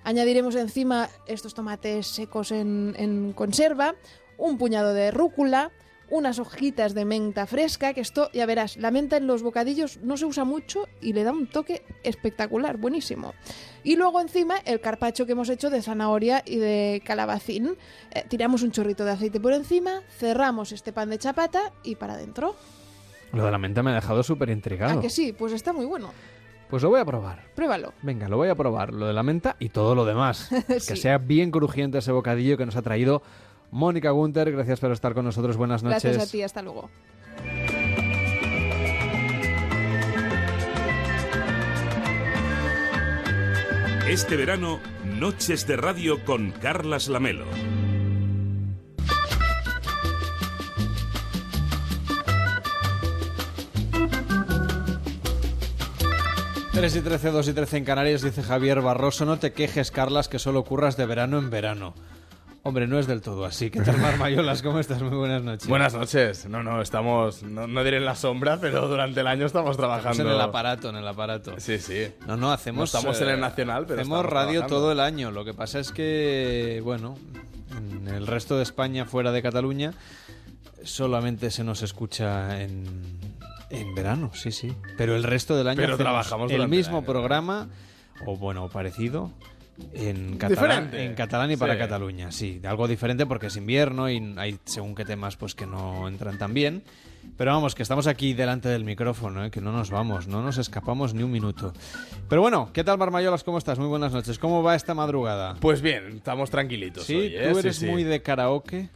Añadiremos 0.07 0.55
encima 0.55 1.09
estos 1.27 1.53
tomates 1.53 2.07
secos 2.07 2.53
en, 2.53 2.95
en 2.97 3.33
conserva, 3.33 3.97
un 4.39 4.57
puñado 4.57 4.95
de 4.95 5.11
rúcula, 5.11 5.73
unas 6.11 6.39
hojitas 6.39 6.95
de 6.95 7.05
menta 7.05 7.45
fresca, 7.45 7.93
que 7.93 8.03
esto, 8.03 8.31
ya 8.33 8.47
verás, 8.47 8.77
la 8.77 8.93
menta 8.93 9.17
en 9.17 9.27
los 9.27 9.43
bocadillos 9.43 9.99
no 10.03 10.17
se 10.17 10.25
usa 10.25 10.45
mucho 10.45 10.87
y 11.01 11.13
le 11.13 11.25
da 11.25 11.33
un 11.33 11.49
toque 11.49 11.83
espectacular, 12.05 12.77
buenísimo. 12.77 13.35
Y 13.83 13.97
luego 13.97 14.21
encima 14.21 14.59
el 14.65 14.81
carpacho 14.81 15.27
que 15.27 15.33
hemos 15.33 15.49
hecho 15.49 15.71
de 15.71 15.83
zanahoria 15.83 16.41
y 16.47 16.59
de 16.59 17.03
calabacín. 17.05 17.77
Eh, 18.13 18.25
tiramos 18.29 18.63
un 18.63 18.71
chorrito 18.71 19.05
de 19.05 19.11
aceite 19.11 19.41
por 19.41 19.55
encima, 19.55 20.03
cerramos 20.19 20.71
este 20.71 20.93
pan 20.93 21.11
de 21.11 21.19
chapata 21.19 21.73
y 21.83 21.97
para 21.97 22.15
adentro. 22.15 22.55
Lo 23.33 23.45
de 23.45 23.51
la 23.51 23.59
menta 23.59 23.83
me 23.83 23.91
ha 23.91 23.95
dejado 23.95 24.23
súper 24.23 24.51
intrigado. 24.51 25.01
¿A 25.01 25.03
que 25.03 25.11
sí? 25.11 25.33
Pues 25.33 25.53
está 25.53 25.73
muy 25.73 25.85
bueno. 25.85 26.13
Pues 26.69 26.83
lo 26.83 26.91
voy 26.91 27.01
a 27.01 27.05
probar. 27.05 27.45
Pruébalo. 27.55 27.93
Venga, 28.03 28.29
lo 28.29 28.37
voy 28.37 28.49
a 28.49 28.55
probar. 28.55 28.93
Lo 28.93 29.07
de 29.07 29.13
la 29.13 29.23
menta 29.23 29.57
y 29.59 29.69
todo 29.69 29.95
lo 29.95 30.05
demás. 30.05 30.51
Que 30.67 30.97
sea 30.97 31.19
bien 31.19 31.51
crujiente 31.51 31.99
ese 31.99 32.13
bocadillo 32.13 32.57
que 32.57 32.67
nos 32.67 32.77
ha 32.77 32.83
traído 32.83 33.23
Mónica 33.71 34.11
Gunter. 34.11 34.51
Gracias 34.51 34.81
por 34.81 34.93
estar 34.93 35.15
con 35.15 35.25
nosotros. 35.25 35.57
Buenas 35.57 35.83
noches. 35.83 36.03
Gracias 36.03 36.29
a 36.29 36.33
ti, 36.33 36.43
hasta 36.43 36.63
luego. 36.63 36.91
Este 44.09 44.37
verano, 44.37 44.79
Noches 45.19 45.67
de 45.67 45.77
Radio 45.77 46.25
con 46.25 46.53
Carlas 46.53 47.09
Lamelo. 47.09 47.47
Tres 56.77 56.95
y 56.95 57.01
13, 57.01 57.31
2 57.31 57.49
y 57.49 57.53
13 57.55 57.77
en 57.79 57.85
Canarias, 57.87 58.21
dice 58.21 58.43
Javier 58.43 58.83
Barroso. 58.83 59.25
No 59.25 59.39
te 59.39 59.55
quejes, 59.55 59.91
Carlas, 59.91 60.29
que 60.29 60.39
solo 60.39 60.63
curras 60.63 60.99
de 60.99 61.07
verano 61.07 61.39
en 61.39 61.49
verano. 61.49 61.95
Hombre, 62.65 62.87
no 62.87 62.99
es 62.99 63.07
del 63.07 63.23
todo 63.23 63.47
así. 63.47 63.71
¿Qué 63.71 63.81
tal, 63.81 63.97
Marmayolas? 63.97 64.61
¿Cómo 64.61 64.79
estás? 64.79 65.01
Muy 65.01 65.17
buenas 65.17 65.43
noches. 65.43 65.67
Buenas 65.69 65.95
noches. 65.95 66.47
No, 66.51 66.63
no, 66.63 66.83
estamos, 66.83 67.43
no, 67.43 67.67
no 67.67 67.83
diré 67.83 67.97
en 67.97 68.05
la 68.05 68.15
sombra, 68.15 68.61
pero 68.61 68.89
durante 68.89 69.21
el 69.21 69.27
año 69.27 69.47
estamos 69.47 69.79
trabajando. 69.79 70.11
Estamos 70.11 70.33
en 70.33 70.37
el 70.37 70.41
aparato, 70.43 70.91
en 70.91 70.97
el 70.97 71.09
aparato. 71.09 71.55
Sí, 71.59 71.79
sí. 71.79 72.09
No, 72.27 72.37
no, 72.37 72.53
hacemos... 72.53 72.93
No 72.93 72.99
estamos 72.99 73.23
en 73.23 73.29
el 73.31 73.39
eh, 73.39 73.41
Nacional, 73.41 73.87
pero 73.89 74.03
Hacemos 74.03 74.27
radio 74.27 74.51
trabajando. 74.51 74.77
todo 74.77 74.93
el 74.93 75.01
año. 75.01 75.31
Lo 75.31 75.47
que 75.47 75.55
pasa 75.55 75.81
es 75.81 75.93
que, 75.93 76.83
bueno, 76.85 77.17
en 77.75 78.07
el 78.09 78.27
resto 78.27 78.59
de 78.59 78.65
España, 78.65 79.07
fuera 79.07 79.33
de 79.33 79.41
Cataluña, 79.41 79.95
solamente 80.85 81.51
se 81.51 81.65
nos 81.65 81.81
escucha 81.81 82.61
en, 82.61 82.85
en 83.71 83.95
verano, 83.95 84.31
sí, 84.35 84.53
sí. 84.53 84.73
Pero 84.97 85.17
el 85.17 85.23
resto 85.25 85.57
del 85.57 85.69
año 85.69 85.77
Pero 85.77 85.97
trabajamos 85.97 86.51
el 86.53 86.69
mismo 86.69 87.03
programa, 87.05 87.69
o 88.25 88.37
bueno, 88.37 88.69
parecido, 88.69 89.33
en 89.93 90.39
catalán, 90.39 90.91
en 90.95 91.15
catalán 91.15 91.51
y 91.51 91.57
para 91.57 91.75
Sí. 91.75 91.79
Cataluña, 91.79 92.33
sí. 92.33 92.61
Algo 92.65 92.89
diferente 92.89 93.27
porque 93.27 93.49
es 93.49 93.57
invierno 93.57 94.09
y 94.11 94.35
hay 94.39 94.59
según 94.65 94.95
qué 94.95 95.05
temas 95.05 95.37
pues 95.37 95.55
que 95.55 95.67
no 95.67 96.09
entran 96.09 96.39
tan 96.39 96.55
bien. 96.55 96.83
Pero 97.37 97.51
vamos, 97.53 97.75
que 97.75 97.83
estamos 97.83 98.07
aquí 98.07 98.35
delante 98.35 98.69
del 98.69 98.85
micrófono, 98.85 99.45
¿eh? 99.45 99.51
que 99.51 99.61
no 99.61 99.73
nos 99.73 99.91
vamos, 99.91 100.29
no 100.29 100.43
nos 100.43 100.59
escapamos 100.59 101.13
ni 101.13 101.25
un 101.25 101.33
minuto. 101.33 101.73
Pero 102.29 102.41
bueno, 102.41 102.71
¿qué 102.73 102.85
tal 102.85 102.99
Marmayolas? 102.99 103.43
¿Cómo 103.43 103.59
estás? 103.59 103.81
Muy 103.81 103.89
buenas 103.89 104.13
noches. 104.13 104.39
¿Cómo 104.39 104.63
va 104.63 104.77
esta 104.77 104.95
madrugada? 104.95 105.57
Pues 105.61 105.83
bien, 105.83 106.07
estamos 106.19 106.51
tranquilitos 106.51 107.05
Sí, 107.05 107.17
hoy, 107.17 107.27
¿eh? 107.37 107.49
tú 107.49 107.55
Sí, 107.55 107.61
eres 107.61 107.77
sí. 107.79 107.87
muy 107.87 108.05
de 108.05 108.23
karaoke. 108.23 108.89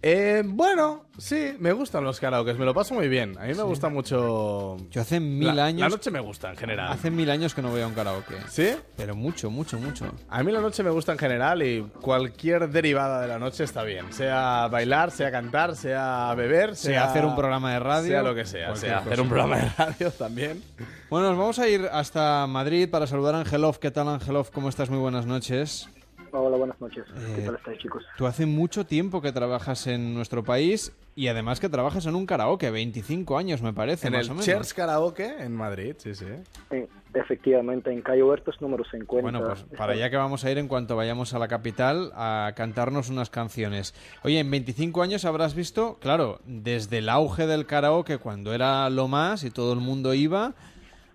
Eh, 0.00 0.44
bueno, 0.46 1.06
sí, 1.18 1.56
me 1.58 1.72
gustan 1.72 2.04
los 2.04 2.20
karaokes, 2.20 2.56
me 2.56 2.64
lo 2.64 2.72
paso 2.72 2.94
muy 2.94 3.08
bien. 3.08 3.36
A 3.36 3.46
mí 3.46 3.54
me 3.54 3.64
gusta 3.64 3.88
mucho... 3.88 4.76
Yo 4.92 5.00
hace 5.00 5.18
mil 5.18 5.56
La- 5.56 5.64
años... 5.64 5.80
La 5.80 5.88
noche 5.88 6.12
me 6.12 6.20
gusta 6.20 6.50
en 6.50 6.56
general. 6.56 6.92
Hace 6.92 7.10
mil 7.10 7.28
años 7.30 7.52
que 7.52 7.62
no 7.62 7.70
voy 7.70 7.80
a 7.80 7.86
un 7.88 7.94
karaoke. 7.94 8.36
¿Sí? 8.48 8.70
Pero 8.96 9.16
mucho, 9.16 9.50
mucho, 9.50 9.76
mucho. 9.80 10.06
A 10.28 10.42
mí 10.44 10.52
la 10.52 10.60
noche 10.60 10.84
me 10.84 10.90
gusta 10.90 11.10
en 11.12 11.18
general 11.18 11.64
y 11.64 11.82
cualquier 12.00 12.68
derivada 12.70 13.20
de 13.20 13.26
la 13.26 13.40
noche 13.40 13.64
está 13.64 13.82
bien. 13.82 14.12
Sea 14.12 14.68
bailar, 14.70 15.10
sea 15.10 15.32
cantar, 15.32 15.74
sea 15.74 16.32
beber, 16.36 16.76
sea, 16.76 16.90
Sea 16.92 17.04
hacer 17.10 17.24
un 17.24 17.34
programa 17.34 17.72
de 17.72 17.80
radio, 17.80 18.08
Sea 18.10 18.22
lo 18.22 18.34
que 18.36 18.46
sea. 18.46 18.76
Sea 18.76 18.98
hacer 18.98 19.10
cosa. 19.10 19.22
un 19.22 19.28
programa 19.28 19.56
de 19.56 19.68
radio 19.76 20.10
también. 20.12 20.62
Bueno, 21.10 21.30
nos 21.30 21.38
vamos 21.38 21.58
a 21.58 21.68
ir 21.68 21.88
hasta 21.90 22.46
Madrid 22.46 22.88
para 22.88 23.08
saludar 23.08 23.34
a 23.34 23.40
Angelov. 23.40 23.80
¿Qué 23.80 23.90
tal, 23.90 24.06
Angelov? 24.08 24.52
¿Cómo 24.52 24.68
estás? 24.68 24.90
Muy 24.90 25.00
buenas 25.00 25.26
noches. 25.26 25.88
Hola, 26.32 26.56
buenas 26.56 26.80
noches. 26.80 27.04
¿Qué 27.34 27.42
Eh, 27.42 27.44
tal 27.46 27.54
estáis, 27.56 27.78
chicos? 27.78 28.04
Tú 28.16 28.26
hace 28.26 28.44
mucho 28.46 28.84
tiempo 28.86 29.22
que 29.22 29.32
trabajas 29.32 29.86
en 29.86 30.14
nuestro 30.14 30.44
país 30.44 30.92
y 31.14 31.28
además 31.28 31.58
que 31.60 31.68
trabajas 31.68 32.06
en 32.06 32.14
un 32.14 32.26
karaoke, 32.26 32.70
25 32.70 33.38
años 33.38 33.62
me 33.62 33.72
parece, 33.72 34.08
En 34.08 34.12
más 34.12 34.26
el 34.26 34.30
o 34.32 34.34
menos. 34.34 34.44
Cheers 34.46 34.74
Karaoke 34.74 35.26
en 35.42 35.54
Madrid, 35.54 35.94
sí, 35.98 36.14
sí. 36.14 36.26
Eh, 36.70 36.86
efectivamente, 37.14 37.90
en 37.90 38.02
Calle 38.02 38.22
Huertos 38.22 38.60
número 38.60 38.84
50. 38.84 39.22
Bueno, 39.22 39.40
pues 39.44 39.64
para 39.76 39.94
allá 39.94 40.10
que 40.10 40.16
vamos 40.16 40.44
a 40.44 40.50
ir 40.50 40.58
en 40.58 40.68
cuanto 40.68 40.96
vayamos 40.96 41.32
a 41.34 41.38
la 41.38 41.48
capital 41.48 42.12
a 42.14 42.52
cantarnos 42.54 43.08
unas 43.08 43.30
canciones. 43.30 43.94
Oye, 44.22 44.38
en 44.38 44.50
25 44.50 45.02
años 45.02 45.24
habrás 45.24 45.54
visto, 45.54 45.98
claro, 46.00 46.40
desde 46.44 46.98
el 46.98 47.08
auge 47.08 47.46
del 47.46 47.66
karaoke 47.66 48.18
cuando 48.18 48.52
era 48.54 48.88
lo 48.90 49.08
más 49.08 49.44
y 49.44 49.50
todo 49.50 49.72
el 49.72 49.80
mundo 49.80 50.14
iba, 50.14 50.54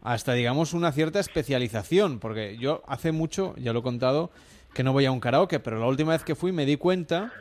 hasta 0.01 0.33
digamos 0.33 0.73
una 0.73 0.91
cierta 0.91 1.19
especialización, 1.19 2.19
porque 2.19 2.57
yo 2.57 2.81
hace 2.87 3.11
mucho, 3.13 3.53
ya 3.57 3.71
lo 3.71 3.79
he 3.79 3.83
contado, 3.83 4.31
que 4.73 4.83
no 4.83 4.93
voy 4.93 5.05
a 5.05 5.11
un 5.11 5.19
karaoke, 5.19 5.59
pero 5.59 5.79
la 5.79 5.87
última 5.87 6.11
vez 6.13 6.23
que 6.23 6.35
fui 6.35 6.51
me 6.51 6.65
di 6.65 6.77
cuenta 6.77 7.31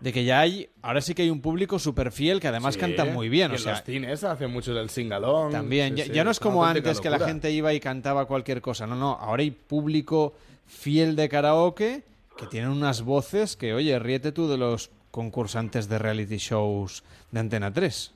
de 0.00 0.12
que 0.12 0.24
ya 0.24 0.40
hay, 0.40 0.68
ahora 0.82 1.00
sí 1.00 1.14
que 1.14 1.22
hay 1.22 1.30
un 1.30 1.40
público 1.40 1.78
súper 1.78 2.10
fiel 2.10 2.40
que 2.40 2.48
además 2.48 2.74
Sí, 2.74 2.80
canta 2.80 3.04
muy 3.04 3.28
bien, 3.28 3.52
y 3.52 3.54
o 3.54 3.56
en 3.56 3.62
sea, 3.62 3.72
los 3.72 3.84
cines 3.84 4.24
hacen 4.24 4.50
mucho 4.50 4.74
del 4.74 4.90
singalong. 4.90 5.52
también, 5.52 5.90
sí, 5.90 5.98
ya, 5.98 6.04
sí, 6.06 6.10
ya 6.12 6.24
no 6.24 6.30
es 6.32 6.40
como 6.40 6.64
antes 6.64 7.00
que 7.00 7.08
la 7.10 7.20
gente 7.20 7.50
iba 7.52 7.72
y 7.72 7.78
cantaba 7.80 8.26
cualquier 8.26 8.60
cosa. 8.60 8.86
No, 8.86 8.96
no, 8.96 9.12
ahora 9.12 9.42
hay 9.42 9.50
público 9.52 10.34
fiel 10.66 11.14
de 11.14 11.28
karaoke 11.28 12.02
que 12.36 12.46
tienen 12.46 12.70
unas 12.70 13.02
voces 13.02 13.56
que, 13.56 13.74
oye, 13.74 13.96
ríete 13.98 14.32
tú 14.32 14.48
de 14.48 14.56
los 14.56 14.90
concursantes 15.12 15.88
de 15.88 15.98
reality 15.98 16.38
shows 16.38 17.04
de 17.30 17.40
Antena 17.40 17.72
3. 17.72 18.12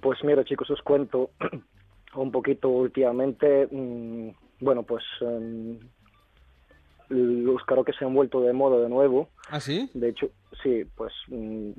Pues 0.00 0.24
mira, 0.24 0.44
chicos, 0.44 0.70
os 0.70 0.80
cuento 0.82 1.30
un 2.16 2.32
poquito 2.32 2.68
últimamente. 2.70 3.68
mm, 3.70 4.30
Bueno, 4.60 4.82
pues 4.82 5.04
em, 5.20 5.78
los 7.08 7.62
karaoke 7.64 7.92
se 7.92 8.04
han 8.04 8.14
vuelto 8.14 8.40
de 8.40 8.52
moda 8.52 8.78
de 8.82 8.88
nuevo. 8.88 9.28
¿Ah, 9.50 9.60
sí? 9.60 9.90
De 9.94 10.08
hecho, 10.10 10.30
sí, 10.62 10.84
pues 10.96 11.12
mm, 11.28 11.70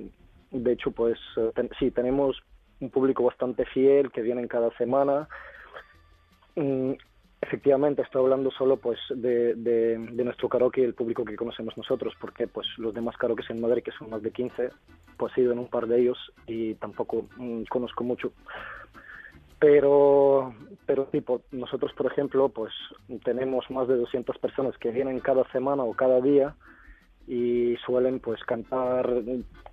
de 0.52 0.72
hecho, 0.72 0.92
pues 0.92 1.18
ten- 1.56 1.70
sí, 1.80 1.92
tenemos 1.92 2.38
un 2.80 2.90
público 2.90 3.24
bastante 3.24 3.66
fiel 3.66 4.12
que 4.12 4.22
vienen 4.22 4.48
cada 4.48 4.72
semana. 4.78 5.28
Mm, 6.56 6.94
Efectivamente, 7.42 8.02
estoy 8.02 8.22
hablando 8.22 8.52
solo 8.52 8.76
pues 8.76 9.00
de, 9.12 9.56
de, 9.56 9.98
de 9.98 10.24
nuestro 10.26 10.50
karaoke 10.50 10.82
y 10.82 10.84
el 10.84 10.94
público 10.94 11.24
que 11.24 11.38
conocemos 11.38 11.76
nosotros, 11.78 12.14
porque 12.20 12.48
pues 12.48 12.68
los 12.78 12.94
demás 12.94 13.16
karaoke 13.16 13.44
en 13.48 13.62
Madrid, 13.62 13.82
que 13.82 13.94
son 13.94 14.10
más 14.10 14.22
de 14.22 14.32
15, 14.32 14.72
pues 15.18 15.32
he 15.38 15.42
ido 15.42 15.54
en 15.54 15.60
un 15.60 15.70
par 15.70 15.88
de 15.88 16.02
ellos 16.02 16.18
y 16.48 16.74
tampoco 16.76 17.28
mm, 17.38 17.64
conozco 17.70 18.04
mucho. 18.04 18.34
Pero, 19.60 20.54
pero 20.86 21.06
tipo, 21.08 21.42
nosotros, 21.52 21.92
por 21.94 22.12
ejemplo, 22.12 22.50
pues 22.50 22.74
tenemos 23.26 23.70
más 23.70 23.88
de 23.88 23.98
200 23.98 24.38
personas 24.38 24.78
que 24.78 24.92
vienen 24.92 25.20
cada 25.20 25.44
semana 25.52 25.84
o 25.84 25.94
cada 25.94 26.22
día 26.22 26.56
y 27.28 27.76
suelen 27.86 28.20
pues 28.20 28.42
cantar, 28.46 29.08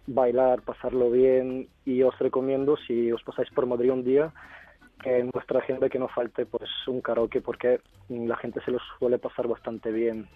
bailar, 0.07 0.63
pasarlo 0.63 1.11
bien 1.11 1.69
y 1.85 2.03
os 2.03 2.19
recomiendo 2.19 2.77
si 2.77 3.13
os 3.13 3.23
pasáis 3.23 3.49
por 3.51 3.67
Madrid 3.67 3.93
un 3.93 4.05
día 4.05 4.33
que 5.03 5.19
en 5.19 5.31
vuestra 5.31 5.61
agenda 5.61 5.89
que 5.89 5.99
no 5.99 6.09
falte 6.09 6.47
pues 6.47 6.69
un 6.87 7.01
karaoke 7.01 7.41
porque 7.41 7.81
la 8.09 8.37
gente 8.37 8.61
se 8.65 8.73
lo 8.73 8.79
suele 8.99 9.19
pasar 9.19 9.47
bastante 9.47 9.91
bien. 9.91 10.29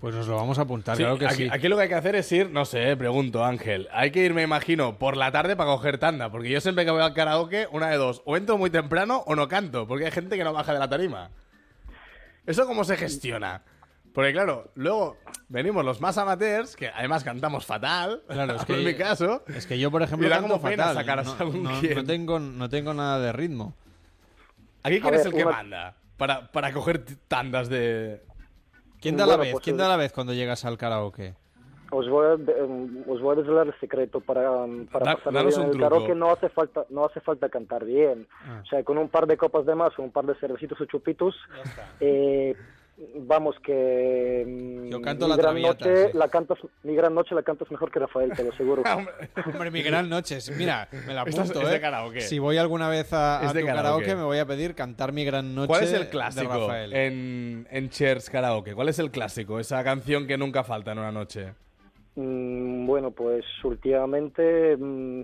Pues 0.00 0.14
nos 0.14 0.26
lo 0.26 0.36
vamos 0.36 0.58
a 0.58 0.62
apuntar, 0.62 0.96
Sí, 0.96 1.02
claro 1.02 1.18
que 1.18 1.26
aquí, 1.26 1.34
sí. 1.44 1.48
aquí 1.52 1.68
lo 1.68 1.76
que 1.76 1.82
hay 1.82 1.88
que 1.90 1.94
hacer 1.94 2.16
es 2.16 2.32
ir, 2.32 2.50
no 2.50 2.64
sé, 2.64 2.96
pregunto 2.96 3.44
Ángel. 3.44 3.86
Hay 3.92 4.10
que 4.10 4.24
ir, 4.24 4.32
me 4.32 4.42
imagino, 4.42 4.98
por 4.98 5.14
la 5.16 5.30
tarde 5.30 5.56
para 5.56 5.70
coger 5.70 5.98
tanda. 5.98 6.30
Porque 6.30 6.48
yo 6.48 6.60
siempre 6.62 6.86
que 6.86 6.90
voy 6.90 7.02
al 7.02 7.12
karaoke, 7.12 7.68
una 7.70 7.88
de 7.90 7.98
dos. 7.98 8.22
O 8.24 8.38
entro 8.38 8.56
muy 8.56 8.70
temprano 8.70 9.22
o 9.26 9.34
no 9.34 9.46
canto. 9.48 9.86
Porque 9.86 10.06
hay 10.06 10.10
gente 10.10 10.38
que 10.38 10.44
no 10.44 10.54
baja 10.54 10.72
de 10.72 10.78
la 10.78 10.88
tarima. 10.88 11.30
¿Eso 12.46 12.66
cómo 12.66 12.84
se 12.84 12.96
gestiona? 12.96 13.62
Porque 14.14 14.32
claro, 14.32 14.72
luego 14.74 15.18
venimos 15.48 15.84
los 15.84 16.00
más 16.00 16.16
amateurs, 16.16 16.74
que 16.76 16.88
además 16.88 17.22
cantamos 17.22 17.66
fatal. 17.66 18.22
Claro, 18.28 18.56
es 18.56 18.64
que, 18.66 18.72
en 18.78 18.84
mi 18.84 18.94
caso. 18.94 19.44
Es 19.54 19.66
que 19.66 19.78
yo, 19.78 19.90
por 19.90 20.02
ejemplo, 20.02 20.26
y 20.26 20.30
da 20.30 20.36
canto 20.40 20.54
como 20.58 20.62
fatal. 20.62 20.94
sacar 20.94 21.18
a 21.18 21.22
no, 21.24 21.36
algún 21.38 21.62
no- 21.62 22.04
tengo, 22.06 22.40
no 22.40 22.68
tengo 22.70 22.94
nada 22.94 23.20
de 23.20 23.32
ritmo. 23.32 23.76
Aquí 24.82 24.98
quién 25.00 25.12
A 25.12 25.16
es 25.18 25.24
ver, 25.24 25.32
el 25.34 25.38
que 25.38 25.44
una- 25.46 25.56
manda 25.56 25.94
para, 26.16 26.50
para 26.50 26.72
coger 26.72 27.04
tandas 27.28 27.68
de... 27.68 28.22
¿Quién 29.00 29.16
da 29.16 29.24
la 29.26 29.36
Bueno, 29.36 29.42
vez? 29.44 29.52
pues, 29.52 29.64
¿Quién 29.64 29.76
da 29.76 29.88
la 29.88 29.96
vez 29.96 30.12
cuando 30.12 30.32
llegas 30.34 30.64
al 30.64 30.76
karaoke? 30.78 31.34
Os 31.92 32.08
voy 32.08 32.26
a, 32.26 32.32
em, 32.34 33.02
os 33.08 33.20
voy 33.20 33.32
a 33.34 33.40
desvelar 33.40 33.66
el 33.66 33.74
secreto 33.80 34.20
para, 34.20 34.64
em, 34.64 34.86
para 34.86 35.06
Da- 35.06 35.18
danos 35.32 35.56
bien. 35.58 35.70
el 35.70 35.80
karaoke 35.80 36.14
no 36.14 36.30
hace 36.30 36.48
falta 36.48 36.84
no 36.90 37.04
hace 37.04 37.20
falta 37.20 37.48
cantar 37.48 37.84
bien. 37.84 38.28
Ah. 38.46 38.60
O 38.62 38.66
sea, 38.66 38.84
con 38.84 38.96
un 38.98 39.08
par 39.08 39.26
de 39.26 39.36
copas 39.36 39.66
de 39.66 39.74
más 39.74 39.98
un 39.98 40.12
par 40.12 40.24
de 40.24 40.34
cervecitos 40.36 40.80
o 40.80 40.84
chupitos, 40.84 41.34
eh, 41.98 42.54
vamos 43.16 43.56
que 43.64 44.44
mm, 44.46 44.90
Yo 44.90 45.00
canto 45.00 45.24
mi 45.26 45.30
la 45.30 45.36
gran 45.36 45.52
Traviata, 45.54 45.84
noche 45.88 46.08
sí. 46.12 46.18
la 46.18 46.28
cantas 46.28 46.58
mi 46.82 46.94
gran 46.94 47.14
noche 47.14 47.34
la 47.34 47.42
cantas 47.42 47.70
mejor 47.70 47.90
que 47.90 47.98
Rafael, 47.98 48.32
te 48.32 48.44
lo 48.44 48.52
aseguro. 48.52 48.82
Hombre, 49.46 49.70
mi 49.70 49.82
gran 49.82 50.08
noche. 50.08 50.36
es- 50.36 50.50
Mira, 50.56 50.88
me 51.06 51.14
la 51.14 51.22
es- 51.26 51.38
apunto, 51.38 51.60
es 51.62 51.68
de 51.70 51.76
¿eh? 51.76 51.80
karaoke. 51.80 52.20
Si 52.20 52.38
voy 52.38 52.58
alguna 52.58 52.88
vez 52.88 53.12
a, 53.12 53.38
a 53.38 53.40
tu 53.40 53.46
karaoke. 53.46 53.66
karaoke, 53.66 54.16
me 54.16 54.24
voy 54.24 54.38
a 54.38 54.46
pedir 54.46 54.74
cantar 54.74 55.12
mi 55.12 55.24
gran 55.24 55.54
noche 55.54 55.68
¿Cuál 55.68 55.84
es 55.84 55.92
el 55.92 56.08
clásico 56.08 56.52
Rafael. 56.52 56.92
en, 56.92 57.66
en 57.70 57.88
Cheers 57.90 58.28
Karaoke? 58.30 58.74
¿Cuál 58.74 58.88
es 58.88 58.98
el 58.98 59.10
clásico? 59.10 59.58
Esa 59.58 59.82
canción 59.84 60.26
que 60.26 60.36
nunca 60.36 60.62
falta 60.64 60.92
en 60.92 60.98
una 60.98 61.12
noche. 61.12 61.54
Mm, 62.16 62.86
bueno, 62.86 63.10
pues 63.12 63.44
últimamente 63.64 64.76
mm, 64.76 65.22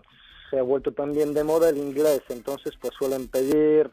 se 0.51 0.59
ha 0.59 0.63
vuelto 0.63 0.93
también 0.93 1.35
de 1.35 1.43
moda 1.45 1.69
el 1.69 1.77
inglés, 1.79 2.23
entonces 2.29 2.75
pues 2.81 2.95
suelen 2.99 3.27
pedir 3.29 3.91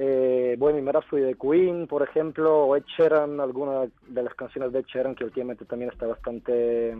eh, 0.00 0.54
Bohemian 0.56 0.94
Rhapsody 0.94 1.22
de 1.22 1.34
Queen, 1.34 1.88
por 1.88 2.02
ejemplo, 2.02 2.66
o 2.66 2.76
Ed 2.76 2.84
Sheeran, 2.96 3.40
alguna 3.40 3.88
de 4.06 4.22
las 4.22 4.32
canciones 4.34 4.72
de 4.72 4.78
Ed 4.78 4.84
Sheeran 4.86 5.16
que 5.16 5.24
últimamente 5.24 5.64
también 5.64 5.90
está 5.90 6.06
bastante 6.06 6.94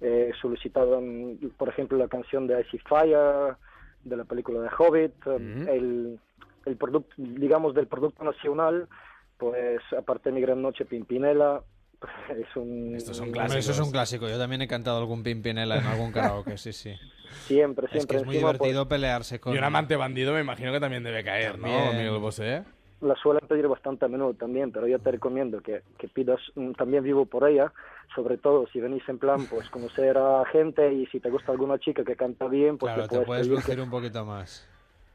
eh, 0.00 0.32
solicitada, 0.40 0.98
mm, 1.00 1.50
por 1.56 1.68
ejemplo, 1.68 1.96
la 1.96 2.08
canción 2.08 2.48
de 2.48 2.60
Icy 2.60 2.78
Fire, 2.78 3.54
de 4.02 4.16
la 4.16 4.24
película 4.24 4.60
de 4.60 4.68
Hobbit, 4.76 5.14
eh, 5.26 5.66
el, 5.68 6.18
el 6.66 6.76
producto, 6.76 7.14
digamos, 7.16 7.72
del 7.74 7.86
producto 7.86 8.24
nacional, 8.24 8.88
pues 9.36 9.80
aparte 9.96 10.30
de 10.30 10.34
Mi 10.34 10.40
Gran 10.40 10.60
Noche, 10.60 10.86
Pimpinela, 10.86 11.62
es 12.30 12.56
un... 12.56 12.94
Estos 12.94 13.16
son 13.16 13.30
clásicos. 13.32 13.56
Eso 13.64 13.72
es 13.72 13.78
un 13.86 13.90
clásico. 13.92 14.28
Yo 14.28 14.38
también 14.38 14.62
he 14.62 14.68
cantado 14.68 14.98
algún 14.98 15.22
Pimpinela 15.22 15.78
en 15.78 15.86
algún 15.86 16.12
karaoke, 16.12 16.56
sí, 16.56 16.72
sí. 16.72 16.94
Siempre, 17.46 17.86
Es 17.86 17.92
siempre. 17.92 18.16
que 18.16 18.20
es 18.20 18.26
muy 18.26 18.34
encima, 18.36 18.52
divertido 18.52 18.86
pues, 18.88 18.96
pelearse 18.98 19.40
con... 19.40 19.54
Y 19.54 19.58
un 19.58 19.64
amante 19.64 19.96
bandido 19.96 20.32
me 20.34 20.40
imagino 20.40 20.72
que 20.72 20.80
también 20.80 21.02
debe 21.02 21.22
caer, 21.24 21.58
¿no, 21.58 21.68
También. 21.68 21.96
Miguel 21.96 22.18
Bosé? 22.18 22.62
la 23.00 23.14
suelen 23.14 23.46
pedir 23.46 23.68
bastante 23.68 24.06
a 24.06 24.08
menudo 24.08 24.34
también, 24.34 24.72
pero 24.72 24.88
yo 24.88 24.98
te 24.98 25.12
recomiendo 25.12 25.60
que, 25.60 25.82
que 25.98 26.08
pidas, 26.08 26.40
mm, 26.56 26.72
también 26.72 27.04
vivo 27.04 27.26
por 27.26 27.48
ella, 27.48 27.72
sobre 28.12 28.38
todo 28.38 28.66
si 28.72 28.80
venís 28.80 29.08
en 29.08 29.18
plan, 29.20 29.46
pues 29.46 29.68
conocer 29.70 30.18
a 30.18 30.44
gente 30.50 30.92
y 30.92 31.06
si 31.06 31.20
te 31.20 31.30
gusta 31.30 31.52
alguna 31.52 31.78
chica 31.78 32.02
que 32.02 32.16
canta 32.16 32.48
bien, 32.48 32.76
pues 32.76 32.92
Claro, 32.92 33.02
te 33.04 33.08
puedes 33.10 33.26
puedes 33.26 33.46
pedir 33.46 33.56
lucir 33.56 33.76
que- 33.76 33.82
un 33.82 33.90
poquito 33.90 34.24
más. 34.24 34.68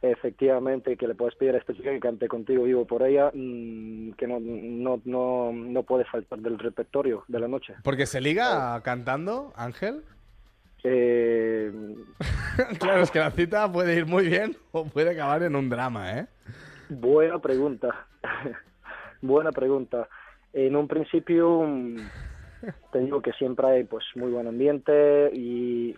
Efectivamente 0.04 0.98
que 0.98 1.08
le 1.08 1.16
puedes 1.16 1.36
pedir 1.36 1.56
a 1.56 1.60
esta 1.60 1.74
chica 1.74 1.90
que 1.92 2.00
cante 2.00 2.28
contigo 2.28 2.64
vivo 2.64 2.86
por 2.86 3.04
ella, 3.04 3.32
mm, 3.34 4.12
que 4.12 4.28
no, 4.28 4.38
no, 4.40 5.02
no, 5.06 5.52
no 5.54 5.84
puede 5.84 6.04
faltar 6.06 6.40
del 6.40 6.60
repertorio 6.60 7.24
de 7.28 7.40
la 7.40 7.48
noche. 7.48 7.76
Porque 7.84 8.06
se 8.06 8.20
liga 8.20 8.82
cantando, 8.84 9.54
Ángel. 9.56 10.04
Eh, 10.84 11.72
claro, 12.80 13.02
es 13.02 13.12
que 13.12 13.20
la 13.20 13.32
cita 13.32 13.72
puede 13.72 13.96
ir 13.96 14.06
muy 14.06 14.28
bien 14.28 14.58
o 14.74 14.86
puede 14.86 15.12
acabar 15.12 15.42
en 15.44 15.56
un 15.56 15.70
drama, 15.70 16.20
¿eh? 16.20 16.28
Buena 16.90 17.40
pregunta. 17.40 18.06
Buena 19.22 19.54
pregunta. 19.54 20.10
En 20.52 20.76
un 20.76 20.90
principio 20.90 21.62
mm, 21.62 21.96
te 22.92 23.00
digo 23.00 23.22
que 23.22 23.32
siempre 23.34 23.68
hay 23.68 23.84
pues 23.86 24.04
muy 24.16 24.32
buen 24.32 24.48
ambiente 24.48 25.32
y, 25.34 25.96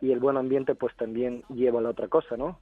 y 0.00 0.12
el 0.12 0.20
buen 0.20 0.36
ambiente 0.36 0.76
pues 0.76 0.94
también 0.96 1.42
lleva 1.48 1.80
a 1.80 1.82
la 1.82 1.90
otra 1.90 2.06
cosa, 2.06 2.36
¿no? 2.36 2.60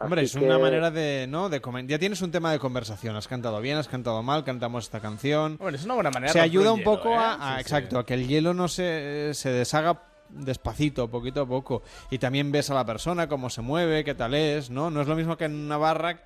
Hombre, 0.00 0.22
Así 0.22 0.38
es 0.38 0.42
una 0.44 0.58
manera 0.58 0.90
de, 0.90 1.26
¿no? 1.28 1.48
De 1.48 1.60
Ya 1.86 1.98
tienes 1.98 2.22
un 2.22 2.30
tema 2.30 2.52
de 2.52 2.58
conversación. 2.60 3.16
Has 3.16 3.26
cantado 3.26 3.60
bien, 3.60 3.78
has 3.78 3.88
cantado 3.88 4.22
mal, 4.22 4.44
cantamos 4.44 4.84
esta 4.84 5.00
canción. 5.00 5.56
Hombre, 5.58 5.76
es 5.76 5.84
una 5.84 5.94
buena 5.94 6.10
manera 6.10 6.32
Se 6.32 6.40
ayuda 6.40 6.72
un 6.72 6.84
poco 6.84 7.08
hielo, 7.08 7.20
a, 7.20 7.32
¿eh? 7.32 7.36
a- 7.40 7.54
Sí, 7.56 7.60
exacto, 7.62 7.98
a 7.98 8.06
que 8.06 8.14
el 8.14 8.28
hielo 8.28 8.54
no 8.54 8.68
se, 8.68 9.30
se 9.34 9.50
deshaga 9.50 10.02
despacito, 10.28 11.08
poquito 11.10 11.42
a 11.42 11.46
poco. 11.46 11.82
Y 12.10 12.18
también 12.18 12.52
ves 12.52 12.70
a 12.70 12.74
la 12.74 12.84
persona, 12.84 13.28
cómo 13.28 13.50
se 13.50 13.60
mueve, 13.60 14.04
qué 14.04 14.14
tal 14.14 14.34
es, 14.34 14.70
¿no? 14.70 14.90
No 14.90 15.00
es 15.00 15.08
lo 15.08 15.16
mismo 15.16 15.36
que 15.36 15.46
en 15.46 15.54
una 15.56 15.78
barra 15.78 16.20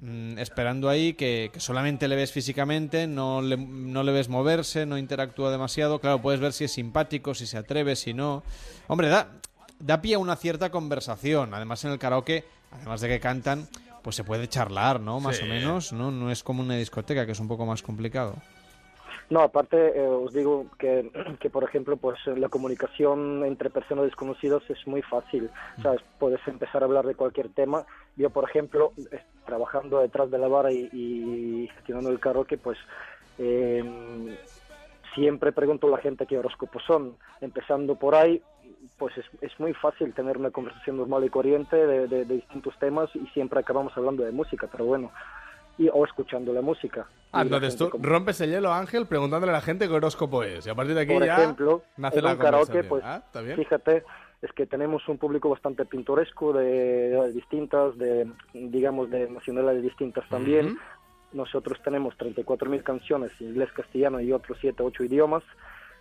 mm, 0.00 0.38
esperando 0.38 0.88
ahí 0.88 1.14
que, 1.14 1.50
que 1.52 1.58
solamente 1.58 2.06
le 2.06 2.14
ves 2.14 2.30
físicamente, 2.30 3.08
no 3.08 3.42
le, 3.42 3.56
no 3.56 4.04
le 4.04 4.12
ves 4.12 4.28
moverse, 4.28 4.86
no 4.86 4.96
interactúa 4.98 5.50
demasiado. 5.50 5.98
Claro, 6.00 6.22
puedes 6.22 6.38
ver 6.40 6.52
si 6.52 6.64
es 6.64 6.72
simpático, 6.72 7.34
si 7.34 7.46
se 7.46 7.58
atreve, 7.58 7.96
si 7.96 8.14
no. 8.14 8.44
Hombre, 8.86 9.08
da, 9.08 9.32
da 9.80 10.00
pie 10.00 10.14
a 10.14 10.18
una 10.20 10.36
cierta 10.36 10.70
conversación. 10.70 11.54
Además, 11.54 11.84
en 11.84 11.90
el 11.92 11.98
karaoke, 11.98 12.44
además 12.72 13.00
de 13.00 13.08
que 13.08 13.20
cantan, 13.20 13.66
pues 14.02 14.16
se 14.16 14.24
puede 14.24 14.48
charlar, 14.48 15.00
¿no? 15.00 15.20
Más 15.20 15.36
Sí. 15.36 15.44
o 15.44 15.46
menos, 15.46 15.92
¿no? 15.92 16.10
No 16.10 16.30
es 16.30 16.42
como 16.42 16.62
una 16.62 16.76
discoteca, 16.76 17.26
que 17.26 17.32
es 17.32 17.40
un 17.40 17.48
poco 17.48 17.66
más 17.66 17.82
complicado. 17.82 18.34
No, 19.28 19.42
aparte 19.42 19.76
eh, 19.96 20.00
os 20.06 20.32
digo 20.32 20.66
que, 20.76 21.08
que, 21.38 21.50
por 21.50 21.62
ejemplo, 21.62 21.96
pues 21.96 22.18
la 22.26 22.48
comunicación 22.48 23.44
entre 23.44 23.70
personas 23.70 24.06
desconocidas 24.06 24.62
es 24.68 24.84
muy 24.88 25.02
fácil. 25.02 25.48
¿sabes? 25.82 26.00
Puedes 26.18 26.40
empezar 26.48 26.82
a 26.82 26.86
hablar 26.86 27.06
de 27.06 27.14
cualquier 27.14 27.48
tema. 27.50 27.84
Yo, 28.16 28.30
por 28.30 28.48
ejemplo, 28.48 28.92
eh, 29.12 29.20
trabajando 29.46 30.00
detrás 30.00 30.30
de 30.32 30.38
la 30.38 30.48
barra 30.48 30.72
y, 30.72 30.88
y 30.92 31.68
gestionando 31.76 32.10
el 32.10 32.18
karaoke, 32.18 32.58
pues 32.58 32.76
eh, 33.38 33.84
siempre 35.14 35.52
pregunto 35.52 35.86
a 35.86 35.90
la 35.90 35.98
gente 35.98 36.26
qué 36.26 36.36
horóscopos 36.38 36.82
son. 36.84 37.16
Empezando 37.40 37.94
por 37.96 38.16
ahí, 38.16 38.42
pues 38.98 39.16
es, 39.18 39.24
es 39.42 39.58
muy 39.60 39.74
fácil 39.74 40.12
tener 40.14 40.38
una 40.38 40.50
conversación 40.50 40.96
normal 40.96 41.24
y 41.24 41.28
corriente 41.30 41.76
de, 41.76 42.08
de- 42.08 42.24
de 42.24 42.34
distintos 42.34 42.78
temas 42.78 43.10
y 43.14 43.26
siempre 43.28 43.60
acabamos 43.60 43.96
hablando 43.96 44.24
de 44.24 44.32
música, 44.32 44.68
pero 44.70 44.84
bueno, 44.86 45.10
y, 45.78 45.88
o 45.92 46.04
escuchando 46.04 46.52
la 46.52 46.60
música. 46.62 47.06
Ah, 47.32 47.42
entonces 47.42 47.76
tú 47.76 47.90
como- 47.90 48.04
rompes 48.04 48.40
el 48.40 48.50
hielo, 48.50 48.72
Ángel, 48.72 49.06
preguntándole 49.06 49.52
a 49.52 49.56
la 49.56 49.60
gente 49.60 49.86
qué 49.88 49.94
horóscopo 49.94 50.42
es. 50.42 50.66
Y 50.66 50.70
a 50.70 50.74
partir 50.74 50.94
de 50.94 51.02
aquí 51.02 51.12
por 51.14 51.24
ya 51.24 51.36
ejemplo, 51.42 51.82
nace 51.96 52.18
en 52.18 52.24
la 52.24 52.32
un 52.32 52.38
karaoke, 52.38 52.84
pues, 52.84 53.02
Ah, 53.04 53.22
fíjate, 53.56 54.02
es 54.42 54.52
que 54.52 54.66
tenemos 54.66 55.06
un 55.08 55.18
público 55.18 55.48
bastante 55.50 55.84
pintoresco 55.84 56.52
de, 56.52 56.64
de 57.10 57.32
distintas, 57.32 57.96
de 57.98 58.30
digamos 58.54 59.10
de 59.10 59.28
nacionalidades 59.30 59.82
distintas 59.82 60.28
también. 60.28 60.66
Ujú. 60.68 60.76
Nosotros 61.32 61.78
tenemos 61.84 62.16
34.000 62.18 62.82
canciones, 62.82 63.30
inglés, 63.40 63.70
castellano 63.72 64.18
y 64.20 64.32
otros 64.32 64.58
7, 64.60 64.82
8 64.82 65.04
idiomas. 65.04 65.44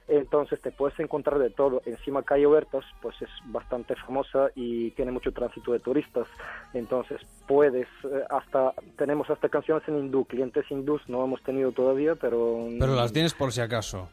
Entonces 0.09 0.59
te 0.61 0.71
puedes 0.71 0.99
encontrar 0.99 1.37
de 1.39 1.51
todo. 1.51 1.81
Encima 1.85 2.23
Calle 2.23 2.47
Huertas, 2.47 2.83
pues 3.01 3.15
es 3.21 3.29
bastante 3.45 3.95
famosa 3.95 4.49
y 4.55 4.89
tiene 4.91 5.11
mucho 5.11 5.31
tránsito 5.31 5.71
de 5.71 5.79
turistas. 5.79 6.27
Entonces 6.73 7.21
puedes, 7.47 7.87
eh, 8.03 8.23
hasta 8.29 8.73
tenemos 8.97 9.29
hasta 9.29 9.49
canciones 9.49 9.87
en 9.87 9.99
hindú, 9.99 10.25
clientes 10.25 10.65
hindús 10.71 11.01
no 11.07 11.23
hemos 11.23 11.41
tenido 11.43 11.71
todavía, 11.71 12.15
pero 12.15 12.67
Pero 12.79 12.95
las 12.95 13.13
tienes 13.13 13.33
por 13.35 13.51
si 13.51 13.61
acaso. 13.61 14.09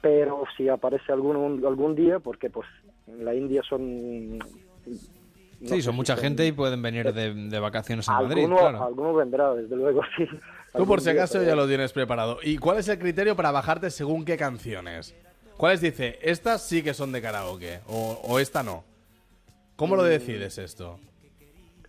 pero 0.00 0.44
si 0.56 0.68
aparece 0.68 1.12
algún 1.12 1.62
algún 1.66 1.94
día 1.94 2.20
porque 2.20 2.48
pues 2.50 2.68
en 3.06 3.24
la 3.24 3.34
India 3.34 3.62
son 3.68 4.38
no 4.38 4.44
sí, 5.60 5.82
son 5.82 5.92
si 5.92 5.96
mucha 5.96 6.16
gente 6.16 6.46
y 6.46 6.52
pueden 6.52 6.80
venir 6.82 7.12
de, 7.12 7.34
de 7.34 7.58
vacaciones 7.58 8.08
a 8.08 8.20
Madrid, 8.22 8.46
claro. 8.46 8.84
alguno 8.84 9.12
vendrá 9.14 9.54
desde 9.54 9.74
luego 9.76 10.02
sí 10.16 10.26
Tú 10.74 10.86
por 10.86 11.00
si 11.00 11.10
acaso 11.10 11.42
ya 11.42 11.54
lo 11.56 11.66
tienes 11.66 11.92
preparado. 11.92 12.38
¿Y 12.42 12.58
cuál 12.58 12.78
es 12.78 12.88
el 12.88 12.98
criterio 12.98 13.34
para 13.36 13.50
bajarte 13.50 13.90
según 13.90 14.24
qué 14.24 14.36
canciones? 14.36 15.14
¿Cuáles 15.56 15.80
dice, 15.80 16.18
estas 16.22 16.62
sí 16.62 16.82
que 16.82 16.94
son 16.94 17.10
de 17.10 17.20
karaoke 17.20 17.80
o, 17.88 18.20
o 18.22 18.38
esta 18.38 18.62
no? 18.62 18.84
¿Cómo 19.76 19.96
lo 19.96 20.02
Mm, 20.04 20.06
decides 20.08 20.58
esto? 20.58 21.00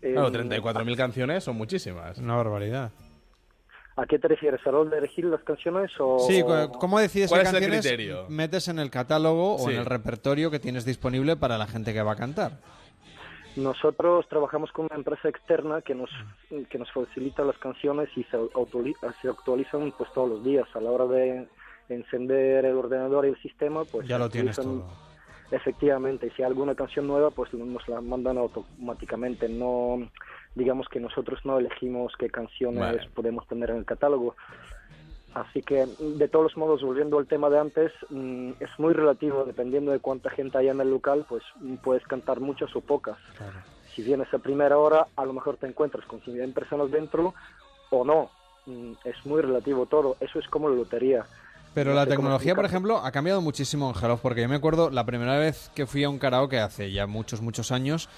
eh, 0.01 0.14
Claro, 0.14 0.31
34.000 0.31 0.95
canciones 0.97 1.43
son 1.43 1.56
muchísimas. 1.57 2.18
Una 2.18 2.35
barbaridad. 2.35 2.91
¿A 3.95 4.06
qué 4.06 4.18
te 4.18 4.30
refieres? 4.30 4.61
¿A 4.65 4.69
hora 4.69 4.89
de 4.89 4.97
elegir 4.99 5.26
las 5.26 5.43
canciones 5.43 5.91
o 5.99 6.19
Sí, 6.26 6.41
¿cómo 6.80 6.99
decides 6.99 7.30
¿Cuál 7.30 7.41
qué 7.41 7.47
es 7.49 7.53
el 7.53 7.60
canciones 7.60 7.81
criterio? 7.81 8.26
metes 8.30 8.69
en 8.69 8.80
el 8.80 8.89
catálogo 8.89 9.56
o 9.56 9.68
Sí. 9.68 9.73
en 9.73 9.80
el 9.81 9.85
repertorio 9.85 10.49
que 10.49 10.60
tienes 10.60 10.85
disponible 10.85 11.35
para 11.35 11.57
la 11.57 11.68
gente 11.68 11.93
que 11.93 12.01
va 12.01 12.14
a 12.14 12.15
cantar? 12.15 12.60
Nosotros 13.55 14.27
trabajamos 14.30 14.71
con 14.71 14.85
una 14.85 14.95
empresa 14.95 15.27
externa 15.27 15.81
que 15.81 15.95
nos 15.95 16.09
que 16.69 16.77
nos 16.77 16.91
facilita 16.91 17.43
las 17.43 17.57
canciones 17.57 18.09
y 18.15 18.23
se, 18.26 18.38
se 19.21 19.30
actualizan 19.30 19.91
pues 19.97 20.11
todos 20.13 20.30
los 20.30 20.43
días 20.43 20.67
a 20.76 20.81
la 20.81 20.91
hora 20.91 21.05
de 21.05 21.47
encender 21.89 22.65
el 22.65 22.77
ordenador 22.77 23.26
y 23.26 23.30
el 23.30 23.41
sistema 23.41 23.84
pues 23.85 24.07
Ya 24.07 24.17
lo 24.17 24.30
tienes 24.30 24.55
todo. 24.55 24.85
Efectivamente, 25.51 26.27
y 26.27 26.30
si 26.31 26.43
hay 26.43 26.47
alguna 26.47 26.76
canción 26.76 27.07
nueva, 27.07 27.31
pues 27.31 27.51
nos 27.53 27.88
la 27.88 28.01
mandan 28.01 28.38
automáticamente. 28.38 29.49
No, 29.49 29.97
digamos 30.53 30.88
que 30.89 30.99
nosotros 30.99 31.39
no 31.43 31.57
elegimos 31.57 32.13
qué 32.19 32.30
canciones 32.30 32.80
Vale. 32.80 33.09
podemos 33.15 33.47
tener 33.47 33.71
en 33.71 33.77
el 33.77 33.85
catálogo. 33.85 34.35
Así 35.34 35.61
que, 35.61 35.85
de 35.99 36.27
todos 36.27 36.57
modos, 36.57 36.81
volviendo 36.81 37.19
al 37.19 37.27
tema 37.27 37.49
de 37.49 37.60
antes, 37.60 37.91
mm, 38.10 38.51
es 38.60 38.69
muy 38.80 38.93
relativo, 38.93 39.43
dependiendo 39.45 39.91
de 39.91 39.99
cuánta 39.99 40.30
gente 40.30 40.57
haya 40.57 40.72
en 40.72 40.81
el 40.81 40.89
local, 40.89 41.26
pues 41.30 41.43
mm, 41.60 41.76
puedes 41.76 42.03
cantar 42.07 42.39
muchas 42.39 42.76
o 42.76 42.81
pocas. 42.81 43.18
Si 43.93 44.01
vienes 44.01 44.34
a 44.34 44.39
primera 44.39 44.77
hora, 44.77 45.07
a 45.15 45.26
lo 45.26 45.34
mejor 45.34 45.57
te 45.57 45.68
encuentras 45.68 46.06
con 46.06 46.22
100 46.22 46.53
personas 46.53 46.89
dentro 46.91 47.34
o 47.91 48.03
no. 48.03 48.30
Mm, 48.65 48.93
Es 49.06 49.26
muy 49.26 49.41
relativo 49.41 49.85
todo. 49.85 50.18
Eso 50.19 50.39
es 50.39 50.47
como 50.47 50.69
la 50.69 50.76
lotería. 50.76 51.26
Pero 51.73 51.91
No 51.91 51.95
la 51.97 52.07
tecnología, 52.07 52.56
por 52.56 52.65
ejemplo, 52.65 52.97
ha 52.97 53.11
cambiado 53.11 53.41
muchísimo 53.41 53.91
en 53.91 54.03
Hello, 54.03 54.18
porque 54.18 54.41
yo 54.41 54.49
me 54.49 54.56
acuerdo 54.56 54.89
la 54.89 55.06
primera 55.06 55.38
vez 55.38 55.69
que 55.76 55.85
fui 55.85 56.03
a 56.03 56.10
un 56.10 56.18
karaoke 56.18 56.60
hace 56.60 56.91
ya 56.91 57.06
muchos, 57.06 57.41
muchos 57.41 57.72
años, 57.72 58.10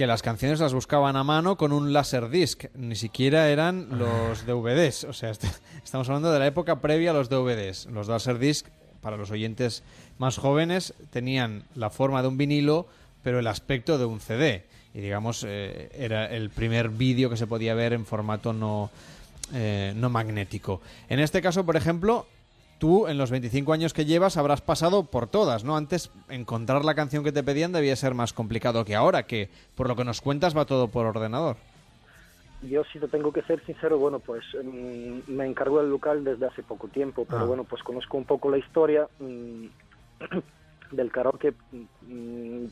que 0.00 0.06
las 0.06 0.22
canciones 0.22 0.60
las 0.60 0.72
buscaban 0.72 1.14
a 1.16 1.24
mano 1.24 1.58
con 1.58 1.72
un 1.72 1.92
Laserdisc, 1.92 2.64
ni 2.74 2.96
siquiera 2.96 3.50
eran 3.50 3.98
los 3.98 4.46
DVDs, 4.46 5.04
o 5.04 5.12
sea, 5.12 5.28
est- 5.28 5.44
estamos 5.84 6.08
hablando 6.08 6.32
de 6.32 6.38
la 6.38 6.46
época 6.46 6.80
previa 6.80 7.10
a 7.10 7.12
los 7.12 7.28
DVDs. 7.28 7.84
Los 7.92 8.08
Laserdisc, 8.08 8.66
para 9.02 9.18
los 9.18 9.30
oyentes 9.30 9.82
más 10.16 10.38
jóvenes, 10.38 10.94
tenían 11.10 11.64
la 11.74 11.90
forma 11.90 12.22
de 12.22 12.28
un 12.28 12.38
vinilo, 12.38 12.86
pero 13.22 13.40
el 13.40 13.46
aspecto 13.46 13.98
de 13.98 14.06
un 14.06 14.20
CD. 14.20 14.64
Y 14.94 15.00
digamos, 15.00 15.44
eh, 15.46 15.90
era 15.94 16.24
el 16.30 16.48
primer 16.48 16.88
vídeo 16.88 17.28
que 17.28 17.36
se 17.36 17.46
podía 17.46 17.74
ver 17.74 17.92
en 17.92 18.06
formato 18.06 18.54
no, 18.54 18.90
eh, 19.52 19.92
no 19.96 20.08
magnético. 20.08 20.80
En 21.10 21.20
este 21.20 21.42
caso, 21.42 21.66
por 21.66 21.76
ejemplo, 21.76 22.26
tú 22.80 23.06
en 23.06 23.16
los 23.18 23.30
25 23.30 23.72
años 23.72 23.92
que 23.92 24.04
llevas 24.06 24.36
habrás 24.36 24.60
pasado 24.62 25.04
por 25.04 25.28
todas, 25.28 25.62
¿no? 25.62 25.76
Antes 25.76 26.10
encontrar 26.28 26.84
la 26.84 26.96
canción 26.96 27.22
que 27.22 27.30
te 27.30 27.44
pedían 27.44 27.70
debía 27.70 27.94
ser 27.94 28.14
más 28.14 28.32
complicado 28.32 28.84
que 28.84 28.96
ahora, 28.96 29.22
que 29.24 29.48
por 29.76 29.86
lo 29.86 29.94
que 29.94 30.04
nos 30.04 30.20
cuentas 30.20 30.56
va 30.56 30.64
todo 30.64 30.88
por 30.88 31.06
ordenador. 31.06 31.56
Yo 32.62 32.82
si 32.92 32.98
te 32.98 33.06
tengo 33.08 33.32
que 33.32 33.42
ser 33.42 33.64
sincero, 33.64 33.98
bueno, 33.98 34.18
pues 34.18 34.44
mm, 34.62 35.30
me 35.32 35.46
encargo 35.46 35.78
del 35.80 35.90
local 35.90 36.24
desde 36.24 36.46
hace 36.46 36.62
poco 36.62 36.88
tiempo, 36.88 37.24
pero 37.24 37.42
Ah. 37.42 37.44
bueno, 37.44 37.64
pues 37.64 37.82
conozco 37.82 38.16
un 38.18 38.24
poco 38.24 38.50
la 38.50 38.58
historia 38.58 39.06
mm, 39.20 39.66
del 40.90 41.10
karaoke. 41.12 41.54
mm, 42.02 42.64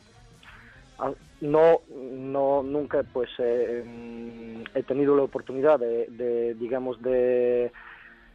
ah, 0.99 1.13
no, 1.41 1.81
no, 1.93 2.63
nunca 2.63 3.03
pues 3.13 3.31
eh, 3.39 3.85
mm, 3.87 4.77
he 4.77 4.83
tenido 4.83 5.15
la 5.17 5.23
oportunidad 5.23 5.79
de, 5.79 6.07
de, 6.09 6.55
digamos, 6.55 7.01
de 7.01 7.71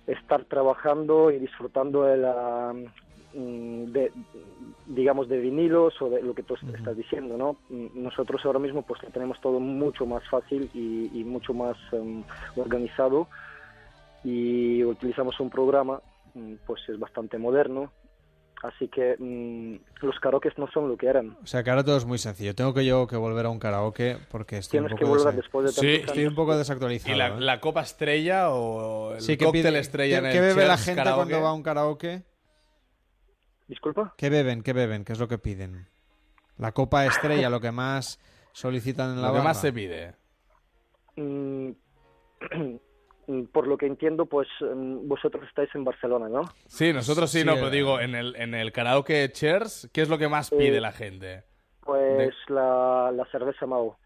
estar 0.08 0.46
trabajando 0.46 1.32
y 1.32 1.40
disfrutando 1.40 2.04
de 2.04 2.18
la 2.18 2.74
mm, 3.34 3.86
de 3.92 4.12
digamos 4.86 5.30
de 5.30 5.40
vinilos 5.40 6.02
o 6.02 6.10
de 6.10 6.22
lo 6.22 6.34
que 6.34 6.44
tú 6.44 6.56
estás 6.56 6.98
diciendo 6.98 7.38
no 7.38 7.54
Mm, 7.70 8.04
nosotros 8.04 8.46
ahora 8.46 8.60
mismo 8.60 8.84
pues 8.84 9.02
lo 9.02 9.10
tenemos 9.10 9.40
todo 9.42 9.60
mucho 9.60 10.06
más 10.06 10.24
fácil 10.30 10.70
y, 10.74 11.10
y 11.20 11.24
mucho 11.24 11.54
más 11.54 11.76
em, 11.92 12.24
organizado 12.56 13.28
y 14.24 14.84
utilizamos 14.84 15.40
un 15.40 15.50
programa 15.50 16.00
mm, 16.36 16.54
pues 16.68 16.88
es 16.88 17.00
bastante 17.00 17.38
moderno 17.38 17.92
así 18.64 18.88
que 18.88 19.16
mm, 19.20 20.06
los 20.06 20.20
karaokes 20.20 20.58
no 20.58 20.68
son 20.72 20.88
lo 20.90 20.98
que 20.98 21.06
eran 21.08 21.38
O 21.44 21.46
sea 21.46 21.64
que 21.64 21.70
ahora 21.70 21.84
todo 21.84 21.98
es 21.98 22.06
muy 22.06 22.18
sencillo. 22.18 22.56
Tengo 22.56 22.74
que 22.74 22.84
yo 22.86 23.06
que 23.06 23.16
volver 23.18 23.46
a 23.46 23.50
un 23.50 23.60
karaoke 23.60 24.18
porque 24.32 24.58
estoy 24.58 24.80
Tienes 24.80 24.94
un 24.94 24.98
que 24.98 25.04
poco 25.06 25.18
volver 25.18 25.34
desa- 25.34 25.38
después 25.38 25.66
de 25.66 25.72
Sí, 25.74 26.02
estoy 26.06 26.26
un 26.26 26.34
poco 26.36 26.58
desactualizado. 26.58 27.14
¿Y 27.14 27.18
la, 27.18 27.28
¿eh? 27.28 27.40
la 27.40 27.60
copa 27.60 27.82
estrella 27.82 28.50
o 28.50 29.14
el 29.14 29.22
Sí, 29.22 29.38
¿qué 29.38 29.46
cóctel 29.46 29.66
pide- 29.66 29.80
estrella 29.80 30.22
¿qué, 30.22 30.26
en 30.28 30.32
qué 30.32 30.38
el 30.40 30.44
bebe 30.56 30.66
la 30.68 30.78
gente 30.78 30.96
karaoke? 31.04 31.18
cuando 31.30 31.42
va 31.44 31.50
a 31.50 31.54
un 31.54 31.64
karaoke? 31.64 32.24
Disculpa. 33.68 34.14
¿Qué 34.18 34.30
beben? 34.30 34.62
¿Qué 34.64 34.74
beben? 34.74 35.06
¿Qué 35.06 35.14
es 35.14 35.20
lo 35.20 35.28
que 35.28 35.38
piden? 35.38 35.88
La 36.58 36.72
copa 36.72 37.06
estrella, 37.06 37.50
lo 37.50 37.60
que 37.62 37.72
más 37.72 38.20
solicitan 38.52 39.12
en 39.12 39.22
la 39.22 39.28
Lo 39.30 39.34
que 39.34 39.40
más 39.40 39.58
barra. 39.58 39.62
se 39.62 39.74
pide. 39.74 40.14
Mm, 41.16 41.72
por 43.52 43.68
lo 43.68 43.78
que 43.78 43.86
entiendo 43.86 44.26
pues 44.26 44.48
mm, 44.62 45.08
vosotros 45.08 45.44
estáis 45.48 45.70
en 45.76 45.84
Barcelona 45.84 46.28
no 46.30 46.42
Sí, 46.68 46.92
nosotros 46.94 47.30
sí, 47.32 47.40
Sí, 47.40 47.46
no, 47.46 47.54
eh. 47.54 47.56
pero 47.56 47.70
digo, 47.70 48.00
en 48.00 48.16
el, 48.16 48.36
en 48.36 48.54
el 48.54 48.72
karaoke 48.72 49.30
Cheers, 49.32 49.90
¿qué 49.94 50.02
es 50.02 50.10
lo 50.10 50.18
que 50.18 50.28
más 50.28 50.52
Eh, 50.52 50.58
pide 50.58 50.80
la 50.82 50.92
gente? 50.92 51.44
Pues 51.82 52.34
la, 52.48 53.12
la 53.14 53.26
cerveza 53.32 53.66
Mao. 53.66 53.98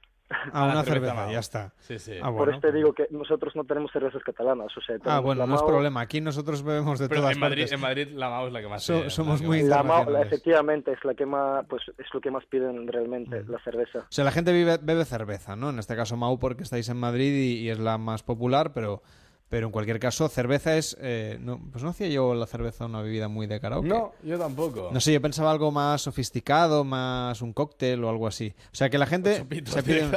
Ah, 0.51 0.65
una 0.65 0.75
la 0.75 0.83
cerveza 0.83 1.31
ya 1.31 1.39
está. 1.39 1.73
Sí, 1.79 1.97
sí. 1.99 2.13
Ah, 2.21 2.25
Por 2.25 2.33
bueno. 2.33 2.51
eso 2.53 2.59
te 2.61 2.71
digo 2.73 2.91
que 2.93 3.07
nosotros 3.11 3.55
no 3.55 3.63
tenemos 3.63 3.91
cervezas 3.91 4.21
catalanas. 4.23 4.75
O 4.77 4.81
sea, 4.81 4.97
Ah, 5.05 5.19
bueno, 5.19 5.39
la 5.41 5.47
no 5.47 5.55
es 5.55 5.63
problema. 5.63 6.01
Aquí 6.01 6.19
nosotros 6.19 6.63
bebemos 6.63 6.99
de 6.99 7.07
Pero 7.07 7.21
todas 7.21 7.35
en 7.35 7.39
Madrid, 7.39 7.61
partes. 7.63 7.71
en 7.71 7.79
Madrid 7.79 8.07
la 8.13 8.29
MAO 8.29 8.47
es 8.47 8.53
la 8.53 8.61
que 8.61 8.67
más 8.67 8.83
So- 8.83 9.03
se- 9.03 9.09
somos 9.09 9.41
muy 9.41 9.63
La 9.63 9.83
Mao, 9.83 10.17
efectivamente, 10.17 10.91
es 10.91 11.03
la 11.05 11.13
que 11.13 11.25
más, 11.25 11.65
pues 11.67 11.83
es 11.97 12.07
lo 12.13 12.19
que 12.19 12.29
más 12.31 12.45
piden 12.45 12.87
realmente, 12.87 13.43
la 13.47 13.59
cerveza. 13.59 13.99
O 13.99 14.05
sea, 14.09 14.25
la 14.25 14.31
gente 14.31 14.51
vive- 14.51 14.79
bebe 14.81 15.05
cerveza, 15.05 15.55
¿no? 15.55 15.69
En 15.69 15.79
este 15.79 15.95
caso 15.95 16.17
Mau 16.17 16.37
porque 16.39 16.63
estáis 16.63 16.89
en 16.89 16.97
Madrid 16.97 17.31
y, 17.33 17.59
y 17.61 17.69
es 17.69 17.79
la 17.79 17.97
más 17.97 18.23
popular, 18.23 18.73
pero, 18.73 19.01
pero 19.49 19.67
en 19.67 19.71
cualquier 19.71 19.99
caso 19.99 20.27
cerveza 20.27 20.77
es... 20.77 20.97
eh, 20.99 21.37
no, 21.39 21.59
pues 21.71 21.83
no 21.83 21.91
hacía 21.91 22.07
yo 22.07 22.33
la 22.33 22.45
cerveza 22.47 22.85
una 22.85 23.01
bebida 23.01 23.27
muy 23.29 23.47
de 23.47 23.59
karaoke. 23.59 23.87
No, 23.87 24.11
yo 24.23 24.37
tampoco. 24.37 24.89
No 24.91 24.99
sé, 24.99 25.13
yo 25.13 25.21
pensaba 25.21 25.51
algo 25.51 25.71
más 25.71 26.01
sofisticado, 26.01 26.83
más 26.83 27.41
un 27.41 27.53
cóctel 27.53 28.03
o 28.03 28.09
algo 28.09 28.27
así. 28.27 28.53
O 28.71 28.75
sea, 28.75 28.89
que 28.89 28.97
la 28.97 29.05
gente 29.05 29.45
se 29.65 29.83
pide, 29.83 30.09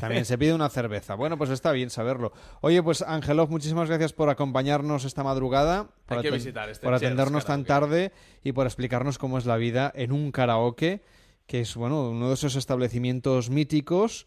también 0.00 0.24
se 0.24 0.38
pide 0.38 0.54
una 0.54 0.68
cerveza. 0.68 1.16
Bueno, 1.16 1.36
pues 1.36 1.50
está 1.50 1.72
bien 1.72 1.90
saberlo. 1.90 2.32
Oye, 2.60 2.82
pues 2.82 3.02
Angelov, 3.02 3.50
muchísimas 3.50 3.88
gracias 3.88 4.12
por 4.12 4.28
acompañarnos 4.28 5.04
esta 5.04 5.24
madrugada. 5.24 5.88
Por, 6.06 6.18
Hay 6.18 6.22
que 6.22 6.30
visitar 6.30 6.68
este 6.68 6.84
por 6.84 6.94
atendernos 6.94 7.44
tan 7.44 7.64
tarde 7.64 8.12
y 8.44 8.52
por 8.52 8.66
explicarnos 8.66 9.18
cómo 9.18 9.38
es 9.38 9.46
la 9.46 9.56
vida 9.56 9.92
en 9.96 10.12
un 10.12 10.30
karaoke, 10.30 11.02
que 11.46 11.60
es, 11.62 11.74
bueno, 11.74 12.10
uno 12.10 12.28
de 12.28 12.34
esos 12.34 12.54
establecimientos 12.54 13.50
míticos 13.50 14.26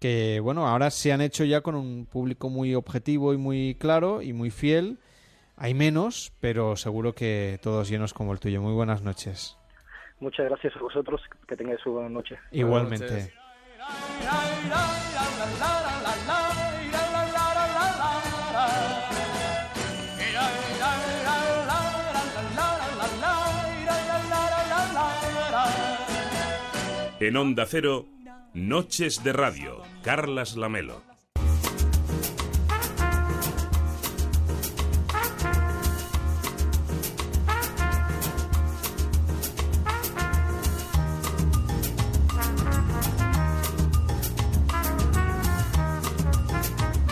que, 0.00 0.40
bueno, 0.40 0.66
ahora 0.66 0.90
se 0.90 1.12
han 1.12 1.20
hecho 1.20 1.44
ya 1.44 1.60
con 1.60 1.74
un 1.74 2.06
público 2.06 2.48
muy 2.48 2.74
objetivo 2.74 3.34
y 3.34 3.36
muy 3.36 3.76
claro 3.78 4.22
y 4.22 4.32
muy 4.32 4.50
fiel. 4.50 4.98
Hay 5.56 5.74
menos, 5.74 6.32
pero 6.40 6.74
seguro 6.76 7.14
que 7.14 7.60
todos 7.62 7.88
llenos 7.88 8.14
como 8.14 8.32
el 8.32 8.40
tuyo. 8.40 8.62
Muy 8.62 8.72
buenas 8.72 9.02
noches. 9.02 9.58
Muchas 10.18 10.46
gracias 10.46 10.74
a 10.74 10.80
vosotros, 10.80 11.20
que 11.46 11.54
tengáis 11.54 11.84
una 11.84 11.94
buena 11.94 12.08
noche. 12.08 12.38
Igualmente. 12.50 13.32
En 27.20 27.36
Onda 27.36 27.66
Cero, 27.66 28.06
Noches 28.52 29.22
de 29.22 29.32
Radio, 29.32 29.80
Carlas 30.02 30.56
Lamelo. 30.56 31.02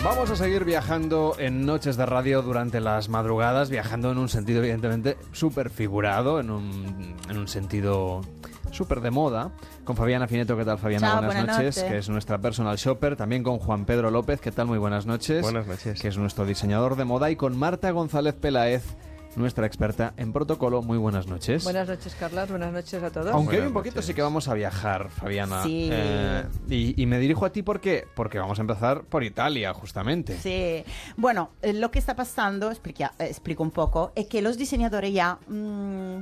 Vamos 0.03 0.31
a 0.31 0.35
seguir 0.35 0.65
viajando 0.65 1.35
en 1.39 1.65
noches 1.65 1.95
de 1.95 2.05
radio 2.05 2.41
durante 2.41 2.81
las 2.81 3.07
madrugadas, 3.07 3.69
viajando 3.69 4.11
en 4.11 4.17
un 4.17 4.27
sentido 4.27 4.59
evidentemente 4.59 5.15
súper 5.31 5.69
figurado, 5.69 6.41
en 6.41 6.51
un, 6.51 7.15
en 7.29 7.37
un 7.37 7.47
sentido 7.47 8.19
súper 8.79 9.01
de 9.01 9.11
moda, 9.11 9.51
con 9.83 9.97
Fabiana 9.97 10.25
Fineto, 10.25 10.55
¿qué 10.55 10.63
tal 10.63 10.77
Fabiana? 10.77 11.07
Chao, 11.07 11.17
buenas, 11.17 11.35
buenas 11.35 11.57
noches, 11.57 11.75
noches. 11.77 11.91
que 11.91 11.97
es 11.97 12.07
nuestra 12.07 12.37
personal 12.37 12.77
shopper, 12.77 13.17
también 13.17 13.43
con 13.43 13.59
Juan 13.59 13.83
Pedro 13.83 14.09
López, 14.09 14.39
¿qué 14.39 14.51
tal? 14.53 14.67
Muy 14.67 14.77
buenas 14.77 15.05
noches. 15.05 15.41
Buenas 15.41 15.67
noches. 15.67 16.01
Que 16.01 16.07
es 16.07 16.17
nuestro 16.17 16.45
diseñador 16.45 16.95
de 16.95 17.03
moda, 17.03 17.29
y 17.29 17.35
con 17.35 17.57
Marta 17.57 17.91
González 17.91 18.35
Peláez, 18.35 18.83
nuestra 19.35 19.65
experta 19.67 20.13
en 20.15 20.31
protocolo, 20.31 20.81
muy 20.81 20.97
buenas 20.97 21.27
noches. 21.27 21.65
Buenas 21.65 21.89
noches, 21.89 22.15
Carlas. 22.17 22.49
Buenas 22.49 22.71
noches 22.71 23.03
a 23.03 23.09
todos. 23.11 23.33
Aunque 23.33 23.59
hoy 23.59 23.67
un 23.67 23.73
poquito 23.73 24.01
sí 24.01 24.13
que 24.13 24.21
vamos 24.21 24.47
a 24.47 24.53
viajar, 24.53 25.09
Fabiana. 25.09 25.61
Sí. 25.63 25.89
Eh, 25.91 26.43
y, 26.69 27.01
y 27.01 27.05
me 27.05 27.19
dirijo 27.19 27.45
a 27.45 27.51
ti 27.51 27.61
porque, 27.61 28.07
porque 28.15 28.39
vamos 28.39 28.59
a 28.59 28.61
empezar 28.61 29.03
por 29.03 29.25
Italia, 29.25 29.73
justamente. 29.73 30.37
Sí, 30.39 30.83
bueno, 31.17 31.49
eh, 31.61 31.73
lo 31.73 31.91
que 31.91 31.99
está 31.99 32.15
pasando, 32.15 32.71
explica- 32.71 33.11
eh, 33.19 33.25
explico 33.25 33.61
un 33.61 33.71
poco, 33.71 34.13
es 34.15 34.25
que 34.27 34.41
los 34.41 34.57
diseñadores 34.57 35.13
ya 35.13 35.37
mm, 35.47 36.21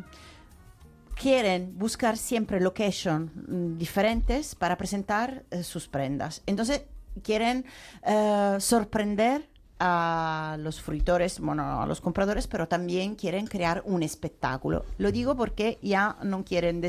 quieren 1.20 1.78
buscar 1.78 2.18
siempre 2.18 2.60
location 2.60 3.32
mm, 3.36 3.78
diferentes 3.78 4.56
para 4.56 4.78
presentar 4.78 5.44
eh, 5.52 5.64
sus 5.64 5.88
prendas. 5.88 6.44
Entonces, 6.46 6.84
quieren 7.24 7.66
eh, 8.04 8.58
sorprender 8.60 9.50
a 9.80 10.58
los 10.60 10.82
fruitores, 10.82 11.40
bueno, 11.40 11.82
a 11.82 11.86
los 11.86 12.02
compradores, 12.02 12.48
pero 12.48 12.68
también 12.68 13.16
quieren 13.16 13.46
crear 13.46 13.84
un 13.86 14.02
espectáculo. 14.02 14.86
Lo 14.98 15.12
digo 15.12 15.36
porque 15.36 15.78
ya 15.84 16.18
no 16.24 16.44
quieren 16.44 16.82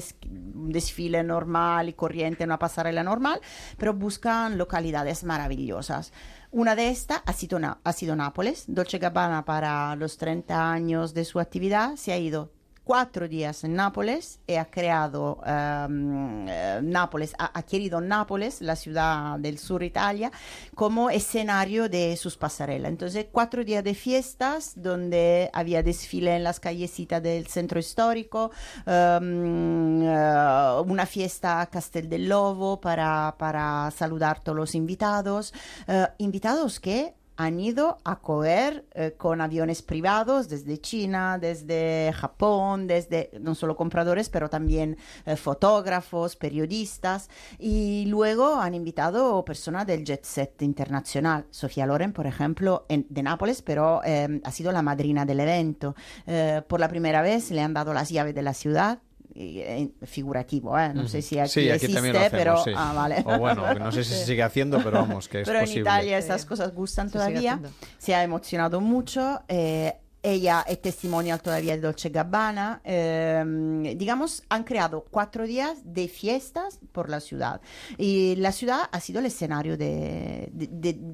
un 0.54 0.72
desfile 0.72 1.22
normal 1.22 1.90
y 1.90 1.92
corriente, 1.92 2.44
una 2.44 2.58
pasarela 2.58 3.02
normal, 3.02 3.40
pero 3.76 3.92
buscan 3.92 4.56
localidades 4.56 5.22
maravillosas. 5.22 6.12
Una 6.50 6.74
de 6.74 6.88
estas 6.88 7.20
ha 7.26 7.32
sido, 7.34 7.60
ha 7.84 7.92
sido 7.92 8.16
Nápoles. 8.16 8.64
Dolce 8.68 8.98
Gabbana 8.98 9.44
para 9.44 9.94
los 9.96 10.16
30 10.16 10.72
años 10.72 11.12
de 11.12 11.26
su 11.26 11.40
actividad 11.40 11.96
se 11.96 12.12
ha 12.12 12.18
ido 12.18 12.52
cuatro 12.88 13.28
días 13.28 13.64
en 13.64 13.74
Nápoles 13.74 14.40
y 14.46 14.54
ha 14.54 14.64
creado 14.64 15.42
ehm, 15.44 16.48
eh, 16.48 16.80
Nápoles, 16.82 17.34
ha, 17.38 17.62
querido 17.64 18.00
Nápoles, 18.00 18.62
la 18.62 18.76
ciudad 18.76 19.38
del 19.38 19.58
sur 19.58 19.82
Italia, 19.82 20.32
como 20.74 21.10
escenario 21.10 21.90
de 21.90 22.16
sus 22.16 22.38
pasarelas. 22.38 22.88
Entonces, 22.90 23.26
cuatro 23.30 23.62
días 23.62 23.84
de 23.84 23.94
fiestas 23.94 24.72
donde 24.74 25.50
había 25.52 25.82
desfile 25.82 26.34
en 26.34 26.44
las 26.44 26.60
callecitas 26.60 27.22
del 27.22 27.46
centro 27.48 27.78
histórico, 27.78 28.52
ehm, 28.86 30.00
eh, 30.04 30.82
una 30.86 31.04
fiesta 31.04 31.60
a 31.60 31.66
Castel 31.66 32.08
del 32.08 32.26
Lobo 32.26 32.80
para, 32.80 33.34
para 33.38 33.90
saludar 33.90 34.38
a 34.38 34.40
todos 34.40 34.56
los 34.56 34.74
invitados, 34.74 35.52
eh, 35.88 36.06
invitados 36.16 36.80
que 36.80 37.18
han 37.40 37.60
ido 37.60 37.98
a 38.04 38.18
coger 38.20 38.84
eh, 38.94 39.14
con 39.16 39.40
aviones 39.40 39.80
privados 39.80 40.48
desde 40.48 40.78
China, 40.80 41.38
desde 41.38 42.12
Japón, 42.12 42.88
desde 42.88 43.30
no 43.40 43.54
solo 43.54 43.76
compradores, 43.76 44.28
pero 44.28 44.50
también 44.50 44.98
eh, 45.24 45.36
fotógrafos, 45.36 46.34
periodistas. 46.34 47.30
Y 47.56 48.06
luego 48.06 48.56
han 48.56 48.74
invitado 48.74 49.44
personas 49.44 49.86
del 49.86 50.04
jet 50.04 50.24
set 50.24 50.60
internacional. 50.62 51.46
Sofía 51.50 51.86
Loren, 51.86 52.12
por 52.12 52.26
ejemplo, 52.26 52.84
en- 52.88 53.06
de 53.08 53.22
Nápoles, 53.22 53.62
pero 53.62 54.00
eh, 54.04 54.40
ha 54.42 54.50
sido 54.50 54.72
la 54.72 54.82
madrina 54.82 55.24
del 55.24 55.38
evento. 55.38 55.94
Eh, 56.26 56.62
por 56.66 56.80
la 56.80 56.88
primera 56.88 57.22
vez 57.22 57.52
le 57.52 57.60
han 57.62 57.72
dado 57.72 57.94
las 57.94 58.08
llaves 58.10 58.34
de 58.34 58.42
la 58.42 58.52
ciudad. 58.52 58.98
Eh, 59.40 59.90
figurativo, 60.04 60.78
¿eh? 60.78 60.92
no 60.94 61.06
sé 61.08 61.22
si 61.22 61.38
aquí 61.38 61.50
Sí, 61.50 61.70
aquí 61.70 61.86
existe, 61.86 62.12
lo 62.12 62.18
hacemos, 62.18 62.30
pero 62.30 62.64
sí. 62.64 62.70
ah, 62.76 62.92
vale. 62.94 63.22
O 63.24 63.38
bueno, 63.38 63.72
no 63.74 63.92
sé 63.92 64.02
si 64.04 64.14
se 64.14 64.24
sigue 64.26 64.42
haciendo, 64.42 64.78
pero 64.82 64.92
vamos, 65.00 65.28
que 65.28 65.42
es 65.42 65.46
Pero 65.46 65.60
en 65.60 65.64
posible. 65.64 65.80
Italia 65.82 66.18
esas 66.18 66.44
cosas 66.44 66.74
gustan 66.74 67.08
Se 67.08 67.12
todavía. 67.14 67.60
Se 67.98 68.14
ha 68.14 68.22
emocionado 68.24 68.80
mucho. 68.80 69.40
eh, 69.48 69.94
ella 70.22 70.64
es 70.66 70.82
testimonial 70.82 71.40
todavía 71.40 71.74
de 71.76 71.80
Dolce 71.82 72.08
Gabbana. 72.10 72.80
eh, 72.84 73.94
digamos, 73.96 74.42
han 74.48 74.64
creado 74.64 75.04
cuatro 75.10 75.46
días 75.46 75.78
de 75.84 76.08
fiestas 76.08 76.80
por 76.92 77.08
la 77.08 77.20
ciudad. 77.20 77.60
Y 77.96 78.34
la 78.36 78.52
ciudad 78.52 78.80
ha 78.90 79.00
sido 79.00 79.20
el 79.20 79.26
escenario 79.26 79.76
de, 79.76 80.50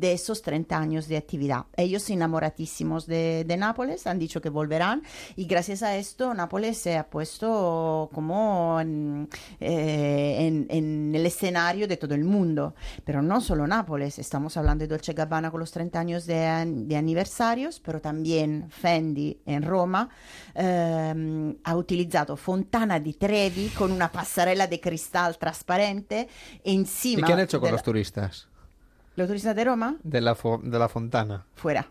esos 0.01 0.43
30 0.43 0.77
años 0.79 1.09
de 1.09 1.17
actividad. 1.17 1.67
Ellos 1.77 2.09
enamoratísimos 2.11 3.07
de, 3.07 3.45
Nápoles 3.59 4.07
han 4.07 4.19
dicho 4.19 4.41
que 4.41 4.49
volverán. 4.49 5.03
Y 5.37 5.45
gracias 5.47 5.83
a 5.83 5.97
esto, 5.97 6.33
Nápoles 6.35 6.79
se 6.79 6.97
ha 6.97 7.09
puesto 7.09 8.11
como 8.13 8.81
en, 8.81 9.29
eh, 9.61 10.67
en- 10.71 11.15
el 11.15 11.27
escenario 11.27 11.87
de 11.87 11.97
todo 11.97 12.15
el 12.15 12.25
mundo. 12.25 12.75
Pero 13.05 13.23
no 13.23 13.41
solo 13.41 13.67
Nápoles, 13.67 14.19
estamos 14.19 14.57
hablando 14.57 14.83
de 14.83 14.89
Dolce 14.89 15.13
Gabbana 15.13 15.51
con 15.51 15.61
los 15.61 15.71
30 15.71 16.01
años 16.01 16.27
de, 16.27 16.47
an- 16.47 16.89
de 16.89 16.97
aniversarios, 16.97 17.81
pero 17.81 18.01
también 18.01 18.69
Fendi 18.95 19.41
en 19.47 19.63
Roma 19.65 20.09
ehm, 20.55 21.57
ha 21.65 21.75
utilizzato 21.77 22.37
Fontana 22.37 22.99
di 23.01 23.15
Trevi 23.15 23.71
con 23.71 23.91
una 23.91 24.09
pasarela 24.09 24.67
de 24.69 24.79
cristal 24.79 25.37
transparente 25.37 26.29
¿Y 26.63 26.75
encima. 26.77 27.27
qué 27.27 27.33
han 27.33 27.41
hecho 27.41 27.61
con 27.61 27.73
los 27.73 27.83
turistas? 27.83 28.47
los 29.17 29.27
turistas 29.27 29.55
de 29.57 29.65
Roma? 29.65 29.97
De 30.03 30.21
la, 30.21 30.35
fo- 30.37 30.61
de 30.63 30.79
la 30.79 30.89
fontana. 30.89 31.45
Fuera. 31.55 31.87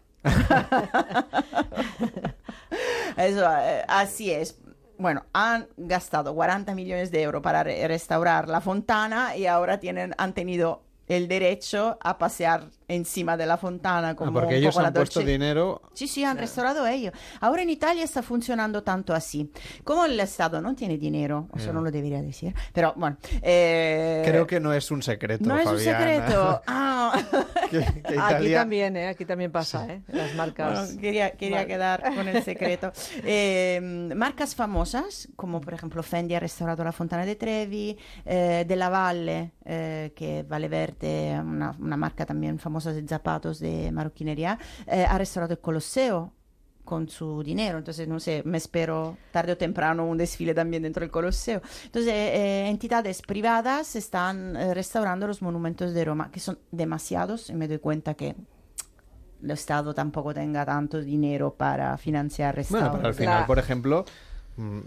Eso, 3.17 3.45
así 3.87 4.31
es. 4.31 4.59
Bueno, 4.97 5.25
han 5.33 5.67
gastado 5.77 6.33
40 6.35 6.73
millones 6.75 7.11
de 7.11 7.21
euros 7.21 7.41
para 7.41 7.63
re- 7.63 7.87
restaurar 7.87 8.47
la 8.47 8.61
fontana 8.61 9.35
y 9.37 9.45
ahora 9.45 9.79
tienen, 9.79 10.13
han 10.17 10.33
tenido 10.33 10.83
el 11.07 11.27
derecho 11.27 11.97
a 12.01 12.17
pasear 12.17 12.69
encima 12.95 13.35
de 13.37 13.45
la 13.45 13.57
fontana 13.57 14.09
Ah, 14.09 14.15
como 14.15 14.33
porque 14.33 14.49
un 14.49 14.53
ellos 14.55 14.73
poco 14.73 14.81
la 14.81 14.87
han 14.89 14.93
puesto 14.93 15.19
Dolce- 15.21 15.25
dinero. 15.25 15.81
Sí, 15.93 16.07
sí, 16.07 16.23
han 16.23 16.37
restaurado 16.37 16.85
ellos. 16.87 17.13
Ahora 17.41 17.61
en 17.61 17.69
Italia 17.69 18.03
está 18.03 18.21
funcionando 18.23 18.83
tanto 18.83 19.13
así. 19.13 19.51
Como 19.83 20.05
el 20.05 20.19
Estado 20.19 20.61
no 20.61 20.75
tiene 20.75 20.97
dinero, 20.97 21.47
eso 21.55 21.67
Ya. 21.67 21.73
no 21.73 21.81
lo 21.81 21.91
debería 21.91 22.21
decir, 22.21 22.53
pero 22.73 22.93
bueno. 22.95 23.17
eh, 23.41 24.21
Creo 24.25 24.45
que 24.47 24.59
no 24.59 24.73
es 24.73 24.89
un 24.91 25.01
secreto. 25.03 25.45
no 25.45 25.57
es 25.57 25.65
un 25.67 25.77
Fabiana. 25.77 25.99
secreto. 25.99 26.61
Ah. 27.05 27.19
que, 27.69 27.79
que 27.79 27.85
Aquí 28.03 28.13
Italia- 28.13 28.59
también, 28.59 28.95
¿eh? 28.97 29.07
Aquí 29.09 29.25
también 29.25 29.51
pasa, 29.51 29.85
¿eh? 29.87 30.01
Las 30.07 30.33
marcas. 30.35 30.87
Bueno, 30.87 31.01
quería 31.01 31.31
quería 31.31 31.57
Vale. 31.57 31.67
quedar 31.67 32.15
con 32.15 32.27
el 32.27 32.43
secreto. 32.43 32.91
Eh, 33.25 33.79
marcas 34.15 34.55
famosas, 34.55 35.27
como 35.35 35.59
por 35.61 35.73
ejemplo 35.73 36.01
Fendi 36.03 36.35
ha 36.35 36.39
restaurato 36.39 36.83
la 36.83 36.91
Fontana 36.91 37.25
de 37.25 37.35
Trevi, 37.35 37.97
eh, 38.25 38.65
De 38.67 38.75
La 38.75 38.89
Valle, 38.89 39.51
eh, 39.65 40.11
que 40.15 40.43
Valle 40.43 40.67
Verde, 40.67 41.39
una, 41.39 41.75
una 41.79 41.97
marca 41.97 42.25
también 42.25 42.59
famosa 42.59 42.82
de 42.85 43.07
zapatos 43.07 43.59
de 43.59 43.91
marroquinería, 43.91 44.57
eh, 44.87 45.05
ha 45.07 45.17
restaurato 45.17 45.53
el 45.53 45.59
Colosseo 45.59 46.33
con 46.83 47.07
su 47.07 47.43
dinero, 47.43 47.77
entonces 47.77 48.07
no 48.07 48.19
sé, 48.19 48.43
me 48.45 48.57
espero 48.57 49.17
tarde 49.31 49.53
o 49.53 49.57
temprano 49.57 50.05
un 50.05 50.17
desfile 50.17 50.53
también 50.53 50.83
dentro 50.83 51.01
del 51.01 51.11
Colosseo. 51.11 51.61
Entonces, 51.85 52.13
eh, 52.13 52.67
entidades 52.67 53.21
privadas 53.21 53.95
están 53.95 54.55
eh, 54.55 54.73
restaurando 54.73 55.25
los 55.25 55.41
monumentos 55.41 55.93
de 55.93 56.03
Roma, 56.03 56.29
que 56.29 56.41
son 56.41 56.59
demasiados, 56.71 57.49
y 57.49 57.53
me 57.53 57.67
doy 57.67 57.79
cuenta 57.79 58.15
que 58.15 58.35
el 59.41 59.51
Estado 59.51 59.93
tampoco 59.93 60.33
tenga 60.33 60.65
tanto 60.65 61.01
dinero 61.01 61.53
para 61.53 61.97
financiar 61.97 62.55
Bueno, 62.55 62.61
restauros. 62.63 62.95
pero 62.97 63.07
al 63.07 63.13
final, 63.13 63.45
por 63.45 63.59
ejemplo, 63.59 64.05
mm, 64.57 64.79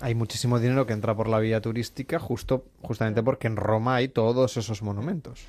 hay 0.00 0.14
muchísimo 0.14 0.58
dinero 0.58 0.86
que 0.86 0.92
entra 0.92 1.14
por 1.14 1.28
la 1.28 1.38
vía 1.38 1.60
turística 1.60 2.18
justo 2.18 2.64
justamente 2.82 3.22
porque 3.22 3.46
en 3.46 3.56
Roma 3.56 3.96
hay 3.96 4.08
todos 4.08 4.56
esos 4.56 4.82
monumentos. 4.82 5.40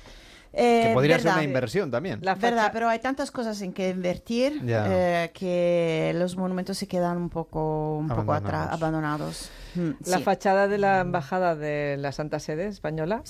Eh, 0.56 0.84
que 0.88 0.94
podría 0.94 1.18
ser 1.18 1.32
una 1.32 1.42
inversión 1.42 1.90
también. 1.90 2.20
verdad, 2.40 2.70
pero 2.72 2.88
hay 2.88 2.98
tantas 3.00 3.30
cosas 3.30 3.60
en 3.62 3.72
que 3.72 3.88
invertir 3.90 4.62
eh, 4.66 5.30
que 5.34 6.12
los 6.16 6.36
monumentos 6.36 6.78
se 6.78 6.86
quedan 6.86 7.16
un 7.16 7.28
poco, 7.30 7.96
un 7.98 8.08
poco 8.08 8.32
atra- 8.32 8.70
abandonados. 8.70 9.50
Mm, 9.74 9.90
La 10.06 10.18
sí. 10.18 10.22
fachada 10.22 10.68
de 10.68 10.78
la 10.78 11.00
embajada 11.00 11.56
de 11.56 11.96
la 11.98 12.12
Santa 12.12 12.38
Sede 12.38 12.66
española 12.68 13.22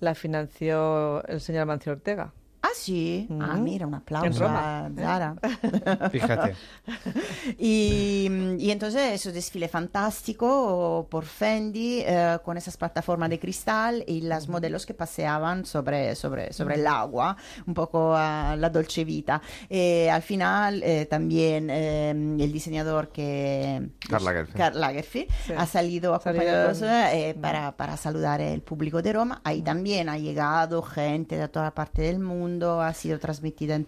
la 0.00 0.14
financió 0.14 1.24
el 1.26 1.40
señor 1.40 1.62
Amancio 1.62 1.92
Ortega. 1.92 2.32
Ah, 2.66 2.72
sí. 2.74 3.26
Ah, 3.40 3.54
Mm. 3.56 3.62
mira, 3.62 3.86
un 3.86 3.94
En 3.94 3.98
aplauso 4.00 4.40
Roma. 4.40 4.86
a 4.86 4.90
Zara. 4.96 5.36
Fíjate. 6.10 6.54
y, 7.58 8.28
y 8.58 8.70
entonces 8.70 9.12
eso 9.12 9.32
desfile 9.32 9.68
fantástico 9.68 11.06
por 11.10 11.24
Fendi 11.24 12.02
eh, 12.06 12.38
con 12.44 12.56
esas 12.56 12.76
plataformas 12.76 13.30
de 13.30 13.38
cristal 13.38 14.04
y 14.06 14.22
las 14.22 14.48
modelos 14.48 14.86
que 14.86 14.94
paseaban 14.94 15.64
sobre, 15.64 16.14
sobre, 16.14 16.52
sobre 16.52 16.76
el 16.76 16.86
agua, 16.86 17.36
un 17.66 17.74
poco 17.74 18.14
a 18.16 18.56
la 18.56 18.70
dolce 18.70 19.04
vita. 19.04 19.40
Eh, 19.68 20.10
al 20.10 20.22
final 20.22 20.82
eh, 20.82 21.06
también 21.06 21.68
eh, 21.70 22.10
el 22.10 22.52
diseñador 22.52 23.08
que... 23.10 23.90
Karl 24.08 24.24
Lagerfeld. 24.24 24.56
Karl 24.56 24.80
Lagerfeld 24.80 25.26
Sí. 25.46 25.52
ha 25.56 25.66
salido 25.66 25.76
Salido 25.76 26.14
acompañado 26.14 26.72
con- 26.78 26.88
eh, 26.88 27.36
para, 27.40 27.76
para 27.76 27.96
saludar 27.96 28.40
el 28.40 28.60
público 28.62 29.02
de 29.02 29.12
Roma. 29.12 29.40
Ahí 29.44 29.62
también 29.62 30.08
ha 30.08 30.18
llegado 30.18 30.82
gente 30.82 31.36
de 31.36 31.48
toda 31.48 31.72
parte 31.74 32.02
del 32.02 32.18
mundo, 32.18 32.55
ha 32.62 32.92
sido 32.94 33.18
transmitida 33.18 33.74
en 33.74 33.86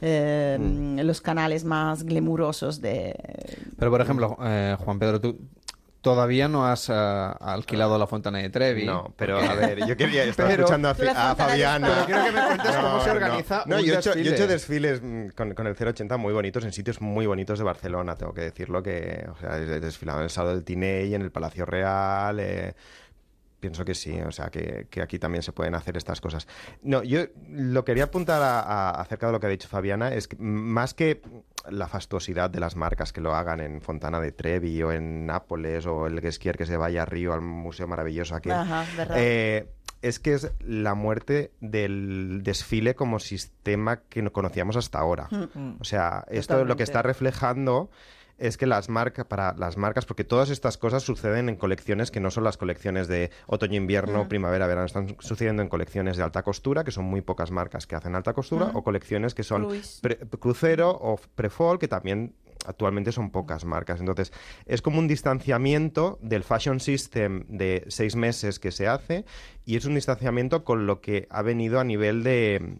eh, 0.00 0.56
Mm. 0.60 1.00
los 1.00 1.20
canales 1.20 1.64
más 1.64 2.02
glamurosos 2.04 2.80
de 2.80 3.14
Pero 3.78 3.90
por 3.90 4.00
ejemplo, 4.00 4.36
eh, 4.42 4.76
Juan 4.78 4.98
Pedro, 4.98 5.20
tú 5.20 5.38
todavía 6.00 6.48
no 6.48 6.66
has 6.66 6.88
eh, 6.88 6.92
alquilado 6.92 7.96
la 7.96 8.08
Fontana 8.08 8.38
de 8.38 8.50
Trevi. 8.50 8.84
No, 8.84 9.12
pero 9.16 9.38
a 9.38 9.54
ver, 9.54 9.86
yo 9.86 9.96
quería 9.96 10.24
estar 10.24 10.48
Pero- 10.48 10.64
escuchando 10.64 10.88
a, 10.88 10.90
a 11.30 11.34
Fabiana. 11.36 11.88
Pero 11.88 12.06
quiero 12.06 12.24
que 12.24 12.32
me 12.32 12.46
cuentes 12.46 12.76
cómo 12.76 13.00
se 13.04 13.10
organiza 13.10 13.62
No, 13.66 13.76
un 13.76 13.82
yo, 13.82 13.94
he 13.94 13.96
hecho, 13.98 14.14
yo 14.14 14.18
he 14.20 14.24
desfile. 14.24 14.34
hecho 14.34 14.46
desfiles 14.48 15.00
mm, 15.02 15.28
con, 15.36 15.54
con 15.54 15.66
el 15.68 15.76
080 15.76 16.16
muy 16.16 16.32
bonitos 16.32 16.64
en 16.64 16.72
sitios 16.72 17.00
muy 17.00 17.26
bonitos 17.26 17.58
de 17.58 17.64
Barcelona, 17.64 18.16
tengo 18.16 18.34
que 18.34 18.40
decirlo, 18.40 18.82
que 18.82 19.24
o 19.30 19.36
sea, 19.38 19.56
he 19.58 19.78
desfilado 19.80 20.18
en 20.18 20.24
el 20.24 20.30
Salón 20.30 20.54
del 20.56 20.64
Tiney, 20.64 21.14
en 21.14 21.22
el 21.22 21.30
Palacio 21.30 21.64
Real, 21.66 22.40
eh, 22.40 22.74
pienso 23.62 23.84
que 23.84 23.94
sí, 23.94 24.20
o 24.20 24.32
sea, 24.32 24.50
que, 24.50 24.88
que 24.90 25.00
aquí 25.00 25.20
también 25.20 25.42
se 25.44 25.52
pueden 25.52 25.76
hacer 25.76 25.96
estas 25.96 26.20
cosas. 26.20 26.48
No, 26.82 27.04
yo 27.04 27.20
lo 27.48 27.84
quería 27.84 28.04
apuntar 28.04 28.42
a- 28.42 28.58
a- 28.60 28.90
acerca 29.00 29.26
de 29.28 29.32
lo 29.32 29.38
que 29.38 29.46
ha 29.46 29.50
dicho 29.50 29.68
Fabiana, 29.68 30.12
es 30.12 30.26
que 30.26 30.36
más 30.40 30.94
que 30.94 31.22
la 31.70 31.86
fastuosidad 31.86 32.50
de 32.50 32.58
las 32.58 32.74
marcas 32.74 33.12
que 33.12 33.20
lo 33.20 33.36
hagan 33.36 33.60
en 33.60 33.80
Fontana 33.80 34.20
de 34.20 34.32
Trevi 34.32 34.82
o 34.82 34.90
en 34.90 35.26
Nápoles 35.26 35.86
o 35.86 36.08
el 36.08 36.20
Guesquier 36.20 36.56
que 36.58 36.66
se 36.66 36.76
vaya 36.76 37.02
a 37.02 37.04
Río 37.06 37.32
al 37.32 37.40
Museo 37.40 37.86
Maravilloso 37.86 38.34
aquí. 38.34 38.50
Ajá. 38.50 38.84
Eh, 39.14 39.68
es 40.02 40.18
que 40.18 40.34
es 40.34 40.50
la 40.58 40.94
muerte 40.94 41.52
del 41.60 42.40
desfile 42.42 42.96
como 42.96 43.20
sistema 43.20 44.00
que 44.08 44.22
no 44.22 44.32
conocíamos 44.32 44.74
hasta 44.76 44.98
ahora. 44.98 45.28
Mm. 45.30 45.76
O 45.78 45.84
sea, 45.84 46.24
esto 46.28 46.54
lo 46.54 46.58
Totalmente. 46.58 46.76
que 46.78 46.82
está 46.82 47.02
reflejando 47.02 47.90
es 48.42 48.56
que 48.56 48.66
las 48.66 48.88
marcas, 48.88 49.24
para 49.24 49.54
las 49.56 49.76
marcas, 49.76 50.04
porque 50.04 50.24
todas 50.24 50.50
estas 50.50 50.76
cosas 50.76 51.02
suceden 51.04 51.48
en 51.48 51.56
colecciones 51.56 52.10
que 52.10 52.18
no 52.20 52.30
son 52.30 52.42
las 52.44 52.56
colecciones 52.56 53.06
de 53.06 53.30
otoño-invierno, 53.46 54.24
Mm. 54.24 54.28
primavera-verano, 54.28 54.84
están 54.86 55.16
sucediendo 55.20 55.62
en 55.62 55.68
colecciones 55.68 56.16
de 56.16 56.24
alta 56.24 56.42
costura, 56.42 56.82
que 56.82 56.90
son 56.90 57.04
muy 57.04 57.20
pocas 57.20 57.50
marcas 57.52 57.86
que 57.86 57.94
hacen 57.94 58.14
alta 58.16 58.32
costura, 58.32 58.66
Mm. 58.66 58.76
o 58.76 58.82
colecciones 58.82 59.34
que 59.34 59.44
son 59.44 59.68
pre- 60.02 60.18
crucero 60.40 60.90
o 60.90 61.18
pre-fall, 61.36 61.78
que 61.78 61.86
también 61.88 62.34
actualmente 62.66 63.12
son 63.12 63.30
pocas 63.30 63.64
marcas. 63.64 64.00
Entonces, 64.00 64.32
es 64.66 64.82
como 64.82 64.98
un 64.98 65.08
distanciamiento 65.08 66.18
del 66.20 66.42
fashion 66.44 66.80
system 66.80 67.44
de 67.48 67.84
seis 67.88 68.16
meses 68.16 68.58
que 68.58 68.70
se 68.72 68.86
hace 68.88 69.24
y 69.64 69.76
es 69.76 69.84
un 69.84 69.94
distanciamiento 69.94 70.64
con 70.64 70.86
lo 70.86 71.00
que 71.00 71.26
ha 71.30 71.42
venido 71.42 71.78
a 71.80 71.84
nivel 71.84 72.22
de 72.22 72.78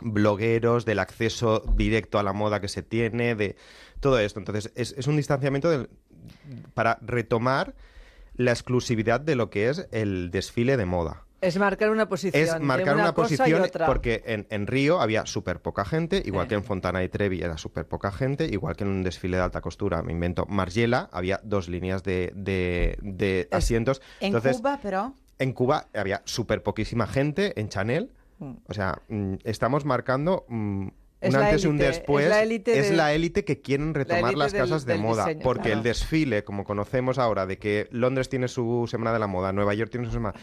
blogueros, 0.00 0.84
del 0.84 0.98
acceso 0.98 1.60
directo 1.76 2.18
a 2.18 2.22
la 2.22 2.32
moda 2.32 2.60
que 2.60 2.68
se 2.68 2.82
tiene, 2.82 3.34
de 3.34 3.56
todo 4.02 4.18
esto. 4.18 4.38
Entonces, 4.38 4.70
es, 4.74 4.94
es 4.98 5.06
un 5.06 5.16
distanciamiento 5.16 5.70
del- 5.70 5.88
para 6.74 6.98
retomar 7.00 7.74
la 8.36 8.50
exclusividad 8.50 9.20
de 9.20 9.36
lo 9.36 9.48
que 9.48 9.70
es 9.70 9.88
el 9.92 10.30
desfile 10.30 10.76
de 10.76 10.84
moda. 10.84 11.24
Es 11.40 11.58
marcar 11.58 11.90
una 11.90 12.08
posición. 12.08 12.40
Es 12.40 12.60
marcar 12.60 12.94
una, 12.94 13.14
posición 13.14 13.64
porque 13.86 14.22
en, 14.26 14.46
en 14.50 14.66
Río 14.68 15.00
había 15.00 15.26
súper 15.26 15.60
poca 15.60 15.84
gente, 15.84 16.22
igual 16.24 16.46
Eh. 16.46 16.48
que 16.50 16.54
en 16.54 16.62
Fontana 16.64 17.02
y 17.02 17.08
Trevi 17.08 17.42
era 17.42 17.58
súper 17.58 17.86
poca 17.86 18.12
gente, 18.12 18.46
igual 18.46 18.76
que 18.76 18.84
en 18.84 18.90
un 18.90 19.02
desfile 19.02 19.38
de 19.38 19.42
alta 19.42 19.60
costura, 19.60 20.02
me 20.02 20.12
invento, 20.12 20.46
Margiela, 20.46 21.08
había 21.12 21.40
dos 21.42 21.68
líneas 21.68 22.04
de, 22.04 22.32
de- 22.36 22.96
de 23.02 23.48
asientos. 23.50 24.00
en 24.20 24.26
Entonces, 24.28 24.58
Cuba, 24.58 24.78
pero 24.82 25.14
en 25.40 25.52
Cuba 25.52 25.88
había 25.94 26.22
súper 26.26 26.62
poquísima 26.62 27.06
gente, 27.08 27.58
en 27.60 27.68
Chanel, 27.68 28.10
O 28.68 28.74
sea, 28.74 29.00
mm, 29.08 29.34
estamos 29.44 29.84
marcando 29.84 30.44
mm, 30.48 30.88
Es 31.22 31.34
un 31.34 31.40
antes 31.42 31.64
y 31.64 31.66
un 31.68 31.80
es 31.80 31.86
después. 31.86 32.28
la 32.28 32.42
élite 32.42 32.78
es 32.78 32.90
la 32.90 33.12
élite 33.14 33.44
que 33.44 33.60
quieren 33.60 33.94
retomar 33.94 34.34
las 34.34 34.52
del- 34.52 34.62
casas 34.62 34.84
de 34.84 34.92
del 34.94 35.02
moda. 35.02 35.24
diseño, 35.26 35.42
porque 35.42 35.62
claro. 35.62 35.78
el 35.78 35.82
desfile, 35.84 36.44
como 36.44 36.64
conocemos 36.64 37.18
ahora, 37.18 37.46
de 37.46 37.58
que 37.58 37.88
Londres 37.90 38.28
tiene 38.28 38.48
su 38.48 38.86
semana 38.90 39.12
de 39.12 39.18
la 39.18 39.26
moda, 39.26 39.52
Nueva 39.52 39.72
York 39.74 39.90
tiene 39.90 40.06
su 40.06 40.12
semana. 40.12 40.38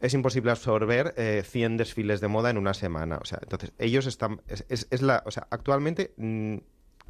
Es 0.00 0.14
imposible 0.14 0.50
absorber 0.50 1.14
eh, 1.16 1.42
100 1.46 1.76
desfiles 1.76 2.20
de 2.20 2.26
moda 2.28 2.50
en 2.50 2.58
una 2.58 2.74
semana. 2.74 3.18
O 3.22 3.24
sea, 3.24 3.38
entonces, 3.42 3.72
ellos 3.78 4.06
están. 4.06 4.40
Es, 4.48 4.64
es- 4.68 4.88
es 4.90 5.02
la. 5.02 5.22
O 5.26 5.30
sea, 5.30 5.46
actualmente. 5.50 6.12
mm, 6.16 6.56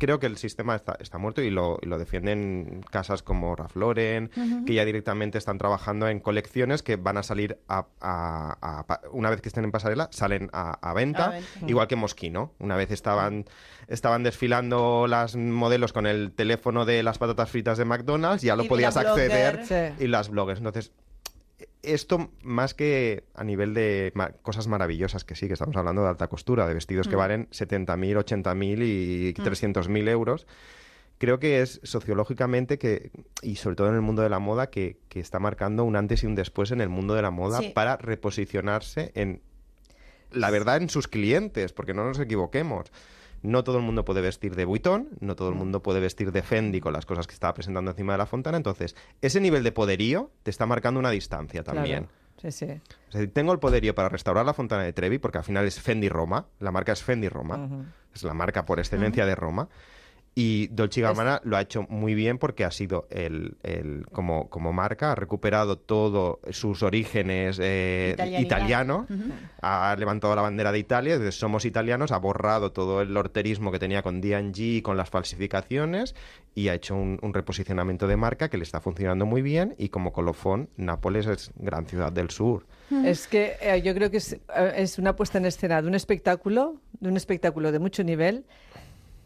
Creo 0.05 0.19
que 0.19 0.27
el 0.27 0.37
sistema 0.37 0.75
está, 0.75 0.97
está 0.99 1.19
muerto 1.19 1.43
y 1.43 1.51
lo, 1.51 1.79
y 1.81 1.87
lo 1.87 1.97
defienden 1.97 2.83
casas 2.91 3.23
como 3.23 3.55
Ralph 3.55 3.77
Lauren, 3.77 4.31
que 4.67 4.75
ya 4.75 4.85
directamente 4.85 5.39
están 5.39 5.59
trabajando 5.59 6.09
en 6.09 6.19
colecciones 6.19 6.83
que 6.83 6.97
van 6.97 7.19
a 7.19 7.23
salir 7.23 7.59
a, 7.69 7.87
a- 8.01 8.59
a 8.81 8.87
pa- 8.89 9.01
una 9.13 9.31
vez 9.31 9.41
que 9.41 9.49
estén 9.49 9.63
en 9.63 9.71
pasarela, 9.71 10.09
salen 10.11 10.51
a, 10.53 10.73
a 10.73 10.93
venta, 10.93 11.27
A 11.27 11.31
venta. 11.31 11.67
igual 11.69 11.87
que 11.87 11.95
Moschino. 11.95 12.53
Una 12.59 12.75
vez 12.77 12.91
estaban, 12.91 13.45
estaban 13.87 14.25
desfilando 14.25 15.07
las 15.07 15.37
modelos 15.37 15.93
con 15.93 16.07
el 16.09 16.33
teléfono 16.33 16.85
de 16.85 17.05
las 17.05 17.19
patatas 17.19 17.49
fritas 17.51 17.79
de 17.79 17.85
McDonald's, 17.85 18.43
ya 18.43 18.57
lo 18.57 18.65
Y 18.65 18.69
podías 18.69 18.97
acceder, 18.97 19.59
blogger. 19.59 19.93
y 20.01 20.07
las 20.09 20.29
bloggers. 20.31 20.59
Entonces, 20.59 20.91
esto 21.83 22.31
más 22.43 22.75
que 22.75 23.25
a 23.35 23.45
nivel 23.45 23.75
de 23.75 24.13
ma- 24.15 24.31
cosas 24.43 24.69
maravillosas, 24.69 25.25
que 25.25 25.35
sí, 25.35 25.47
que 25.49 25.55
estamos 25.55 25.77
hablando 25.77 26.03
de 26.03 26.09
alta 26.09 26.29
costura, 26.29 26.67
de 26.67 26.75
vestidos 26.75 27.09
que 27.09 27.17
Mm. 27.17 27.19
valen 27.19 27.49
70.000, 27.51 28.17
80.000 28.17 28.83
y 28.83 29.35
Mm. 29.37 29.43
300.000 29.43 30.09
euros, 30.09 30.47
creo 31.19 31.39
que 31.39 31.61
es 31.63 31.81
sociológicamente 31.83 32.79
que, 32.79 33.11
y 33.43 33.57
sobre 33.57 33.77
todo 33.77 33.89
en 33.89 33.95
el 33.97 34.01
mundo 34.01 34.23
de 34.23 34.29
la 34.29 34.39
moda, 34.39 34.71
que, 34.71 34.99
que 35.09 35.21
está 35.21 35.39
marcando 35.39 35.85
un 35.85 35.97
antes 35.97 36.23
y 36.23 36.27
un 36.27 36.35
después 36.35 36.71
en 36.71 36.81
el 36.81 36.89
mundo 36.89 37.15
de 37.15 37.23
la 37.23 37.31
moda 37.31 37.59
Sí. 37.61 37.71
para 37.75 37.97
reposicionarse 37.97 39.13
en 39.15 39.41
la 40.31 40.51
verdad 40.51 40.79
en 40.79 40.89
sus 40.89 41.09
clientes, 41.09 41.73
porque 41.73 41.95
no 41.95 42.05
nos 42.05 42.19
equivoquemos. 42.19 42.91
No 43.43 43.65
todo 43.65 43.79
el 43.79 43.83
mundo 43.83 44.05
puede 44.05 44.21
vestir 44.21 44.55
de 44.55 44.65
Vuitton, 44.65 45.09
no 45.21 45.37
todo 45.37 45.49
el 45.49 45.55
mundo 45.55 45.83
puede 45.83 46.01
vestir 46.01 46.33
de 46.33 46.43
Fendi 46.43 46.81
con 46.81 46.93
las 46.93 47.07
cosas 47.07 47.27
que 47.27 47.35
estaba 47.35 47.55
presentando 47.55 47.91
encima 47.91 48.13
de 48.13 48.19
la 48.19 48.27
fontana. 48.27 48.57
Entonces, 48.57 48.95
ese 49.21 49.41
nivel 49.41 49.65
de 49.65 49.73
poderío 49.73 50.31
te 50.43 50.51
está 50.51 50.67
marcando 50.67 51.01
una 51.01 51.11
distancia 51.11 51.63
también. 51.63 52.05
Claro. 52.05 52.23
Sí, 52.37 52.51
sí. 52.51 52.81
O 53.09 53.13
sea, 53.13 53.27
tengo 53.29 53.53
el 53.53 53.59
poderío 53.59 53.95
para 53.95 54.09
restaurar 54.09 54.45
la 54.45 54.55
fontana 54.55 54.83
de 54.83 54.93
Trevi, 54.93 55.19
porque 55.19 55.39
al 55.39 55.45
final 55.45 55.65
es 55.65 55.81
Fendi 55.81 56.09
Roma, 56.09 56.47
la 56.59 56.73
marca 56.73 56.93
es 56.93 57.03
Fendi 57.03 57.29
Roma, 57.29 57.87
es 58.15 58.23
la 58.23 58.35
marca 58.35 58.65
por 58.65 58.79
excelencia 58.79 59.27
de 59.27 59.35
Roma. 59.35 59.69
Y 60.35 60.69
Dolce 60.69 61.03
Gabbana 61.03 61.43
lo 61.45 61.59
ha 61.59 61.61
hecho 61.61 61.83
muy 61.91 62.15
bien 62.15 62.39
porque 62.39 62.65
ha 62.65 62.71
sido 62.71 63.07
el, 63.11 63.57
el- 63.63 64.07
como, 64.13 64.49
como 64.49 64.73
marca, 64.73 65.13
ha 65.13 65.15
recuperado 65.15 65.77
todos 65.77 66.39
sus 66.57 66.83
orígenes 66.83 67.59
eh, 67.63 68.15
italianos, 68.41 69.07
ha 69.61 69.95
levantado 69.99 70.35
la 70.35 70.41
bandera 70.41 70.73
de 70.73 70.79
Italia, 70.79 71.19
desde 71.19 71.33
somos 71.33 71.67
italianos, 71.67 72.13
ha 72.13 72.17
borrado 72.19 72.73
todo 72.73 73.03
el 73.03 73.15
horterismo 73.15 73.71
que 73.73 73.79
tenía 73.79 74.01
con 74.03 74.23
D&G 74.23 74.59
y 74.79 74.81
con 74.83 74.97
las 74.97 75.11
falsificaciones 75.11 76.15
y 76.55 76.69
ha 76.69 76.75
hecho 76.75 76.95
un, 76.95 77.19
un 77.21 77.35
reposicionamiento 77.35 78.07
de 78.07 78.17
marca 78.17 78.49
que 78.49 78.57
le 78.57 78.63
está 78.65 78.81
funcionando 78.81 79.27
muy 79.27 79.43
bien 79.43 79.75
y 79.77 79.91
como 79.91 80.15
colofón, 80.15 80.71
Nápoles 80.79 81.27
es 81.27 81.51
gran 81.57 81.87
ciudad 81.87 82.11
del 82.11 82.31
sur. 82.31 82.65
Es 83.05 83.27
que 83.27 83.55
eh, 83.61 83.81
yo 83.83 83.95
creo 83.95 84.11
que 84.11 84.19
es, 84.19 84.33
eh, 84.33 84.39
es 84.77 84.99
una 84.99 85.15
puesta 85.17 85.37
en 85.39 85.45
escena 85.47 85.81
de 85.83 85.89
un 85.89 85.95
espectáculo, 85.95 86.77
de 87.01 87.09
un 87.09 87.17
espectáculo 87.17 87.71
de 87.73 87.79
mucho 87.79 88.03
nivel, 88.05 88.45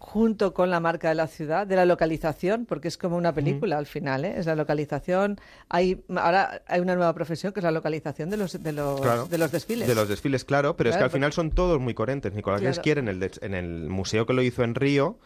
junto 0.07 0.55
con 0.55 0.71
la 0.71 0.79
marca 0.79 1.09
de 1.09 1.17
la 1.17 1.27
ciudad, 1.27 1.67
de 1.67 1.75
la 1.75 1.85
localización, 1.85 2.65
porque 2.65 2.87
es 2.87 2.97
como 2.97 3.17
una 3.17 3.33
película 3.33 3.77
al 3.77 3.87
final, 3.87 4.25
¿eh? 4.25 4.35
es 4.37 4.47
la 4.47 4.55
localización. 4.55 5.37
Hay, 5.69 6.01
ahora 6.17 6.63
hay 6.69 6.81
una 6.81 6.95
nueva 6.95 7.13
profesión 7.13 7.53
que 7.53 7.59
es 7.59 7.65
la 7.65 7.73
localización 7.73 8.31
de 8.31 8.37
los, 8.37 8.63
de 8.63 8.73
los, 8.73 9.01
Claro. 9.01 9.27
de 9.27 9.37
los 9.37 9.51
desfiles. 9.51 9.89
De 9.89 9.97
los 9.97 10.09
desfiles, 10.09 10.45
claro, 10.45 10.77
pero 10.77 10.91
es 10.91 10.97
que 10.97 11.03
al 11.03 11.11
final 11.11 11.33
son 11.33 11.51
todos 11.51 11.81
muy 11.81 11.93
coherentes. 11.93 12.33
Nicolás 12.33 12.61
Claro. 12.61 13.01
En 13.01 13.09
el, 13.09 13.19
de- 13.19 13.33
en 13.41 13.55
el 13.55 13.89
museo 13.89 14.27
que 14.27 14.33
lo 14.33 14.43
hizo 14.43 14.63
en 14.63 14.77
Río 14.77 15.19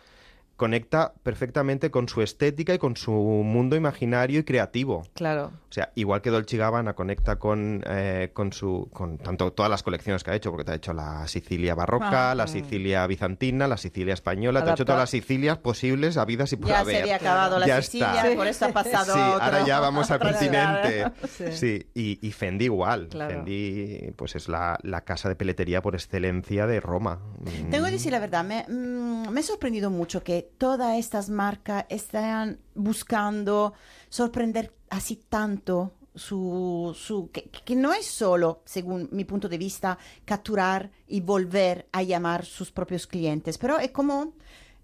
conecta 0.61 1.15
perfectamente 1.23 1.91
con 1.91 2.07
su 2.07 2.20
estética 2.20 2.74
y 2.74 2.78
con 2.78 2.95
su 2.95 3.12
mundo 3.12 3.77
imaginario 3.77 4.41
y 4.41 4.45
creativo. 4.45 5.05
Claro. 5.15 5.53
O 5.70 5.73
sea, 5.73 5.91
igual 5.95 6.20
que 6.20 6.28
Dolce 6.28 6.59
Gabbana 6.59 6.93
conecta 6.93 7.37
con, 7.39 7.82
eh, 7.87 8.28
con 8.35 8.53
su 8.53 8.91
con 8.93 9.16
tanto 9.16 9.53
todas 9.55 9.70
las 9.70 9.82
colecciones 9.82 10.23
que 10.23 10.32
ha 10.32 10.35
hecho, 10.35 10.51
porque 10.51 10.65
te 10.65 10.73
ha 10.73 10.74
hecho 10.74 10.93
la 10.93 11.27
Sicilia 11.28 11.74
barroca, 11.74 12.32
Ah. 12.32 12.35
la 12.35 12.47
Sicilia 12.47 13.07
bizantina, 13.07 13.66
la 13.69 13.78
Sicilia 13.78 14.12
española, 14.12 14.62
te 14.62 14.69
ha 14.70 14.73
hecho 14.74 14.85
todas 14.85 15.01
las 15.01 15.11
Sicilias 15.11 15.57
posibles, 15.57 16.19
habidas 16.19 16.53
y 16.53 16.57
por 16.57 16.69
Ya 16.69 16.81
haber. 16.81 16.97
se 16.97 17.01
había 17.03 17.16
acabado 17.16 17.59
la 17.59 17.66
Ya 17.66 17.81
Sicilia, 17.81 18.23
está. 18.23 18.37
por 18.37 18.47
eso 18.47 18.65
ha 18.66 18.73
pasado 18.73 19.15
Sí, 19.15 19.19
otro- 19.19 19.43
ahora 19.43 19.65
ya 19.66 19.81
vamos 19.81 20.11
al 20.11 20.19
continente. 20.19 21.05
Sí. 21.27 21.45
Sí, 21.53 21.87
y, 21.95 22.27
y 22.27 22.32
Fendi 22.32 22.66
igual. 22.66 23.09
Claro. 23.09 23.37
Fendi 23.37 24.12
pues 24.16 24.35
es 24.37 24.49
la, 24.49 24.78
la 24.82 25.01
casa 25.05 25.31
de 25.31 25.37
peletería 25.37 25.81
por 25.81 25.95
excelencia 25.95 26.66
de 26.66 26.81
Roma. 26.81 27.20
Mm. 27.39 27.70
Tengo 27.70 27.87
que 27.87 27.93
decir 27.93 28.12
la 28.12 28.19
verdad, 28.19 28.45
me, 28.45 28.66
mm, 28.69 29.31
me 29.31 29.41
ha 29.41 29.43
sorprendido 29.43 29.89
mucho 29.91 30.23
que 30.23 30.49
todas 30.59 30.98
estas 30.98 31.28
marcas 31.31 31.86
estén 31.89 32.59
buscando 32.74 33.74
sorprender 34.09 34.72
así 34.90 35.16
tanto 35.28 35.93
su, 36.14 36.97
su 36.98 37.31
que, 37.31 37.44
que 37.44 37.77
no 37.77 37.93
es 37.93 38.06
solo, 38.06 38.62
según 38.64 39.09
mi 39.12 39.24
punto 39.24 39.48
de 39.48 39.59
vista, 39.59 39.98
capturar 40.24 40.90
y 41.06 41.20
volver 41.20 41.89
a 41.93 42.02
llamar 42.02 42.44
sus 42.44 42.70
propios 42.70 43.06
clientes, 43.06 43.59
pero 43.59 43.78
es 43.78 43.90
como 43.90 44.35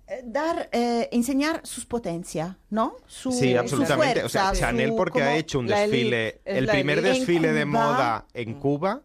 eh, 0.06 0.22
dar, 0.24 0.68
eh, 0.72 1.08
enseñar 1.10 1.60
sus 1.64 1.84
potencias, 1.84 2.56
¿no? 2.70 2.96
Su, 3.06 3.32
Sí, 3.32 3.52
su 3.52 3.58
absolutamente. 3.58 4.22
o 4.22 4.28
sea, 4.28 4.52
Chanel 4.52 4.94
porque 4.94 5.22
ha 5.22 5.36
hecho 5.36 5.58
un 5.58 5.66
desfile, 5.66 6.40
el 6.44 6.66
primer 6.68 7.02
desfile 7.02 7.52
de 7.52 7.64
moda 7.64 8.26
en 8.32 8.54
Cuba 8.54 9.02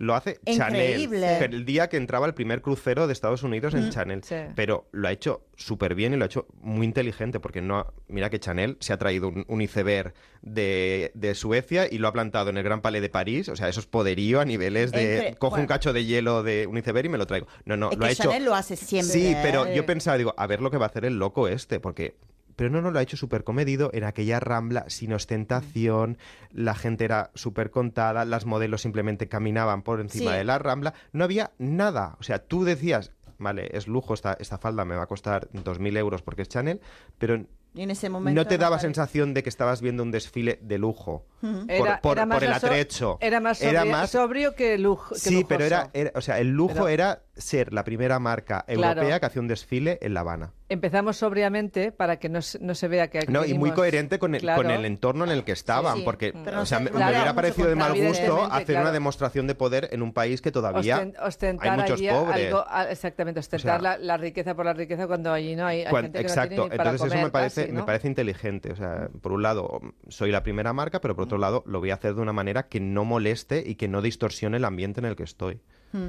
lo 0.00 0.14
hace 0.14 0.38
Increíble. 0.46 1.20
Chanel. 1.26 1.54
El 1.54 1.64
día 1.64 1.88
que 1.88 1.96
entraba 1.96 2.26
el 2.26 2.32
primer 2.34 2.62
crucero 2.62 3.06
de 3.08 3.12
Estados 3.12 3.42
Unidos 3.42 3.74
en 3.74 3.86
Mm, 3.86 3.90
Chanel. 3.90 4.22
sí. 4.22 4.36
Pero 4.54 4.88
lo 4.92 5.08
ha 5.08 5.12
hecho 5.12 5.42
súper 5.56 5.94
bien 5.96 6.14
y 6.14 6.16
lo 6.16 6.22
ha 6.24 6.26
hecho 6.26 6.46
muy 6.60 6.86
inteligente 6.86 7.40
porque 7.40 7.60
no... 7.60 7.84
Mira 8.06 8.30
que 8.30 8.38
Chanel 8.38 8.76
se 8.80 8.92
ha 8.92 8.96
traído 8.98 9.28
un, 9.28 9.44
un 9.48 9.60
iceberg 9.60 10.14
de, 10.42 11.10
de 11.14 11.34
Suecia 11.34 11.88
y 11.90 11.98
lo 11.98 12.06
ha 12.08 12.12
plantado 12.12 12.48
en 12.50 12.56
el 12.58 12.62
Gran 12.62 12.80
Palais 12.80 13.02
de 13.02 13.08
París. 13.08 13.48
O 13.48 13.56
sea, 13.56 13.68
eso 13.68 13.80
es 13.80 13.86
poderío 13.86 14.40
a 14.40 14.44
niveles 14.44 14.92
de... 14.92 15.16
Entre- 15.16 15.34
cojo 15.36 15.56
un 15.56 15.66
cacho 15.66 15.92
de 15.92 16.04
hielo 16.04 16.42
de 16.44 16.66
un 16.68 16.78
iceberg 16.78 17.06
y 17.06 17.08
me 17.08 17.18
lo 17.18 17.26
traigo. 17.26 17.48
No, 17.64 17.76
no, 17.76 17.90
Es 17.90 17.98
lo 17.98 18.04
ha 18.04 18.08
que 18.08 18.12
hecho... 18.14 18.22
Chanel 18.24 18.44
lo 18.44 18.54
hace 18.54 18.76
siempre, 18.76 19.12
Sí, 19.12 19.26
¿eh? 19.32 19.38
pero 19.42 19.72
yo 19.72 19.84
pensaba, 19.84 20.16
digo, 20.16 20.32
a 20.36 20.46
ver 20.46 20.60
lo 20.62 20.70
que 20.70 20.76
va 20.78 20.86
a 20.86 20.88
hacer 20.88 21.04
el 21.06 21.18
loco 21.18 21.48
este, 21.48 21.80
porque 21.80 22.14
pero 22.58 22.70
no, 22.70 22.82
no, 22.82 22.90
lo 22.90 22.98
ha 22.98 23.02
hecho 23.02 23.16
súper 23.16 23.44
comedido 23.44 23.90
en 23.94 24.02
aquella 24.02 24.40
rambla 24.40 24.84
sin 24.88 25.12
ostentación, 25.12 26.18
la 26.50 26.74
gente 26.74 27.04
era 27.04 27.30
súper 27.34 27.70
contada, 27.70 28.24
las 28.24 28.46
modelos 28.46 28.82
simplemente 28.82 29.28
caminaban 29.28 29.82
por 29.82 30.00
encima 30.00 30.32
Sí. 30.32 30.38
de 30.38 30.44
la 30.44 30.58
rambla, 30.58 30.92
no 31.12 31.22
había 31.22 31.52
nada, 31.58 32.16
o 32.18 32.24
sea, 32.24 32.40
tú 32.40 32.64
decías, 32.64 33.12
vale, 33.38 33.68
es 33.72 33.86
lujo, 33.86 34.12
esta, 34.12 34.36
esta 34.40 34.58
falda 34.58 34.84
me 34.84 34.96
va 34.96 35.04
a 35.04 35.06
costar 35.06 35.48
2.000 35.52 35.96
euros 35.96 36.22
porque 36.22 36.42
es 36.42 36.48
Chanel, 36.48 36.80
pero 37.18 37.46
Y 37.74 37.82
en 37.82 37.90
ese 37.92 38.08
momento 38.08 38.34
no 38.40 38.48
te 38.48 38.58
daba 38.58 38.80
sensación 38.80 39.34
de 39.34 39.42
que 39.44 39.50
estabas 39.50 39.80
viendo 39.80 40.02
un 40.02 40.10
desfile 40.10 40.58
de 40.62 40.78
lujo, 40.78 41.26
por, 41.40 41.70
Era- 41.70 42.00
por- 42.00 42.16
era 42.16 42.26
más 42.26 42.38
por 42.38 42.44
el 42.48 42.54
so- 42.58 42.66
atrecho. 42.66 43.18
Era 43.20 43.38
más, 43.40 43.62
Era 43.62 43.80
sobrio, 43.82 43.92
más- 43.92 44.10
sobrio 44.10 44.54
que, 44.56 44.78
lujo, 44.78 45.14
que 45.14 45.20
Sí, 45.20 45.44
pero 45.48 45.64
era, 45.64 45.90
era- 45.92 46.10
o 46.16 46.20
sea, 46.20 46.40
el 46.40 46.48
lujo 46.48 46.74
Pero- 46.74 46.88
era 46.88 47.22
ser 47.38 47.72
la 47.72 47.84
primera 47.84 48.18
marca 48.18 48.64
Claro. 48.66 49.00
europea 49.00 49.20
que 49.20 49.26
hacía 49.26 49.40
un 49.42 49.48
desfile 49.48 49.98
en 50.02 50.14
La 50.14 50.20
Habana. 50.20 50.52
Empezamos 50.68 51.16
sobriamente 51.16 51.92
para 51.92 52.18
que 52.18 52.28
no, 52.28 52.42
se- 52.42 52.58
no 52.58 52.74
se 52.74 52.88
vea 52.88 53.08
que 53.08 53.18
aquí 53.20 53.32
No, 53.32 53.44
y 53.46 53.54
muy 53.54 53.70
coherente 53.70 54.18
con 54.18 54.34
el, 54.34 54.40
Claro. 54.42 54.62
con 54.62 54.70
el 54.70 54.84
entorno 54.84 55.24
en 55.24 55.30
el 55.30 55.44
que 55.44 55.52
estaban, 55.52 55.94
Sí, 55.94 55.98
sí. 56.00 56.04
porque 56.04 56.34
Pero 56.44 56.60
o 56.60 56.66
sea, 56.66 56.78
no 56.80 56.90
me, 56.90 56.90
hubiera 56.90 57.34
parecido 57.34 57.68
de 57.68 57.74
mal 57.74 57.94
gusto 57.94 58.44
hacer 58.52 58.76
una 58.78 58.92
demostración 58.92 59.46
de 59.46 59.54
poder 59.54 59.88
en 59.92 60.02
un 60.02 60.12
país 60.12 60.42
que 60.42 60.52
todavía 60.52 61.10
ostentar 61.24 61.70
hay 61.70 61.76
muchos 61.80 61.98
allí 62.00 62.08
pobres. 62.10 62.46
algo- 62.48 62.64
a- 62.68 62.90
exactamente, 62.90 63.40
ostentar 63.40 63.78
O 63.78 63.82
sea, 63.82 63.96
la, 63.96 63.98
la 63.98 64.16
riqueza 64.18 64.54
por 64.54 64.66
la 64.66 64.74
riqueza 64.74 65.06
cuando 65.06 65.32
allí 65.32 65.56
no 65.56 65.64
hay, 65.66 65.82
hay 65.82 65.90
Cuan- 65.90 66.02
gente 66.04 66.18
que 66.18 66.22
exacto, 66.26 66.56
no 66.56 66.62
tiene 66.62 66.70
ni 66.70 66.76
para 66.76 66.90
entonces 66.90 67.12
eso 67.16 67.24
me 67.24 67.30
parece, 67.30 67.60
casi, 67.62 67.72
me 67.72 67.82
parece 67.84 68.08
inteligente. 68.08 68.72
O 68.72 68.76
sea, 68.76 69.08
por 69.22 69.32
un 69.32 69.42
lado, 69.42 69.80
soy 70.08 70.30
la 70.30 70.42
primera 70.42 70.72
marca, 70.74 71.00
pero 71.00 71.14
por 71.14 71.24
otro 71.24 71.38
lado, 71.38 71.62
lo 71.66 71.80
voy 71.80 71.90
a 71.90 71.94
hacer 71.94 72.14
de 72.14 72.20
una 72.20 72.32
manera 72.34 72.64
que 72.68 72.80
no 72.80 73.04
moleste 73.06 73.62
y 73.64 73.76
que 73.76 73.88
no 73.88 74.02
distorsione 74.02 74.56
el 74.58 74.64
ambiente 74.64 75.00
en 75.00 75.06
el 75.06 75.16
que 75.16 75.22
estoy. 75.22 75.60
Mm. 75.92 76.08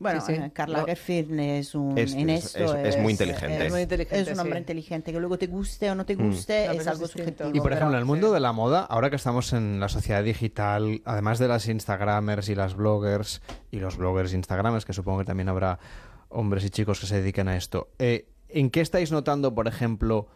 Bueno, 0.00 0.20
Sí, 0.20 0.34
sí. 0.36 0.40
eh, 0.40 0.52
Gerfeld 0.86 1.40
es 1.40 1.74
un 1.74 1.98
Es- 1.98 2.14
en 2.14 2.30
es- 2.30 2.54
eso 2.54 2.76
es- 2.76 2.94
es 2.94 3.02
muy 3.02 3.12
inteligente. 3.12 3.66
Es, 3.66 3.72
Muy 3.72 3.80
inteligente, 3.82 4.20
es 4.20 4.28
un 4.32 4.38
hombre 4.40 4.54
sí. 4.54 4.60
inteligente 4.60 5.12
que 5.12 5.18
luego 5.18 5.38
te 5.38 5.48
guste 5.48 5.90
o 5.90 5.94
no 5.96 6.06
te 6.06 6.16
Mm. 6.16 6.26
guste 6.30 6.76
es 6.76 6.86
algo 6.86 7.08
subjetivo. 7.08 7.48
Y 7.50 7.54
por 7.54 7.64
pero- 7.64 7.74
ejemplo, 7.76 7.96
en 7.96 7.98
el 7.98 8.04
mundo 8.04 8.32
de 8.32 8.38
la 8.38 8.52
moda, 8.52 8.82
ahora 8.84 9.10
que 9.10 9.16
estamos 9.16 9.52
en 9.52 9.80
la 9.80 9.88
sociedad 9.88 10.22
digital, 10.22 11.02
además 11.04 11.40
de 11.40 11.48
las 11.48 11.66
Instagramers 11.66 12.48
y 12.48 12.54
las 12.54 12.74
bloggers, 12.76 13.42
y 13.72 13.80
los 13.80 13.96
bloggers 13.96 14.32
e 14.32 14.36
Instagramers, 14.36 14.84
que 14.84 14.92
supongo 14.92 15.18
que 15.18 15.24
también 15.24 15.48
habrá 15.48 15.80
hombres 16.28 16.64
y 16.64 16.70
chicos 16.70 17.00
que 17.00 17.06
se 17.06 17.16
dedican 17.20 17.48
a 17.48 17.56
esto, 17.56 17.88
eh, 17.98 18.28
¿en 18.48 18.70
qué 18.70 18.80
estáis 18.80 19.10
notando, 19.10 19.54
por 19.54 19.66
ejemplo, 19.66 20.28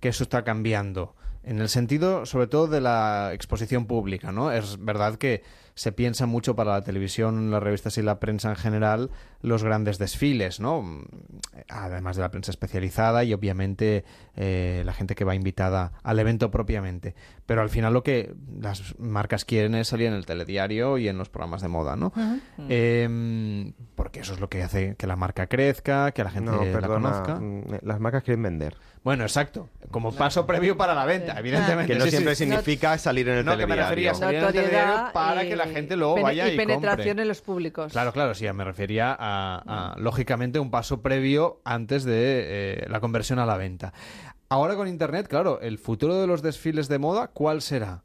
que 0.00 0.08
eso 0.08 0.24
está 0.24 0.42
cambiando? 0.42 1.14
En 1.44 1.60
el 1.60 1.68
sentido, 1.68 2.26
sobre 2.26 2.46
todo, 2.48 2.66
de 2.66 2.80
la 2.80 3.30
exposición 3.32 3.86
pública, 3.86 4.32
¿no? 4.32 4.50
Es 4.50 4.82
verdad 4.82 5.16
que 5.16 5.42
se 5.74 5.92
piensa 5.92 6.26
mucho 6.26 6.54
para 6.54 6.72
la 6.72 6.82
televisión, 6.82 7.50
las 7.50 7.62
revistas 7.62 7.98
y 7.98 8.02
la 8.02 8.20
prensa 8.20 8.50
en 8.50 8.56
general 8.56 9.10
los 9.42 9.62
grandes 9.64 9.98
desfiles, 9.98 10.58
¿no? 10.60 10.84
Además 11.68 12.16
de 12.16 12.22
la 12.22 12.30
prensa 12.30 12.50
especializada 12.50 13.24
y 13.24 13.34
obviamente 13.34 14.04
eh, 14.36 14.82
la 14.86 14.92
gente 14.92 15.14
que 15.14 15.24
va 15.24 15.34
invitada 15.34 15.92
al 16.02 16.18
evento 16.18 16.50
propiamente. 16.50 17.14
Pero 17.44 17.60
al 17.60 17.68
final 17.70 17.92
lo 17.92 18.02
que 18.02 18.34
las 18.60 18.98
marcas 18.98 19.44
quieren 19.44 19.74
es 19.74 19.88
salir 19.88 20.06
en 20.06 20.14
el 20.14 20.24
telediario 20.26 20.96
y 20.96 21.08
en 21.08 21.18
los 21.18 21.28
programas 21.28 21.60
de 21.60 21.68
moda, 21.68 21.96
¿no? 21.96 22.06
Ujú. 22.16 22.40
Eh, 22.70 23.72
porque 23.94 24.20
eso 24.20 24.32
es 24.34 24.40
lo 24.40 24.48
que 24.48 24.62
hace 24.62 24.96
que 24.96 25.06
la 25.06 25.16
marca 25.16 25.46
crezca, 25.46 26.12
que 26.12 26.24
la 26.24 26.30
gente 26.30 26.50
No, 26.50 26.64
la 26.64 26.86
conozca. 26.88 27.34
mm, 27.36 27.64
las 27.82 28.00
marcas 28.00 28.22
quieren 28.22 28.42
vender. 28.42 28.76
Bueno, 29.02 29.24
exacto. 29.24 29.68
Como 29.90 30.12
paso 30.14 30.46
previo 30.46 30.78
para 30.78 30.94
la 30.94 31.04
venta, 31.04 31.38
evidentemente. 31.38 31.92
Que 31.92 31.98
no 31.98 32.04
Sí, 32.06 32.10
sí. 32.10 32.16
siempre 32.16 32.34
significa 32.34 32.96
salir 32.96 33.28
en 33.28 33.38
el 33.38 33.44
No, 33.44 33.52
que 33.52 33.58
me 33.66 33.74
telediario. 33.74 33.84
refería 33.90 34.10
a 34.12 34.14
salir 34.14 34.38
en 34.38 34.44
el 34.46 34.52
telediario 34.52 34.86
Notoriedad 34.86 35.12
para 35.12 35.44
y- 35.44 35.48
que 35.50 35.56
la 35.56 35.63
gente 35.66 35.96
luego 35.96 36.14
pene- 36.16 36.22
vaya 36.24 36.48
y, 36.48 36.54
y 36.54 36.56
penetración 36.56 37.08
compre. 37.08 37.22
en 37.22 37.28
los 37.28 37.40
públicos. 37.40 37.92
Claro, 37.92 38.12
claro, 38.12 38.34
sí, 38.34 38.50
me 38.52 38.64
refería 38.64 39.16
a, 39.18 39.92
a, 39.92 39.98
lógicamente, 39.98 40.58
un 40.58 40.70
paso 40.70 41.02
previo 41.02 41.60
antes 41.64 42.04
de 42.04 42.12
eh, 42.16 42.86
la 42.88 43.00
conversión 43.00 43.38
a 43.38 43.46
la 43.46 43.56
venta. 43.56 43.92
Ahora 44.48 44.76
con 44.76 44.86
Internet, 44.88 45.26
claro, 45.28 45.60
el 45.60 45.78
futuro 45.78 46.20
de 46.20 46.26
los 46.26 46.42
desfiles 46.42 46.88
de 46.88 46.98
moda, 46.98 47.28
¿cuál 47.28 47.62
será? 47.62 48.02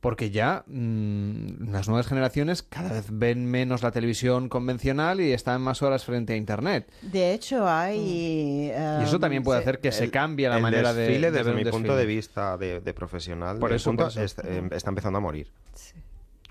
Porque 0.00 0.32
ya 0.32 0.64
mm, 0.66 1.70
las 1.70 1.86
nuevas 1.86 2.08
generaciones 2.08 2.64
cada 2.64 2.90
vez 2.92 3.06
ven 3.08 3.46
menos 3.46 3.84
la 3.84 3.92
televisión 3.92 4.48
convencional 4.48 5.20
y 5.20 5.30
están 5.32 5.60
más 5.62 5.80
horas 5.80 6.04
frente 6.04 6.32
a 6.32 6.36
Internet. 6.36 6.90
De 7.02 7.32
hecho, 7.32 7.68
hay... 7.68 8.72
Y 8.72 9.04
eso 9.04 9.20
también 9.20 9.44
puede 9.44 9.60
hacer 9.60 9.78
que 9.78 9.92
se 9.92 10.10
cambie 10.10 10.48
la 10.48 10.56
el 10.56 10.62
manera 10.62 10.92
de, 10.92 11.02
desfile, 11.02 11.30
de 11.30 11.38
desde 11.38 11.50
un 11.52 11.56
mi 11.58 11.64
punto 11.66 11.94
de 11.94 12.06
vista 12.06 12.58
de, 12.58 12.80
de 12.80 12.94
profesional, 12.94 13.58
Por 13.60 13.72
eso, 13.72 13.90
punto, 13.90 14.04
por 14.04 14.10
eso. 14.10 14.22
Está, 14.22 14.42
eh, 14.48 14.68
está 14.72 14.90
empezando 14.90 15.18
a 15.18 15.20
morir. 15.20 15.52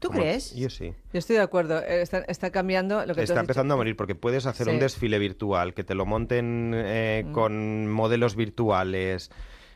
¿Tú 0.02 0.08
Como- 0.10 0.20
crees? 0.20 0.54
Yo 0.56 0.70
sí. 0.70 0.94
Yo 1.14 1.20
estoy 1.20 1.36
de 1.38 1.44
acuerdo. 1.44 1.80
eh, 1.80 2.02
Está, 2.02 2.18
está 2.28 2.50
cambiando 2.50 3.02
lo 3.06 3.14
que 3.14 3.22
tú 3.22 3.22
Está 3.22 3.36
has 3.36 3.40
empezando 3.42 3.76
a 3.76 3.78
morir 3.78 3.96
porque 3.96 4.16
puedes 4.16 4.46
hacer 4.48 4.66
Sí. 4.68 4.74
un 4.74 4.80
desfile 4.80 5.20
virtual, 5.20 5.74
que 5.74 5.84
te 5.84 5.94
lo 5.96 6.06
monten 6.08 6.74
eh, 6.76 7.24
Mm. 7.28 7.32
con 7.32 7.88
modelos 7.90 8.36
virtuales. 8.36 9.30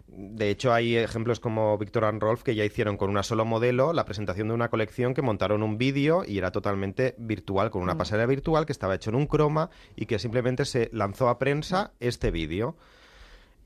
De 0.08 0.50
hecho, 0.50 0.74
hay 0.74 0.96
ejemplos 0.98 1.40
como 1.40 1.78
Victor 1.78 2.06
and 2.06 2.22
Rolf 2.22 2.42
que 2.44 2.56
ya 2.56 2.64
hicieron 2.66 2.98
con 2.98 3.10
una 3.10 3.22
solo 3.24 3.46
modelo 3.46 3.94
la 3.94 4.06
presentación 4.06 4.48
de 4.48 4.54
una 4.56 4.70
colección 4.70 5.14
que 5.14 5.22
montaron 5.22 5.62
un 5.62 5.78
vídeo 5.78 6.24
y 6.26 6.38
era 6.40 6.52
totalmente 6.52 7.14
virtual, 7.20 7.70
con 7.70 7.84
una 7.84 7.94
Mm. 7.94 7.98
pasarela 8.00 8.26
virtual 8.26 8.66
que 8.66 8.72
estaba 8.72 8.96
hecho 8.96 9.12
en 9.12 9.16
un 9.18 9.28
croma 9.28 9.70
y 9.96 10.06
que 10.08 10.18
simplemente 10.20 10.66
se 10.66 10.90
lanzó 10.92 11.30
a 11.30 11.38
prensa 11.38 11.92
este 12.00 12.32
vídeo. 12.32 12.76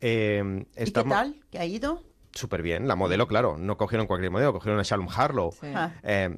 Eh, 0.01 0.43
¿Y 0.71 0.75
qué 0.75 0.83
estamos- 0.83 1.17
tal? 1.17 1.35
¿Qué 1.51 1.59
ha 1.59 1.65
ido? 1.65 2.03
Súper 2.31 2.61
bien. 2.61 2.87
La 2.87 2.95
modelo, 2.95 3.27
claro, 3.27 3.57
no 3.57 3.77
cogieron 3.77 4.07
cualquier 4.07 4.31
modelo, 4.31 4.53
cogieron 4.53 4.79
a 4.79 4.83
Shalom 4.83 5.07
Harlow. 5.15 5.51
Sí. 5.51 5.67
Ah. 5.73 5.91
Eh, 6.03 6.37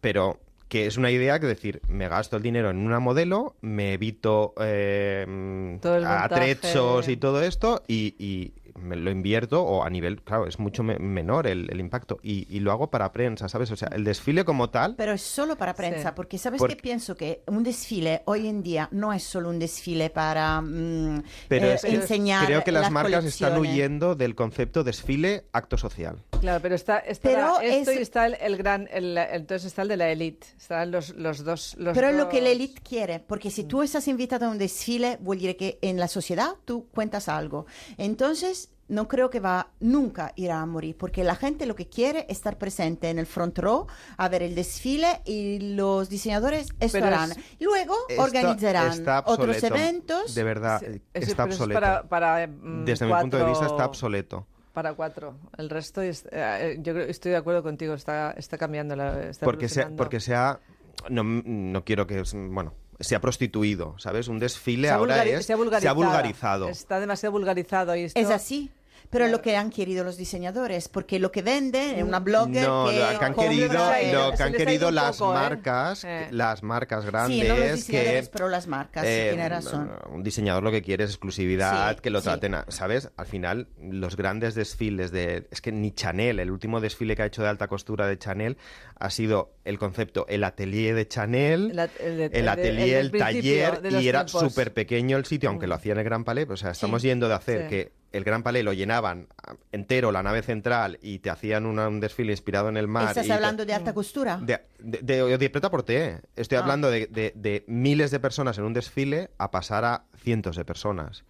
pero 0.00 0.38
que 0.68 0.86
es 0.86 0.96
una 0.96 1.10
idea 1.10 1.38
que 1.38 1.46
decir, 1.46 1.82
me 1.86 2.08
gasto 2.08 2.36
el 2.38 2.42
dinero 2.42 2.70
en 2.70 2.78
una 2.78 2.98
modelo, 2.98 3.56
me 3.60 3.92
evito 3.92 4.54
eh, 4.58 5.78
Todo 5.82 5.96
el 5.96 6.04
montaje. 6.04 6.24
atrechos 6.24 7.08
y 7.08 7.16
todo 7.18 7.42
esto 7.42 7.82
y, 7.86 8.14
y 8.18 8.54
me 8.74 8.96
lo 8.96 9.10
invierto 9.10 9.62
o 9.62 9.84
a 9.84 9.90
nivel, 9.90 10.22
claro, 10.22 10.46
es 10.46 10.58
mucho 10.58 10.82
me- 10.82 10.98
menor 10.98 11.46
el, 11.46 11.68
el 11.70 11.80
impacto 11.80 12.18
y, 12.22 12.46
y 12.54 12.60
lo 12.60 12.72
hago 12.72 12.90
para 12.90 13.12
prensa, 13.12 13.48
¿sabes? 13.48 13.70
O 13.70 13.76
sea, 13.76 13.88
el 13.88 14.04
desfile 14.04 14.44
como 14.44 14.70
tal... 14.70 14.96
Pero 14.96 15.12
es 15.12 15.22
solo 15.22 15.56
para 15.56 15.74
prensa, 15.74 16.08
Sí. 16.10 16.14
porque 16.16 16.38
sabes 16.38 16.58
Porque- 16.58 16.76
que 16.76 16.82
pienso 16.82 17.16
que 17.16 17.42
un 17.46 17.62
desfile 17.62 18.22
hoy 18.26 18.48
en 18.48 18.62
día 18.62 18.88
no 18.92 19.12
es 19.12 19.22
solo 19.22 19.48
un 19.50 19.58
desfile 19.58 20.10
para 20.10 20.60
mm, 20.60 21.22
Pero 21.48 21.66
eh, 21.66 21.74
es 21.74 21.82
que 21.82 21.94
enseñar 21.94 22.46
creo 22.46 22.64
que 22.64 22.72
las, 22.72 22.90
marcas 22.90 23.24
están 23.24 23.58
huyendo 23.58 24.14
del 24.14 24.34
concepto 24.34 24.84
desfile 24.84 25.44
acto 25.52 25.76
social. 25.76 26.22
Claro, 26.40 26.60
pero 26.60 26.74
está, 26.74 26.98
está 26.98 27.28
Pero 27.28 27.60
esto 27.60 27.90
es- 27.92 27.98
y 27.98 28.02
está 28.02 28.26
el, 28.26 28.34
el 28.40 28.56
gran, 28.56 28.88
el- 28.92 29.16
entonces 29.18 29.66
está 29.66 29.82
el 29.82 29.88
de 29.88 29.96
la 29.96 30.10
elite, 30.10 30.46
están 30.56 30.90
los, 30.90 31.10
los 31.10 31.44
dos, 31.44 31.74
los 31.78 31.94
Pero 31.94 32.08
es 32.08 32.16
lo 32.16 32.28
que 32.28 32.38
dos- 32.38 32.44
la 32.44 32.50
élite 32.50 32.80
quiere, 32.82 33.20
porque 33.20 33.50
si 33.50 33.64
tú 33.64 33.82
estás 33.82 34.08
invitado 34.08 34.46
a 34.46 34.48
un 34.50 34.58
desfile, 34.58 35.18
vuol 35.20 35.38
dire 35.38 35.56
que 35.56 35.78
en 35.82 35.98
la 35.98 36.08
sociedad 36.08 36.54
tú 36.64 36.88
cuentas 36.92 37.28
algo. 37.28 37.66
Entonces, 37.98 38.61
no 38.88 39.08
creo 39.08 39.30
que 39.30 39.40
va 39.40 39.68
nunca 39.80 40.32
irá 40.36 40.60
a 40.60 40.66
morir, 40.66 40.96
porque 40.98 41.24
la 41.24 41.34
gente 41.34 41.64
lo 41.64 41.74
que 41.74 41.88
quiere 41.88 42.26
es 42.28 42.36
estar 42.38 42.58
presente 42.58 43.08
en 43.08 43.18
el 43.18 43.24
front 43.26 43.58
row, 43.58 43.86
a 44.18 44.28
ver 44.28 44.42
el 44.42 44.54
desfile 44.54 45.22
y 45.24 45.60
los 45.74 46.08
diseñadores 46.10 46.68
estarán. 46.78 47.32
es- 47.32 47.38
Luego 47.60 47.94
Está- 48.08 48.22
organizarán 48.22 48.92
está 48.92 49.22
otros 49.26 49.62
eventos. 49.62 50.34
De 50.34 50.44
verdad, 50.44 50.80
Sí, 50.80 50.86
eh, 50.86 51.02
es- 51.14 51.28
está 51.28 51.44
pero 51.44 51.54
eso 51.54 51.64
es 51.64 51.70
obsoleto. 51.70 51.80
para, 51.80 52.02
para, 52.08 52.46
mm, 52.46 52.84
Desde 52.84 53.06
mi 53.06 53.12
punto 53.14 53.36
de 53.38 53.44
vista 53.44 53.58
cuatro- 53.60 53.76
está 53.76 53.86
obsoleto. 53.86 54.46
Para 54.74 54.94
cuatro. 54.94 55.36
El 55.56 55.70
resto, 55.70 56.00
es- 56.02 56.26
eh, 56.30 56.78
yo 56.80 56.92
creo- 56.92 57.06
estoy 57.06 57.30
de 57.32 57.36
acuerdo 57.38 57.62
contigo, 57.62 57.94
está, 57.94 58.32
está 58.32 58.58
cambiando. 58.58 58.94
La, 58.96 59.22
está 59.30 59.44
porque 59.46 59.68
se, 59.68 59.86
porque 59.86 60.20
se 60.20 60.34
ha 60.34 60.60
no, 61.08 61.22
no 61.24 61.84
quiero 61.84 62.06
que 62.06 62.22
bueno 62.50 62.74
se 63.02 63.14
ha 63.14 63.20
prostituido 63.20 63.98
sabes 63.98 64.28
un 64.28 64.38
desfile 64.38 64.88
Se 64.88 64.94
ahora 64.94 65.24
es 65.24 65.46
se 65.46 65.52
ha 65.52 65.56
vulgarizado. 65.56 65.94
vulgarizado 65.94 66.68
Está 66.68 67.00
demasiado 67.00 67.32
vulgarizado. 67.32 67.96
Y 67.96 68.02
esto, 68.04 68.18
Es 68.18 68.30
así. 68.30 68.70
Pero 69.10 69.28
lo 69.28 69.42
que 69.42 69.56
han 69.56 69.70
querido 69.70 70.04
los 70.04 70.16
diseñadores, 70.16 70.88
porque 70.88 71.18
lo 71.18 71.30
que 71.30 71.42
venden 71.42 71.96
es 71.98 72.02
una 72.02 72.20
blogger 72.20 72.66
no 72.66 72.86
que, 72.88 72.98
lo 72.98 73.18
que 73.18 73.24
han 73.24 73.34
querido 73.34 73.72
lo 73.74 74.30
que 74.30 74.36
se 74.36 74.42
han 74.42 74.52
querido 74.52 74.72
ido 74.72 74.88
un 74.88 74.94
las 74.94 75.16
poco, 75.18 75.32
¿eh? 75.32 75.34
marcas 75.34 76.04
Eh. 76.04 76.28
las 76.30 76.62
marcas 76.62 77.04
grandes 77.04 77.40
Sí, 77.42 77.46
no 77.48 77.54
los 77.56 77.64
que 77.66 77.72
diseñadores, 77.74 78.28
pero 78.30 78.48
las 78.48 78.66
marcas, 78.66 79.04
eh, 79.06 79.26
tiene 79.30 79.48
razón. 79.48 79.90
un 80.10 80.22
diseñador 80.22 80.62
lo 80.62 80.70
que 80.70 80.82
quiere 80.82 81.04
es 81.04 81.10
exclusividad 81.10 81.94
Sí, 81.96 82.00
que 82.02 82.10
lo 82.10 82.20
sí. 82.20 82.24
traten 82.24 82.54
a- 82.54 82.64
sabes 82.68 83.10
al 83.16 83.26
final 83.26 83.68
los 83.78 84.16
grandes 84.16 84.54
desfiles 84.54 85.10
de 85.10 85.46
es 85.50 85.60
que 85.60 85.72
ni 85.72 85.92
Chanel 85.92 86.40
el 86.40 86.50
último 86.50 86.80
desfile 86.80 87.14
que 87.16 87.22
ha 87.22 87.26
hecho 87.26 87.42
de 87.42 87.48
alta 87.48 87.68
costura 87.68 88.06
de 88.06 88.18
Chanel 88.18 88.56
ha 88.98 89.10
sido 89.10 89.54
el 89.64 89.78
concepto 89.78 90.26
el 90.28 90.44
atelier 90.44 90.94
de 90.94 91.06
Chanel 91.08 91.78
El 92.00 92.16
de- 92.30 92.48
atelier, 92.48 92.98
el 92.98 93.10
taller 93.12 93.80
y 94.00 94.08
era. 94.08 94.24
Mm. 94.24 94.28
súper 94.28 94.72
pequeño 94.72 95.16
el 95.16 95.24
sitio, 95.26 95.48
aunque 95.48 95.66
lo 95.66 95.74
hacía 95.74 95.92
en 95.92 95.98
el 95.98 96.04
Gran 96.04 96.24
Palais. 96.24 96.48
O 96.48 96.56
sea, 96.56 96.70
estamos 96.70 97.02
Sí. 97.02 97.08
yendo 97.08 97.28
de 97.28 97.34
hacer 97.34 97.62
Sí. 97.62 97.68
que 97.68 97.92
el 98.12 98.24
Gran 98.24 98.42
Palais 98.42 98.64
lo 98.64 98.72
llenaban 98.72 99.28
ah, 99.46 99.54
entero, 99.72 100.12
la 100.12 100.22
nave 100.22 100.42
central, 100.42 100.98
y 101.02 101.18
te 101.20 101.30
hacían 101.30 101.66
una- 101.66 101.88
un 101.88 101.98
desfile 102.00 102.32
inspirado 102.32 102.68
en 102.68 102.76
el 102.76 102.86
mar. 102.88 103.08
¿Estás 103.08 103.24
y 103.24 103.28
te- 103.28 103.34
hablando 103.34 103.64
de 103.66 103.74
alta 103.74 103.92
costura? 103.94 104.36
de, 104.36 104.60
de, 104.78 104.98
de, 105.02 105.38
de 105.38 105.50
preta 105.50 105.70
por 105.70 105.82
té. 105.82 106.20
Estoy 106.36 106.58
Ah. 106.58 106.60
hablando 106.62 106.90
de, 106.90 107.06
de- 107.06 107.32
de 107.34 107.64
miles 107.66 108.10
de 108.10 108.20
personas 108.20 108.58
en 108.58 108.64
un 108.64 108.72
desfile 108.72 109.30
a 109.38 109.50
pasar 109.50 109.84
a 109.84 110.04
cientos 110.22 110.56
de 110.56 110.64
personas. 110.64 111.24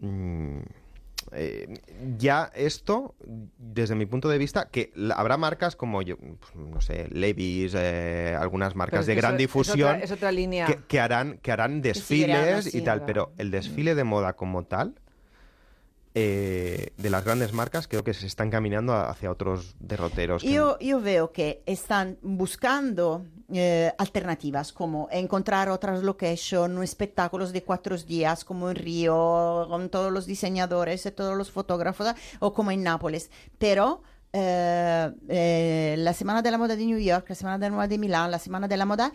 Mm, 0.00 0.58
eh, 1.32 1.74
ya 2.18 2.50
esto, 2.54 3.14
desde 3.58 3.94
mi 3.94 4.06
punto 4.06 4.28
de 4.28 4.38
vista, 4.38 4.68
que 4.70 4.92
la- 4.94 5.14
habrá 5.16 5.36
marcas 5.36 5.74
como 5.74 6.00
yo, 6.02 6.16
pues, 6.18 6.54
no 6.54 6.80
sé, 6.80 7.08
Levi's, 7.10 7.74
eh, 7.76 8.36
algunas 8.38 8.76
marcas 8.76 9.06
de 9.06 9.14
gran 9.16 9.32
eso- 9.32 9.34
es 9.36 9.38
difusión 9.38 9.88
otra- 9.90 10.04
Es 10.04 10.12
otra, 10.12 10.30
línea. 10.32 10.66
que, 10.66 10.78
que 10.86 11.00
harán 11.00 11.38
que 11.38 11.50
harán 11.52 11.82
desfiles 11.82 12.66
así, 12.66 12.78
y 12.78 12.80
tal, 12.82 13.00
¿verdad? 13.00 13.06
pero 13.06 13.32
el 13.38 13.50
desfile 13.50 13.94
de 13.94 14.04
moda 14.04 14.34
como 14.34 14.64
tal 14.64 14.94
eh, 16.18 16.94
de 16.96 17.10
las 17.10 17.22
grandes 17.24 17.52
marcas 17.52 17.86
creo 17.86 18.02
que 18.02 18.14
se 18.14 18.26
están 18.26 18.50
caminando 18.50 18.94
hacia 18.94 19.30
otros 19.30 19.76
derroteros. 19.78 20.42
que- 20.42 20.48
Io, 20.50 20.78
io 20.80 20.98
veo 21.00 21.30
che 21.30 21.60
están 21.66 22.16
buscando 22.22 23.22
eh, 23.52 23.92
alternativas 23.98 24.72
como 24.72 25.08
encontrar 25.12 25.68
otras 25.68 26.02
locations, 26.02 26.82
espectáculos 26.82 27.52
de 27.52 27.62
cuatro 27.62 27.96
días 27.98 28.44
como 28.46 28.70
en 28.70 28.76
Río, 28.76 29.66
con 29.68 29.90
todos 29.90 30.10
los 30.10 30.24
diseñadores 30.24 31.04
y 31.04 31.10
todos 31.10 31.36
los 31.36 31.50
fotógrafos, 31.50 32.08
o 32.40 32.52
como 32.54 32.70
en 32.70 32.82
Nápoles. 32.82 33.30
Pero 33.58 34.02
eh, 34.32 35.12
eh, 35.28 35.94
la 35.98 36.14
Semana 36.14 36.40
de 36.40 36.50
la 36.50 36.56
Moda 36.58 36.76
de 36.76 36.86
New 36.86 36.98
York, 36.98 37.26
la 37.28 37.34
Semana 37.34 37.58
de 37.58 37.68
la 37.70 37.76
Moda 37.76 37.88
de 37.88 37.98
Milán, 37.98 38.30
la 38.30 38.38
Semana 38.38 38.66
de 38.68 38.76
la 38.78 38.86
Moda, 38.86 39.12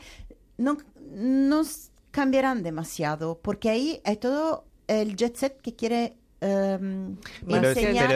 no, 0.57 0.77
no 1.11 1.63
cambiarán 2.11 2.61
demasiado, 2.61 3.39
porque 3.41 3.69
ahí 3.71 4.01
hay 4.05 4.17
todo 4.17 4.65
el 4.87 5.15
jet 5.15 5.35
set 5.35 5.59
que 5.61 5.75
quiere... 5.75 6.15
ehm, 6.41 7.15
Pero, 7.47 7.69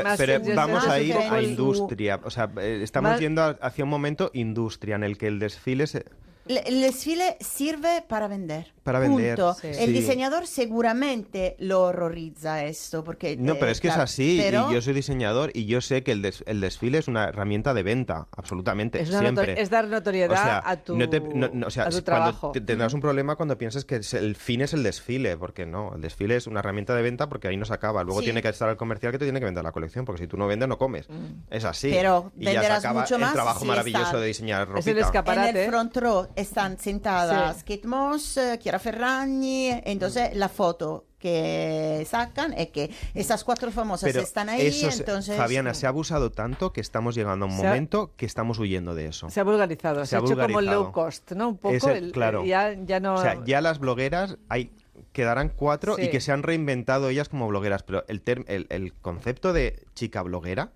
más 0.04 0.56
vamos 0.56 0.88
a 0.88 1.00
ir 1.00 1.16
a 1.16 1.42
industria. 1.42 2.20
O 2.24 2.30
sea, 2.30 2.52
eh, 2.60 2.80
estamos 2.84 3.12
Más- 3.12 3.20
yendo 3.20 3.58
hacia 3.62 3.84
un 3.84 3.90
momento 3.90 4.32
industria 4.34 4.96
en 4.96 5.04
el 5.04 5.18
que 5.18 5.28
el 5.28 5.40
desfile 5.40 5.88
se... 5.88 6.06
El 6.48 6.82
desfile 6.82 7.38
sirve 7.40 8.04
para 8.08 8.28
vender. 8.28 8.74
Para 8.84 9.00
vender, 9.00 9.36
punto. 9.36 9.54
Sí. 9.56 9.68
El 9.80 9.94
diseñador 9.94 10.46
seguramente 10.46 11.56
lo 11.60 11.82
horroriza 11.82 12.64
esto. 12.66 13.04
Porque, 13.04 13.36
No, 13.36 13.54
eh, 13.54 13.58
pero 13.60 13.72
es 13.72 13.82
que 13.82 13.88
es 13.88 13.98
así. 13.98 14.40
pero- 14.42 14.70
Y 14.70 14.76
yo 14.76 14.82
soy 14.82 14.94
diseñador 14.94 15.50
y 15.56 15.66
yo 15.66 15.82
sé 15.82 16.04
que 16.04 16.12
el, 16.12 16.22
des- 16.22 16.44
el 16.46 16.62
desfile 16.62 17.00
es 17.00 17.08
una 17.08 17.24
herramienta 17.26 17.74
de 17.74 17.82
venta, 17.82 18.28
absolutamente. 18.38 19.02
Es, 19.02 19.10
siempre. 19.10 19.60
es 19.60 19.70
dar 19.72 19.88
notoriedad 19.88 20.32
O 20.32 20.36
sea, 20.36 20.62
a 20.64 20.78
tu, 20.78 20.96
no 20.96 21.10
te- 21.10 21.20
no- 21.20 21.50
no, 21.52 21.68
o 21.68 21.70
sea, 21.72 21.84
a 21.84 21.90
tu 21.90 21.98
si- 21.98 22.02
cuando 22.04 22.24
trabajo. 22.24 22.52
te- 22.52 22.62
tendrás 22.62 22.94
un 22.94 23.02
problema 23.02 23.36
cuando 23.36 23.58
piensas 23.58 23.86
que 23.86 23.96
el 23.96 24.36
fin 24.36 24.62
es 24.62 24.74
el 24.74 24.84
desfile, 24.84 25.36
porque 25.38 25.66
no, 25.66 25.96
el 25.96 26.02
desfile 26.02 26.36
es 26.36 26.46
una 26.46 26.60
herramienta 26.60 26.94
de 26.96 27.02
venta 27.02 27.28
porque 27.28 27.48
ahí 27.48 27.58
no 27.58 27.66
se 27.66 27.74
acaba. 27.74 28.04
Luego 28.04 28.20
Sí. 28.20 28.26
tiene 28.26 28.44
que 28.44 28.50
estar 28.50 28.70
el 28.70 28.78
comercial 28.78 29.12
que 29.12 29.18
te 29.18 29.26
tiene 29.26 29.40
que 29.40 29.46
vender 29.46 29.64
la 29.64 29.72
colección, 29.72 30.06
porque 30.06 30.22
si 30.22 30.28
tú 30.28 30.38
no 30.38 30.46
vendes, 30.46 30.70
no 30.70 30.78
comes. 30.78 31.08
Es 31.50 31.66
así. 31.66 31.90
Pero 31.90 32.32
y 32.38 32.46
ya 32.46 32.62
se 32.62 32.68
acaba 32.72 33.02
mucho 33.02 33.16
el 33.16 33.32
trabajo 33.32 33.62
si 33.62 33.66
maravilloso 33.66 34.20
de 34.20 34.28
diseñar 34.28 34.62
Es 34.64 34.68
el 34.68 34.94
ropita. 34.94 35.00
escaparate. 35.08 35.50
En 35.50 35.58
el 35.58 35.70
front 35.70 35.98
row 35.98 36.28
están 36.36 36.78
sentadas 36.80 37.64
Kate 37.64 37.88
Moss, 37.88 38.38
eh, 38.38 38.58
Chiara 38.62 38.80
Ferragni, 38.80 39.70
entonces 39.84 40.36
la 40.36 40.50
foto 40.50 41.06
que 41.20 42.06
sacan 42.08 42.54
es 42.54 42.70
que 42.70 42.92
esas 43.16 43.44
cuatro 43.44 43.72
famosas 43.72 44.12
Pero 44.12 44.22
están 44.24 44.48
ahí, 44.50 44.68
eso 44.68 44.92
se- 44.92 45.00
entonces... 45.00 45.36
Fabiana, 45.38 45.74
se 45.74 45.86
ha 45.88 45.90
abusado 45.90 46.32
tanto 46.32 46.72
que 46.72 46.82
estamos 46.82 47.16
llegando 47.16 47.46
a 47.46 47.50
un 47.50 47.56
Se 47.56 47.62
ha- 47.66 47.70
momento 47.70 48.14
que 48.16 48.26
estamos 48.28 48.60
huyendo 48.60 48.94
de 48.94 49.08
eso. 49.08 49.30
Se 49.30 49.40
ha 49.40 49.44
vulgarizado, 49.44 50.02
se, 50.06 50.12
Se 50.12 50.16
ha 50.16 50.20
ha 50.20 50.22
hecho 50.22 50.34
como 50.36 50.42
el 50.46 50.54
vulgarizado. 50.54 50.84
low 50.84 50.92
cost, 50.92 51.32
¿no? 51.32 51.50
Un 51.50 51.58
poco, 51.58 51.90
el- 51.90 52.06
el- 52.06 52.12
claro. 52.12 52.46
ya, 52.46 52.74
ya 52.74 53.00
no... 53.00 53.16
O 53.16 53.22
sea, 53.22 53.42
ya 53.46 53.62
las 53.62 53.80
blogueras 53.80 54.38
hay 54.50 54.72
quedarán 55.14 55.50
cuatro 55.50 55.96
y 55.98 56.04
Sí. 56.04 56.10
que 56.10 56.20
se 56.22 56.32
han 56.32 56.44
reinventado 56.44 57.10
ellas 57.10 57.30
como 57.30 57.48
blogueras, 57.48 57.84
pero 57.84 58.04
el, 58.08 58.24
term- 58.24 58.46
el, 58.48 58.68
el 58.70 58.94
concepto 58.94 59.52
de 59.54 59.84
chica 59.96 60.22
bloguera 60.22 60.72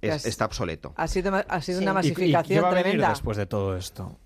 es- 0.00 0.26
está 0.26 0.44
obsoleto. 0.46 0.92
Ha 0.96 1.06
sido, 1.08 1.32
ha 1.34 1.60
sido 1.62 1.78
Sí. 1.78 1.84
una 1.84 1.90
¿Y- 1.90 1.92
y 1.92 1.94
masificación 2.10 2.42
qué 2.58 2.60
va 2.60 2.68
a 2.68 2.70
venir 2.70 2.82
tremenda. 2.84 3.08
después 3.10 3.36
de 3.36 3.46
todo 3.46 3.76
esto? 3.76 4.18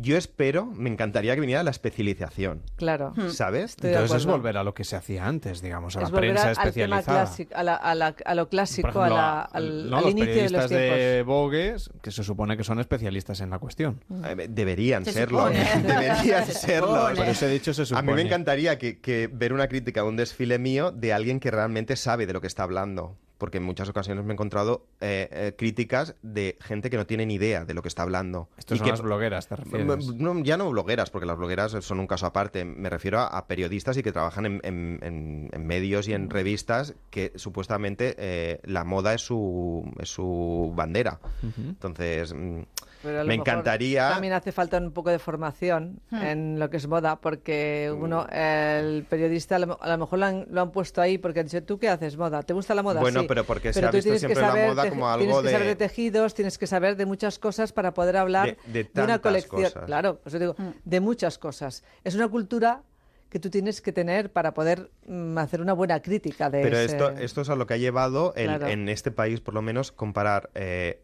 Yo 0.00 0.16
espero, 0.16 0.66
me 0.66 0.88
encantaría 0.90 1.34
que 1.34 1.40
viniera 1.40 1.62
la 1.62 1.70
especialización. 1.70 2.62
Claro. 2.76 3.12
¿Sabes? 3.28 3.70
Estoy 3.72 3.90
Entonces 3.90 4.18
es 4.18 4.26
volver 4.26 4.56
a 4.56 4.64
lo 4.64 4.72
que 4.74 4.84
se 4.84 4.96
hacía 4.96 5.26
antes, 5.26 5.60
digamos, 5.60 5.96
a 5.96 6.02
Es 6.02 6.10
la 6.10 6.18
prensa 6.18 6.42
al- 6.42 6.48
al 6.48 6.54
tema 6.54 6.68
especializada. 7.00 7.22
clásico, 7.24 7.54
a, 7.54 7.62
la- 7.62 7.74
a 7.76 7.94
la- 7.94 8.14
a 8.24 8.34
lo 8.34 8.48
clásico, 8.48 8.88
Por 8.90 8.96
ejemplo, 9.02 9.16
a 9.16 9.20
la- 9.20 9.40
al, 9.42 9.90
no, 9.90 9.96
al 9.98 10.02
los 10.04 10.10
inicio 10.12 10.34
de 10.34 10.50
los 10.50 10.52
periodistas 10.64 10.68
tiempos. 10.68 10.98
de 10.98 11.22
Vogue, 11.22 11.74
que 12.02 12.10
se 12.10 12.24
supone 12.24 12.56
que 12.56 12.64
son 12.64 12.80
especialistas 12.80 13.40
en 13.40 13.50
la 13.50 13.58
cuestión. 13.58 14.02
Eh, 14.24 14.46
Deberían 14.48 15.04
Se 15.04 15.12
serlo. 15.12 15.38
supone. 15.40 15.58
Deberían 15.86 16.46
Se 16.46 16.52
serlo. 16.52 16.86
supone. 16.96 17.16
Por 17.16 17.26
eso 17.28 17.46
he 17.46 17.50
dicho 17.50 17.74
se 17.74 17.82
A 17.82 17.84
mí 18.00 18.06
me 18.06 18.12
supone. 18.12 18.22
encantaría 18.22 18.78
que, 18.78 19.00
que 19.00 19.28
ver 19.32 19.52
una 19.52 19.68
crítica 19.68 20.02
de 20.02 20.08
un 20.08 20.16
desfile 20.16 20.58
mío 20.58 20.92
de 20.92 21.12
alguien 21.12 21.40
que 21.40 21.50
realmente 21.50 21.96
sabe 21.96 22.26
de 22.26 22.32
lo 22.32 22.40
que 22.40 22.46
está 22.46 22.62
hablando. 22.62 23.16
Porque 23.40 23.56
en 23.56 23.64
muchas 23.64 23.88
ocasiones 23.88 24.22
me 24.24 24.32
he 24.32 24.34
encontrado 24.34 24.86
eh, 25.00 25.28
eh, 25.32 25.54
críticas 25.58 26.14
de 26.22 26.56
gente 26.60 26.90
que 26.90 26.96
no 26.98 27.06
tiene 27.06 27.24
ni 27.26 27.34
idea 27.34 27.64
de 27.64 27.72
lo 27.74 27.80
que 27.82 27.88
está 27.88 28.02
hablando. 28.02 28.48
Estos 28.58 28.76
son 28.78 28.84
que- 28.84 28.90
las 28.92 29.00
blogueras, 29.00 29.48
¿te 29.48 29.56
refieres? 29.56 30.06
No, 30.14 30.38
ya 30.44 30.56
no 30.58 30.70
blogueras, 30.70 31.10
porque 31.10 31.26
las 31.26 31.38
blogueras 31.38 31.72
son 31.80 31.98
un 32.00 32.06
caso 32.06 32.26
aparte. 32.26 32.64
Me 32.66 32.90
refiero 32.90 33.18
a, 33.18 33.26
a 33.28 33.46
periodistas 33.46 33.96
y 33.96 34.02
que 34.02 34.12
trabajan 34.12 34.44
en, 34.46 34.60
en- 34.62 34.98
en- 35.02 35.48
en 35.52 35.66
medios 35.66 36.06
y 36.06 36.12
en 36.12 36.26
Mm. 36.26 36.30
revistas 36.30 36.94
que 37.08 37.32
supuestamente 37.36 38.14
eh, 38.18 38.60
la 38.64 38.84
moda 38.84 39.14
es 39.14 39.22
su, 39.22 39.90
es 39.98 40.10
su 40.10 40.72
bandera. 40.76 41.18
Entonces, 41.56 42.34
mm, 42.34 42.60
Pero 43.02 43.20
a 43.20 43.22
lo 43.22 43.28
me 43.28 43.34
mejor 43.38 43.48
encantaría... 43.48 44.10
También 44.10 44.32
hace 44.34 44.52
falta 44.52 44.78
un 44.78 44.92
poco 44.92 45.10
de 45.10 45.18
formación 45.18 46.00
Hmm. 46.10 46.16
en 46.22 46.58
lo 46.58 46.68
que 46.70 46.76
es 46.76 46.86
moda, 46.86 47.20
porque 47.20 47.90
uno, 47.96 48.26
el 48.30 49.04
periodista, 49.08 49.56
a 49.56 49.58
lo, 49.60 49.82
a 49.82 49.88
lo 49.88 49.98
mejor 49.98 50.18
lo 50.18 50.26
han, 50.26 50.46
lo 50.50 50.60
han 50.60 50.70
puesto 50.72 51.00
ahí 51.00 51.18
porque 51.18 51.40
han 51.40 51.46
dicho, 51.46 51.62
¿tú 51.62 51.78
qué 51.78 51.88
haces 51.88 52.16
moda? 52.16 52.42
¿Te 52.42 52.52
gusta 52.52 52.74
la 52.74 52.82
moda? 52.82 53.00
Bueno, 53.00 53.20
Sí. 53.22 53.26
pero 53.28 53.44
porque 53.44 53.72
se 53.72 53.80
Pero 53.80 53.88
ha 53.88 53.90
tú 53.90 53.96
visto 53.96 54.04
tienes 54.10 54.20
que 54.22 54.26
siempre 54.28 54.42
la 54.42 54.48
saber 54.48 54.68
moda 54.68 54.88
como 54.90 55.08
algo 55.08 55.24
Tienes 55.24 55.42
que 55.42 55.50
saber 55.50 55.62
de- 55.62 55.68
de 55.68 55.76
tejidos, 55.76 56.34
tienes 56.34 56.58
que 56.58 56.66
saber 56.66 56.96
de 56.96 57.06
muchas 57.06 57.38
cosas 57.38 57.72
para 57.72 57.94
poder 57.94 58.16
hablar 58.16 58.56
De- 58.66 58.84
de 58.84 59.02
una 59.02 59.20
colección. 59.20 59.62
cosas. 59.62 59.84
Claro, 59.86 60.20
pues 60.22 60.32
yo 60.32 60.38
digo, 60.38 60.56
de 60.84 61.00
muchas 61.00 61.38
cosas. 61.38 61.82
Es 62.04 62.14
una 62.14 62.28
cultura 62.28 62.82
que 63.30 63.38
tú 63.38 63.48
tienes 63.48 63.80
que 63.80 63.92
tener 63.92 64.32
para 64.32 64.54
poder 64.54 64.90
mm, 65.06 65.38
hacer 65.38 65.60
una 65.60 65.72
buena 65.72 66.00
crítica 66.02 66.50
de 66.50 66.62
Pero 66.62 66.76
ese- 66.78 66.96
esto, 66.96 67.10
esto 67.10 67.40
es 67.42 67.48
a 67.48 67.54
lo 67.54 67.66
que 67.66 67.74
ha 67.74 67.76
llevado 67.76 68.34
el- 68.34 68.46
Claro. 68.46 68.66
en 68.66 68.88
este 68.88 69.12
país, 69.12 69.40
por 69.40 69.54
lo 69.54 69.62
menos, 69.62 69.92
comparar 69.92 70.50
eh, 70.54 71.00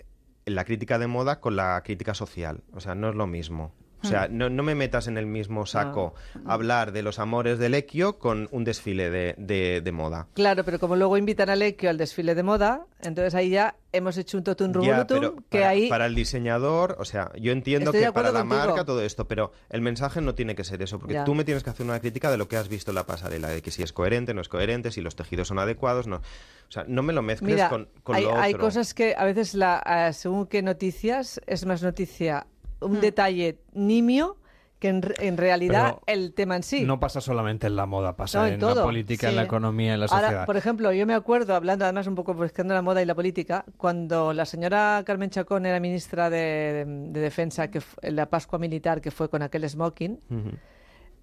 la 0.47 0.65
crítica 0.65 0.99
de 0.99 1.09
moda 1.09 1.41
con 1.41 1.57
la 1.57 1.83
crítica 1.85 2.15
social. 2.15 2.63
O 2.73 2.81
sea, 2.81 2.95
no 2.95 3.09
es 3.09 3.17
lo 3.17 3.27
mismo. 3.27 3.73
O 4.07 4.09
sea, 4.09 4.29
no, 4.29 4.49
no 4.49 4.63
me 4.63 4.75
metas 4.75 5.09
en 5.09 5.19
el 5.19 5.27
mismo 5.27 5.67
saco 5.67 6.15
hablar 6.45 6.93
de 6.93 7.03
los 7.03 7.19
amores 7.19 7.59
del 7.59 7.75
Equio 7.75 8.19
con 8.19 8.49
un 8.53 8.65
desfile 8.65 9.11
de, 9.11 9.35
de- 9.39 9.81
de 9.83 9.93
moda. 9.93 10.29
Claro, 10.35 10.65
pero 10.65 10.79
como 10.79 10.97
luego 10.97 11.17
invitan 11.19 11.51
al 11.51 11.63
Equio 11.63 11.91
al 11.91 11.99
desfile 11.99 12.35
de 12.35 12.43
moda, 12.43 12.87
entonces 13.01 13.35
ahí 13.35 13.51
ya 13.51 13.77
hemos 13.93 14.17
hecho 14.19 14.37
un 14.39 14.45
totum 14.45 14.73
revolutum 14.73 15.43
que 15.49 15.59
para, 15.59 15.69
ahí 15.71 15.89
para 15.89 16.07
el 16.07 16.15
diseñador, 16.15 16.97
o 16.99 17.05
sea, 17.05 17.31
yo 17.39 17.53
entiendo 17.53 17.91
Estoy 17.91 18.01
de 18.01 18.07
que 18.07 18.13
para 18.13 18.31
la 18.31 18.41
contigo. 18.41 18.61
marca 18.67 18.85
todo 18.85 19.03
esto, 19.03 19.27
pero 19.27 19.53
el 19.71 19.81
mensaje 19.81 20.21
no 20.21 20.35
tiene 20.35 20.55
que 20.55 20.65
ser 20.65 20.83
eso, 20.83 20.99
porque 20.99 21.15
Ya. 21.15 21.25
tú 21.25 21.35
me 21.35 21.45
tienes 21.45 21.65
que 21.65 21.71
hacer 21.71 21.87
una 21.87 21.99
crítica 22.01 22.31
de 22.31 22.37
lo 22.37 22.47
que 22.49 22.57
has 22.57 22.69
visto 22.69 22.91
en 22.91 22.95
la 22.97 23.07
pasarela, 23.07 23.49
de 23.49 23.63
que 23.63 23.71
si 23.71 23.83
es 23.83 23.93
coherente, 23.93 24.35
no 24.35 24.41
es 24.43 24.49
coherente, 24.49 24.91
si 24.91 25.01
los 25.01 25.17
tejidos 25.17 25.49
son 25.49 25.59
adecuados, 25.59 26.07
no. 26.07 26.17
O 26.17 26.73
sea, 26.73 26.85
no 26.89 27.03
me 27.03 27.13
lo 27.13 27.23
mezcles 27.23 27.55
Mira, 27.55 27.69
con, 27.69 27.89
con 28.03 28.17
hay, 28.17 28.25
lo 28.25 28.31
otro. 28.31 28.43
hay 28.43 28.55
cosas 28.55 28.93
que 28.93 29.15
a 29.17 29.25
veces, 29.25 29.55
la, 29.55 29.83
eh, 30.09 30.13
según 30.13 30.47
qué 30.47 30.63
noticias, 30.63 31.41
es 31.47 31.65
más 31.65 31.83
noticia 31.83 32.47
un 32.81 33.01
detalle 33.01 33.59
nimio 33.75 34.37
que 34.79 34.89
en, 34.89 35.01
re- 35.01 35.15
en 35.27 35.39
realidad 35.39 35.99
Pero 36.05 36.19
el 36.21 36.35
tema 36.35 36.55
en 36.57 36.63
sí. 36.63 36.85
No 36.85 37.01
pasa 37.01 37.23
solamente 37.23 37.67
en 37.67 37.77
la 37.77 37.87
moda, 37.87 38.15
pasa 38.15 38.41
No, 38.41 38.47
en, 38.47 38.55
en 38.55 38.75
la 38.77 38.83
política, 38.83 39.31
en 39.31 39.37
la 39.37 39.45
economía, 39.45 39.95
en 39.95 40.01
la 40.01 40.07
Ahora, 40.07 40.21
sociedad. 40.27 40.45
por 40.47 40.59
ejemplo, 40.59 40.93
yo 40.93 41.07
me 41.07 41.15
acuerdo, 41.15 41.55
hablando 41.55 41.87
además 41.87 42.07
un 42.07 42.15
poco 42.15 42.35
buscando 42.35 42.75
la 42.75 42.83
moda 42.83 43.01
y 43.01 43.07
la 43.07 43.15
política, 43.15 43.65
cuando 43.79 44.35
la 44.35 44.45
señora 44.45 45.03
Carmen 45.07 45.31
Chacón 45.31 45.65
era 45.65 45.81
ministra 45.81 46.29
de, 46.29 46.85
de 46.87 47.21
Defensa, 47.21 47.71
que 47.71 47.81
en 48.03 48.17
la 48.17 48.27
Pascua 48.29 48.59
Militar, 48.59 49.01
que 49.01 49.11
fue 49.11 49.31
con 49.31 49.41
aquel 49.41 49.67
smoking, 49.67 50.21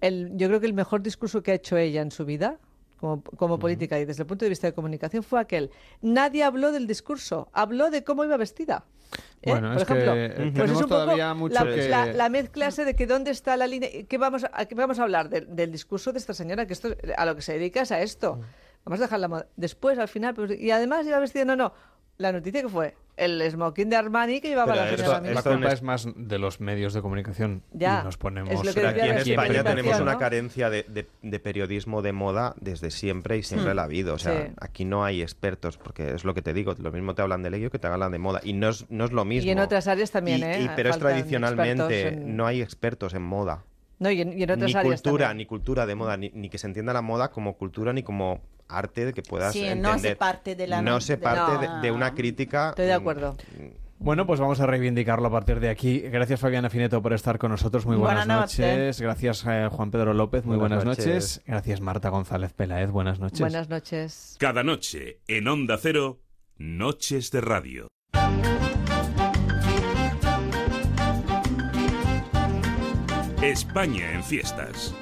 el, 0.00 0.32
yo 0.36 0.48
creo 0.48 0.58
que 0.58 0.66
el 0.66 0.74
mejor 0.74 1.02
discurso 1.02 1.42
que 1.44 1.52
ha 1.52 1.54
hecho 1.54 1.76
ella 1.76 2.02
en 2.02 2.10
su 2.10 2.24
vida 2.24 2.58
como, 3.04 3.22
como 3.36 3.58
política 3.58 3.98
y 3.98 4.06
desde 4.06 4.22
el 4.22 4.26
punto 4.26 4.44
de 4.46 4.48
vista 4.48 4.66
de 4.66 4.72
comunicación 4.72 5.22
fue 5.22 5.38
aquel. 5.40 5.70
Nadie 6.00 6.42
habló 6.42 6.72
del 6.72 6.86
discurso, 6.86 7.48
habló 7.52 7.90
de 7.90 8.02
cómo 8.02 8.24
iba 8.24 8.36
vestida. 8.38 8.84
¿Eh? 9.42 9.50
Bueno, 9.50 9.72
Por 9.72 9.82
es 9.82 9.84
que, 9.86 9.92
ejemplo, 9.92 10.14
eh, 10.16 10.52
pues 10.56 10.70
es 10.70 10.76
un 10.78 10.88
poco 10.88 11.34
mucho 11.36 11.54
la, 11.54 11.64
que- 11.64 11.88
la- 11.88 12.06
la 12.06 12.28
mezcla 12.30 12.70
de 12.70 12.94
que 12.96 13.06
dónde 13.06 13.30
está 13.30 13.56
la 13.58 13.66
línea, 13.66 13.90
que 14.08 14.16
vamos 14.18 14.44
a, 14.50 14.64
que 14.64 14.74
vamos 14.74 14.98
a 14.98 15.02
hablar 15.02 15.28
del, 15.28 15.54
del 15.54 15.70
discurso 15.70 16.12
de 16.12 16.18
esta 16.18 16.32
señora, 16.32 16.66
que 16.66 16.72
esto 16.72 16.96
a 17.16 17.26
lo 17.26 17.36
que 17.36 17.42
se 17.42 17.52
dedica 17.52 17.82
es 17.82 17.92
a 17.92 18.00
esto. 18.00 18.40
Vamos 18.86 19.00
a 19.00 19.02
dejarla 19.02 19.46
después 19.56 19.98
al 19.98 20.08
final, 20.08 20.34
pues, 20.34 20.58
y 20.58 20.70
además 20.70 21.06
iba 21.06 21.18
vestida, 21.18 21.44
no, 21.44 21.56
no. 21.56 21.74
La 22.16 22.32
noticia 22.32 22.62
que 22.62 22.68
fue 22.68 22.96
el 23.16 23.48
smoking 23.50 23.88
de 23.90 23.96
Armani 23.96 24.40
que 24.40 24.48
llevaba 24.48 24.72
Pero 24.72 24.84
la 24.86 24.90
esto- 24.90 25.04
señora 25.16 25.34
la 25.34 25.42
culpa 25.42 25.72
es 25.72 25.82
más 25.82 26.08
de 26.16 26.38
los 26.38 26.60
medios 26.60 26.94
de 26.94 27.00
comunicación 27.02 27.62
Ya, 27.72 28.00
y 28.00 28.04
nos 28.04 28.16
ponemos 28.16 28.50
es 28.52 28.56
lo 28.64 28.74
que 28.74 28.80
Pero 28.80 28.88
decía 28.88 29.02
aquí 29.04 29.10
en 29.32 29.40
España 29.40 29.62
tenemos 29.64 30.00
una 30.00 30.18
carencia 30.18 30.68
de, 30.70 30.82
de- 30.84 31.08
de 31.22 31.40
periodismo 31.40 32.02
de 32.02 32.12
moda 32.12 32.54
desde 32.60 32.90
siempre 32.90 33.36
y 33.38 33.42
siempre 33.44 33.72
Mm. 33.72 33.76
la 33.76 33.82
ha 33.82 33.84
habido. 33.84 34.14
O 34.14 34.18
sea, 34.18 34.46
Sí. 34.46 34.52
aquí 34.60 34.84
no 34.84 35.04
hay 35.04 35.22
expertos, 35.22 35.78
porque 35.78 36.10
es 36.14 36.24
lo 36.24 36.34
que 36.34 36.42
te 36.42 36.52
digo, 36.52 36.74
lo 36.78 36.90
mismo 36.90 37.14
te 37.14 37.22
hablan 37.22 37.42
de 37.42 37.56
ello 37.56 37.70
que 37.70 37.78
te 37.78 37.86
hablan 37.86 38.10
de 38.10 38.18
moda. 38.18 38.40
Y 38.42 38.52
no 38.52 38.68
es, 38.70 38.84
no 38.90 39.04
es 39.04 39.12
lo 39.12 39.24
mismo. 39.24 39.46
Y 39.46 39.50
en 39.52 39.60
otras 39.60 39.86
áreas 39.86 40.10
también, 40.10 40.40
Y- 40.40 40.42
¿eh? 40.42 40.62
y- 40.62 40.70
pero 40.74 40.90
es 40.90 40.98
tradicionalmente, 40.98 42.08
en- 42.08 42.36
no 42.36 42.46
hay 42.46 42.62
expertos 42.62 43.14
en 43.14 43.22
moda. 43.22 43.64
No, 44.00 44.10
y 44.10 44.20
en, 44.22 44.36
y 44.36 44.42
en 44.42 44.50
otras 44.50 44.70
Ni 44.72 44.74
áreas 44.76 45.02
cultura, 45.02 45.26
también. 45.28 45.38
ni 45.38 45.46
cultura 45.46 45.86
de 45.86 45.94
moda, 45.94 46.16
ni, 46.16 46.30
ni 46.34 46.48
que 46.48 46.58
se 46.58 46.66
entienda 46.66 46.92
la 46.92 47.00
moda 47.00 47.30
como 47.30 47.56
cultura, 47.56 47.92
ni 47.92 48.02
como 48.02 48.40
arte 48.68 49.12
que 49.12 49.22
puedas 49.22 49.52
Sí, 49.52 49.60
entender. 49.60 49.82
no 49.82 49.90
hace 49.92 50.16
parte 50.16 50.54
de 50.54 50.66
la- 50.66 50.82
No 50.82 51.00
se 51.00 51.16
de 51.16 51.22
parte 51.22 51.66
la- 51.66 51.76
de, 51.76 51.86
de 51.86 51.90
una 51.92 52.14
crítica... 52.14 52.70
Estoy 52.70 52.86
de 52.86 52.94
mm, 52.98 53.00
acuerdo. 53.00 53.36
Bueno, 53.98 54.26
pues 54.26 54.38
vamos 54.40 54.60
a 54.60 54.66
reivindicarlo 54.66 55.28
a 55.28 55.30
partir 55.30 55.60
de 55.60 55.70
aquí. 55.70 56.00
Gracias 56.00 56.38
Fabiana 56.40 56.68
Fineto 56.68 57.00
por 57.00 57.12
estar 57.12 57.38
con 57.38 57.50
nosotros. 57.52 57.86
Muy 57.86 57.96
buenas, 57.96 58.26
Buenas 58.26 58.40
noches. 58.58 58.58
noches. 58.58 59.00
Gracias 59.00 59.44
eh, 59.48 59.68
Juan 59.70 59.90
Pedro 59.90 60.12
López. 60.12 60.44
Muy 60.44 60.56
buenas, 60.58 60.84
Buenas 60.84 60.98
noches. 60.98 61.14
noches. 61.14 61.42
Gracias 61.46 61.80
Marta 61.80 62.08
González 62.10 62.52
Peláez. 62.52 62.90
Buenas 62.90 63.18
noches. 63.20 63.40
Buenas 63.40 63.68
noches. 63.68 64.36
Cada 64.38 64.62
noche 64.62 65.20
en 65.28 65.48
Onda 65.48 65.78
Cero, 65.80 66.20
Noches 66.58 67.30
de 67.30 67.40
Radio. 67.40 67.88
España 73.42 74.12
en 74.12 74.22
fiestas. 74.24 74.94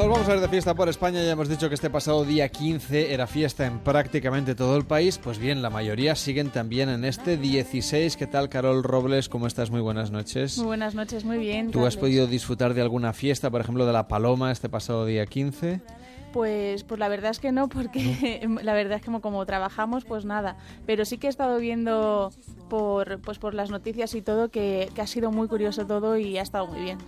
Nos 0.00 0.08
vamos 0.08 0.28
a 0.28 0.30
ver 0.30 0.40
de 0.40 0.48
fiesta 0.48 0.74
por 0.74 0.88
España. 0.88 1.22
Ya 1.22 1.32
hemos 1.32 1.50
dicho 1.50 1.68
que 1.68 1.74
este 1.74 1.90
pasado 1.90 2.24
día 2.24 2.48
15 2.48 3.12
era 3.12 3.26
fiesta 3.26 3.66
en 3.66 3.80
prácticamente 3.80 4.54
todo 4.54 4.78
el 4.78 4.86
país. 4.86 5.18
Pues 5.18 5.38
bien, 5.38 5.60
la 5.60 5.68
mayoría 5.68 6.16
siguen 6.16 6.48
también 6.48 6.88
en 6.88 7.04
este 7.04 7.36
16. 7.36 8.16
¿Qué 8.16 8.26
tal, 8.26 8.48
Carol 8.48 8.82
Robles? 8.82 9.28
¿Cómo 9.28 9.46
estás? 9.46 9.70
Muy 9.70 9.82
buenas 9.82 10.10
noches. 10.10 10.56
Muy 10.56 10.68
buenas 10.68 10.94
noches, 10.94 11.22
muy 11.24 11.36
bien. 11.36 11.70
¿Tú 11.70 11.84
has 11.84 11.98
podido 11.98 12.26
disfrutar 12.26 12.72
de 12.72 12.80
alguna 12.80 13.12
fiesta, 13.12 13.50
por 13.50 13.60
ejemplo, 13.60 13.84
de 13.84 13.92
la 13.92 14.08
Paloma 14.08 14.50
este 14.50 14.70
pasado 14.70 15.04
día 15.04 15.26
15? 15.26 15.82
Pues, 16.32 16.84
pues 16.84 17.00
la 17.00 17.08
verdad 17.08 17.30
es 17.30 17.40
que 17.40 17.52
no, 17.52 17.68
porque 17.68 18.46
la 18.62 18.74
verdad 18.74 18.96
es 18.96 19.02
que 19.02 19.06
como, 19.06 19.20
como 19.20 19.44
trabajamos, 19.46 20.04
pues 20.04 20.24
nada. 20.24 20.56
Pero 20.86 21.04
sí 21.04 21.18
que 21.18 21.26
he 21.26 21.30
estado 21.30 21.58
viendo 21.58 22.30
por, 22.68 23.20
pues 23.20 23.38
por 23.38 23.54
las 23.54 23.70
noticias 23.70 24.14
y 24.14 24.22
todo 24.22 24.48
que, 24.48 24.90
que 24.94 25.02
ha 25.02 25.06
sido 25.06 25.30
muy 25.30 25.48
curioso 25.48 25.86
todo 25.86 26.16
y 26.16 26.38
ha 26.38 26.42
estado 26.42 26.66
muy 26.66 26.80
bien. 26.80 26.98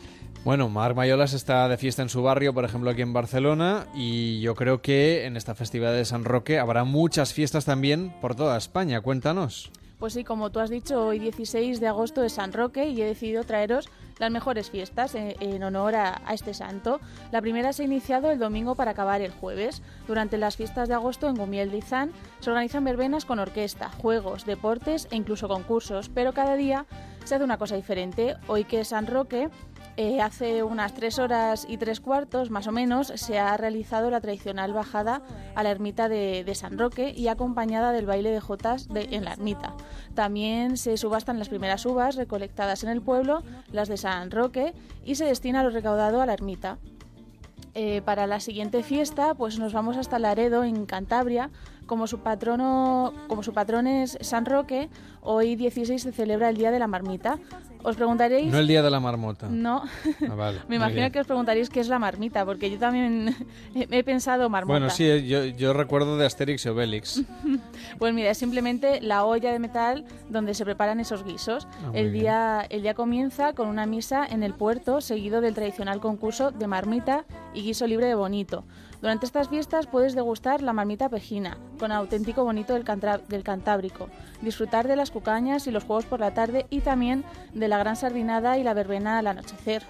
Bueno, 0.44 0.69
Marc 0.69 0.97
Mayolas 0.97 1.35
está 1.35 1.69
de 1.69 1.77
fiesta 1.77 2.03
en 2.03 2.09
su 2.09 2.20
barrio, 2.23 2.53
por 2.53 2.65
ejemplo, 2.65 2.90
aquí 2.90 3.03
en 3.03 3.12
Barcelona, 3.12 3.86
y 3.94 4.40
yo 4.40 4.57
creo 4.57 4.82
que 4.82 5.24
en 5.24 5.36
esta 5.36 5.55
festividad 5.55 5.93
de 5.93 6.05
San 6.05 6.24
Roque 6.24 6.59
habrá 6.59 6.82
muchas 6.82 7.32
fiestas 7.32 7.65
también 7.65 8.12
por 8.20 8.35
toda 8.35 8.59
España. 8.59 9.01
Cuéntanos. 9.01 9.70
Pues 10.03 10.15
sí, 10.15 10.24
como 10.24 10.51
tú 10.51 10.59
has 10.59 10.69
dicho, 10.69 11.07
hoy 11.07 11.20
16 11.20 11.79
de 11.79 11.87
agosto 11.87 12.24
es 12.24 12.33
San 12.33 12.53
Roque 12.53 12.89
y 12.89 13.01
he 13.01 13.07
decidido 13.07 13.45
traeros 13.45 13.89
las 14.19 14.33
mejores 14.33 14.69
fiestas 14.69 15.15
en, 15.15 15.37
en 15.39 15.62
honor 15.62 15.95
a, 15.95 16.20
este 16.33 16.55
santo. 16.55 16.99
La 17.31 17.41
primera 17.41 17.73
se 17.73 17.83
ha 17.83 17.87
iniciado 17.87 18.29
el 18.33 18.41
domingo 18.41 18.74
para 18.74 18.91
acabar 18.91 19.20
el 19.20 19.31
jueves. 19.31 19.81
Durante 20.09 20.39
las 20.39 20.57
fiestas 20.57 20.89
de 20.89 20.95
agosto 20.95 21.29
en 21.29 21.37
Gumiel 21.37 21.70
de 21.70 21.83
se 21.83 22.51
organizan 22.51 22.83
verbenas 22.83 23.24
con 23.24 23.39
orquesta, 23.39 23.91
juegos, 23.91 24.45
deportes 24.45 25.07
e 25.12 25.15
incluso 25.15 25.47
concursos, 25.47 26.09
pero 26.09 26.33
cada 26.33 26.57
día 26.57 26.85
se 27.23 27.37
hace 27.37 27.45
una 27.45 27.59
cosa 27.59 27.77
diferente. 27.77 28.35
Hoy 28.49 28.65
que 28.65 28.81
es 28.81 28.89
San 28.89 29.07
Roque, 29.07 29.51
eh, 29.97 30.20
hace 30.20 30.62
unas 30.62 30.94
tres 30.94 31.19
horas 31.19 31.66
y 31.69 31.77
tres 31.77 32.01
cuartos, 32.01 32.51
más 32.51 32.66
o 32.66 32.73
menos, 32.73 33.09
se 33.16 33.39
ha 33.39 33.56
realizado 33.56 34.10
la 34.10 34.20
tradicional 34.20 34.73
bajada 34.73 35.23
a 35.55 35.62
la 35.62 35.70
ermita 35.70 36.09
de, 36.09 36.51
San 36.55 36.78
Roque 36.78 37.12
y 37.16 37.28
acompañada 37.28 37.93
del 37.93 38.06
baile 38.06 38.31
de 38.31 38.40
jotas 38.40 38.89
de- 38.89 39.09
en 39.12 39.24
la 39.24 39.32
ermita. 39.32 39.74
También 40.14 40.77
se 40.77 40.97
subastan 40.97 41.39
las 41.39 41.48
primeras 41.48 41.85
uvas 41.86 42.16
recolectadas 42.16 42.85
en 42.85 42.90
el 42.90 43.02
pueblo, 43.02 43.43
las 43.70 43.89
de 43.89 43.97
San 43.97 44.31
Roque, 44.31 44.74
y 45.05 45.14
se 45.16 45.24
destina 45.24 45.62
lo 45.62 45.70
recaudado 45.70 46.20
a 46.23 46.27
la 46.27 46.35
ermita. 46.35 46.78
Eh, 47.74 48.02
para 48.05 48.27
la 48.27 48.39
siguiente 48.40 48.82
fiesta, 48.82 49.35
pues 49.35 49.59
nos 49.59 49.73
vamos 49.73 49.97
hasta 49.97 50.19
Laredo, 50.19 50.62
en 50.62 50.85
Cantabria. 50.85 51.51
Como 51.93 52.06
su 52.06 52.20
patrono, 52.20 53.12
como 53.27 53.43
su 53.43 53.52
patrón 53.52 53.86
es 53.86 54.16
San 54.23 54.47
Roque, 54.47 54.89
hoy 55.20 55.56
16 55.56 56.01
se 56.01 56.10
celebra 56.10 56.48
el 56.48 56.56
Día 56.56 56.70
de 56.70 56.78
la 56.78 56.86
Marmita. 56.86 57.39
Os 57.82 57.97
preguntaréis... 57.97 58.51
No 58.51 58.59
el 58.60 58.66
día 58.66 58.81
de 58.81 58.89
la 58.89 58.98
marmota. 58.98 59.48
No. 59.51 59.82
Ah, 60.31 60.35
vale, 60.35 60.60
Me 60.69 60.77
imagino 60.77 61.10
que 61.12 61.20
os 61.20 61.27
preguntaréis 61.27 61.69
qué 61.69 61.81
es 61.81 61.89
la 61.89 61.98
marmita, 61.98 62.47
porque 62.47 62.70
yo 62.70 62.78
también 62.78 63.36
he 63.74 63.82
he 63.98 64.05
pensado 64.05 64.48
marmota. 64.48 64.78
Bueno, 64.78 64.89
sí, 64.89 65.05
eh, 65.05 65.27
yo, 65.27 65.44
yo 65.44 65.74
recuerdo 65.74 66.16
de 66.16 66.24
Asterix 66.24 66.64
y 66.64 66.70
Obelix. 66.70 67.23
Pues 67.98 68.14
mira, 68.14 68.31
es 68.31 68.39
simplemente 68.39 69.02
la 69.02 69.27
olla 69.27 69.52
de 69.52 69.59
metal 69.59 70.06
donde 70.31 70.55
se 70.55 70.64
preparan 70.64 70.98
esos 70.98 71.24
guisos. 71.24 71.66
Ah, 71.85 71.90
el, 71.93 72.10
día, 72.10 72.66
el 72.70 72.81
día 72.81 72.94
comienza 72.94 73.52
con 73.52 73.69
una 73.69 73.85
misa 73.85 74.24
en 74.24 74.43
el 74.43 74.55
puerto, 74.55 75.02
seguido 75.02 75.43
del 75.43 75.52
tradicional 75.52 76.01
concurso 76.01 76.52
de 76.52 76.66
marmita 76.66 77.27
y 77.52 77.60
guiso 77.62 77.86
libre 77.86 78.06
de 78.06 78.14
bonito. 78.14 78.64
Durante 79.03 79.27
estas 79.27 79.49
fiestas 79.49 79.89
puedes 79.89 80.15
degustar 80.15 80.62
la 80.62 80.73
marmita 80.73 81.09
pejina, 81.09 81.59
con 81.81 81.91
auténtico 81.91 82.45
bonito 82.45 82.73
del, 82.73 82.85
del 83.29 83.43
Cantábrico, 83.43 84.09
disfrutar 84.43 84.87
de 84.87 84.95
las 84.95 85.11
cucañas 85.11 85.66
y 85.66 85.73
los 85.73 85.83
juegos 85.83 86.05
por 86.05 86.20
la 86.20 86.35
tarde 86.35 86.66
y 86.70 86.81
también 86.81 87.24
de 87.53 87.66
la 87.66 87.79
gran 87.79 87.97
sardinada 87.97 88.59
y 88.59 88.62
la 88.62 88.74
verbena 88.74 89.19
al 89.19 89.27
anochecer. 89.27 89.83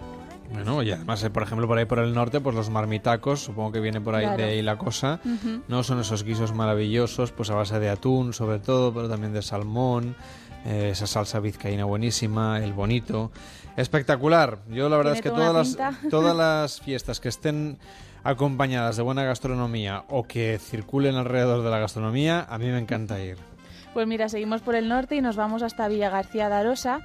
Bueno, 0.51 0.83
y 0.83 0.93
además, 0.93 1.23
eh, 1.25 1.31
por 1.31 1.43
ejemplo, 1.43 1.69
por 1.69 1.77
ahí 1.77 1.85
por 1.85 1.99
el 1.99 2.15
norte, 2.15 2.41
pues 2.41 2.57
los 2.57 2.71
marmitacos, 2.71 3.41
supongo 3.41 3.73
que 3.73 3.81
viene 3.81 4.01
por 4.01 4.15
ahí 4.15 4.25
Claro. 4.25 4.39
de 4.39 4.45
ahí 4.45 4.63
la 4.63 4.79
cosa. 4.79 5.21
¿no? 5.69 5.83
Son 5.83 6.01
esos 6.01 6.25
guisos 6.25 6.55
maravillosos, 6.55 7.33
pues 7.33 7.51
a 7.51 7.55
base 7.55 7.79
de 7.79 7.91
atún, 7.91 8.33
sobre 8.33 8.61
todo, 8.61 8.95
pero 8.95 9.11
también 9.11 9.35
de 9.35 9.43
salmón, 9.43 10.17
eh, 10.65 10.91
esa 10.93 11.07
salsa 11.07 11.39
vizcaína 11.39 11.85
buenísima, 11.85 12.65
el 12.65 12.73
bonito. 12.73 13.31
Espectacular. 13.77 14.61
Yo 14.71 14.89
la 14.89 14.97
verdad 14.97 15.15
es 15.15 15.23
que 15.23 15.31
toda 15.31 15.49
todas 15.51 15.77
las, 15.77 16.11
todas 16.11 16.37
las 16.37 16.81
fiestas 16.81 17.21
que 17.21 17.29
estén 17.29 17.79
acompañadas 18.25 18.97
de 18.97 19.03
buena 19.03 19.25
gastronomía 19.25 20.05
o 20.09 20.25
que 20.25 20.59
circulen 20.59 21.17
alrededor 21.17 21.63
de 21.63 21.71
la 21.71 21.79
gastronomía, 21.79 22.47
a 22.49 22.59
mí 22.59 22.67
me 22.67 22.79
encanta 22.79 23.23
ir. 23.23 23.37
Pues 23.95 24.07
mira, 24.07 24.29
seguimos 24.29 24.63
por 24.63 24.75
el 24.75 24.89
norte 24.89 25.17
y 25.17 25.21
nos 25.21 25.37
vamos 25.37 25.63
hasta 25.63 25.89
Villa 25.89 26.09
García 26.09 26.49
de 26.49 26.55
Arosa, 26.55 27.01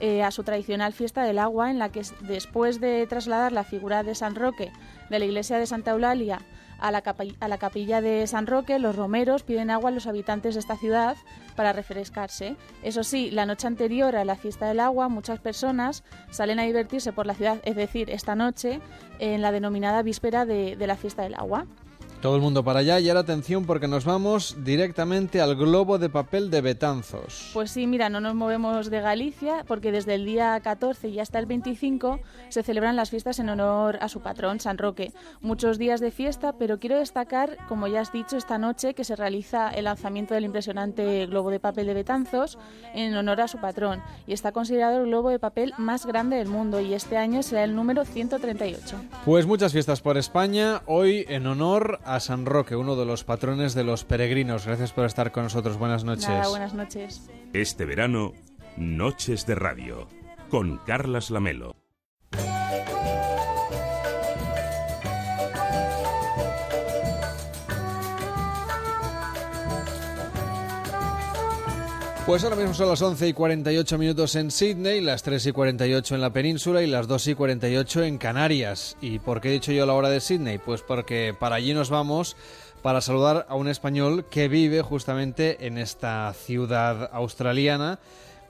eh, 0.00 0.24
a 0.24 0.32
su 0.32 0.42
tradicional 0.42 0.92
fiesta 0.92 1.22
del 1.22 1.38
agua, 1.38 1.70
en 1.70 1.78
la 1.78 1.90
que 1.90 2.02
después 2.22 2.80
de 2.80 3.06
trasladar 3.06 3.52
la 3.52 3.62
figura 3.62 4.02
de 4.02 4.16
San 4.16 4.34
Roque 4.34 4.72
de 5.08 5.18
la 5.18 5.24
iglesia 5.24 5.58
de 5.58 5.66
Santa 5.66 5.92
Eulalia 5.92 6.40
a 6.82 6.90
la, 6.90 7.02
a 7.40 7.48
la 7.48 7.58
capilla 7.58 8.00
de 8.00 8.26
San 8.26 8.46
Roque, 8.46 8.78
los 8.78 8.96
romeros 8.96 9.44
piden 9.44 9.70
agua 9.70 9.90
a 9.90 9.92
los 9.92 10.06
habitantes 10.06 10.54
de 10.54 10.60
esta 10.60 10.76
ciudad 10.76 11.16
para 11.56 11.72
refrescarse. 11.72 12.56
Eso 12.82 13.04
sí, 13.04 13.30
la 13.30 13.46
noche 13.46 13.66
anterior 13.68 14.16
a 14.16 14.24
la 14.24 14.34
fiesta 14.36 14.66
del 14.66 14.80
agua, 14.80 15.08
muchas 15.08 15.38
personas 15.38 16.02
salen 16.30 16.58
a 16.58 16.64
divertirse 16.64 17.12
por 17.12 17.26
la 17.26 17.34
ciudad, 17.34 17.58
es 17.64 17.76
decir, 17.76 18.10
esta 18.10 18.34
noche, 18.34 18.80
en 19.20 19.42
la 19.42 19.52
denominada 19.52 20.02
víspera 20.02 20.44
de- 20.44 20.74
de 20.76 20.86
la 20.86 20.96
fiesta 20.96 21.22
del 21.22 21.34
agua. 21.34 21.66
Todo 22.22 22.36
el 22.36 22.40
mundo 22.40 22.62
para 22.62 22.78
allá 22.78 23.00
y 23.00 23.08
ahora 23.08 23.22
atención 23.22 23.64
porque 23.64 23.88
nos 23.88 24.04
vamos 24.04 24.54
directamente 24.62 25.40
al 25.40 25.56
globo 25.56 25.98
de 25.98 26.08
papel 26.08 26.52
de 26.52 26.60
Betanzos. 26.60 27.50
Pues 27.52 27.72
sí, 27.72 27.88
mira, 27.88 28.10
no 28.10 28.20
nos 28.20 28.36
movemos 28.36 28.90
de 28.90 29.00
Galicia 29.00 29.64
porque 29.66 29.90
desde 29.90 30.14
el 30.14 30.24
día 30.24 30.60
14 30.60 31.08
y 31.08 31.18
hasta 31.18 31.40
el 31.40 31.46
25 31.46 32.20
se 32.48 32.62
celebran 32.62 32.94
las 32.94 33.10
fiestas 33.10 33.40
en 33.40 33.48
honor 33.48 33.98
a 34.00 34.08
su 34.08 34.20
patrón, 34.20 34.60
San 34.60 34.78
Roque. 34.78 35.12
Muchos 35.40 35.78
días 35.78 35.98
de 35.98 36.12
fiesta, 36.12 36.52
pero 36.52 36.78
quiero 36.78 36.96
destacar, 36.96 37.56
como 37.66 37.88
ya 37.88 38.02
has 38.02 38.12
dicho, 38.12 38.36
esta 38.36 38.56
noche 38.56 38.94
que 38.94 39.02
se 39.02 39.16
realiza 39.16 39.70
el 39.70 39.86
lanzamiento 39.86 40.34
del 40.34 40.44
impresionante 40.44 41.26
globo 41.26 41.50
de 41.50 41.58
papel 41.58 41.86
de 41.88 41.94
Betanzos 41.94 42.56
en 42.94 43.16
honor 43.16 43.40
a 43.40 43.48
su 43.48 43.58
patrón 43.58 44.00
y 44.28 44.32
está 44.32 44.52
considerado 44.52 45.00
el 45.00 45.06
globo 45.06 45.30
de 45.30 45.40
papel 45.40 45.74
más 45.76 46.06
grande 46.06 46.36
del 46.36 46.46
mundo 46.46 46.80
y 46.80 46.94
este 46.94 47.16
año 47.16 47.42
será 47.42 47.64
el 47.64 47.74
número 47.74 48.04
138. 48.04 48.96
Pues 49.24 49.44
muchas 49.44 49.72
fiestas 49.72 50.00
por 50.00 50.16
España, 50.16 50.82
hoy 50.86 51.24
en 51.28 51.48
honor 51.48 51.98
a 52.11 52.11
San 52.20 52.46
Roque, 52.46 52.76
uno 52.76 52.96
de 52.96 53.04
los 53.04 53.24
patrones 53.24 53.74
de 53.74 53.84
los 53.84 54.04
peregrinos. 54.04 54.66
Gracias 54.66 54.92
por 54.92 55.06
estar 55.06 55.32
con 55.32 55.44
nosotros. 55.44 55.78
Buenas 55.78 56.04
noches. 56.04 56.28
Nada, 56.28 56.48
buenas 56.48 56.74
noches. 56.74 57.28
Este 57.52 57.84
verano, 57.84 58.32
Noches 58.76 59.46
de 59.46 59.54
Radio, 59.54 60.08
con 60.48 60.78
Carlas 60.78 61.30
Lamelo. 61.30 61.81
Pues 72.24 72.44
ahora 72.44 72.54
mismo 72.54 72.72
son 72.72 72.88
las 72.88 73.02
11 73.02 73.28
y 73.28 73.32
48 73.32 73.98
minutos 73.98 74.36
en 74.36 74.52
Sydney, 74.52 75.00
las 75.00 75.24
3 75.24 75.44
y 75.44 75.52
48 75.52 76.14
en 76.14 76.20
la 76.20 76.32
península 76.32 76.80
y 76.80 76.86
las 76.86 77.08
2 77.08 77.26
y 77.26 77.34
48 77.34 78.04
en 78.04 78.16
Canarias. 78.16 78.96
¿Y 79.00 79.18
por 79.18 79.40
qué 79.40 79.48
he 79.48 79.52
dicho 79.52 79.72
yo 79.72 79.86
la 79.86 79.94
hora 79.94 80.08
de 80.08 80.20
Sydney? 80.20 80.58
Pues 80.58 80.82
porque 80.82 81.34
para 81.38 81.56
allí 81.56 81.74
nos 81.74 81.90
vamos 81.90 82.36
para 82.80 83.00
saludar 83.00 83.44
a 83.48 83.56
un 83.56 83.66
español 83.66 84.24
que 84.30 84.46
vive 84.46 84.82
justamente 84.82 85.66
en 85.66 85.78
esta 85.78 86.32
ciudad 86.32 87.10
australiana. 87.12 87.98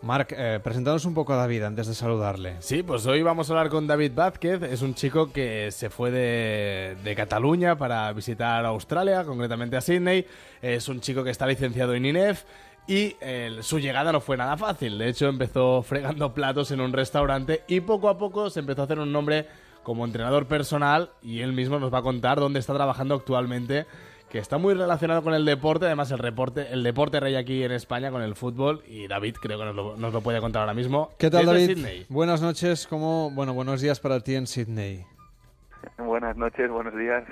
Marc, 0.02 0.34
eh, 0.36 0.60
un 1.04 1.14
poco 1.14 1.32
a 1.32 1.36
David 1.36 1.62
antes 1.62 1.86
de 1.86 1.94
saludarle. 1.94 2.56
Sí, 2.58 2.82
pues 2.82 3.06
hoy 3.06 3.22
vamos 3.22 3.48
a 3.48 3.52
hablar 3.52 3.70
con 3.70 3.86
David 3.86 4.12
Vázquez. 4.14 4.62
Es 4.64 4.82
un 4.82 4.94
chico 4.94 5.32
que 5.32 5.70
se 5.70 5.90
fue 5.90 6.10
de, 6.10 6.96
de 7.02 7.14
Cataluña 7.14 7.76
para 7.76 8.12
visitar 8.12 8.66
Australia, 8.66 9.24
concretamente 9.24 9.76
a 9.76 9.80
Sydney. 9.80 10.26
Es 10.60 10.88
un 10.88 11.00
chico 11.00 11.24
que 11.24 11.30
está 11.30 11.46
licenciado 11.46 11.94
en 11.94 12.04
INEF 12.04 12.44
y 12.86 13.16
eh, 13.20 13.58
su 13.60 13.78
llegada 13.78 14.12
no 14.12 14.20
fue 14.20 14.36
nada 14.36 14.56
fácil. 14.56 14.98
De 14.98 15.08
hecho, 15.08 15.28
empezó 15.28 15.82
fregando 15.82 16.34
platos 16.34 16.70
en 16.70 16.80
un 16.80 16.92
restaurante 16.92 17.62
y 17.68 17.80
poco 17.80 18.08
a 18.08 18.18
poco 18.18 18.50
se 18.50 18.60
empezó 18.60 18.82
a 18.82 18.84
hacer 18.84 18.98
un 18.98 19.12
nombre 19.12 19.46
como 19.82 20.04
entrenador 20.04 20.46
personal 20.46 21.10
y 21.22 21.40
él 21.40 21.52
mismo 21.52 21.78
nos 21.78 21.92
va 21.92 21.98
a 21.98 22.02
contar 22.02 22.38
dónde 22.38 22.60
está 22.60 22.74
trabajando 22.74 23.14
actualmente 23.14 23.86
que 24.32 24.38
está 24.38 24.56
muy 24.56 24.72
relacionado 24.72 25.22
con 25.22 25.34
el 25.34 25.44
deporte, 25.44 25.84
además 25.84 26.10
el, 26.10 26.18
reporte, 26.18 26.72
el 26.72 26.82
deporte 26.82 27.20
rey 27.20 27.34
aquí 27.34 27.64
en 27.64 27.72
España 27.72 28.10
con 28.10 28.22
el 28.22 28.34
fútbol 28.34 28.82
y 28.86 29.06
David 29.06 29.36
creo 29.42 29.58
que 29.58 29.64
nos 29.66 29.74
lo, 29.74 29.96
nos 29.98 30.10
lo 30.10 30.22
puede 30.22 30.40
contar 30.40 30.60
ahora 30.60 30.72
mismo. 30.72 31.10
¿Qué 31.18 31.28
tal, 31.28 31.44
David? 31.44 31.76
Sydney. 31.76 32.06
Buenas 32.08 32.40
noches, 32.40 32.86
¿cómo, 32.86 33.30
bueno, 33.32 33.52
buenos 33.52 33.82
días 33.82 34.00
para 34.00 34.20
ti 34.20 34.34
en 34.34 34.46
Sydney. 34.46 35.04
Buenas 35.98 36.34
noches, 36.38 36.70
buenos 36.70 36.96
días. 36.96 37.24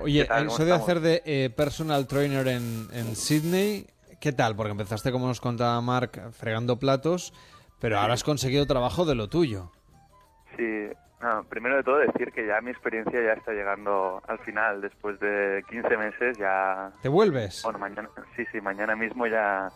Oye, 0.00 0.22
¿Qué 0.22 0.28
tal? 0.28 0.46
¿Cómo 0.46 0.54
eso 0.54 0.64
de 0.64 0.70
estamos? 0.72 0.88
hacer 0.88 1.00
de 1.00 1.22
eh, 1.24 1.48
personal 1.48 2.06
trainer 2.06 2.46
en, 2.48 2.88
en 2.92 3.16
Sydney, 3.16 3.86
¿qué 4.22 4.32
tal? 4.32 4.54
Porque 4.54 4.70
empezaste, 4.70 5.10
como 5.10 5.26
nos 5.26 5.40
contaba 5.40 5.80
Mark, 5.80 6.12
fregando 6.32 6.78
platos, 6.78 7.34
pero 7.80 7.98
ahora 7.98 8.14
has 8.14 8.22
conseguido 8.22 8.64
trabajo 8.66 9.04
de 9.04 9.16
lo 9.16 9.28
tuyo. 9.28 9.72
Sí, 10.56 10.86
no, 11.20 11.42
primero 11.48 11.76
de 11.76 11.82
todo 11.82 11.98
decir 11.98 12.30
que 12.32 12.46
ya 12.46 12.60
mi 12.60 12.70
experiencia 12.70 13.20
ya 13.20 13.32
está 13.32 13.52
llegando 13.52 14.22
al 14.28 14.38
final. 14.38 14.80
Después 14.80 15.18
de 15.18 15.64
15 15.68 15.96
meses 15.96 16.38
ya... 16.38 16.92
¿Te 17.02 17.08
vuelves? 17.08 17.62
Bueno, 17.64 17.80
mañana, 17.80 18.08
sí, 18.36 18.44
sí, 18.52 18.60
mañana 18.60 18.94
mismo 18.94 19.26
ya, 19.26 19.68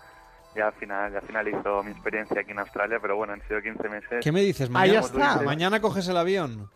ya, 0.55 0.71
final, 0.73 1.13
ya 1.13 1.21
finalizo 1.23 1.83
mi 1.83 1.91
experiencia 1.91 2.41
aquí 2.41 2.53
en 2.53 2.61
Australia, 2.61 2.99
pero 3.03 3.17
bueno, 3.17 3.33
han 3.33 3.43
sido 3.49 3.61
15 3.61 3.89
meses. 3.89 4.21
¿Qué 4.25 4.31
me 4.31 4.43
dices? 4.43 4.71
Ah, 4.73 4.87
ya 4.87 5.01
Mañana, 5.01 5.33
está. 5.33 5.43
mañana 5.43 5.81
coges 5.81 6.07
el 6.09 6.17
avión. 6.19 6.71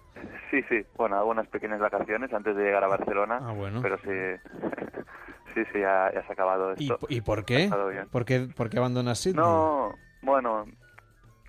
Sí, 0.50 0.60
sí, 0.68 0.84
bueno, 0.96 1.16
hago 1.16 1.30
unas 1.30 1.46
pequeñas 1.46 1.78
vacaciones 1.78 2.32
antes 2.32 2.56
de 2.56 2.64
llegar 2.64 2.82
a 2.82 2.88
Barcelona. 2.88 3.38
Ah, 3.40 3.52
bueno. 3.52 3.80
Pero 3.80 3.96
sí, 3.98 4.08
sí, 5.54 5.64
sí, 5.72 5.80
ya, 5.80 6.10
ya 6.12 6.22
se 6.22 6.28
ha 6.28 6.32
acabado 6.32 6.74
¿Y, 6.76 6.90
esto. 6.92 7.06
y 7.08 7.20
por 7.20 7.40
Ha 7.40 7.44
qué? 7.44 7.70
¿Por 8.10 8.24
qué, 8.24 8.48
por 8.56 8.70
qué 8.70 8.78
abandonas 8.78 9.18
Sydney? 9.18 9.42
No, 9.42 9.94
bueno, 10.22 10.66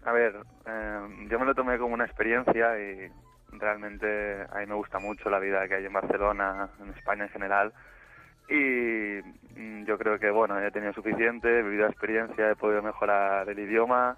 a 0.03 0.11
ver, 0.11 0.35
eh, 0.65 0.99
yo 1.29 1.39
me 1.39 1.45
lo 1.45 1.53
tomé 1.55 1.77
como 1.77 1.93
una 1.93 2.05
experiencia 2.05 2.77
y 2.79 3.11
realmente 3.51 4.41
a 4.51 4.59
mí 4.59 4.65
me 4.65 4.75
gusta 4.75 4.99
mucho 4.99 5.29
la 5.29 5.39
vida 5.39 5.67
que 5.67 5.75
hay 5.75 5.85
en 5.85 5.93
Barcelona, 5.93 6.69
en 6.81 6.89
España 6.89 7.23
en 7.25 7.29
general. 7.29 7.73
Y 8.49 9.19
mm, 9.59 9.85
yo 9.85 9.97
creo 9.97 10.19
que, 10.19 10.29
bueno, 10.31 10.59
he 10.59 10.71
tenido 10.71 10.93
suficiente, 10.93 11.59
he 11.59 11.63
vivido 11.63 11.83
la 11.83 11.91
experiencia, 11.91 12.51
he 12.51 12.55
podido 12.55 12.81
mejorar 12.81 13.47
el 13.47 13.59
idioma, 13.59 14.17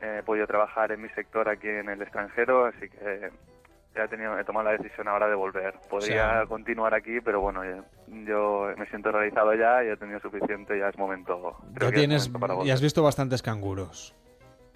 he 0.00 0.22
podido 0.22 0.46
trabajar 0.46 0.92
en 0.92 1.02
mi 1.02 1.08
sector 1.10 1.48
aquí 1.48 1.68
en 1.68 1.88
el 1.88 2.00
extranjero, 2.02 2.66
así 2.66 2.88
que 2.88 3.30
ya 3.96 4.04
he, 4.04 4.08
tenido, 4.08 4.38
he 4.38 4.44
tomado 4.44 4.66
la 4.70 4.72
decisión 4.76 5.08
ahora 5.08 5.26
de 5.28 5.34
volver. 5.34 5.74
Podría 5.88 6.30
sea- 6.30 6.46
continuar 6.46 6.94
aquí, 6.94 7.20
pero 7.24 7.40
bueno, 7.40 7.64
ya- 7.64 7.82
yo 8.26 8.68
me 8.76 8.86
siento 8.86 9.10
realizado 9.12 9.54
ya 9.54 9.82
y 9.84 9.88
he 9.88 9.96
tenido 9.96 10.20
suficiente, 10.20 10.78
ya 10.78 10.88
es 10.88 10.98
momento. 10.98 11.56
Ya 11.80 11.90
tienes, 11.90 12.30
momento 12.30 12.64
y 12.64 12.70
has 12.70 12.80
visto 12.82 13.02
bastantes 13.02 13.42
canguros. 13.42 14.14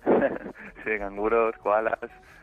sí, 0.84 0.90
canguros, 0.98 1.54
koalas. 1.62 1.98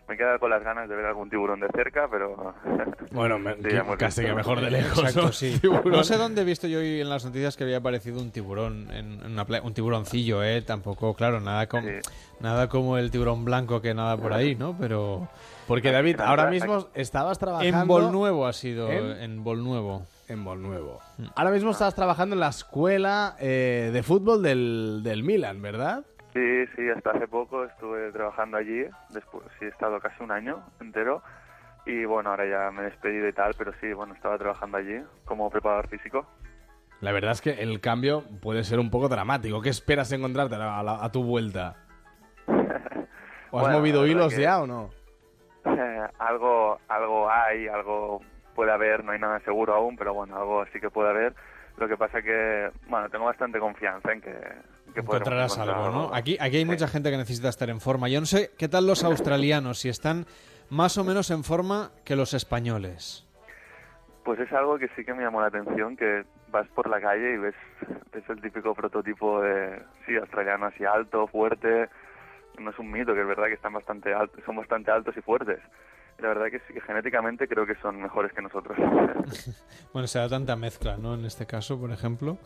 Me 0.07 0.13
he 0.15 0.17
quedado 0.17 0.39
con 0.39 0.49
las 0.49 0.63
ganas 0.63 0.87
de 0.87 0.95
ver 0.95 1.05
algún 1.05 1.29
tiburón 1.29 1.59
de 1.59 1.67
cerca, 1.75 2.07
pero... 2.09 2.53
Bueno, 3.11 3.39
me- 3.39 3.55
Sí, 3.55 3.63
que- 3.63 3.73
ya 3.73 3.83
casi 3.97 4.21
visto. 4.21 4.21
que 4.21 4.33
mejor 4.35 4.61
de 4.61 4.69
lejos. 4.71 4.99
Exacto, 4.99 5.21
¿no? 5.27 5.31
sí. 5.31 5.59
No 5.85 6.03
sé 6.03 6.17
dónde 6.17 6.41
he 6.41 6.45
visto 6.45 6.67
yo 6.67 6.79
hoy 6.79 7.01
en 7.01 7.09
las 7.09 7.25
noticias 7.25 7.55
que 7.57 7.63
había 7.63 7.77
aparecido 7.77 8.21
un 8.21 8.31
tiburón, 8.31 8.89
en, 8.91 9.25
una 9.25 9.43
playa, 9.45 9.65
un 9.65 9.73
tiburoncillo, 9.73 10.43
¿eh? 10.43 10.61
Tampoco, 10.61 11.13
claro, 11.13 11.39
nada 11.39 11.67
como, 11.67 11.87
nada 12.41 12.67
como 12.69 12.97
el 12.97 13.11
tiburón 13.11 13.43
blanco 13.45 13.81
que 13.81 13.93
nada 13.93 14.15
por 14.17 14.33
ahí, 14.33 14.55
¿no? 14.55 14.75
Pero... 14.79 15.27
Porque 15.68 15.91
David, 15.91 16.19
ahora 16.22 16.49
mismo 16.49 16.88
estabas 16.94 17.38
trabajando... 17.39 17.81
En 17.81 17.88
Bolnuevo 17.88 18.48
ha 18.48 18.53
sido, 18.53 18.89
¿En? 18.91 19.11
en 19.22 19.44
Bolnuevo. 19.44 20.06
En 20.30 20.44
Bolnuevo. 20.44 21.02
Ahora 21.35 21.52
mismo 21.52 21.72
estás 21.72 21.94
trabajando 21.95 22.35
en 22.35 22.39
la 22.39 22.49
escuela 22.49 23.35
eh, 23.39 23.89
de 23.94 24.03
fútbol 24.03 24.41
del, 24.41 25.02
del 25.03 25.23
Milan, 25.23 25.61
¿verdad? 25.61 26.03
Sí, 26.34 26.65
sí, 26.76 26.89
hasta 26.95 27.11
hace 27.11 27.27
poco 27.27 27.64
estuve 27.65 28.11
trabajando 28.11 28.57
allí, 28.57 28.85
después 29.10 29.44
sí 29.60 29.65
he 29.65 29.69
estado 29.69 29.99
casi 29.99 30.22
un 30.23 30.31
año 30.31 30.61
entero 30.80 31.23
Y 31.85 32.06
bueno, 32.06 32.30
ahora 32.30 32.45
ya 32.45 32.69
me 32.72 32.81
he 32.81 32.85
despedido 32.85 33.27
y 33.27 33.34
tal, 33.34 33.53
pero 33.57 33.72
sí, 33.81 33.91
bueno, 33.94 34.14
estaba 34.14 34.38
trabajando 34.38 34.77
allí 34.77 35.02
como 35.26 35.49
preparador 35.49 35.88
físico. 35.88 36.26
La 37.02 37.11
verdad 37.11 37.31
es 37.31 37.41
que 37.41 37.52
el 37.61 37.80
cambio 37.80 38.23
puede 38.41 38.64
ser 38.64 38.80
un 38.80 38.89
poco 38.91 39.07
dramático. 39.07 39.61
¿Qué 39.61 39.69
esperas 39.69 40.11
encontrarte 40.11 40.56
a, 40.56 40.84
la- 40.84 41.03
a 41.03 41.11
tu 41.11 41.23
vuelta? 41.23 41.76
¿O 43.52 43.60
has 43.60 43.64
Bueno, 43.64 43.80
movido 43.80 44.06
hilos 44.06 44.34
que- 44.34 44.41
ya 44.41 44.60
o 44.61 44.68
no? 44.68 44.89
algo, 46.19 46.80
algo 46.88 47.30
hay, 47.30 47.68
algo 47.68 48.22
puede 48.56 48.72
haber, 48.72 49.03
no 49.03 49.11
hay 49.11 49.19
nada 49.19 49.39
seguro 49.41 49.76
aún, 49.76 49.95
pero 49.95 50.14
bueno, 50.14 50.35
algo 50.35 50.65
sí 50.73 50.80
que 50.80 50.89
puede 50.89 51.10
haber. 51.10 51.35
Lo 51.77 51.88
que 51.88 51.95
pasa 51.95 52.22
que, 52.23 52.72
bueno, 52.89 53.07
tengo 53.10 53.26
bastante 53.26 53.60
confianza 53.60 54.11
en 54.11 54.19
que, 54.19 54.34
que 54.94 55.02
Encontrarás 55.02 55.53
encontrar 55.53 55.77
algo, 55.77 55.91
¿no? 55.91 56.15
Aquí, 56.15 56.35
aquí 56.39 56.57
hay 56.57 56.65
mucha 56.65 56.88
gente 56.88 57.11
que 57.11 57.18
necesita 57.18 57.49
estar 57.49 57.69
en 57.69 57.80
forma. 57.80 58.10
Yo 58.10 58.19
no 58.19 58.26
sé 58.26 58.52
qué 58.57 58.68
tal 58.68 58.88
los 58.88 59.03
australianos, 59.03 59.80
si 59.80 59.89
están 59.89 60.26
más 60.69 60.98
o 60.98 61.03
menos 61.03 61.30
en 61.30 61.44
forma 61.44 61.91
que 62.03 62.15
los 62.15 62.34
españoles. 62.34 63.26
Pues 64.23 64.39
es 64.39 64.52
algo 64.52 64.77
que 64.77 64.89
sí 64.95 65.06
que 65.06 65.14
me 65.14 65.23
llamó 65.23 65.39
la 65.39 65.48
atención, 65.48 65.95
que 65.95 66.26
vas 66.49 66.68
por 66.69 66.89
la 66.89 66.99
calle 66.99 67.35
y 67.35 67.38
ves, 67.38 67.56
ves 68.11 68.23
el 68.30 68.41
típico 68.41 68.73
prototipo 68.73 69.41
de, 69.41 69.81
sí, 70.06 70.15
australiano 70.18 70.65
así 70.65 70.84
alto, 70.84 71.27
fuerte. 71.27 71.89
No 72.57 72.71
es 72.71 72.79
un 72.79 72.91
mito, 72.91 73.13
que 73.13 73.21
es 73.21 73.27
verdad 73.27 73.45
que 73.45 73.53
están 73.53 73.73
bastante 73.73 74.13
altos, 74.13 74.43
son 74.45 74.55
bastante 74.55 74.91
altos 74.91 75.15
y 75.15 75.21
fuertes. 75.21 75.59
La 76.19 76.29
verdad 76.29 76.47
que 76.49 76.59
sí 76.59 76.73
que 76.73 76.81
genéticamente 76.81 77.47
creo 77.47 77.65
que 77.65 77.75
son 77.75 78.01
mejores 78.01 78.34
que 78.34 78.41
nosotros. 78.41 78.77
Bueno, 79.93 80.07
será 80.07 80.29
tanta 80.29 80.55
mezcla, 80.55 80.97
¿no? 80.97 81.15
En 81.15 81.25
este 81.25 81.45
caso, 81.47 81.79
por 81.79 81.91
ejemplo. 81.91 82.38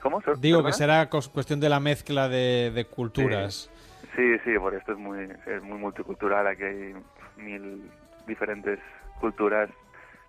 ¿Cómo? 0.00 0.22
Digo 0.38 0.64
que 0.64 0.72
será 0.72 1.08
cuestión 1.10 1.60
de 1.60 1.68
la 1.68 1.80
mezcla 1.80 2.28
de, 2.28 2.70
de 2.74 2.84
culturas. 2.86 3.70
Sí, 4.14 4.38
sí, 4.44 4.58
por 4.58 4.74
esto 4.74 4.92
es 4.92 4.98
muy, 4.98 5.28
es 5.46 5.62
muy 5.62 5.78
multicultural, 5.78 6.46
aquí 6.46 6.62
hay 6.62 6.94
mil 7.36 7.82
diferentes 8.26 8.78
culturas, 9.20 9.68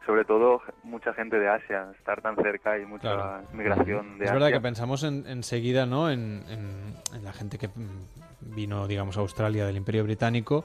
sobre 0.08 0.26
todo 0.26 0.62
mucha 0.84 1.14
gente 1.14 1.38
de 1.38 1.50
Asia, 1.50 1.92
estar 2.00 2.22
tan 2.22 2.36
cerca 2.38 2.80
y 2.80 2.86
mucha 2.86 3.02
Claro. 3.14 3.42
migración 3.54 4.18
de 4.18 4.24
Es 4.26 4.32
Asia. 4.32 4.34
verdad 4.40 4.52
que 4.58 4.62
pensamos 4.62 5.04
en- 5.04 5.28
enseguida 5.28 5.86
¿no? 5.86 6.10
En, 6.10 6.44
en- 6.50 6.96
en 7.14 7.24
la 7.24 7.34
gente 7.34 7.58
que 7.60 7.70
vino, 8.42 8.88
digamos, 8.88 9.18
a 9.18 9.20
Australia 9.20 9.66
del 9.68 9.76
Imperio 9.78 10.04
Británico, 10.06 10.64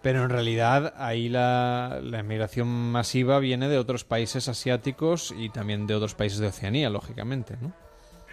pero 0.00 0.22
en 0.22 0.30
realidad 0.30 0.94
ahí 0.96 1.28
la, 1.28 1.98
la 2.02 2.20
inmigración 2.20 2.68
masiva 2.92 3.38
viene 3.40 3.68
de 3.68 3.78
otros 3.78 4.04
países 4.04 4.48
asiáticos 4.48 5.34
y 5.36 5.48
también 5.50 5.86
de 5.86 5.94
otros 5.94 6.14
países 6.14 6.38
de 6.38 6.46
Oceanía, 6.46 6.88
lógicamente, 6.90 7.56
¿no? 7.60 7.72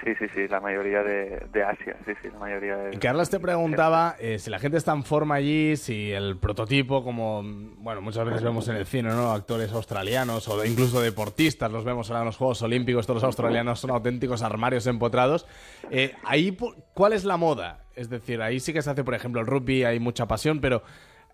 Sí, 0.04 0.16
sí, 0.18 0.26
sí, 0.34 0.48
la 0.48 0.60
mayoría 0.60 1.04
de, 1.04 1.46
de 1.52 1.64
Asia, 1.64 1.96
sí, 2.06 2.14
sí, 2.22 2.30
la 2.34 2.40
mayoría 2.40 2.76
de... 2.76 2.96
Y 2.96 2.98
Carlos 2.98 3.30
te 3.30 3.40
preguntaba 3.40 4.16
eh, 4.20 4.40
si 4.40 4.50
la 4.50 4.58
gente 4.58 4.78
está 4.78 4.94
en 4.94 5.04
forma 5.04 5.36
allí, 5.36 5.78
si 5.78 6.12
el 6.12 6.38
prototipo, 6.38 7.04
como 7.04 7.44
bueno, 7.44 8.02
muchas 8.02 8.26
veces 8.26 8.42
vemos 8.42 8.68
en 8.68 8.78
el 8.78 8.88
cine, 8.88 9.10
¿no? 9.10 9.32
Actores 9.32 9.72
australianos 9.72 10.48
o 10.48 10.66
incluso 10.66 11.02
deportistas, 11.02 11.72
los 11.72 11.86
vemos 11.86 12.10
ahora 12.10 12.22
en 12.22 12.26
los 12.26 12.38
Juegos 12.38 12.62
Olímpicos, 12.64 13.06
todos 13.06 13.22
los 13.22 13.24
australianos 13.26 13.80
son 13.80 13.92
auténticos 13.92 14.42
armarios 14.42 14.88
empotrados. 14.88 15.46
Eh, 15.92 16.16
ahí, 16.24 16.58
¿cuál 16.94 17.14
es 17.14 17.24
la 17.24 17.38
moda? 17.38 17.82
Es 17.96 18.10
decir, 18.10 18.42
ahí 18.42 18.60
sí 18.60 18.74
que 18.74 18.82
se 18.82 18.90
hace, 18.90 19.04
por 19.04 19.14
ejemplo, 19.14 19.40
el 19.42 19.48
rugby, 19.48 19.84
hay 19.84 20.00
mucha 20.00 20.26
pasión, 20.26 20.62
pero 20.62 20.82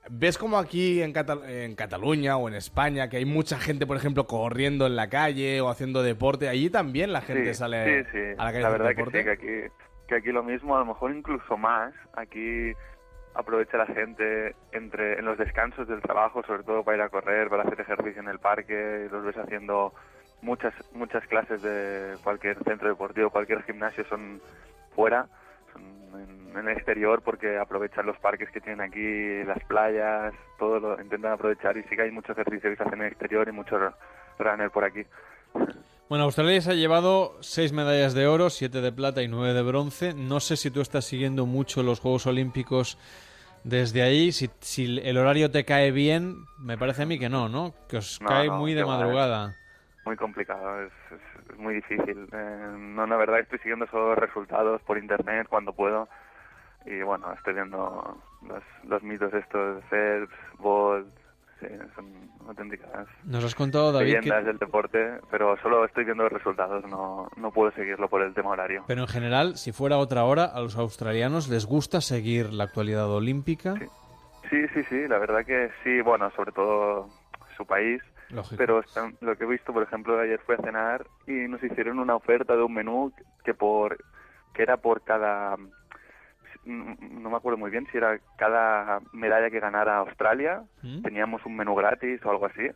¿ves 0.09 0.37
como 0.37 0.57
aquí 0.57 1.01
en, 1.01 1.13
Catal- 1.13 1.43
en 1.49 1.75
Cataluña 1.75 2.37
o 2.37 2.47
en 2.47 2.55
España 2.55 3.09
que 3.09 3.17
hay 3.17 3.25
mucha 3.25 3.57
gente, 3.59 3.85
por 3.85 3.97
ejemplo, 3.97 4.25
corriendo 4.27 4.85
en 4.87 4.95
la 4.95 5.09
calle 5.09 5.61
o 5.61 5.69
haciendo 5.69 6.03
deporte? 6.03 6.49
Allí 6.49 6.69
también 6.69 7.13
la 7.13 7.21
gente 7.21 7.53
sí, 7.53 7.59
sale 7.59 8.03
sí, 8.05 8.09
sí. 8.11 8.19
a 8.37 8.45
la 8.45 8.51
calle 8.51 8.63
La 8.63 8.69
verdad 8.69 8.87
deporte. 8.89 9.11
que 9.11 9.17
sí, 9.19 9.23
que 9.25 9.31
aquí, 9.67 9.73
que 10.07 10.15
aquí 10.15 10.31
lo 10.31 10.43
mismo, 10.43 10.75
a 10.75 10.79
lo 10.79 10.85
mejor 10.85 11.11
incluso 11.15 11.57
más. 11.57 11.93
Aquí 12.13 12.71
aprovecha 13.33 13.77
la 13.77 13.85
gente 13.87 14.55
entre 14.71 15.19
en 15.19 15.25
los 15.25 15.37
descansos 15.37 15.87
del 15.87 16.01
trabajo, 16.01 16.43
sobre 16.47 16.63
todo 16.63 16.83
para 16.83 16.97
ir 16.97 17.03
a 17.03 17.09
correr, 17.09 17.49
para 17.49 17.63
hacer 17.63 17.79
ejercicio 17.81 18.21
en 18.21 18.29
el 18.29 18.39
parque. 18.39 19.07
Los 19.11 19.23
ves 19.23 19.37
haciendo 19.37 19.93
muchas 20.41 20.73
muchas 20.93 21.25
clases 21.27 21.61
de 21.61 22.15
cualquier 22.23 22.57
centro 22.63 22.89
deportivo, 22.89 23.29
cualquier 23.29 23.63
gimnasio 23.63 24.05
son 24.05 24.39
fuera, 24.95 25.27
en, 26.13 26.57
en 26.57 26.67
el 26.67 26.75
exterior 26.77 27.21
porque 27.21 27.57
aprovechan 27.57 28.05
los 28.05 28.17
parques 28.19 28.49
que 28.51 28.61
tienen 28.61 28.81
aquí, 28.81 29.43
las 29.45 29.63
playas, 29.65 30.33
todo 30.59 30.79
lo 30.79 31.01
intentan 31.01 31.33
aprovechar 31.33 31.77
y 31.77 31.83
sí 31.83 31.95
que 31.95 32.03
hay 32.03 32.11
mucho 32.11 32.31
ejercicio 32.31 32.69
que 32.69 32.75
se 32.75 32.83
hace 32.83 32.95
en 32.95 33.01
el 33.01 33.07
exterior 33.07 33.47
y 33.47 33.51
mucho 33.51 33.77
runner 34.39 34.71
por 34.71 34.83
aquí. 34.83 35.03
Bueno, 36.09 36.23
Australia 36.23 36.61
se 36.61 36.71
ha 36.71 36.75
llevado 36.75 37.35
seis 37.41 37.73
medallas 37.73 38.13
de 38.13 38.27
oro, 38.27 38.49
siete 38.49 38.79
de 38.79 38.91
plata 38.93 39.21
y 39.21 39.27
nueve 39.27 39.53
de 39.53 39.61
bronce. 39.61 40.13
No 40.13 40.39
sé 40.39 40.55
si 40.55 40.71
tú 40.71 40.79
estás 40.81 41.03
siguiendo 41.05 41.45
mucho 41.45 41.83
los 41.83 41.99
Juegos 41.99 42.27
Olímpicos 42.27 42.97
desde 43.65 44.03
ahí. 44.03 44.31
Si, 44.31 44.49
si 44.61 44.99
el 45.03 45.17
horario 45.17 45.51
te 45.51 45.65
cae 45.65 45.91
bien, 45.91 46.45
me 46.59 46.77
parece 46.77 47.03
a 47.03 47.05
mí 47.05 47.19
que 47.19 47.27
no, 47.27 47.49
¿no? 47.49 47.73
Que 47.89 47.97
os 47.97 48.21
No, 48.21 48.27
cae 48.29 48.47
no, 48.47 48.57
muy 48.57 48.73
de 48.73 48.85
madrugada. 48.85 49.55
muy 50.05 50.15
complicado, 50.15 50.83
es, 50.83 50.93
es- 51.49 51.57
muy 51.57 51.75
difícil. 51.75 52.27
Eh, 52.31 52.75
no, 52.77 53.05
la 53.07 53.15
verdad 53.17 53.39
estoy 53.39 53.59
siguiendo 53.59 53.87
solo 53.87 54.15
resultados 54.15 54.81
por 54.83 54.97
internet 54.97 55.47
cuando 55.49 55.73
puedo 55.73 56.07
y 56.85 57.01
bueno, 57.01 57.33
estoy 57.33 57.53
viendo 57.53 58.17
los, 58.47 58.63
los 58.85 59.03
mitos 59.03 59.33
estos, 59.33 59.83
Phelps, 59.89 60.33
Bolt, 60.59 61.07
sí, 61.59 61.67
son 61.95 62.29
auténticas 62.47 63.07
Nos 63.25 63.43
has 63.43 63.55
contado, 63.55 63.91
David, 63.91 64.07
leyendas 64.13 64.39
que... 64.41 64.45
del 64.47 64.57
deporte, 64.57 65.19
pero 65.29 65.57
solo 65.61 65.83
estoy 65.83 66.05
viendo 66.05 66.23
los 66.23 66.31
resultados, 66.31 66.85
no, 66.87 67.29
no 67.35 67.51
puedo 67.51 67.71
seguirlo 67.71 68.07
por 68.07 68.21
el 68.21 68.33
tema 68.33 68.51
horario. 68.51 68.83
Pero 68.87 69.01
en 69.01 69.07
general, 69.07 69.57
si 69.57 69.73
fuera 69.73 69.97
otra 69.97 70.23
hora, 70.23 70.45
a 70.45 70.61
los 70.61 70.77
australianos 70.77 71.49
les 71.49 71.65
gusta 71.65 71.99
seguir 71.99 72.53
la 72.53 72.65
actualidad 72.65 73.09
olímpica. 73.09 73.75
Sí, 74.49 74.65
sí, 74.73 74.83
sí, 74.87 75.07
la 75.09 75.17
verdad 75.17 75.45
que 75.45 75.69
sí, 75.83 75.99
bueno, 76.01 76.31
sobre 76.37 76.53
todo 76.53 77.09
su 77.57 77.65
país. 77.65 78.01
Lógico. 78.29 78.55
Pero 78.57 78.79
están- 78.81 79.17
lo 79.21 79.35
que 79.37 79.45
he 79.45 79.47
visto, 79.47 79.73
por 79.73 79.83
ejemplo, 79.83 80.19
ayer 80.19 80.39
fui 80.39 80.55
a 80.55 80.63
cenar 80.63 81.05
y 81.25 81.31
nos 81.47 81.63
hicieron 81.63 81.99
una 81.99 82.15
oferta 82.15 82.55
de 82.55 82.63
un 82.63 82.73
menú 82.73 83.13
que 83.43 83.53
por 83.53 83.97
que 84.53 84.63
era 84.63 84.77
por 84.77 85.03
cada 85.03 85.55
no 86.65 86.95
no 86.99 87.29
me 87.29 87.37
acuerdo 87.37 87.57
muy 87.57 87.69
bien 87.71 87.87
si 87.91 87.97
era 87.97 88.19
cada 88.37 88.99
medalla 89.13 89.49
que 89.49 89.59
ganara 89.59 89.97
Australia 89.97 90.63
¿Mm? 90.81 91.01
teníamos 91.01 91.45
un 91.45 91.55
menú 91.55 91.75
gratis 91.75 92.23
o 92.25 92.31
algo 92.31 92.47
así 92.47 92.67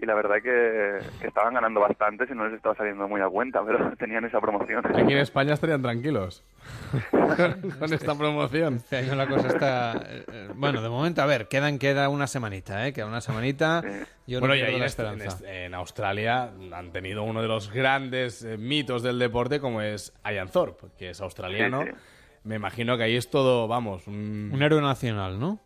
y 0.00 0.06
la 0.06 0.14
verdad 0.14 0.36
que, 0.42 0.98
que 1.20 1.26
estaban 1.28 1.54
ganando 1.54 1.80
bastante 1.80 2.26
si 2.26 2.34
no 2.34 2.44
les 2.46 2.56
estaba 2.56 2.74
saliendo 2.74 3.06
muy 3.08 3.20
a 3.20 3.28
cuenta 3.28 3.62
pero 3.64 3.94
tenían 3.98 4.24
esa 4.24 4.40
promoción 4.40 4.84
Aquí 4.86 5.12
en 5.12 5.18
España 5.18 5.54
estarían 5.54 5.82
tranquilos 5.82 6.42
con 7.10 7.92
esta 7.92 8.14
promoción. 8.16 8.76
Este 8.76 8.96
año 8.96 9.14
la 9.14 9.26
cosa 9.26 9.48
está... 9.48 9.92
eh, 10.06 10.24
eh, 10.32 10.48
Bueno, 10.54 10.80
de 10.80 10.88
momento, 10.88 11.20
a 11.22 11.26
ver, 11.26 11.46
quedan, 11.48 11.78
queda 11.78 12.08
una 12.08 12.26
semanita, 12.26 12.86
¿eh? 12.86 12.92
Queda 12.94 13.06
una 13.06 13.20
semanita. 13.20 13.82
Yo 14.26 14.40
no 14.40 14.46
bueno, 14.46 14.54
y 14.54 14.62
ahí 14.62 14.74
en, 14.74 14.80
la 14.80 14.86
este- 14.86 15.06
en 15.06 15.20
este- 15.20 15.64
en 15.66 15.74
Australia 15.74 16.50
han 16.72 16.90
tenido 16.92 17.22
uno 17.22 17.42
de 17.42 17.48
los 17.48 17.70
grandes 17.70 18.42
eh, 18.44 18.56
mitos 18.56 19.02
del 19.02 19.18
deporte 19.18 19.60
como 19.60 19.82
es 19.82 20.14
Ian 20.24 20.48
Thorpe, 20.48 20.86
que 20.98 21.10
es 21.10 21.20
australiano. 21.20 21.82
Sí, 21.82 21.88
sí. 21.90 21.96
Me 22.44 22.56
imagino 22.56 22.96
que 22.96 23.04
ahí 23.04 23.16
es 23.16 23.28
todo, 23.30 23.68
vamos, 23.68 24.06
un... 24.06 24.50
Un 24.52 24.62
héroe 24.62 24.80
nacional, 24.80 25.38
¿no? 25.38 25.60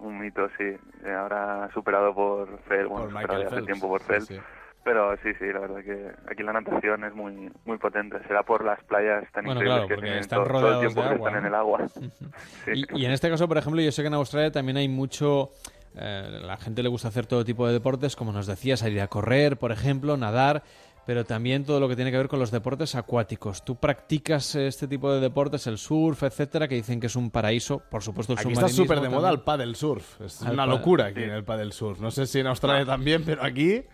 Un 0.00 0.20
mito 0.20 0.48
sí. 0.58 0.64
Eh, 1.04 1.12
ahora 1.12 1.68
superado 1.74 2.14
por 2.14 2.58
Phelps 2.68 2.88
bueno 2.88 3.04
Por 3.10 3.20
superado 3.22 3.46
hace 3.46 3.62
tiempo 3.62 3.88
por 3.88 4.02
sí. 4.20 4.38
pero 4.84 5.16
sí 5.18 5.32
sí 5.38 5.46
la 5.52 5.60
verdad 5.60 5.82
que 5.84 6.10
aquí 6.30 6.42
la 6.42 6.52
natación 6.52 7.04
es 7.04 7.14
muy 7.14 7.50
muy 7.64 7.78
potente. 7.78 8.18
Será 8.26 8.42
por 8.42 8.64
las 8.64 8.82
playas 8.84 9.24
tan 9.32 9.44
Bueno, 9.44 9.60
increíbles 9.60 9.86
claro, 9.86 9.88
que 9.88 9.94
porque 9.94 10.18
están 10.18 10.38
todo, 10.38 10.46
todo 10.48 10.60
rodeados 10.60 10.82
el 10.82 10.88
tiempo 10.88 11.02
de 11.02 11.08
que 11.08 11.14
agua, 11.14 11.28
están 11.28 11.42
en 11.42 11.46
el 11.48 11.54
agua. 11.54 11.80
Sí. 12.64 12.72
Y, 12.94 13.02
y 13.02 13.04
en 13.06 13.12
este 13.12 13.28
caso, 13.30 13.48
por 13.48 13.58
ejemplo, 13.58 13.80
yo 13.80 13.92
sé 13.92 14.02
que 14.02 14.08
en 14.08 14.14
Australia 14.14 14.50
también 14.52 14.76
hay 14.76 14.88
mucho... 14.88 15.50
eh, 15.96 16.40
la 16.42 16.56
gente 16.56 16.82
le 16.82 16.88
gusta 16.88 17.08
hacer 17.08 17.26
todo 17.26 17.44
tipo 17.44 17.66
de 17.66 17.72
deportes, 17.72 18.14
como 18.16 18.32
nos 18.32 18.46
decías, 18.46 18.80
salir 18.80 19.00
a 19.00 19.08
correr, 19.08 19.56
por 19.56 19.72
ejemplo, 19.72 20.16
nadar, 20.16 20.62
pero 21.08 21.24
también 21.24 21.64
todo 21.64 21.80
lo 21.80 21.88
que 21.88 21.96
tiene 21.96 22.10
que 22.10 22.18
ver 22.18 22.28
con 22.28 22.38
los 22.38 22.50
deportes 22.50 22.94
acuáticos. 22.94 23.64
¿Tú 23.64 23.76
practicas 23.76 24.54
este 24.56 24.86
tipo 24.86 25.10
de 25.10 25.20
deportes, 25.20 25.66
el 25.66 25.78
surf, 25.78 26.22
etcétera, 26.22 26.68
que 26.68 26.74
dicen 26.74 27.00
que 27.00 27.06
es 27.06 27.16
un 27.16 27.30
paraíso? 27.30 27.78
Por 27.90 28.02
supuesto, 28.02 28.34
el 28.34 28.38
Aquí 28.40 28.52
está 28.52 28.68
súper 28.68 29.00
de 29.00 29.08
moda 29.08 29.30
el 29.30 29.40
paddle 29.40 29.74
surf. 29.74 30.20
Es 30.20 30.42
Al 30.42 30.52
una 30.52 30.66
locura 30.66 31.06
aquí 31.06 31.22
en 31.22 31.30
el 31.30 31.44
paddle 31.44 31.72
surf. 31.72 31.98
No 31.98 32.10
sé 32.10 32.26
si 32.26 32.40
en 32.40 32.46
Australia 32.46 32.84
también, 32.84 33.24
pero 33.24 33.42
aquí 33.42 33.84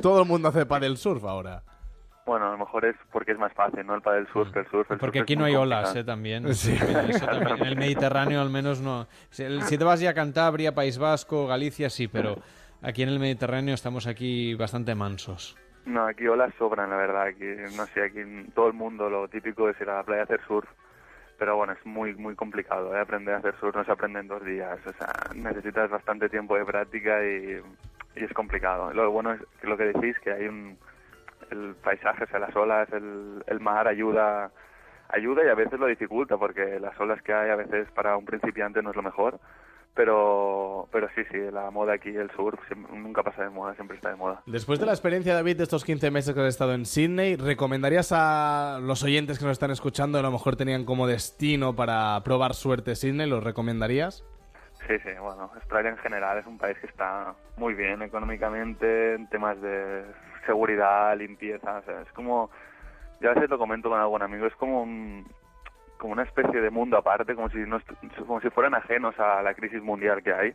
todo 0.00 0.22
el 0.22 0.26
mundo 0.26 0.48
hace 0.48 0.64
paddle 0.64 0.96
surf 0.96 1.22
ahora. 1.24 1.64
bueno 2.24 2.46
a 2.46 2.52
lo 2.52 2.56
mejor 2.56 2.86
es 2.86 2.96
porque 3.12 3.32
es 3.32 3.38
más 3.38 3.52
fácil 3.52 3.86
no 3.86 3.96
el 3.96 4.00
del 4.00 4.26
surf 4.32 4.50
que 4.50 4.60
el 4.60 4.70
surf 4.70 4.90
el. 4.90 4.96
Porque 4.96 5.18
surf 5.18 5.24
aquí 5.24 5.36
no 5.36 5.44
hay 5.44 5.54
olas. 5.54 5.94
¿eh? 5.96 6.02
También. 6.02 6.54
Sí. 6.54 6.78
También, 6.78 7.10
eso 7.10 7.26
también. 7.26 7.58
En 7.58 7.66
el 7.66 7.76
Mediterráneo 7.76 8.40
al 8.40 8.48
menos 8.48 8.80
no. 8.80 9.06
Si 9.28 9.76
te 9.76 9.84
vas 9.84 10.00
ya 10.00 10.08
a 10.08 10.14
Cantabria, 10.14 10.74
País 10.74 10.96
Vasco, 10.96 11.46
Galicia, 11.46 11.90
sí, 11.90 12.08
pero 12.08 12.38
aquí 12.80 13.02
en 13.02 13.10
el 13.10 13.18
Mediterráneo 13.18 13.74
estamos 13.74 14.06
aquí 14.06 14.54
bastante 14.54 14.94
mansos. 14.94 15.54
No, 15.88 16.06
aquí 16.06 16.28
olas 16.28 16.52
sobran, 16.58 16.90
la 16.90 16.96
verdad. 16.96 17.22
Aquí, 17.22 17.46
no 17.74 17.86
sé, 17.86 18.04
aquí 18.04 18.20
en 18.20 18.50
todo 18.52 18.68
el 18.68 18.74
mundo 18.74 19.08
lo 19.08 19.26
típico 19.28 19.70
es 19.70 19.80
ir 19.80 19.88
a 19.88 19.96
la 19.96 20.02
playa 20.02 20.20
a 20.20 20.24
hacer 20.24 20.40
surf. 20.46 20.68
Pero 21.38 21.56
bueno, 21.56 21.72
es 21.72 21.86
muy 21.86 22.14
muy 22.14 22.34
complicado. 22.34 22.94
¿eh? 22.94 23.00
Aprender 23.00 23.34
a 23.34 23.38
hacer 23.38 23.54
surf 23.58 23.74
no 23.74 23.84
se 23.84 23.92
aprende 23.92 24.20
en 24.20 24.28
dos 24.28 24.44
días. 24.44 24.78
O 24.86 24.92
sea, 24.92 25.12
necesitas 25.34 25.88
bastante 25.88 26.28
tiempo 26.28 26.56
de 26.56 26.66
práctica 26.66 27.24
y, 27.24 27.62
y 28.16 28.24
es 28.24 28.32
complicado. 28.34 28.92
Lo 28.92 29.10
bueno 29.10 29.32
es 29.32 29.40
que 29.60 29.66
lo 29.66 29.78
que 29.78 29.84
decís, 29.84 30.18
que 30.20 30.32
hay 30.32 30.46
un... 30.46 30.76
El 31.50 31.74
paisaje, 31.82 32.24
o 32.24 32.26
sea, 32.26 32.40
las 32.40 32.54
olas, 32.54 32.92
el, 32.92 33.42
el 33.46 33.60
mar 33.60 33.88
ayuda 33.88 34.50
ayuda 35.08 35.42
y 35.42 35.48
a 35.48 35.54
veces 35.54 35.80
lo 35.80 35.86
dificulta 35.86 36.36
porque 36.36 36.78
las 36.78 36.98
olas 37.00 37.22
que 37.22 37.32
hay 37.32 37.48
a 37.48 37.56
veces 37.56 37.90
para 37.92 38.14
un 38.18 38.26
principiante 38.26 38.82
no 38.82 38.90
es 38.90 38.96
lo 38.96 39.02
mejor 39.02 39.40
pero 39.94 40.88
pero 40.92 41.08
sí, 41.14 41.22
sí, 41.30 41.38
la 41.52 41.70
moda 41.70 41.94
aquí, 41.94 42.08
el 42.10 42.30
sur, 42.30 42.58
siempre- 42.68 42.96
nunca 42.96 43.22
pasa 43.22 43.42
de 43.42 43.50
moda, 43.50 43.74
siempre 43.74 43.96
está 43.96 44.10
de 44.10 44.16
moda. 44.16 44.42
Después 44.46 44.78
de 44.78 44.86
la 44.86 44.92
experiencia, 44.92 45.34
David, 45.34 45.56
de 45.58 45.64
estos 45.64 45.84
15 45.84 46.10
meses 46.10 46.34
que 46.34 46.40
has 46.40 46.46
estado 46.46 46.72
en 46.74 46.86
Sydney, 46.86 47.36
¿recomendarías 47.36 48.12
a 48.12 48.78
los 48.82 49.02
oyentes 49.02 49.38
que 49.38 49.44
nos 49.44 49.52
están 49.52 49.70
escuchando, 49.70 50.18
a 50.18 50.22
lo 50.22 50.30
mejor 50.30 50.56
tenían 50.56 50.84
como 50.84 51.06
destino 51.06 51.74
para 51.74 52.20
probar 52.24 52.54
suerte 52.54 52.94
Sydney, 52.94 53.28
los 53.28 53.42
recomendarías? 53.44 54.24
Sí, 54.86 54.94
sí, 55.02 55.10
bueno, 55.20 55.50
Australia 55.54 55.90
en 55.90 55.98
general 55.98 56.38
es 56.38 56.46
un 56.46 56.56
país 56.56 56.78
que 56.80 56.86
está 56.86 57.34
muy 57.56 57.74
bien 57.74 58.00
económicamente, 58.00 59.14
en 59.14 59.28
temas 59.28 59.60
de 59.60 60.04
seguridad, 60.46 61.16
limpieza, 61.18 61.78
o 61.78 61.82
sea, 61.82 62.00
es 62.02 62.12
como, 62.12 62.48
yo 63.20 63.30
a 63.30 63.34
veces 63.34 63.50
lo 63.50 63.58
comento 63.58 63.90
con 63.90 63.98
algún 64.00 64.22
amigo, 64.22 64.46
es 64.46 64.54
como 64.54 64.82
un, 64.84 65.26
como 65.98 66.12
una 66.14 66.22
especie 66.22 66.60
de 66.60 66.70
mundo 66.70 66.96
aparte, 66.96 67.34
como 67.34 67.50
si, 67.50 67.58
no 67.58 67.80
como 68.26 68.40
si 68.40 68.50
fueran 68.50 68.74
ajenos 68.74 69.18
a 69.18 69.42
la 69.42 69.54
crisis 69.54 69.82
mundial 69.82 70.22
que 70.22 70.32
hay. 70.32 70.54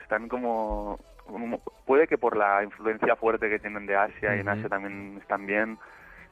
Están 0.00 0.28
como, 0.28 0.98
como- 1.26 1.60
puede 1.86 2.06
que 2.06 2.18
por 2.18 2.36
la 2.36 2.62
influencia 2.62 3.16
fuerte 3.16 3.48
que 3.48 3.58
tienen 3.58 3.86
de 3.86 3.96
Asia 3.96 4.36
y 4.36 4.40
en. 4.40 4.48
Asia 4.48 4.68
también 4.68 5.18
están 5.20 5.46
bien 5.46 5.78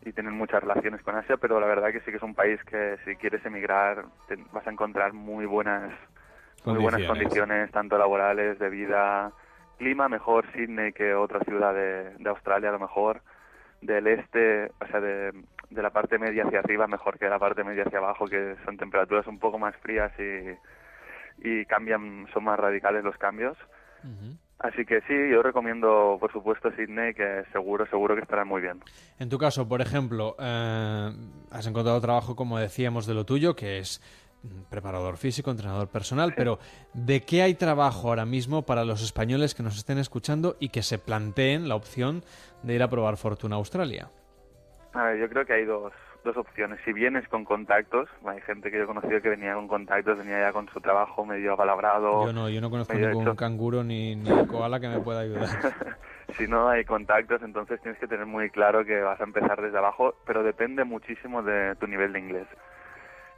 y 0.04 0.12
tienen 0.12 0.34
muchas 0.34 0.62
relaciones 0.62 1.00
con 1.02 1.16
Asia, 1.16 1.36
pero 1.36 1.58
la 1.60 1.66
verdad 1.66 1.92
que 1.92 2.00
sí 2.00 2.10
que 2.10 2.16
es 2.16 2.22
un 2.22 2.34
país 2.34 2.62
que 2.64 2.96
si 3.04 3.16
quieres 3.16 3.44
emigrar 3.46 4.04
te- 4.28 4.36
vas 4.52 4.66
a 4.66 4.70
encontrar 4.70 5.12
muy 5.12 5.46
buenas 5.46 5.92
muy 6.64 6.78
buenas 6.78 7.00
Condiciones. 7.02 7.08
condiciones, 7.08 7.70
tanto 7.72 7.98
laborales, 7.98 8.58
de 8.60 8.70
vida, 8.70 9.32
clima 9.78 10.08
mejor 10.08 10.46
Sydney 10.52 10.92
que 10.92 11.12
otra 11.14 11.40
ciudad 11.40 11.74
de, 11.74 12.10
de 12.18 12.28
Australia 12.30 12.68
a 12.68 12.72
lo 12.72 12.78
mejor, 12.78 13.20
del 13.80 14.06
este, 14.06 14.70
o 14.80 14.86
sea, 14.86 15.00
de, 15.00 15.32
de 15.74 15.82
la 15.82 15.90
parte 15.90 16.18
media 16.18 16.44
hacia 16.44 16.60
arriba 16.60 16.86
mejor 16.86 17.18
que 17.18 17.28
la 17.28 17.38
parte 17.38 17.64
media 17.64 17.84
hacia 17.84 17.98
abajo, 17.98 18.26
que 18.26 18.56
son 18.64 18.76
temperaturas 18.76 19.26
un 19.26 19.38
poco 19.38 19.58
más 19.58 19.74
frías 19.76 20.12
y, 20.18 21.48
y 21.48 21.64
cambian, 21.66 22.26
son 22.32 22.44
más 22.44 22.58
radicales 22.58 23.04
los 23.04 23.16
cambios. 23.16 23.56
Así 24.58 24.84
que 24.84 25.00
sí, 25.02 25.14
yo 25.30 25.42
recomiendo, 25.42 26.16
por 26.20 26.32
supuesto, 26.32 26.70
Sydney, 26.72 27.14
que 27.14 27.42
seguro, 27.52 27.86
seguro 27.86 28.14
que 28.14 28.22
estarán 28.22 28.48
muy 28.48 28.62
bien. 28.62 28.80
En 29.18 29.28
tu 29.28 29.38
caso, 29.38 29.68
por 29.68 29.80
ejemplo, 29.80 30.36
eh, 30.38 31.10
has 31.50 31.66
encontrado 31.66 32.00
trabajo, 32.00 32.36
como 32.36 32.58
decíamos, 32.58 33.06
de 33.06 33.14
lo 33.14 33.24
tuyo, 33.24 33.56
que 33.56 33.78
es 33.78 34.00
preparador 34.70 35.16
físico, 35.16 35.50
entrenador 35.50 35.88
personal, 35.88 36.34
pero 36.36 36.58
¿de 36.94 37.22
qué 37.22 37.42
hay 37.42 37.54
trabajo 37.54 38.08
ahora 38.08 38.24
mismo 38.24 38.62
para 38.62 38.84
los 38.84 39.02
españoles 39.02 39.54
que 39.54 39.62
nos 39.62 39.76
estén 39.76 39.98
escuchando 39.98 40.56
y 40.58 40.70
que 40.70 40.82
se 40.82 40.98
planteen 40.98 41.68
la 41.68 41.76
opción 41.76 42.24
de 42.62 42.74
ir 42.74 42.82
a 42.82 42.88
probar 42.88 43.16
fortuna 43.16 43.56
Australia? 43.56 44.10
A 44.94 45.04
ver, 45.04 45.18
yo 45.18 45.28
creo 45.28 45.46
que 45.46 45.54
hay 45.54 45.64
dos, 45.64 45.92
dos 46.22 46.36
opciones. 46.36 46.78
Si 46.84 46.92
vienes 46.92 47.26
con 47.28 47.44
contactos, 47.44 48.08
hay 48.26 48.40
gente 48.42 48.70
que 48.70 48.76
yo 48.76 48.84
he 48.84 48.86
conocido 48.86 49.22
que 49.22 49.30
venía 49.30 49.54
con 49.54 49.68
contactos, 49.68 50.18
venía 50.18 50.40
ya 50.40 50.52
con 50.52 50.68
su 50.68 50.80
trabajo 50.80 51.24
medio 51.24 51.54
apalabrado. 51.54 52.26
Yo 52.26 52.32
no, 52.32 52.48
yo 52.50 52.60
no 52.60 52.68
conozco 52.70 52.94
ningún 52.94 53.22
hecho. 53.22 53.36
canguro 53.36 53.82
ni, 53.84 54.14
ni 54.16 54.46
koala 54.46 54.80
que 54.80 54.88
me 54.88 55.00
pueda 55.00 55.20
ayudar. 55.20 55.48
si 56.36 56.46
no 56.46 56.68
hay 56.68 56.84
contactos, 56.84 57.42
entonces 57.42 57.80
tienes 57.80 57.98
que 57.98 58.06
tener 58.06 58.26
muy 58.26 58.50
claro 58.50 58.84
que 58.84 59.00
vas 59.00 59.20
a 59.20 59.24
empezar 59.24 59.62
desde 59.62 59.78
abajo, 59.78 60.14
pero 60.26 60.42
depende 60.42 60.84
muchísimo 60.84 61.42
de 61.42 61.74
tu 61.76 61.86
nivel 61.86 62.12
de 62.12 62.18
inglés. 62.18 62.46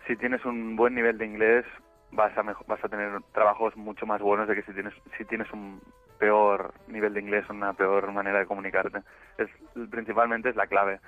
Si 0.09 0.17
tienes 0.17 0.45
un 0.45 0.75
buen 0.77 0.95
nivel 0.95 1.19
de 1.19 1.25
inglés, 1.27 1.65
vas 2.11 2.37
a 2.37 2.43
mejo- 2.43 2.65
vas 2.67 2.85
a 2.85 2.89
tener 2.89 3.11
trabajos 3.33 3.77
mucho 3.77 4.07
más 4.07 4.21
buenos 4.21 4.49
de 4.49 4.57
que 4.57 4.63
si 4.63 4.73
tienes 4.73 4.93
si 5.17 5.25
tienes 5.25 5.51
un 5.53 5.81
peor 6.19 6.75
nivel 6.89 7.15
de 7.15 7.21
inglés, 7.21 7.49
una 7.49 7.73
peor 7.75 8.11
manera 8.13 8.41
de 8.41 8.47
comunicarte. 8.47 8.99
Es 9.39 9.49
principalmente 9.91 10.49
es 10.51 10.57
la 10.57 10.67
clave. 10.67 11.01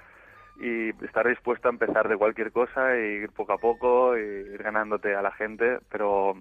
Y 0.59 0.89
estar 1.05 1.27
dispuesto 1.29 1.69
a 1.69 1.71
empezar 1.71 2.09
de 2.09 2.17
cualquier 2.17 2.51
cosa 2.53 2.95
e 2.95 3.23
ir 3.23 3.31
poco 3.31 3.53
a 3.53 3.59
poco, 3.59 4.17
y 4.17 4.21
ir 4.23 4.63
ganándote 4.63 5.15
a 5.15 5.23
la 5.23 5.33
gente, 5.33 5.79
pero 5.91 6.35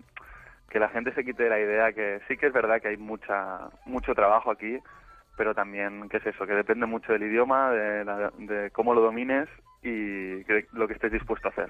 que 0.70 0.80
la 0.80 0.90
gente 0.90 1.14
se 1.14 1.24
quite 1.26 1.50
la 1.50 1.60
idea 1.60 1.92
que 1.94 2.20
sí 2.28 2.38
que 2.38 2.48
es 2.48 2.54
verdad 2.54 2.82
que 2.82 2.90
hay 2.90 2.98
mucha 2.98 3.70
mucho 3.86 4.14
trabajo 4.16 4.52
aquí, 4.52 4.78
pero 5.38 5.54
también, 5.54 6.08
¿qué 6.10 6.18
es 6.18 6.26
eso? 6.28 6.46
Que 6.48 6.54
depende 6.54 6.86
mucho 6.86 7.12
del 7.12 7.24
idioma, 7.24 7.72
de, 7.72 8.06
la- 8.06 8.32
de 8.38 8.72
cómo 8.72 8.94
lo 8.94 9.02
domines 9.02 9.50
y 9.84 10.44
que- 10.46 10.68
lo 10.74 10.88
que 10.88 10.94
estés 10.94 11.12
dispuesto 11.12 11.50
a 11.50 11.52
hacer. 11.52 11.70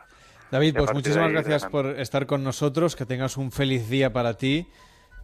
David, 0.52 0.70
Y 0.70 0.78
pues 0.78 0.94
muchísimas 0.94 1.32
gracias 1.32 1.66
por 1.68 1.88
estar 1.88 2.28
con 2.28 2.44
nosotros, 2.44 2.96
que 2.96 3.06
tengas 3.08 3.38
un 3.38 3.52
feliz 3.52 3.90
día 3.90 4.14
para 4.14 4.38
ti. 4.38 4.68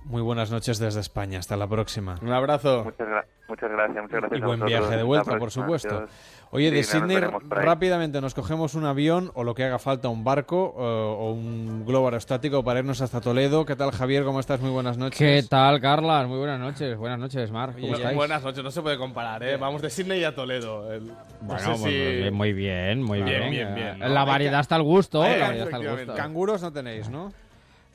Muy 0.06 0.24
buenas 0.24 0.52
noches 0.52 0.80
desde 0.80 1.00
España, 1.00 1.38
hasta 1.38 1.56
la 1.56 1.68
próxima. 1.68 2.16
Un 2.24 2.32
abrazo. 2.34 2.84
Muchas, 2.86 3.08
gra- 3.08 3.26
muchas 3.52 3.70
gracias, 3.72 4.02
muchas 4.02 4.20
gracias. 4.22 4.40
Y 4.40 4.44
buen 4.44 4.64
viaje 4.66 4.96
de 4.98 5.04
vuelta, 5.04 5.38
por 5.38 5.52
supuesto. 5.52 5.96
Adiós. 5.96 6.10
Oye, 6.54 6.70
Sí, 6.70 6.76
de 6.76 6.84
Sydney 6.84 7.18
rápidamente 7.50 8.20
nos 8.20 8.34
cogemos 8.34 8.74
un 8.76 8.84
avión 8.86 9.32
o 9.36 9.44
lo 9.46 9.54
que 9.56 9.64
haga 9.64 9.80
falta, 9.80 10.10
un 10.10 10.24
barco 10.26 10.76
eh, 10.78 10.82
o 10.82 11.32
un 11.32 11.86
globo 11.86 12.08
aerostático 12.08 12.62
para 12.64 12.80
irnos 12.80 13.00
hasta 13.02 13.22
Toledo. 13.22 13.66
¿Qué 13.66 13.76
tal, 13.78 13.92
Javier? 13.92 14.24
¿Cómo 14.26 14.40
estás? 14.42 14.60
Muy 14.60 14.70
buenas 14.72 14.98
noches. 14.98 15.18
¿Qué 15.18 15.48
tal, 15.50 15.80
Carlas? 15.80 16.28
Muy 16.28 16.40
buenas 16.40 16.60
noches. 16.60 16.98
Buenas 16.98 17.20
noches, 17.20 17.52
Mar. 17.52 17.74
¿Cómo 17.80 17.96
estáis? 17.96 18.16
Buenas 18.18 18.44
noches, 18.44 18.64
no 18.64 18.72
se 18.72 18.82
puede 18.82 18.98
comparar, 18.98 19.44
¿eh? 19.44 19.56
Vamos 19.56 19.82
de 19.82 19.90
Sydney 19.90 20.24
a 20.26 20.36
Toledo. 20.36 20.92
El- 20.92 21.08
no 21.08 21.14
Bueno, 21.42 21.60
sé 21.60 21.68
pues, 21.68 21.82
si- 21.84 22.20
pues, 22.22 22.32
muy 22.34 22.52
bien, 22.54 23.02
muy 23.04 23.22
Bien, 23.22 23.40
bien. 23.40 23.52
bien, 23.52 23.76
bien, 23.76 24.00
¿no? 24.00 24.08
La 24.10 24.26
variedad 24.26 24.60
está 24.60 24.76
al 24.76 24.84
gusto. 24.84 25.22
Hay 25.24 25.30
la 25.30 25.36
que- 25.36 25.42
variedad 25.42 25.66
está 25.68 25.76
al 25.78 25.82
efectivamente. 25.84 26.12
gusto. 26.12 26.22
Canguros 26.24 26.62
no 26.62 26.74
tenéis, 26.74 27.10
¿no? 27.10 27.32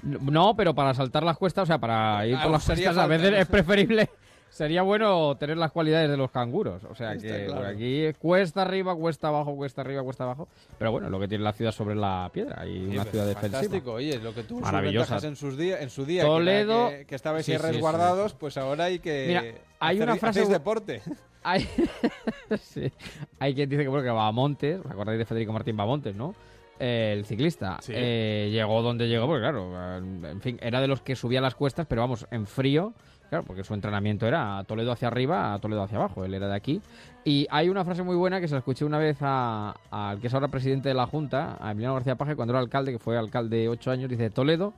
No, 0.02 0.54
pero 0.56 0.74
para 0.74 0.94
saltar 0.94 1.22
las 1.24 1.36
cuestas, 1.36 1.64
o 1.64 1.66
sea, 1.66 1.78
para 1.78 2.26
ir 2.26 2.36
Ah, 2.36 2.42
por 2.44 2.52
las 2.52 2.64
cuestas 2.64 2.96
a 2.96 3.06
veces 3.06 3.30
¿no? 3.32 3.36
es 3.38 3.46
preferible. 3.48 4.08
Sería 4.48 4.80
bueno 4.82 5.36
tener 5.36 5.58
las 5.58 5.70
cualidades 5.70 6.08
de 6.08 6.16
los 6.16 6.30
canguros. 6.30 6.82
O 6.84 6.94
sea, 6.94 7.12
Está 7.12 7.28
que 7.36 7.44
claro. 7.44 7.60
por 7.60 7.66
aquí 7.70 8.12
cuesta 8.18 8.62
arriba, 8.62 8.94
cuesta 8.96 9.28
abajo, 9.28 9.54
cuesta 9.54 9.82
arriba, 9.82 10.02
cuesta 10.02 10.24
abajo. 10.24 10.48
Pero 10.78 10.92
bueno, 10.92 11.10
lo 11.10 11.20
que 11.20 11.28
tiene 11.28 11.44
la 11.44 11.52
ciudad 11.52 11.72
sobre 11.72 11.94
la 11.94 12.30
piedra 12.32 12.66
y 12.66 12.86
una 12.86 13.04
Sí, 13.04 13.10
ciudad 13.10 13.26
defensiva. 13.26 13.60
Fantástico, 13.60 13.92
oye, 13.92 14.18
lo 14.18 14.32
que 14.34 14.44
tú 14.44 14.60
Maravillosa. 14.60 15.18
en 15.26 15.36
sus 15.36 15.58
días, 15.58 15.82
en 15.82 15.90
su 15.90 16.06
día, 16.06 16.22
Toledo- 16.24 16.88
que, 16.88 16.98
que, 16.98 17.06
que 17.06 17.14
estabais 17.16 17.44
Sí, 17.44 17.52
ahí 17.52 17.58
sí, 17.58 17.66
resguardados, 17.66 18.32
pues 18.34 18.56
ahora 18.56 18.84
hay 18.84 18.98
que 18.98 19.24
Mira, 19.28 19.42
hay 19.78 19.96
hacer- 19.96 20.02
una 20.08 20.16
frase 20.16 20.40
hacéis 20.40 20.48
deporte. 20.52 21.02
Hay, 21.48 21.60
sí. 22.60 22.90
Hay 23.38 23.54
quien 23.54 23.68
dice 23.68 23.82
que, 23.82 23.88
bueno, 23.88 24.02
que 24.02 24.10
Bamontes, 24.10 24.80
¿os 24.84 24.90
acordáis 24.90 25.16
de 25.18 25.24
Federico 25.24 25.52
Martín 25.52 25.76
Bamontes, 25.76 26.12
no? 26.16 26.34
Eh, 26.80 27.14
el 27.16 27.24
ciclista. 27.24 27.78
Sí. 27.80 27.92
Eh, 27.94 28.48
llegó 28.50 28.82
donde 28.82 29.06
llegó, 29.08 29.26
porque 29.26 29.42
claro, 29.42 29.96
en 29.96 30.40
fin, 30.40 30.58
era 30.60 30.80
de 30.80 30.88
los 30.88 31.02
que 31.02 31.14
subía 31.14 31.40
las 31.40 31.54
cuestas, 31.54 31.86
pero 31.86 32.00
vamos, 32.02 32.26
en 32.32 32.46
frío, 32.48 32.94
claro, 33.28 33.44
porque 33.44 33.64
su 33.64 33.74
entrenamiento 33.74 34.26
era 34.26 34.58
a 34.58 34.64
Toledo 34.64 34.92
hacia 34.92 35.08
arriba, 35.08 35.54
a 35.54 35.58
Toledo 35.58 35.82
hacia 35.82 35.98
abajo, 35.98 36.24
él 36.24 36.34
era 36.34 36.48
de 36.48 36.54
aquí. 36.54 36.80
Y 37.24 37.46
hay 37.50 37.68
una 37.68 37.84
frase 37.84 38.02
muy 38.02 38.16
buena 38.16 38.40
que 38.40 38.48
se 38.48 38.54
la 38.54 38.58
escuché 38.58 38.84
una 38.84 38.98
vez 38.98 39.18
al 39.20 40.20
que 40.20 40.28
es 40.28 40.34
ahora 40.34 40.48
presidente 40.48 40.88
de 40.88 40.94
la 40.94 41.06
Junta, 41.06 41.56
a 41.60 41.72
Emiliano 41.72 41.94
García 41.94 42.16
Paje, 42.16 42.36
cuando 42.36 42.52
era 42.52 42.60
alcalde, 42.60 42.92
que 42.92 42.98
fue 42.98 43.18
alcalde 43.18 43.68
ocho 43.68 43.90
años, 43.90 44.08
dice, 44.08 44.30
Toledo 44.30 44.74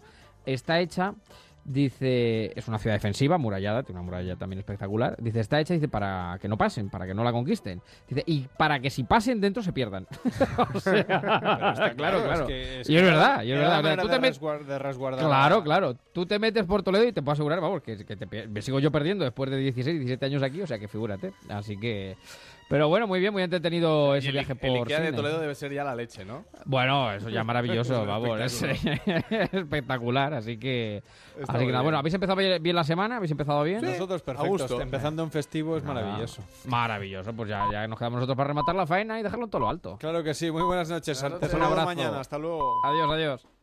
está 0.46 0.80
hecha 0.80 1.14
Dice, 1.68 2.52
es 2.58 2.66
una 2.66 2.78
ciudad 2.78 2.96
defensiva, 2.96 3.36
murallada, 3.36 3.82
tiene 3.82 4.00
una 4.00 4.06
muralla 4.06 4.36
también 4.36 4.58
espectacular. 4.60 5.16
Dice, 5.20 5.40
está 5.40 5.60
hecha 5.60 5.74
dice, 5.74 5.86
para 5.86 6.38
que 6.40 6.48
no 6.48 6.56
pasen, 6.56 6.88
para 6.88 7.06
que 7.06 7.12
no 7.12 7.22
la 7.22 7.30
conquisten. 7.30 7.82
Dice, 8.08 8.22
y 8.26 8.46
para 8.56 8.80
que 8.80 8.88
si 8.88 9.04
pasen 9.04 9.38
dentro 9.38 9.62
se 9.62 9.72
pierdan. 9.74 10.06
o 10.74 10.80
sea, 10.80 10.94
está 11.00 11.12
claro, 11.14 11.94
claro, 11.94 12.22
claro. 12.24 12.40
es 12.42 12.46
que- 12.48 12.80
es 12.80 12.88
y 12.88 12.96
es 12.96 13.02
verdad, 13.02 13.42
y 13.42 13.52
es 13.52 13.58
verdad. 13.58 13.98
Tú 14.00 14.08
te 14.08 14.16
met- 14.18 14.32
resguar- 14.32 14.64
de 14.64 14.78
resguardar 14.78 15.24
Claro, 15.26 15.62
claro. 15.62 15.96
Tú 16.14 16.24
te 16.24 16.38
metes 16.38 16.64
por 16.64 16.82
Toledo 16.82 17.04
y 17.04 17.12
te 17.12 17.20
puedo 17.20 17.34
asegurar, 17.34 17.60
vamos, 17.60 17.82
que, 17.82 18.04
que 18.04 18.16
te 18.16 18.48
me 18.48 18.62
sigo 18.62 18.80
yo 18.80 18.90
perdiendo 18.90 19.24
después 19.24 19.50
de 19.50 19.58
16, 19.58 19.98
17 19.98 20.24
años 20.24 20.42
aquí, 20.42 20.62
o 20.62 20.66
sea 20.66 20.78
que 20.78 20.88
figúrate. 20.88 21.32
Así 21.50 21.76
que... 21.78 22.16
Pero 22.68 22.88
bueno, 22.88 23.06
muy 23.06 23.18
bien, 23.18 23.32
muy 23.32 23.42
entretenido 23.42 24.14
Y 24.14 24.18
ese 24.18 24.28
el, 24.28 24.32
viaje 24.34 24.52
el 24.52 24.58
por 24.58 24.68
Ikea 24.70 25.00
de 25.00 25.06
Sydney. 25.06 25.16
Toledo 25.16 25.40
debe 25.40 25.54
ser 25.54 25.72
ya 25.72 25.84
la 25.84 25.94
leche, 25.94 26.24
¿no? 26.24 26.44
Bueno, 26.66 27.10
eso 27.12 27.30
ya 27.30 27.42
maravilloso, 27.44 28.04
vamos, 28.06 28.40
es 28.40 28.62
espectacular, 29.52 30.34
así 30.34 30.58
que... 30.58 31.02
Está 31.38 31.54
así 31.54 31.66
que 31.66 31.72
nada, 31.72 31.82
bueno, 31.82 31.98
¿habéis 31.98 32.14
empezado 32.14 32.36
bien 32.36 32.76
la 32.76 32.84
semana? 32.84 33.16
¿Habéis 33.16 33.30
empezado 33.30 33.62
bien? 33.62 33.80
Nosotros 33.80 34.20
a 34.20 34.24
perfectos. 34.24 34.62
gusto. 34.62 34.80
Empezando 34.80 35.22
en 35.22 35.30
festivo 35.30 35.76
es 35.76 35.84
Nada, 35.84 36.02
maravilloso. 36.02 36.42
Maravilloso, 36.66 37.32
pues 37.32 37.48
ya, 37.48 37.66
ya 37.72 37.88
nos 37.88 37.98
quedamos 37.98 38.16
nosotros 38.16 38.36
para 38.36 38.48
rematar 38.48 38.74
la 38.74 38.86
faena 38.86 39.18
y 39.18 39.22
dejarlo 39.22 39.46
en 39.46 39.50
todo 39.50 39.60
lo 39.60 39.68
alto. 39.68 39.96
Claro 39.98 40.22
que 40.22 40.34
sí. 40.34 40.50
Muy 40.50 40.62
buenas 40.62 40.90
noches. 40.90 41.20
Buenas 41.20 41.40
noches. 41.40 41.54
Un 41.54 41.62
abrazo. 41.62 41.86
mañana. 41.86 42.20
Hasta 42.20 42.38
luego. 42.38 42.84
Adiós, 42.84 43.10
adiós. 43.10 43.57